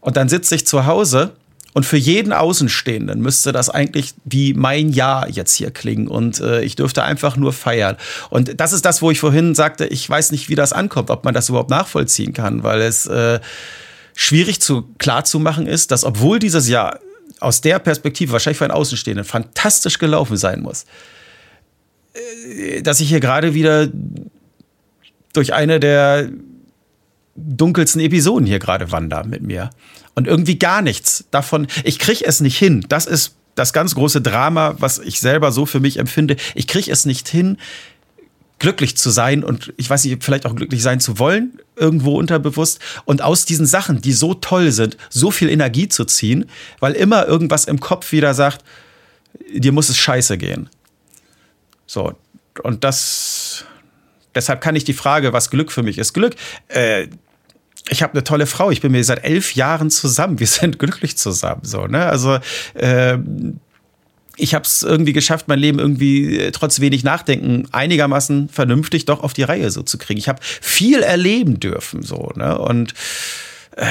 Und 0.00 0.16
dann 0.16 0.28
sitze 0.28 0.56
ich 0.56 0.66
zu 0.66 0.86
Hause 0.86 1.36
und 1.78 1.84
für 1.84 1.96
jeden 1.96 2.32
Außenstehenden 2.32 3.20
müsste 3.20 3.52
das 3.52 3.70
eigentlich 3.70 4.12
wie 4.24 4.52
mein 4.52 4.88
Jahr 4.88 5.28
jetzt 5.28 5.54
hier 5.54 5.70
klingen. 5.70 6.08
Und 6.08 6.40
äh, 6.40 6.60
ich 6.62 6.74
dürfte 6.74 7.04
einfach 7.04 7.36
nur 7.36 7.52
feiern. 7.52 7.96
Und 8.30 8.60
das 8.60 8.72
ist 8.72 8.84
das, 8.84 9.00
wo 9.00 9.12
ich 9.12 9.20
vorhin 9.20 9.54
sagte, 9.54 9.86
ich 9.86 10.10
weiß 10.10 10.32
nicht, 10.32 10.48
wie 10.48 10.56
das 10.56 10.72
ankommt, 10.72 11.08
ob 11.08 11.24
man 11.24 11.34
das 11.34 11.50
überhaupt 11.50 11.70
nachvollziehen 11.70 12.32
kann, 12.32 12.64
weil 12.64 12.80
es 12.80 13.06
äh, 13.06 13.38
schwierig 14.16 14.60
zu 14.60 14.88
klar 14.98 15.22
zu 15.22 15.38
machen 15.38 15.68
ist, 15.68 15.92
dass 15.92 16.02
obwohl 16.02 16.40
dieses 16.40 16.68
Jahr 16.68 16.98
aus 17.38 17.60
der 17.60 17.78
Perspektive 17.78 18.32
wahrscheinlich 18.32 18.58
für 18.58 18.64
einen 18.64 18.72
Außenstehenden 18.72 19.24
fantastisch 19.24 20.00
gelaufen 20.00 20.36
sein 20.36 20.60
muss, 20.60 20.84
äh, 22.14 22.82
dass 22.82 22.98
ich 22.98 23.08
hier 23.08 23.20
gerade 23.20 23.54
wieder 23.54 23.86
durch 25.32 25.54
eine 25.54 25.78
der 25.78 26.28
dunkelsten 27.36 28.00
Episoden 28.00 28.48
hier 28.48 28.58
gerade 28.58 28.90
wandere 28.90 29.28
mit 29.28 29.42
mir. 29.42 29.70
Und 30.18 30.26
irgendwie 30.26 30.58
gar 30.58 30.82
nichts 30.82 31.26
davon. 31.30 31.68
Ich 31.84 32.00
kriege 32.00 32.24
es 32.24 32.40
nicht 32.40 32.58
hin. 32.58 32.84
Das 32.88 33.06
ist 33.06 33.36
das 33.54 33.72
ganz 33.72 33.94
große 33.94 34.20
Drama, 34.20 34.74
was 34.80 34.98
ich 34.98 35.20
selber 35.20 35.52
so 35.52 35.64
für 35.64 35.78
mich 35.78 35.96
empfinde. 35.96 36.34
Ich 36.56 36.66
kriege 36.66 36.90
es 36.90 37.06
nicht 37.06 37.28
hin, 37.28 37.56
glücklich 38.58 38.96
zu 38.96 39.10
sein 39.10 39.44
und 39.44 39.72
ich 39.76 39.88
weiß 39.88 40.04
nicht, 40.04 40.24
vielleicht 40.24 40.44
auch 40.44 40.56
glücklich 40.56 40.82
sein 40.82 40.98
zu 40.98 41.20
wollen, 41.20 41.60
irgendwo 41.76 42.18
unterbewusst. 42.18 42.80
Und 43.04 43.22
aus 43.22 43.44
diesen 43.44 43.64
Sachen, 43.64 44.00
die 44.00 44.12
so 44.12 44.34
toll 44.34 44.72
sind, 44.72 44.96
so 45.08 45.30
viel 45.30 45.50
Energie 45.50 45.88
zu 45.88 46.04
ziehen, 46.04 46.50
weil 46.80 46.94
immer 46.94 47.28
irgendwas 47.28 47.66
im 47.66 47.78
Kopf 47.78 48.10
wieder 48.10 48.34
sagt, 48.34 48.64
dir 49.54 49.70
muss 49.70 49.88
es 49.88 49.98
scheiße 49.98 50.36
gehen. 50.36 50.68
So, 51.86 52.12
und 52.64 52.82
das, 52.82 53.66
deshalb 54.34 54.62
kann 54.62 54.74
ich 54.74 54.82
die 54.82 54.94
Frage, 54.94 55.32
was 55.32 55.50
Glück 55.50 55.70
für 55.70 55.84
mich 55.84 55.96
ist. 55.96 56.12
Glück, 56.12 56.34
äh, 56.66 57.06
ich 57.88 58.02
habe 58.02 58.12
eine 58.14 58.24
tolle 58.24 58.46
Frau, 58.46 58.70
ich 58.70 58.80
bin 58.80 58.92
mir 58.92 59.02
seit 59.04 59.24
elf 59.24 59.54
Jahren 59.54 59.90
zusammen, 59.90 60.38
wir 60.38 60.46
sind 60.46 60.78
glücklich 60.78 61.16
zusammen. 61.16 61.62
So, 61.64 61.86
ne? 61.86 62.06
Also 62.06 62.38
äh, 62.74 63.18
ich 64.36 64.54
habe 64.54 64.64
es 64.64 64.82
irgendwie 64.82 65.12
geschafft, 65.12 65.48
mein 65.48 65.58
Leben 65.58 65.78
irgendwie 65.78 66.38
äh, 66.38 66.50
trotz 66.52 66.80
wenig 66.80 67.04
Nachdenken 67.04 67.68
einigermaßen 67.72 68.48
vernünftig 68.48 69.04
doch 69.04 69.22
auf 69.22 69.32
die 69.32 69.42
Reihe 69.42 69.70
so 69.70 69.82
zu 69.82 69.98
kriegen. 69.98 70.18
Ich 70.18 70.28
habe 70.28 70.40
viel 70.42 71.02
erleben 71.02 71.60
dürfen, 71.60 72.02
so 72.02 72.32
ne 72.36 72.58
und 72.58 72.94
äh, 73.76 73.84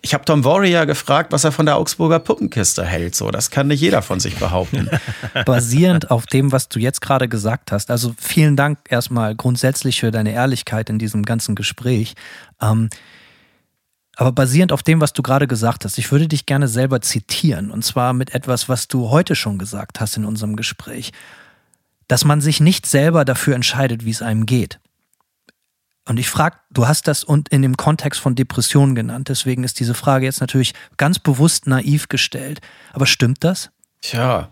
ich 0.00 0.14
habe 0.14 0.24
Tom 0.24 0.44
Warrior 0.44 0.86
gefragt, 0.86 1.32
was 1.32 1.44
er 1.44 1.52
von 1.52 1.66
der 1.66 1.76
Augsburger 1.76 2.18
Puppenkiste 2.18 2.84
hält. 2.84 3.14
So, 3.14 3.30
das 3.30 3.50
kann 3.50 3.66
nicht 3.68 3.80
jeder 3.80 4.02
von 4.02 4.20
sich 4.20 4.36
behaupten. 4.36 4.88
Basierend 5.44 6.10
auf 6.10 6.26
dem, 6.26 6.52
was 6.52 6.68
du 6.68 6.78
jetzt 6.78 7.00
gerade 7.00 7.28
gesagt 7.28 7.72
hast. 7.72 7.90
Also 7.90 8.14
vielen 8.18 8.56
Dank 8.56 8.78
erstmal 8.88 9.34
grundsätzlich 9.34 10.00
für 10.00 10.10
deine 10.10 10.32
Ehrlichkeit 10.32 10.88
in 10.88 10.98
diesem 10.98 11.24
ganzen 11.24 11.54
Gespräch. 11.54 12.14
Ähm, 12.60 12.88
aber 14.16 14.32
basierend 14.32 14.72
auf 14.72 14.82
dem, 14.82 15.00
was 15.00 15.12
du 15.12 15.22
gerade 15.22 15.46
gesagt 15.46 15.84
hast, 15.84 15.96
ich 15.96 16.10
würde 16.10 16.26
dich 16.26 16.44
gerne 16.44 16.68
selber 16.68 17.00
zitieren. 17.00 17.70
Und 17.70 17.84
zwar 17.84 18.12
mit 18.12 18.34
etwas, 18.34 18.68
was 18.68 18.88
du 18.88 19.10
heute 19.10 19.36
schon 19.36 19.58
gesagt 19.58 20.00
hast 20.00 20.16
in 20.16 20.24
unserem 20.24 20.56
Gespräch. 20.56 21.12
Dass 22.08 22.24
man 22.24 22.40
sich 22.40 22.60
nicht 22.60 22.86
selber 22.86 23.24
dafür 23.24 23.54
entscheidet, 23.54 24.04
wie 24.04 24.10
es 24.10 24.22
einem 24.22 24.46
geht. 24.46 24.80
Und 26.08 26.16
ich 26.16 26.30
frage, 26.30 26.56
du 26.70 26.88
hast 26.88 27.06
das 27.06 27.22
und 27.22 27.50
in 27.50 27.60
dem 27.60 27.76
Kontext 27.76 28.18
von 28.18 28.34
Depressionen 28.34 28.94
genannt, 28.94 29.28
deswegen 29.28 29.62
ist 29.62 29.78
diese 29.78 29.92
Frage 29.92 30.24
jetzt 30.24 30.40
natürlich 30.40 30.72
ganz 30.96 31.18
bewusst 31.18 31.66
naiv 31.66 32.08
gestellt. 32.08 32.60
Aber 32.94 33.04
stimmt 33.04 33.44
das? 33.44 33.68
Tja, 34.00 34.48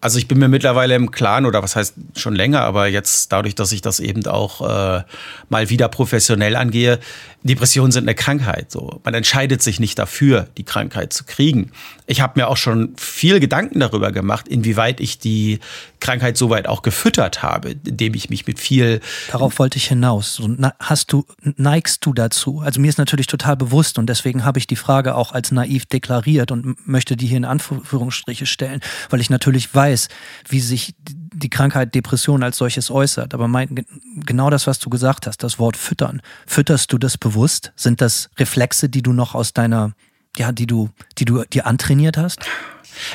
also 0.00 0.18
ich 0.18 0.28
bin 0.28 0.38
mir 0.38 0.48
mittlerweile 0.48 0.94
im 0.94 1.10
Klaren, 1.10 1.44
oder 1.44 1.62
was 1.62 1.74
heißt 1.74 1.94
schon 2.16 2.36
länger, 2.36 2.60
aber 2.60 2.86
jetzt 2.86 3.32
dadurch, 3.32 3.56
dass 3.56 3.72
ich 3.72 3.82
das 3.82 3.98
eben 3.98 4.24
auch 4.26 4.60
äh, 4.60 5.02
mal 5.48 5.70
wieder 5.70 5.88
professionell 5.88 6.54
angehe, 6.54 7.00
Depressionen 7.42 7.90
sind 7.90 8.04
eine 8.04 8.14
Krankheit. 8.14 8.70
So, 8.70 9.00
man 9.02 9.14
entscheidet 9.14 9.60
sich 9.60 9.80
nicht 9.80 9.98
dafür, 9.98 10.48
die 10.56 10.62
Krankheit 10.62 11.12
zu 11.12 11.24
kriegen. 11.24 11.72
Ich 12.06 12.20
habe 12.20 12.38
mir 12.38 12.46
auch 12.46 12.56
schon 12.56 12.94
viel 12.96 13.40
Gedanken 13.40 13.80
darüber 13.80 14.12
gemacht, 14.12 14.46
inwieweit 14.46 15.00
ich 15.00 15.18
die 15.18 15.58
Krankheit 16.00 16.36
soweit 16.36 16.66
auch 16.68 16.82
gefüttert 16.82 17.42
habe, 17.42 17.70
indem 17.70 18.14
ich 18.14 18.30
mich 18.30 18.46
mit 18.46 18.58
viel. 18.60 19.00
Darauf 19.30 19.58
wollte 19.58 19.78
ich 19.78 19.88
hinaus. 19.88 20.40
Hast 20.78 21.12
du 21.12 21.24
neigst 21.42 22.06
du 22.06 22.12
dazu? 22.12 22.60
Also 22.60 22.80
mir 22.80 22.88
ist 22.88 22.98
natürlich 22.98 23.26
total 23.26 23.56
bewusst 23.56 23.98
und 23.98 24.06
deswegen 24.06 24.44
habe 24.44 24.58
ich 24.58 24.66
die 24.66 24.76
Frage 24.76 25.14
auch 25.14 25.32
als 25.32 25.50
naiv 25.50 25.86
deklariert 25.86 26.50
und 26.50 26.86
möchte 26.86 27.16
die 27.16 27.26
hier 27.26 27.36
in 27.36 27.44
Anführungsstriche 27.44 28.46
stellen, 28.46 28.80
weil 29.10 29.20
ich 29.20 29.30
natürlich 29.30 29.74
weiß 29.74 29.88
weiß, 29.88 30.08
wie 30.48 30.60
sich 30.60 30.94
die 31.00 31.50
Krankheit 31.50 31.94
Depression 31.94 32.42
als 32.42 32.56
solches 32.56 32.90
äußert. 32.90 33.34
Aber 33.34 33.48
mein, 33.48 33.86
genau 34.26 34.50
das, 34.50 34.66
was 34.66 34.78
du 34.78 34.90
gesagt 34.90 35.26
hast, 35.26 35.42
das 35.42 35.58
Wort 35.58 35.76
füttern. 35.76 36.22
Fütterst 36.46 36.92
du 36.92 36.98
das 36.98 37.18
bewusst? 37.18 37.72
Sind 37.76 38.00
das 38.00 38.30
Reflexe, 38.38 38.88
die 38.88 39.02
du 39.02 39.12
noch 39.12 39.34
aus 39.34 39.52
deiner, 39.52 39.92
ja, 40.36 40.52
die 40.52 40.66
du, 40.66 40.90
die 41.18 41.24
du 41.24 41.44
dir 41.44 41.66
antrainiert 41.66 42.16
hast? 42.16 42.40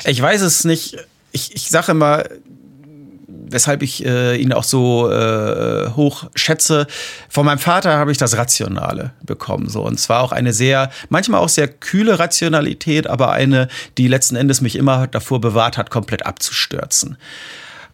Ich 0.04 0.20
weiß 0.20 0.42
es 0.42 0.64
nicht. 0.64 0.96
Ich, 1.32 1.54
ich 1.54 1.68
sage 1.68 1.92
immer, 1.92 2.24
weshalb 3.54 3.82
ich 3.82 4.04
äh, 4.04 4.36
ihn 4.36 4.52
auch 4.52 4.64
so 4.64 5.10
äh, 5.10 5.88
hoch 5.90 6.24
schätze. 6.34 6.86
Von 7.28 7.46
meinem 7.46 7.60
Vater 7.60 7.96
habe 7.96 8.10
ich 8.12 8.18
das 8.18 8.36
Rationale 8.36 9.12
bekommen. 9.22 9.68
So. 9.68 9.82
Und 9.82 9.98
zwar 9.98 10.20
auch 10.20 10.32
eine 10.32 10.52
sehr, 10.52 10.90
manchmal 11.08 11.40
auch 11.40 11.48
sehr 11.48 11.68
kühle 11.68 12.18
Rationalität, 12.18 13.06
aber 13.06 13.30
eine, 13.30 13.68
die 13.96 14.08
letzten 14.08 14.36
Endes 14.36 14.60
mich 14.60 14.76
immer 14.76 15.06
davor 15.06 15.40
bewahrt 15.40 15.78
hat, 15.78 15.88
komplett 15.90 16.26
abzustürzen. 16.26 17.16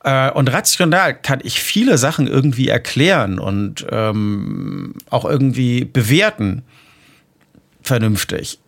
Äh, 0.02 0.30
und 0.30 0.50
rational 0.50 1.14
kann 1.14 1.40
ich 1.42 1.60
viele 1.60 1.98
Sachen 1.98 2.26
irgendwie 2.26 2.68
erklären 2.68 3.38
und 3.38 3.86
ähm, 3.90 4.94
auch 5.10 5.26
irgendwie 5.26 5.84
bewerten, 5.84 6.62
vernünftig. 7.82 8.58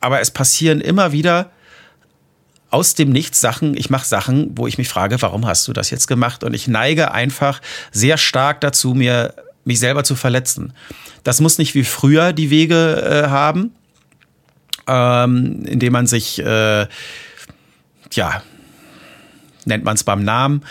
Aber 0.00 0.20
es 0.20 0.30
passieren 0.30 0.82
immer 0.82 1.12
wieder 1.12 1.50
aus 2.76 2.94
dem 2.94 3.08
Nichts 3.08 3.40
Sachen, 3.40 3.74
ich 3.74 3.88
mache 3.88 4.04
Sachen, 4.04 4.50
wo 4.54 4.66
ich 4.66 4.76
mich 4.76 4.90
frage, 4.90 5.22
warum 5.22 5.46
hast 5.46 5.66
du 5.66 5.72
das 5.72 5.88
jetzt 5.88 6.08
gemacht? 6.08 6.44
Und 6.44 6.52
ich 6.52 6.68
neige 6.68 7.10
einfach 7.10 7.62
sehr 7.90 8.18
stark 8.18 8.60
dazu, 8.60 8.92
mir 8.92 9.32
mich 9.64 9.80
selber 9.80 10.04
zu 10.04 10.14
verletzen. 10.14 10.74
Das 11.24 11.40
muss 11.40 11.56
nicht 11.56 11.74
wie 11.74 11.84
früher 11.84 12.34
die 12.34 12.50
Wege 12.50 13.24
äh, 13.24 13.30
haben, 13.30 13.72
ähm, 14.86 15.64
indem 15.64 15.94
man 15.94 16.06
sich, 16.06 16.38
äh, 16.38 16.86
ja, 18.12 18.42
nennt 19.64 19.84
man 19.84 19.94
es 19.94 20.04
beim 20.04 20.22
Namen. 20.22 20.62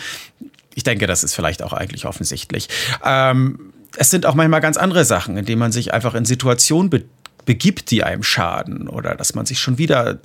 Ich 0.76 0.84
denke, 0.84 1.08
das 1.08 1.24
ist 1.24 1.34
vielleicht 1.34 1.64
auch 1.64 1.74
eigentlich 1.74 2.06
offensichtlich. 2.06 2.70
Ähm, 3.04 3.74
es 3.98 4.12
sind 4.12 4.28
auch 4.28 4.36
manchmal 4.36 4.62
ganz 4.62 4.78
andere 4.78 5.06
Sachen, 5.06 5.38
indem 5.38 5.58
man 5.58 5.72
sich 5.72 5.92
einfach 5.92 6.14
in 6.14 6.26
Situationen 6.26 6.92
be 6.92 7.04
begibt, 7.46 7.92
die 7.92 8.04
einem 8.04 8.24
schaden 8.24 8.88
oder 8.88 9.14
dass 9.14 9.36
man 9.36 9.46
sich 9.46 9.60
schon 9.60 9.78
wieder 9.78 10.20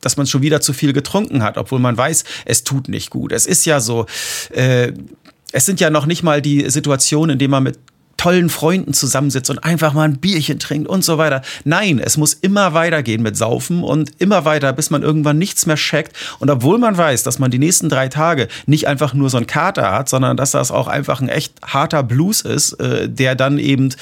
dass 0.00 0.16
man 0.16 0.26
schon 0.26 0.42
wieder 0.42 0.60
zu 0.60 0.72
viel 0.72 0.92
getrunken 0.92 1.42
hat, 1.42 1.58
obwohl 1.58 1.78
man 1.78 1.96
weiß, 1.96 2.24
es 2.44 2.64
tut 2.64 2.88
nicht 2.88 3.10
gut. 3.10 3.32
Es 3.32 3.46
ist 3.46 3.64
ja 3.64 3.80
so, 3.80 4.06
äh, 4.50 4.92
es 5.52 5.66
sind 5.66 5.80
ja 5.80 5.90
noch 5.90 6.06
nicht 6.06 6.22
mal 6.22 6.42
die 6.42 6.68
Situationen, 6.70 7.34
in 7.34 7.38
denen 7.38 7.50
man 7.50 7.62
mit 7.62 7.78
tollen 8.16 8.48
Freunden 8.48 8.92
zusammensitzt 8.92 9.50
und 9.50 9.58
einfach 9.58 9.92
mal 9.92 10.04
ein 10.04 10.18
Bierchen 10.18 10.58
trinkt 10.58 10.88
und 10.88 11.04
so 11.04 11.18
weiter. 11.18 11.42
Nein, 11.64 11.98
es 11.98 12.16
muss 12.16 12.34
immer 12.34 12.74
weitergehen 12.74 13.22
mit 13.22 13.36
Saufen 13.36 13.82
und 13.82 14.10
immer 14.18 14.44
weiter, 14.44 14.72
bis 14.72 14.90
man 14.90 15.02
irgendwann 15.02 15.38
nichts 15.38 15.66
mehr 15.66 15.76
checkt. 15.76 16.16
Und 16.38 16.50
obwohl 16.50 16.78
man 16.78 16.96
weiß, 16.96 17.22
dass 17.22 17.38
man 17.38 17.50
die 17.50 17.58
nächsten 17.58 17.88
drei 17.88 18.08
Tage 18.08 18.48
nicht 18.66 18.88
einfach 18.88 19.14
nur 19.14 19.30
so 19.30 19.36
einen 19.36 19.46
Kater 19.46 19.92
hat, 19.92 20.08
sondern 20.08 20.36
dass 20.36 20.52
das 20.52 20.70
auch 20.70 20.88
einfach 20.88 21.20
ein 21.20 21.28
echt 21.28 21.54
harter 21.62 22.02
Blues 22.02 22.40
ist, 22.40 22.74
äh, 22.74 23.08
der 23.08 23.34
dann 23.34 23.58
eben 23.58 23.94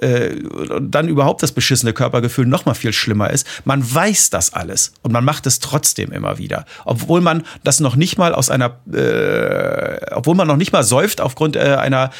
äh, 0.00 0.36
dann 0.80 1.08
überhaupt 1.08 1.42
das 1.42 1.52
beschissene 1.52 1.92
Körpergefühl 1.92 2.46
noch 2.46 2.66
mal 2.66 2.74
viel 2.74 2.92
schlimmer 2.92 3.30
ist. 3.30 3.46
Man 3.64 3.82
weiß 3.82 4.30
das 4.30 4.52
alles 4.52 4.92
und 5.02 5.12
man 5.12 5.24
macht 5.24 5.46
es 5.46 5.58
trotzdem 5.58 6.12
immer 6.12 6.38
wieder, 6.38 6.64
obwohl 6.84 7.20
man 7.20 7.44
das 7.64 7.80
noch 7.80 7.96
nicht 7.96 8.18
mal 8.18 8.34
aus 8.34 8.50
einer, 8.50 8.78
äh, 8.92 10.14
obwohl 10.14 10.34
man 10.34 10.48
noch 10.48 10.56
nicht 10.56 10.72
mal 10.72 10.84
säuft 10.84 11.20
aufgrund 11.20 11.56
äh, 11.56 11.76
einer 11.76 12.10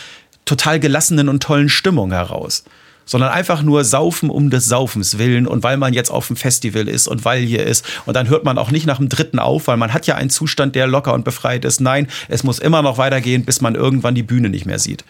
total 0.44 0.80
gelassenen 0.80 1.28
und 1.28 1.42
tollen 1.42 1.68
Stimmung 1.68 2.12
heraus. 2.12 2.64
Sondern 3.04 3.30
einfach 3.30 3.62
nur 3.62 3.84
saufen 3.84 4.30
um 4.30 4.48
des 4.48 4.66
Saufens 4.66 5.18
willen 5.18 5.48
und 5.48 5.64
weil 5.64 5.76
man 5.76 5.92
jetzt 5.92 6.10
auf 6.10 6.28
dem 6.28 6.36
Festival 6.36 6.86
ist 6.88 7.08
und 7.08 7.24
weil 7.24 7.42
hier 7.42 7.66
ist. 7.66 7.84
Und 8.06 8.14
dann 8.14 8.28
hört 8.28 8.44
man 8.44 8.58
auch 8.58 8.70
nicht 8.70 8.86
nach 8.86 8.98
dem 8.98 9.08
dritten 9.08 9.40
auf, 9.40 9.66
weil 9.66 9.76
man 9.76 9.92
hat 9.92 10.06
ja 10.06 10.14
einen 10.14 10.30
Zustand, 10.30 10.76
der 10.76 10.86
locker 10.86 11.12
und 11.12 11.24
befreit 11.24 11.64
ist. 11.64 11.80
Nein, 11.80 12.06
es 12.28 12.44
muss 12.44 12.60
immer 12.60 12.80
noch 12.80 12.98
weitergehen, 12.98 13.44
bis 13.44 13.60
man 13.60 13.74
irgendwann 13.74 14.14
die 14.14 14.22
Bühne 14.22 14.50
nicht 14.50 14.66
mehr 14.66 14.78
sieht. 14.78 15.04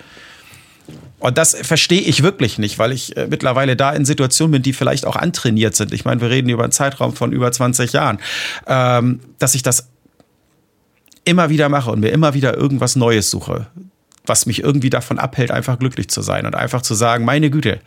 Und 1.18 1.38
das 1.38 1.54
verstehe 1.54 2.00
ich 2.00 2.22
wirklich 2.22 2.58
nicht, 2.58 2.78
weil 2.78 2.92
ich 2.92 3.16
äh, 3.16 3.26
mittlerweile 3.28 3.76
da 3.76 3.92
in 3.92 4.04
Situationen 4.04 4.52
bin, 4.52 4.62
die 4.62 4.72
vielleicht 4.72 5.06
auch 5.06 5.14
antrainiert 5.14 5.76
sind. 5.76 5.92
Ich 5.92 6.04
meine, 6.04 6.20
wir 6.20 6.30
reden 6.30 6.48
über 6.48 6.64
einen 6.64 6.72
Zeitraum 6.72 7.14
von 7.14 7.30
über 7.30 7.52
20 7.52 7.92
Jahren, 7.92 8.18
ähm, 8.66 9.20
dass 9.38 9.54
ich 9.54 9.62
das 9.62 9.88
immer 11.24 11.50
wieder 11.50 11.68
mache 11.68 11.90
und 11.90 12.00
mir 12.00 12.08
immer 12.08 12.34
wieder 12.34 12.56
irgendwas 12.56 12.96
Neues 12.96 13.30
suche 13.30 13.66
was 14.26 14.46
mich 14.46 14.62
irgendwie 14.62 14.90
davon 14.90 15.18
abhält, 15.18 15.50
einfach 15.50 15.78
glücklich 15.78 16.08
zu 16.08 16.22
sein 16.22 16.46
und 16.46 16.54
einfach 16.54 16.82
zu 16.82 16.94
sagen, 16.94 17.24
meine 17.24 17.50
Güte, 17.50 17.80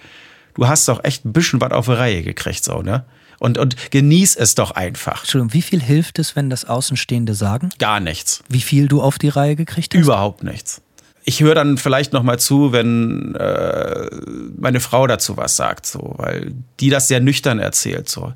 du 0.56 0.68
hast 0.68 0.88
doch 0.88 1.04
echt 1.04 1.26
ein 1.26 1.34
bisschen 1.34 1.62
was 1.62 1.72
auf 1.72 1.86
die 1.86 1.94
Reihe 1.94 2.24
gekriegt, 2.24 2.64
so, 2.64 2.82
ne? 2.82 3.06
Und, 3.38 3.58
und 3.58 3.92
genieß 3.92 4.38
es 4.38 4.56
doch 4.56 4.72
einfach. 4.72 5.20
Entschuldigung, 5.20 5.54
wie 5.54 5.62
viel 5.62 5.82
hilft 5.82 6.20
es, 6.20 6.38
wenn 6.38 6.50
das 6.50 6.66
Außenstehende 6.66 7.34
sagen? 7.34 7.70
Gar 7.80 8.00
nichts. 8.00 8.44
Wie 8.48 8.62
viel 8.62 8.88
du 8.88 9.02
auf 9.02 9.18
die 9.18 9.28
Reihe 9.28 9.58
gekriegt 9.58 9.94
hast? 9.94 10.02
Überhaupt 10.02 10.44
nichts. 10.44 10.82
Ich 11.26 11.42
höre 11.42 11.56
dann 11.56 11.78
vielleicht 11.78 12.14
noch 12.14 12.24
mal 12.24 12.40
zu, 12.40 12.72
wenn 12.72 13.36
äh, 13.36 14.10
meine 14.58 14.80
Frau 14.80 15.06
dazu 15.06 15.36
was 15.38 15.58
sagt, 15.58 15.86
so, 15.86 16.14
weil 16.18 16.54
die 16.80 16.90
das 16.90 17.08
sehr 17.08 17.20
nüchtern 17.20 17.60
erzählt, 17.60 18.08
so. 18.08 18.34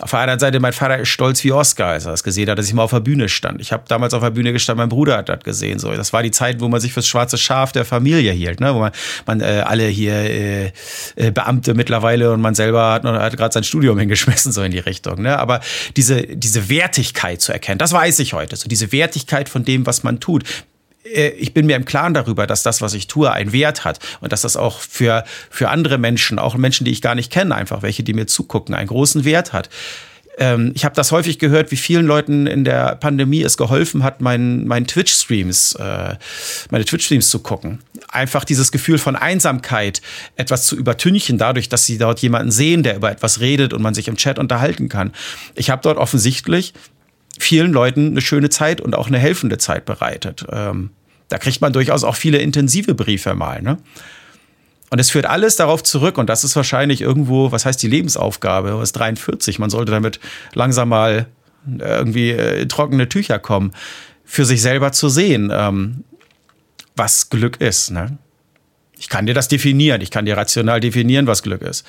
Auf 0.00 0.10
der 0.10 0.20
anderen 0.20 0.38
Seite, 0.38 0.60
mein 0.60 0.72
Vater 0.72 0.98
ist 0.98 1.08
stolz 1.08 1.42
wie 1.42 1.50
Oscar, 1.50 1.88
als 1.88 2.04
er 2.04 2.12
das 2.12 2.22
gesehen 2.22 2.48
hat, 2.48 2.56
dass 2.56 2.68
ich 2.68 2.74
mal 2.74 2.84
auf 2.84 2.92
der 2.92 3.00
Bühne 3.00 3.28
stand. 3.28 3.60
Ich 3.60 3.72
habe 3.72 3.82
damals 3.88 4.14
auf 4.14 4.22
der 4.22 4.30
Bühne 4.30 4.52
gestanden, 4.52 4.82
mein 4.82 4.88
Bruder 4.88 5.16
hat 5.16 5.28
das 5.28 5.40
gesehen. 5.40 5.80
So, 5.80 5.92
das 5.92 6.12
war 6.12 6.22
die 6.22 6.30
Zeit, 6.30 6.60
wo 6.60 6.68
man 6.68 6.80
sich 6.80 6.92
fürs 6.92 7.08
schwarze 7.08 7.36
Schaf 7.36 7.72
der 7.72 7.84
Familie 7.84 8.30
hielt, 8.30 8.60
ne? 8.60 8.72
wo 8.74 8.78
man, 8.78 8.92
man 9.26 9.40
äh, 9.40 9.64
alle 9.66 9.86
hier 9.86 10.12
äh, 10.14 10.72
äh, 11.16 11.30
Beamte 11.32 11.74
mittlerweile 11.74 12.32
und 12.32 12.40
man 12.40 12.54
selber 12.54 12.92
hat, 12.92 13.04
hat 13.04 13.36
gerade 13.36 13.52
sein 13.52 13.64
Studium 13.64 13.98
hingeschmissen 13.98 14.52
so 14.52 14.62
in 14.62 14.70
die 14.70 14.78
Richtung. 14.78 15.20
Ne? 15.20 15.36
Aber 15.36 15.60
diese 15.96 16.22
diese 16.22 16.68
Wertigkeit 16.68 17.40
zu 17.40 17.52
erkennen, 17.52 17.78
das 17.78 17.92
weiß 17.92 18.20
ich 18.20 18.34
heute. 18.34 18.54
So 18.54 18.68
diese 18.68 18.92
Wertigkeit 18.92 19.48
von 19.48 19.64
dem, 19.64 19.84
was 19.84 20.04
man 20.04 20.20
tut 20.20 20.44
ich 21.14 21.54
bin 21.54 21.66
mir 21.66 21.76
im 21.76 21.84
Klaren 21.84 22.14
darüber, 22.14 22.46
dass 22.46 22.62
das, 22.62 22.80
was 22.82 22.94
ich 22.94 23.06
tue, 23.06 23.30
einen 23.32 23.52
Wert 23.52 23.84
hat 23.84 23.98
und 24.20 24.32
dass 24.32 24.42
das 24.42 24.56
auch 24.56 24.80
für, 24.80 25.24
für 25.50 25.68
andere 25.68 25.98
Menschen, 25.98 26.38
auch 26.38 26.56
Menschen, 26.56 26.84
die 26.84 26.90
ich 26.90 27.02
gar 27.02 27.14
nicht 27.14 27.32
kenne, 27.32 27.54
einfach 27.54 27.82
welche, 27.82 28.02
die 28.02 28.14
mir 28.14 28.26
zugucken, 28.26 28.74
einen 28.74 28.88
großen 28.88 29.24
Wert 29.24 29.52
hat. 29.52 29.68
Ähm, 30.38 30.72
ich 30.74 30.84
habe 30.84 30.94
das 30.94 31.12
häufig 31.12 31.38
gehört, 31.38 31.70
wie 31.70 31.76
vielen 31.76 32.06
Leuten 32.06 32.46
in 32.46 32.64
der 32.64 32.94
Pandemie 32.94 33.42
es 33.42 33.56
geholfen 33.56 34.04
hat, 34.04 34.20
meinen 34.20 34.66
mein 34.66 34.86
Twitch-Streams, 34.86 35.74
äh, 35.74 36.14
meine 36.70 36.84
Twitch-Streams 36.84 37.28
zu 37.28 37.40
gucken. 37.40 37.80
Einfach 38.08 38.44
dieses 38.44 38.72
Gefühl 38.72 38.98
von 38.98 39.16
Einsamkeit 39.16 40.00
etwas 40.36 40.66
zu 40.66 40.76
übertünchen, 40.76 41.38
dadurch, 41.38 41.68
dass 41.68 41.84
sie 41.84 41.98
dort 41.98 42.20
jemanden 42.20 42.52
sehen, 42.52 42.82
der 42.82 42.96
über 42.96 43.10
etwas 43.10 43.40
redet 43.40 43.72
und 43.72 43.82
man 43.82 43.94
sich 43.94 44.08
im 44.08 44.16
Chat 44.16 44.38
unterhalten 44.38 44.88
kann. 44.88 45.12
Ich 45.54 45.70
habe 45.70 45.82
dort 45.82 45.98
offensichtlich 45.98 46.72
vielen 47.38 47.72
Leuten 47.72 48.08
eine 48.08 48.20
schöne 48.20 48.48
Zeit 48.48 48.80
und 48.80 48.94
auch 48.94 49.08
eine 49.08 49.18
helfende 49.18 49.58
Zeit 49.58 49.84
bereitet. 49.84 50.46
Ähm, 50.50 50.90
da 51.28 51.38
kriegt 51.38 51.60
man 51.60 51.72
durchaus 51.72 52.04
auch 52.04 52.16
viele 52.16 52.38
intensive 52.38 52.94
Briefe 52.94 53.34
mal. 53.34 53.62
Ne? 53.62 53.78
Und 54.90 54.98
es 54.98 55.10
führt 55.10 55.26
alles 55.26 55.56
darauf 55.56 55.82
zurück, 55.82 56.18
und 56.18 56.28
das 56.28 56.44
ist 56.44 56.56
wahrscheinlich 56.56 57.00
irgendwo, 57.00 57.52
was 57.52 57.66
heißt 57.66 57.82
die 57.82 57.88
Lebensaufgabe, 57.88 58.78
was 58.78 58.92
43, 58.92 59.58
man 59.58 59.70
sollte 59.70 59.92
damit 59.92 60.18
langsam 60.54 60.88
mal 60.88 61.26
irgendwie 61.66 62.30
äh, 62.30 62.66
trockene 62.66 63.08
Tücher 63.08 63.38
kommen, 63.38 63.72
für 64.24 64.44
sich 64.44 64.62
selber 64.62 64.92
zu 64.92 65.08
sehen, 65.08 65.50
ähm, 65.52 66.04
was 66.96 67.28
Glück 67.30 67.60
ist. 67.60 67.90
Ne? 67.90 68.18
Ich 68.98 69.08
kann 69.08 69.26
dir 69.26 69.34
das 69.34 69.48
definieren, 69.48 70.00
ich 70.00 70.10
kann 70.10 70.24
dir 70.24 70.36
rational 70.36 70.80
definieren, 70.80 71.26
was 71.26 71.42
Glück 71.42 71.62
ist. 71.62 71.86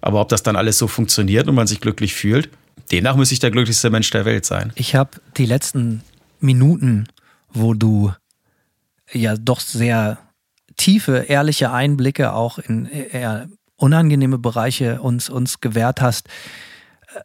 Aber 0.00 0.20
ob 0.20 0.28
das 0.28 0.42
dann 0.42 0.56
alles 0.56 0.78
so 0.78 0.88
funktioniert 0.88 1.48
und 1.48 1.54
man 1.54 1.66
sich 1.66 1.80
glücklich 1.80 2.14
fühlt, 2.14 2.50
demnach 2.90 3.16
müsste 3.16 3.34
ich 3.34 3.40
der 3.40 3.50
glücklichste 3.50 3.88
Mensch 3.88 4.10
der 4.10 4.24
Welt 4.24 4.44
sein. 4.44 4.72
Ich 4.74 4.94
habe 4.94 5.10
die 5.36 5.46
letzten 5.46 6.02
Minuten, 6.40 7.06
wo 7.52 7.72
du 7.74 8.12
ja 9.12 9.36
doch 9.36 9.60
sehr 9.60 10.18
tiefe, 10.76 11.26
ehrliche 11.28 11.70
Einblicke 11.70 12.32
auch 12.32 12.58
in 12.58 12.86
eher 12.86 13.48
unangenehme 13.76 14.38
Bereiche 14.38 15.02
uns, 15.02 15.28
uns 15.28 15.60
gewährt 15.60 16.00
hast, 16.00 16.28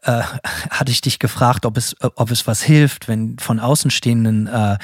äh, 0.04 0.22
hatte 0.70 0.92
ich 0.92 1.02
dich 1.02 1.20
gefragt, 1.20 1.66
ob 1.66 1.78
es, 1.78 1.96
ob 2.02 2.32
es 2.32 2.48
was 2.48 2.62
hilft, 2.62 3.08
wenn 3.08 3.38
von 3.40 3.60
Außenstehenden, 3.60 4.48
äh, 4.48 4.78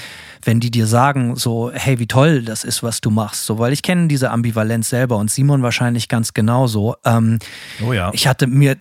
wenn 0.43 0.59
die 0.59 0.71
dir 0.71 0.87
sagen, 0.87 1.35
so, 1.35 1.71
hey, 1.73 1.99
wie 1.99 2.07
toll 2.07 2.43
das 2.43 2.63
ist, 2.63 2.83
was 2.83 3.01
du 3.01 3.09
machst. 3.09 3.45
So, 3.45 3.59
weil 3.59 3.73
ich 3.73 3.81
kenne 3.81 4.07
diese 4.07 4.31
Ambivalenz 4.31 4.89
selber 4.89 5.17
und 5.17 5.29
Simon 5.29 5.61
wahrscheinlich 5.61 6.07
ganz 6.07 6.33
genauso. 6.33 6.95
Ähm, 7.03 7.39
oh 7.85 7.93
ja. 7.93 8.11
Ich 8.13 8.27
hatte 8.27 8.47
mir 8.47 8.79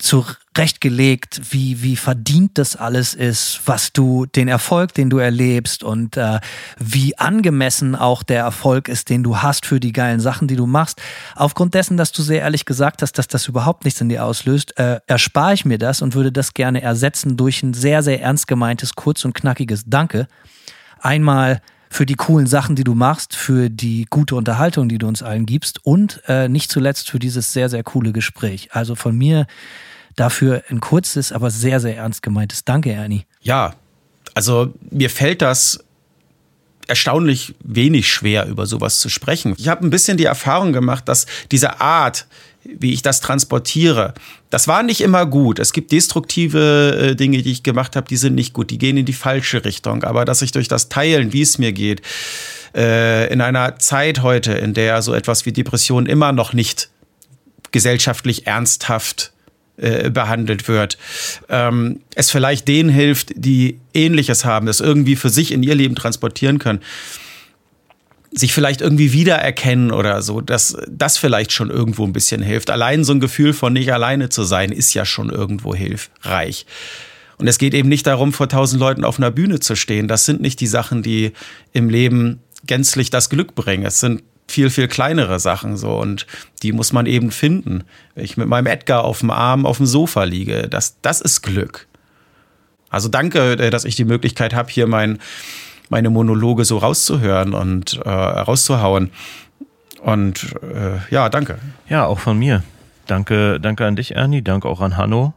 zurechtgelegt, 0.53 1.41
wie, 1.51 1.81
wie 1.81 1.95
verdient 1.95 2.57
das 2.57 2.75
alles 2.75 3.13
ist, 3.13 3.61
was 3.65 3.91
du, 3.91 4.25
den 4.25 4.47
Erfolg, 4.47 4.93
den 4.93 5.09
du 5.09 5.17
erlebst 5.17 5.83
und 5.83 6.15
äh, 6.15 6.39
wie 6.79 7.17
angemessen 7.17 7.95
auch 7.95 8.23
der 8.23 8.41
Erfolg 8.41 8.87
ist, 8.87 9.09
den 9.09 9.23
du 9.23 9.37
hast 9.37 9.65
für 9.65 9.79
die 9.79 9.91
geilen 9.91 10.19
Sachen, 10.19 10.47
die 10.47 10.55
du 10.55 10.67
machst. 10.67 11.01
Aufgrund 11.35 11.73
dessen, 11.73 11.97
dass 11.97 12.11
du 12.11 12.21
sehr 12.21 12.41
ehrlich 12.41 12.65
gesagt 12.65 13.01
hast, 13.01 13.17
dass 13.17 13.27
das 13.27 13.47
überhaupt 13.47 13.83
nichts 13.83 13.99
in 14.01 14.09
dir 14.09 14.23
auslöst, 14.25 14.77
äh, 14.77 14.99
erspare 15.07 15.53
ich 15.53 15.65
mir 15.65 15.77
das 15.77 16.01
und 16.01 16.13
würde 16.13 16.31
das 16.31 16.53
gerne 16.53 16.81
ersetzen 16.81 17.35
durch 17.35 17.63
ein 17.63 17.73
sehr, 17.73 18.03
sehr 18.03 18.21
ernst 18.21 18.47
gemeintes, 18.47 18.93
kurz 18.95 19.25
und 19.25 19.33
knackiges 19.33 19.85
Danke. 19.87 20.27
Einmal 20.99 21.61
für 21.89 22.05
die 22.05 22.15
coolen 22.15 22.47
Sachen, 22.47 22.75
die 22.75 22.83
du 22.83 22.95
machst, 22.95 23.35
für 23.35 23.69
die 23.69 24.05
gute 24.09 24.35
Unterhaltung, 24.35 24.89
die 24.89 24.97
du 24.97 25.07
uns 25.07 25.21
allen 25.21 25.45
gibst 25.45 25.85
und 25.85 26.21
äh, 26.27 26.47
nicht 26.47 26.71
zuletzt 26.71 27.09
für 27.09 27.19
dieses 27.19 27.53
sehr, 27.53 27.69
sehr 27.69 27.83
coole 27.83 28.11
Gespräch. 28.11 28.69
Also 28.71 28.95
von 28.95 29.15
mir 29.15 29.45
dafür 30.15 30.63
ein 30.69 30.79
kurzes, 30.79 31.31
aber 31.31 31.49
sehr, 31.49 31.79
sehr 31.79 31.97
ernst 31.97 32.21
gemeintes 32.21 32.65
Danke, 32.65 32.91
Ernie. 32.91 33.25
Ja, 33.41 33.75
also 34.33 34.73
mir 34.89 35.09
fällt 35.09 35.41
das 35.41 35.83
erstaunlich 36.87 37.55
wenig 37.63 38.11
schwer, 38.11 38.45
über 38.47 38.65
sowas 38.65 38.99
zu 38.99 39.09
sprechen. 39.09 39.55
Ich 39.57 39.67
habe 39.67 39.85
ein 39.85 39.89
bisschen 39.89 40.17
die 40.17 40.25
Erfahrung 40.25 40.73
gemacht, 40.73 41.07
dass 41.07 41.25
diese 41.51 41.79
Art, 41.79 42.27
wie 42.63 42.93
ich 42.93 43.01
das 43.01 43.21
transportiere. 43.21 44.13
Das 44.49 44.67
war 44.67 44.83
nicht 44.83 45.01
immer 45.01 45.25
gut. 45.25 45.59
Es 45.59 45.73
gibt 45.73 45.91
destruktive 45.91 47.11
äh, 47.11 47.15
Dinge, 47.15 47.41
die 47.41 47.51
ich 47.51 47.63
gemacht 47.63 47.95
habe, 47.95 48.07
die 48.07 48.17
sind 48.17 48.35
nicht 48.35 48.53
gut, 48.53 48.69
die 48.69 48.77
gehen 48.77 48.97
in 48.97 49.05
die 49.05 49.13
falsche 49.13 49.63
Richtung. 49.65 50.03
Aber 50.03 50.25
dass 50.25 50.41
ich 50.41 50.51
durch 50.51 50.67
das 50.67 50.89
Teilen, 50.89 51.33
wie 51.33 51.41
es 51.41 51.57
mir 51.57 51.71
geht, 51.71 52.01
äh, 52.75 53.31
in 53.31 53.41
einer 53.41 53.77
Zeit 53.79 54.21
heute, 54.21 54.53
in 54.53 54.73
der 54.73 55.01
so 55.01 55.13
etwas 55.13 55.45
wie 55.45 55.51
Depression 55.51 56.05
immer 56.05 56.31
noch 56.31 56.53
nicht 56.53 56.89
gesellschaftlich 57.71 58.47
ernsthaft 58.47 59.32
äh, 59.77 60.09
behandelt 60.09 60.67
wird. 60.67 60.97
Ähm, 61.49 62.01
es 62.15 62.31
vielleicht 62.31 62.67
denen 62.67 62.89
hilft, 62.89 63.31
die 63.35 63.79
Ähnliches 63.93 64.45
haben, 64.45 64.65
das 64.65 64.79
irgendwie 64.79 65.15
für 65.15 65.29
sich 65.29 65.51
in 65.51 65.63
ihr 65.63 65.75
Leben 65.75 65.95
transportieren 65.95 66.59
können 66.59 66.81
sich 68.35 68.53
vielleicht 68.53 68.81
irgendwie 68.81 69.13
wiedererkennen 69.13 69.91
oder 69.91 70.21
so, 70.21 70.41
dass 70.41 70.75
das 70.89 71.17
vielleicht 71.17 71.51
schon 71.51 71.69
irgendwo 71.69 72.03
ein 72.03 72.13
bisschen 72.13 72.41
hilft. 72.41 72.71
Allein 72.71 73.03
so 73.03 73.13
ein 73.13 73.19
Gefühl 73.19 73.53
von 73.53 73.73
nicht 73.73 73.93
alleine 73.93 74.29
zu 74.29 74.43
sein, 74.43 74.71
ist 74.71 74.93
ja 74.93 75.05
schon 75.05 75.29
irgendwo 75.29 75.75
hilfreich. 75.75 76.65
Und 77.37 77.47
es 77.47 77.57
geht 77.57 77.73
eben 77.73 77.89
nicht 77.89 78.07
darum, 78.07 78.33
vor 78.33 78.49
tausend 78.49 78.79
Leuten 78.79 79.03
auf 79.03 79.17
einer 79.17 79.31
Bühne 79.31 79.59
zu 79.59 79.75
stehen. 79.75 80.07
Das 80.07 80.25
sind 80.25 80.41
nicht 80.41 80.59
die 80.59 80.67
Sachen, 80.67 81.03
die 81.03 81.33
im 81.73 81.89
Leben 81.89 82.39
gänzlich 82.65 83.09
das 83.09 83.29
Glück 83.29 83.55
bringen. 83.55 83.85
Es 83.85 83.99
sind 83.99 84.23
viel, 84.47 84.69
viel 84.69 84.87
kleinere 84.87 85.39
Sachen 85.39 85.77
so 85.77 85.97
und 85.97 86.27
die 86.61 86.71
muss 86.71 86.93
man 86.93 87.05
eben 87.05 87.31
finden. 87.31 87.83
Wenn 88.15 88.25
ich 88.25 88.37
mit 88.37 88.47
meinem 88.47 88.67
Edgar 88.67 89.03
auf 89.03 89.19
dem 89.19 89.31
Arm 89.31 89.65
auf 89.65 89.77
dem 89.77 89.85
Sofa 89.85 90.23
liege, 90.23 90.67
das, 90.69 90.97
das 91.01 91.21
ist 91.21 91.41
Glück. 91.41 91.87
Also 92.89 93.09
danke, 93.09 93.53
äh, 93.53 93.69
dass 93.69 93.85
ich 93.85 93.95
die 93.95 94.05
Möglichkeit 94.05 94.53
habe, 94.53 94.69
hier 94.69 94.87
mein 94.87 95.19
meine 95.89 96.09
Monologe 96.09 96.65
so 96.65 96.79
rauszuhören 96.79 97.53
und 97.53 97.99
äh, 98.03 98.09
rauszuhauen. 98.09 99.11
Und 100.01 100.55
äh, 100.63 100.97
ja, 101.13 101.29
danke. 101.29 101.59
Ja, 101.87 102.05
auch 102.05 102.19
von 102.19 102.37
mir. 102.39 102.63
Danke, 103.05 103.59
danke 103.59 103.85
an 103.85 103.95
dich, 103.95 104.15
Ernie. 104.15 104.41
Danke 104.41 104.67
auch 104.67 104.81
an 104.81 104.97
Hanno. 104.97 105.33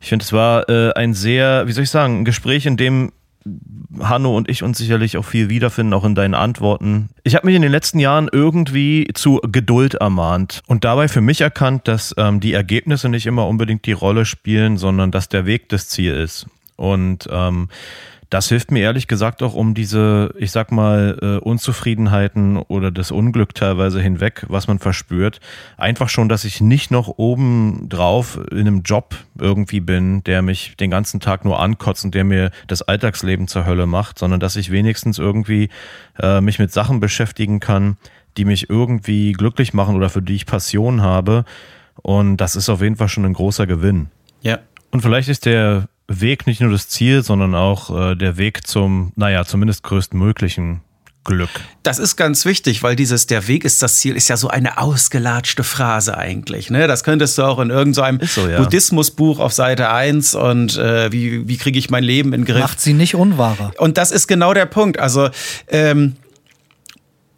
Ich 0.00 0.08
finde, 0.08 0.24
es 0.24 0.32
war 0.32 0.68
äh, 0.68 0.92
ein 0.94 1.14
sehr, 1.14 1.66
wie 1.66 1.72
soll 1.72 1.84
ich 1.84 1.90
sagen, 1.90 2.20
ein 2.20 2.24
Gespräch, 2.24 2.64
in 2.64 2.76
dem 2.76 3.12
Hanno 4.00 4.36
und 4.36 4.48
ich 4.50 4.62
uns 4.62 4.78
sicherlich 4.78 5.16
auch 5.16 5.24
viel 5.24 5.48
wiederfinden, 5.48 5.94
auch 5.94 6.04
in 6.04 6.14
deinen 6.14 6.34
Antworten. 6.34 7.08
Ich 7.22 7.34
habe 7.34 7.46
mich 7.46 7.56
in 7.56 7.62
den 7.62 7.70
letzten 7.70 7.98
Jahren 7.98 8.28
irgendwie 8.30 9.08
zu 9.14 9.40
Geduld 9.42 9.94
ermahnt 9.94 10.62
und 10.66 10.84
dabei 10.84 11.08
für 11.08 11.20
mich 11.20 11.40
erkannt, 11.40 11.88
dass 11.88 12.14
ähm, 12.18 12.40
die 12.40 12.52
Ergebnisse 12.52 13.08
nicht 13.08 13.26
immer 13.26 13.46
unbedingt 13.46 13.86
die 13.86 13.92
Rolle 13.92 14.24
spielen, 14.24 14.76
sondern 14.76 15.10
dass 15.10 15.28
der 15.28 15.46
Weg 15.46 15.68
das 15.68 15.88
Ziel 15.88 16.14
ist. 16.14 16.46
Und 16.76 17.28
ähm, 17.30 17.68
das 18.30 18.48
hilft 18.48 18.70
mir 18.70 18.80
ehrlich 18.80 19.06
gesagt 19.06 19.42
auch 19.42 19.54
um 19.54 19.74
diese, 19.74 20.34
ich 20.36 20.50
sag 20.50 20.72
mal, 20.72 21.18
äh, 21.22 21.36
Unzufriedenheiten 21.38 22.56
oder 22.56 22.90
das 22.90 23.10
Unglück 23.10 23.54
teilweise 23.54 24.00
hinweg, 24.00 24.44
was 24.48 24.66
man 24.66 24.78
verspürt. 24.78 25.40
Einfach 25.76 26.08
schon, 26.08 26.28
dass 26.28 26.44
ich 26.44 26.60
nicht 26.60 26.90
noch 26.90 27.08
oben 27.18 27.88
drauf 27.88 28.40
in 28.50 28.60
einem 28.60 28.82
Job 28.82 29.14
irgendwie 29.38 29.80
bin, 29.80 30.24
der 30.24 30.42
mich 30.42 30.76
den 30.76 30.90
ganzen 30.90 31.20
Tag 31.20 31.44
nur 31.44 31.60
ankotzt 31.60 32.04
und 32.04 32.14
der 32.14 32.24
mir 32.24 32.50
das 32.66 32.82
Alltagsleben 32.82 33.46
zur 33.46 33.64
Hölle 33.64 33.86
macht, 33.86 34.18
sondern 34.18 34.40
dass 34.40 34.56
ich 34.56 34.72
wenigstens 34.72 35.18
irgendwie 35.18 35.68
äh, 36.20 36.40
mich 36.40 36.58
mit 36.58 36.72
Sachen 36.72 36.98
beschäftigen 36.98 37.60
kann, 37.60 37.96
die 38.36 38.44
mich 38.44 38.68
irgendwie 38.68 39.32
glücklich 39.32 39.72
machen 39.72 39.94
oder 39.94 40.10
für 40.10 40.22
die 40.22 40.34
ich 40.34 40.46
Passion 40.46 41.00
habe. 41.02 41.44
Und 42.02 42.38
das 42.38 42.56
ist 42.56 42.68
auf 42.68 42.82
jeden 42.82 42.96
Fall 42.96 43.08
schon 43.08 43.24
ein 43.24 43.32
großer 43.32 43.66
Gewinn. 43.66 44.08
Ja. 44.42 44.58
Und 44.90 45.00
vielleicht 45.00 45.28
ist 45.28 45.46
der 45.46 45.88
Weg 46.08 46.46
nicht 46.46 46.60
nur 46.60 46.70
das 46.70 46.88
Ziel, 46.88 47.22
sondern 47.22 47.54
auch 47.54 48.10
äh, 48.10 48.14
der 48.14 48.36
Weg 48.36 48.66
zum, 48.66 49.12
naja, 49.16 49.44
zumindest 49.44 49.82
größtmöglichen 49.82 50.80
Glück. 51.26 51.50
Das 51.82 51.98
ist 51.98 52.16
ganz 52.16 52.44
wichtig, 52.44 52.82
weil 52.84 52.94
dieses 52.94 53.26
der 53.26 53.48
Weg 53.48 53.64
ist 53.64 53.82
das 53.82 53.96
Ziel 53.96 54.16
ist 54.16 54.28
ja 54.28 54.36
so 54.36 54.48
eine 54.48 54.78
ausgelatschte 54.78 55.64
Phrase 55.64 56.16
eigentlich. 56.16 56.70
Ne? 56.70 56.86
Das 56.86 57.02
könntest 57.02 57.36
du 57.36 57.42
auch 57.42 57.58
in 57.58 57.70
irgendeinem 57.70 58.20
so, 58.22 58.48
ja. 58.48 58.58
Buddhismusbuch 58.58 59.40
auf 59.40 59.52
Seite 59.52 59.90
1 59.90 60.36
und 60.36 60.78
äh, 60.78 61.10
wie, 61.10 61.48
wie 61.48 61.56
kriege 61.56 61.78
ich 61.78 61.90
mein 61.90 62.04
Leben 62.04 62.32
in 62.32 62.42
den 62.42 62.46
Griff. 62.46 62.60
Macht 62.60 62.80
sie 62.80 62.92
nicht 62.92 63.16
unwahrer. 63.16 63.72
Und 63.78 63.98
das 63.98 64.12
ist 64.12 64.28
genau 64.28 64.54
der 64.54 64.66
Punkt. 64.66 65.00
Also 65.00 65.28
ähm, 65.68 66.14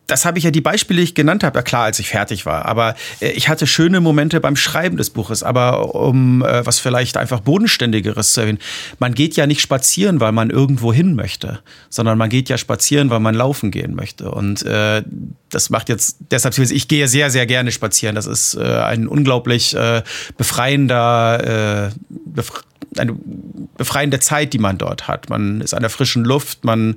das 0.09 0.25
habe 0.25 0.39
ich 0.39 0.45
ja 0.45 0.51
die 0.51 0.63
Beispiele, 0.63 0.99
die 0.99 1.05
ich 1.05 1.15
genannt 1.15 1.45
habe, 1.45 1.59
ja 1.59 1.63
klar, 1.63 1.85
als 1.85 1.99
ich 1.99 2.09
fertig 2.09 2.47
war. 2.47 2.65
Aber 2.65 2.97
äh, 3.21 3.29
ich 3.31 3.49
hatte 3.49 3.67
schöne 3.67 4.01
Momente 4.01 4.41
beim 4.41 4.57
Schreiben 4.57 4.97
des 4.97 5.11
Buches. 5.11 5.43
Aber 5.43 5.95
um 5.95 6.43
äh, 6.43 6.67
was 6.67 6.81
vielleicht 6.81 7.17
einfach 7.17 7.41
bodenständigeres 7.41 8.33
zu 8.33 8.41
erwähnen, 8.41 8.59
man 8.99 9.15
geht 9.15 9.37
ja 9.37 9.47
nicht 9.47 9.61
spazieren, 9.61 10.19
weil 10.19 10.33
man 10.33 10.49
irgendwo 10.49 10.93
hin 10.93 11.15
möchte, 11.15 11.61
sondern 11.91 12.17
man 12.17 12.31
geht 12.31 12.49
ja 12.49 12.57
spazieren, 12.57 13.11
weil 13.11 13.21
man 13.21 13.35
laufen 13.35 13.71
gehen 13.71 13.95
möchte. 13.95 14.31
Und 14.31 14.65
äh, 14.65 15.03
das 15.51 15.69
macht 15.69 15.91
jetzt 15.91 16.17
deshalb, 16.31 16.57
ich 16.59 16.89
gehe 16.89 17.07
sehr, 17.07 17.31
sehr 17.31 17.47
gerne 17.47 17.71
spazieren. 17.71 18.15
Das 18.15 18.27
ist 18.27 18.55
äh, 18.55 18.63
ein 18.63 19.07
unglaublich 19.07 19.75
äh, 19.75 20.03
befreiender, 20.39 21.91
äh, 21.91 22.15
befre 22.25 22.63
eine 22.97 23.15
befreiende 23.79 24.21
Zeit, 24.21 24.53
die 24.53 24.59
man 24.59 24.77
dort 24.77 25.09
hat. 25.09 25.31
Man 25.31 25.63
ist 25.63 25.73
an 25.73 25.81
der 25.81 25.89
frischen 25.89 26.25
Luft, 26.25 26.65
man, 26.65 26.97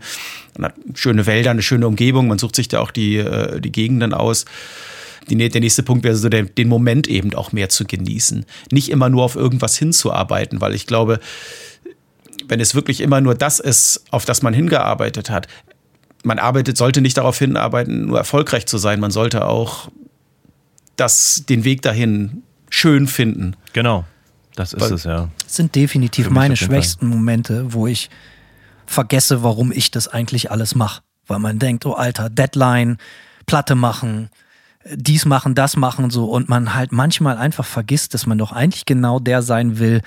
man 0.58 0.72
hat 0.72 0.76
schöne 0.96 1.26
Wälder, 1.26 1.52
eine 1.52 1.62
schöne 1.62 1.88
Umgebung, 1.88 2.28
man 2.28 2.40
sucht 2.40 2.58
sich 2.58 2.68
da 2.68 2.82
auch 2.82 2.92
die, 2.92 3.18
äh, 3.18 3.62
die 3.62 3.72
Gegenden 3.72 4.14
aus. 4.14 4.44
Die, 5.30 5.36
der 5.36 5.62
nächste 5.62 5.84
Punkt 5.84 6.04
wäre 6.04 6.16
so, 6.16 6.28
der, 6.28 6.44
den 6.44 6.68
Moment 6.68 7.08
eben 7.08 7.34
auch 7.36 7.54
mehr 7.54 7.70
zu 7.70 7.86
genießen. 7.86 8.46
Nicht 8.72 8.90
immer 8.90 9.10
nur 9.10 9.24
auf 9.24 9.36
irgendwas 9.36 9.78
hinzuarbeiten, 9.78 10.60
weil 10.60 10.74
ich 10.74 10.88
glaube, 10.88 11.20
wenn 12.48 12.60
es 12.60 12.76
wirklich 12.76 13.00
immer 13.00 13.22
nur 13.22 13.36
das 13.36 13.60
ist, 13.60 14.04
auf 14.10 14.26
das 14.26 14.42
man 14.42 14.54
hingearbeitet 14.54 15.30
hat, 15.30 15.48
man 16.24 16.40
arbeitet, 16.40 16.78
sollte 16.78 17.02
nicht 17.02 17.18
darauf 17.18 17.38
hinarbeiten, 17.38 18.08
nur 18.08 18.18
erfolgreich 18.18 18.66
zu 18.66 18.78
sein. 18.78 19.00
Man 19.00 19.12
sollte 19.12 19.46
auch 19.48 19.90
das, 20.96 21.46
den 21.48 21.64
Weg 21.64 21.82
dahin 21.82 22.44
schön 22.70 23.08
finden. 23.08 23.56
Genau. 23.74 24.06
Das 24.56 24.74
ist 24.74 24.82
Weil- 24.82 24.94
es, 24.94 25.04
ja. 25.04 25.30
Das 25.44 25.56
sind 25.56 25.76
definitiv 25.76 26.30
meine 26.30 26.56
schwächsten 26.56 27.08
Momente, 27.08 27.74
wo 27.74 27.88
ich 27.88 28.10
vergesse, 28.86 29.44
warum 29.44 29.72
ich 29.72 29.92
das 29.92 30.08
eigentlich 30.08 30.52
alles 30.52 30.76
mache. 30.76 31.02
Weil 31.28 31.40
man 31.40 31.60
denkt, 31.60 31.86
oh 31.86 31.94
Alter, 31.94 32.30
Deadline, 32.30 32.98
Platte 33.46 33.76
machen, 33.76 34.30
dies 34.94 35.26
machen, 35.26 35.56
das 35.56 35.78
machen 35.78 36.10
so 36.10 36.26
und 36.26 36.50
man 36.50 36.74
halt 36.74 36.92
manchmal 36.92 37.38
einfach 37.38 37.66
vergisst, 37.66 38.14
dass 38.14 38.26
man 38.26 38.38
doch 38.38 38.52
eigentlich 38.52 38.86
genau 38.86 39.20
der 39.20 39.42
sein 39.42 39.80
will, 39.80 40.02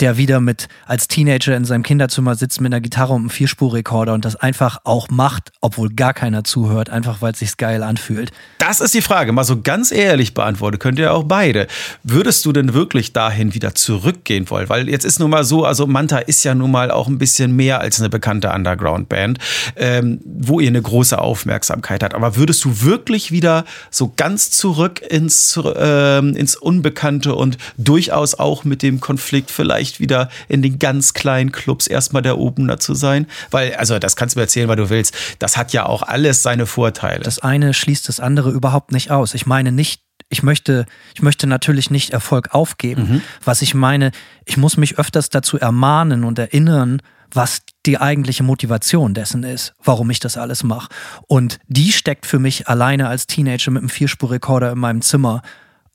der 0.00 0.16
wieder 0.16 0.40
mit 0.40 0.68
als 0.86 1.08
Teenager 1.08 1.56
in 1.56 1.64
seinem 1.64 1.82
Kinderzimmer 1.82 2.34
sitzt 2.34 2.60
mit 2.60 2.72
einer 2.72 2.80
Gitarre 2.80 3.12
und 3.12 3.20
einem 3.20 3.30
Vierspurrekorder 3.30 4.14
und 4.14 4.24
das 4.24 4.36
einfach 4.36 4.78
auch 4.84 5.08
macht, 5.10 5.52
obwohl 5.60 5.90
gar 5.90 6.14
keiner 6.14 6.44
zuhört, 6.44 6.90
einfach 6.90 7.22
weil 7.22 7.32
es 7.32 7.40
sich 7.40 7.56
geil 7.56 7.82
anfühlt. 7.82 8.32
Das 8.58 8.80
ist 8.80 8.94
die 8.94 9.02
Frage, 9.02 9.32
mal 9.32 9.44
so 9.44 9.60
ganz 9.60 9.92
ehrlich 9.92 10.34
beantwortet, 10.34 10.80
könnt 10.80 10.98
ihr 10.98 11.12
auch 11.12 11.24
beide. 11.24 11.66
Würdest 12.02 12.44
du 12.44 12.52
denn 12.52 12.74
wirklich 12.74 13.12
dahin 13.12 13.54
wieder 13.54 13.74
zurückgehen 13.74 14.48
wollen? 14.50 14.68
Weil 14.68 14.88
jetzt 14.88 15.04
ist 15.04 15.20
nun 15.20 15.30
mal 15.30 15.44
so, 15.44 15.64
also 15.64 15.86
Manta 15.86 16.18
ist 16.18 16.44
ja 16.44 16.54
nun 16.54 16.70
mal 16.70 16.90
auch 16.90 17.08
ein 17.08 17.18
bisschen 17.18 17.54
mehr 17.56 17.80
als 17.80 18.00
eine 18.00 18.08
bekannte 18.08 18.50
Underground-Band, 18.50 19.38
ähm, 19.76 20.20
wo 20.24 20.60
ihr 20.60 20.68
eine 20.68 20.82
große 20.82 21.18
Aufmerksamkeit 21.18 22.02
hat. 22.02 22.14
Aber 22.14 22.36
würdest 22.36 22.64
du 22.64 22.82
wirklich 22.82 23.32
wieder 23.32 23.64
so 23.90 24.12
ganz 24.16 24.50
zurück 24.50 25.00
ins, 25.00 25.58
ähm, 25.76 26.36
ins 26.36 26.56
Unbekannte 26.56 27.34
und 27.34 27.58
durchaus 27.76 28.34
auch 28.34 28.64
mit 28.64 28.82
dem 28.82 29.00
Konflikt 29.00 29.50
vielleicht 29.50 29.89
wieder 29.98 30.28
in 30.48 30.62
den 30.62 30.78
ganz 30.78 31.14
kleinen 31.14 31.50
Clubs 31.50 31.86
erstmal 31.86 32.22
der 32.22 32.38
Opener 32.38 32.78
zu 32.78 32.94
sein? 32.94 33.26
Weil, 33.50 33.74
also 33.74 33.98
das 33.98 34.14
kannst 34.14 34.36
du 34.36 34.38
mir 34.38 34.44
erzählen, 34.44 34.68
weil 34.68 34.76
du 34.76 34.90
willst. 34.90 35.16
Das 35.38 35.56
hat 35.56 35.72
ja 35.72 35.86
auch 35.86 36.02
alles 36.02 36.42
seine 36.42 36.66
Vorteile. 36.66 37.24
Das 37.24 37.40
eine 37.40 37.74
schließt 37.74 38.08
das 38.08 38.20
andere 38.20 38.50
überhaupt 38.50 38.92
nicht 38.92 39.10
aus. 39.10 39.34
Ich 39.34 39.46
meine 39.46 39.72
nicht, 39.72 40.02
ich 40.28 40.44
möchte, 40.44 40.86
ich 41.14 41.22
möchte 41.22 41.46
natürlich 41.48 41.90
nicht 41.90 42.10
Erfolg 42.10 42.54
aufgeben. 42.54 43.22
Was 43.44 43.62
ich 43.62 43.74
meine, 43.74 44.12
ich 44.44 44.56
muss 44.56 44.76
mich 44.76 44.98
öfters 44.98 45.30
dazu 45.30 45.58
ermahnen 45.58 46.22
und 46.22 46.38
erinnern, 46.38 47.02
was 47.32 47.62
die 47.86 47.98
eigentliche 47.98 48.42
Motivation 48.42 49.14
dessen 49.14 49.44
ist, 49.44 49.74
warum 49.82 50.10
ich 50.10 50.20
das 50.20 50.36
alles 50.36 50.62
mache. 50.62 50.88
Und 51.26 51.58
die 51.68 51.92
steckt 51.92 52.26
für 52.26 52.38
mich 52.38 52.68
alleine 52.68 53.08
als 53.08 53.26
Teenager 53.26 53.70
mit 53.70 53.80
einem 53.80 53.88
Vierspurrekorder 53.88 54.72
in 54.72 54.78
meinem 54.78 55.02
Zimmer, 55.02 55.42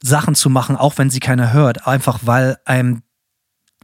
Sachen 0.01 0.35
zu 0.35 0.49
machen, 0.49 0.75
auch 0.75 0.97
wenn 0.97 1.09
sie 1.09 1.19
keiner 1.19 1.53
hört, 1.53 1.87
einfach 1.87 2.19
weil 2.23 2.57
einem 2.65 3.01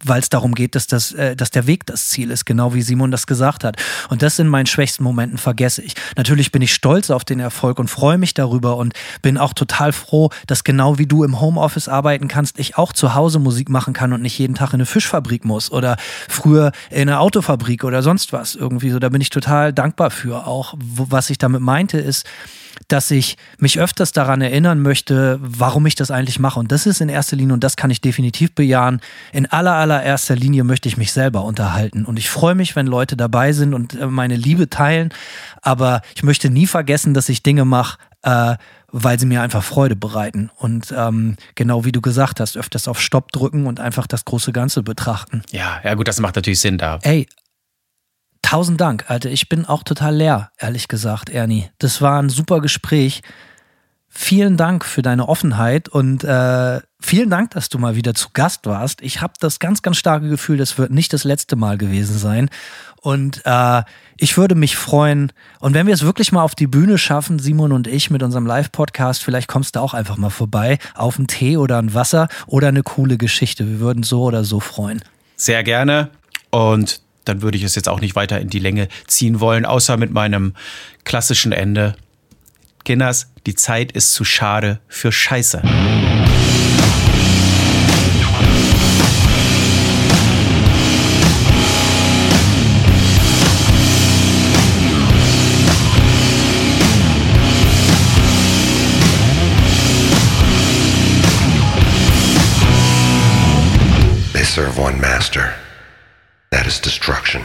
weil 0.03 0.19
es 0.19 0.30
darum 0.30 0.56
geht, 0.56 0.76
dass, 0.76 0.88
das, 0.88 1.11
äh, 1.14 1.36
dass 1.36 1.52
der 1.52 1.68
Weg 1.68 1.86
das 1.86 2.10
Ziel 2.10 2.32
ist, 2.32 2.45
genau 2.45 2.73
wie 2.73 2.82
Simon 2.82 3.11
das 3.11 3.28
gesagt 3.28 3.64
hat. 3.64 3.78
Und 4.10 4.22
das 4.22 4.40
in 4.40 4.48
meinen 4.48 4.65
schwächsten 4.65 5.03
Momenten 5.03 5.38
vergesse 5.38 5.82
ich. 5.82 5.95
Natürlich 6.15 6.52
bin 6.52 6.61
ich 6.61 6.73
stolz 6.73 7.10
auf 7.10 7.23
den 7.23 7.40
Erfolg 7.40 7.80
und 7.80 7.90
freue 7.90 8.18
mich 8.18 8.34
darüber 8.34 8.78
und 8.78 8.94
bin 9.22 9.38
auch 9.38 9.53
total 9.53 9.91
froh, 9.91 10.30
dass 10.48 10.64
genau 10.64 10.98
wie 10.98 11.07
du 11.07 11.23
im 11.23 11.40
Homeoffice 11.40 11.88
arbeiten 11.88 12.28
kannst, 12.28 12.60
ich 12.60 12.78
auch 12.78 12.94
zu 12.94 13.14
Hause 13.15 13.40
Musik 13.40 13.69
machen 13.69 13.94
kann 13.94 14.14
und 14.14 14.22
nicht 14.22 14.38
jeden 14.38 14.56
Tag 14.56 14.69
in 14.69 14.76
eine 14.76 14.86
Fischfabrik 14.86 15.45
muss 15.45 15.72
oder 15.72 15.98
früher 16.30 16.72
in 16.90 17.10
eine 17.10 17.19
Autofabrik 17.19 17.84
oder 17.84 18.02
sonst 18.02 18.34
was 18.34 18.56
irgendwie 18.56 18.90
so. 18.90 18.99
Da 18.99 19.10
bin 19.10 19.22
ich 19.22 19.30
total 19.30 19.73
dankbar 19.73 20.11
für 20.11 20.48
auch. 20.48 20.73
Was 20.78 21.30
ich 21.30 21.38
damit 21.38 21.61
meinte 21.61 21.98
ist, 21.98 22.26
dass 22.87 23.11
ich 23.11 23.37
mich 23.57 23.79
öfters 23.79 24.11
daran 24.11 24.41
erinnern 24.41 24.81
möchte, 24.81 25.39
warum 25.41 25.85
ich 25.85 25.95
das 25.95 26.11
eigentlich 26.11 26.39
mache. 26.39 26.59
Und 26.59 26.71
das 26.71 26.85
ist 26.85 27.01
in 27.01 27.09
erster 27.09 27.35
Linie, 27.35 27.53
und 27.53 27.63
das 27.63 27.75
kann 27.75 27.91
ich 27.91 28.01
definitiv 28.01 28.53
bejahen, 28.53 29.01
in 29.31 29.45
aller, 29.45 29.73
allererster 29.73 30.35
Linie 30.35 30.63
möchte 30.63 30.89
ich 30.89 30.97
mich 30.97 31.11
selber 31.11 31.43
unterhalten. 31.43 32.05
Und 32.05 32.17
ich 32.19 32.29
freue 32.29 32.55
mich, 32.55 32.75
wenn 32.75 32.87
Leute 32.87 33.15
dabei 33.15 33.53
sind 33.53 33.73
und 33.73 33.93
äh, 33.93 34.07
meine 34.07 34.35
Liebe 34.35 34.69
teilen. 34.69 35.13
Aber 35.61 36.01
ich 36.15 36.23
möchte 36.23 36.49
nie 36.49 36.67
vergessen, 36.67 37.13
dass 37.13 37.29
ich 37.29 37.43
Dinge 37.43 37.65
mache, 37.65 37.97
äh, 38.23 38.55
weil 38.91 39.19
sie 39.19 39.25
mir 39.25 39.41
einfach 39.41 39.63
Freude 39.63 39.95
bereiten. 39.95 40.49
Und 40.57 40.93
ähm, 40.95 41.37
genau 41.55 41.85
wie 41.85 41.91
du 41.91 42.01
gesagt 42.01 42.39
hast, 42.39 42.57
öfters 42.57 42.87
auf 42.87 42.99
Stopp 42.99 43.31
drücken 43.31 43.65
und 43.67 43.79
einfach 43.79 44.07
das 44.07 44.25
große 44.25 44.51
Ganze 44.51 44.83
betrachten. 44.83 45.43
Ja, 45.51 45.79
ja 45.83 45.93
gut, 45.93 46.07
das 46.07 46.19
macht 46.19 46.35
natürlich 46.35 46.59
Sinn 46.59 46.77
da. 46.77 46.99
Ey, 47.03 47.27
tausend 48.41 48.81
Dank, 48.81 49.05
Alter. 49.07 49.30
Ich 49.30 49.49
bin 49.49 49.65
auch 49.65 49.84
total 49.84 50.15
leer, 50.15 50.51
ehrlich 50.57 50.88
gesagt, 50.88 51.30
Ernie. 51.30 51.69
Das 51.80 52.01
war 52.01 52.22
ein 52.22 52.30
super 52.30 52.61
Gespräch. 52.61 53.22
Vielen 54.13 54.57
Dank 54.57 54.84
für 54.84 55.01
deine 55.01 55.30
Offenheit 55.30 55.88
und 55.88 56.26
äh, 56.26 56.81
vielen 56.99 57.30
Dank, 57.30 57.51
dass 57.51 57.69
du 57.69 57.77
mal 57.80 57.95
wieder 57.95 58.13
zu 58.13 58.27
Gast 58.34 58.65
warst. 58.65 59.01
Ich 59.01 59.22
habe 59.22 59.34
das 59.39 59.59
ganz, 59.59 59.81
ganz 59.81 59.95
starke 59.95 60.27
Gefühl, 60.27 60.57
das 60.57 60.77
wird 60.77 60.91
nicht 60.91 61.13
das 61.13 61.23
letzte 61.23 61.55
Mal 61.55 61.77
gewesen 61.77 62.18
sein. 62.18 62.49
Und 63.01 63.41
äh, 63.45 63.84
ich 64.18 64.38
würde 64.38 64.55
mich 64.55 64.76
freuen, 64.76 65.31
und 65.61 65.73
wenn 65.73 65.88
wir 65.88 65.93
es 65.93 66.03
wirklich 66.03 66.34
mal 66.34 66.43
auf 66.43 66.55
die 66.55 66.68
Bühne 66.68 66.97
schaffen, 66.97 67.39
Simon 67.39 67.72
und 67.72 67.88
ich 67.88 68.09
mit 68.09 68.22
unserem 68.22 68.45
Live-Podcast, 68.45 69.23
vielleicht 69.23 69.47
kommst 69.47 69.77
du 69.77 69.80
auch 69.80 69.93
einfach 69.93 70.18
mal 70.18 70.30
vorbei 70.30 70.77
auf 70.93 71.18
einen 71.18 71.27
Tee 71.27 71.55
oder 71.55 71.77
ein 71.77 71.93
Wasser 71.93 72.27
oder 72.47 72.68
eine 72.68 72.84
coole 72.84 73.18
Geschichte. 73.18 73.65
Wir 73.65 73.80
würden 73.80 74.03
so 74.03 74.23
oder 74.23 74.43
so 74.43 74.59
freuen. 74.59 75.01
Sehr 75.38 75.63
gerne. 75.63 76.09
Und 76.49 77.01
dann 77.26 77.41
würde 77.41 77.57
ich 77.57 77.64
es 77.64 77.76
jetzt 77.76 77.89
auch 77.89 78.02
nicht 78.02 78.15
weiter 78.15 78.39
in 78.39 78.49
die 78.49 78.60
Länge 78.60 78.88
ziehen 79.07 79.39
wollen, 79.39 79.65
außer 79.65 79.98
mit 79.98 80.11
meinem 80.11 80.53
klassischen 81.03 81.52
Ende. 81.52 81.95
Kinders, 82.84 83.27
die 83.45 83.56
Zeit 83.56 83.91
ist 83.91 84.14
zu 84.14 84.23
schade 84.23 84.80
für 84.88 85.11
Scheiße. 85.11 85.61
They 104.34 104.43
serve 104.43 104.80
one 104.80 104.98
master. 104.99 105.53
That 106.52 106.68
is 106.68 106.80
destruction. 106.80 107.44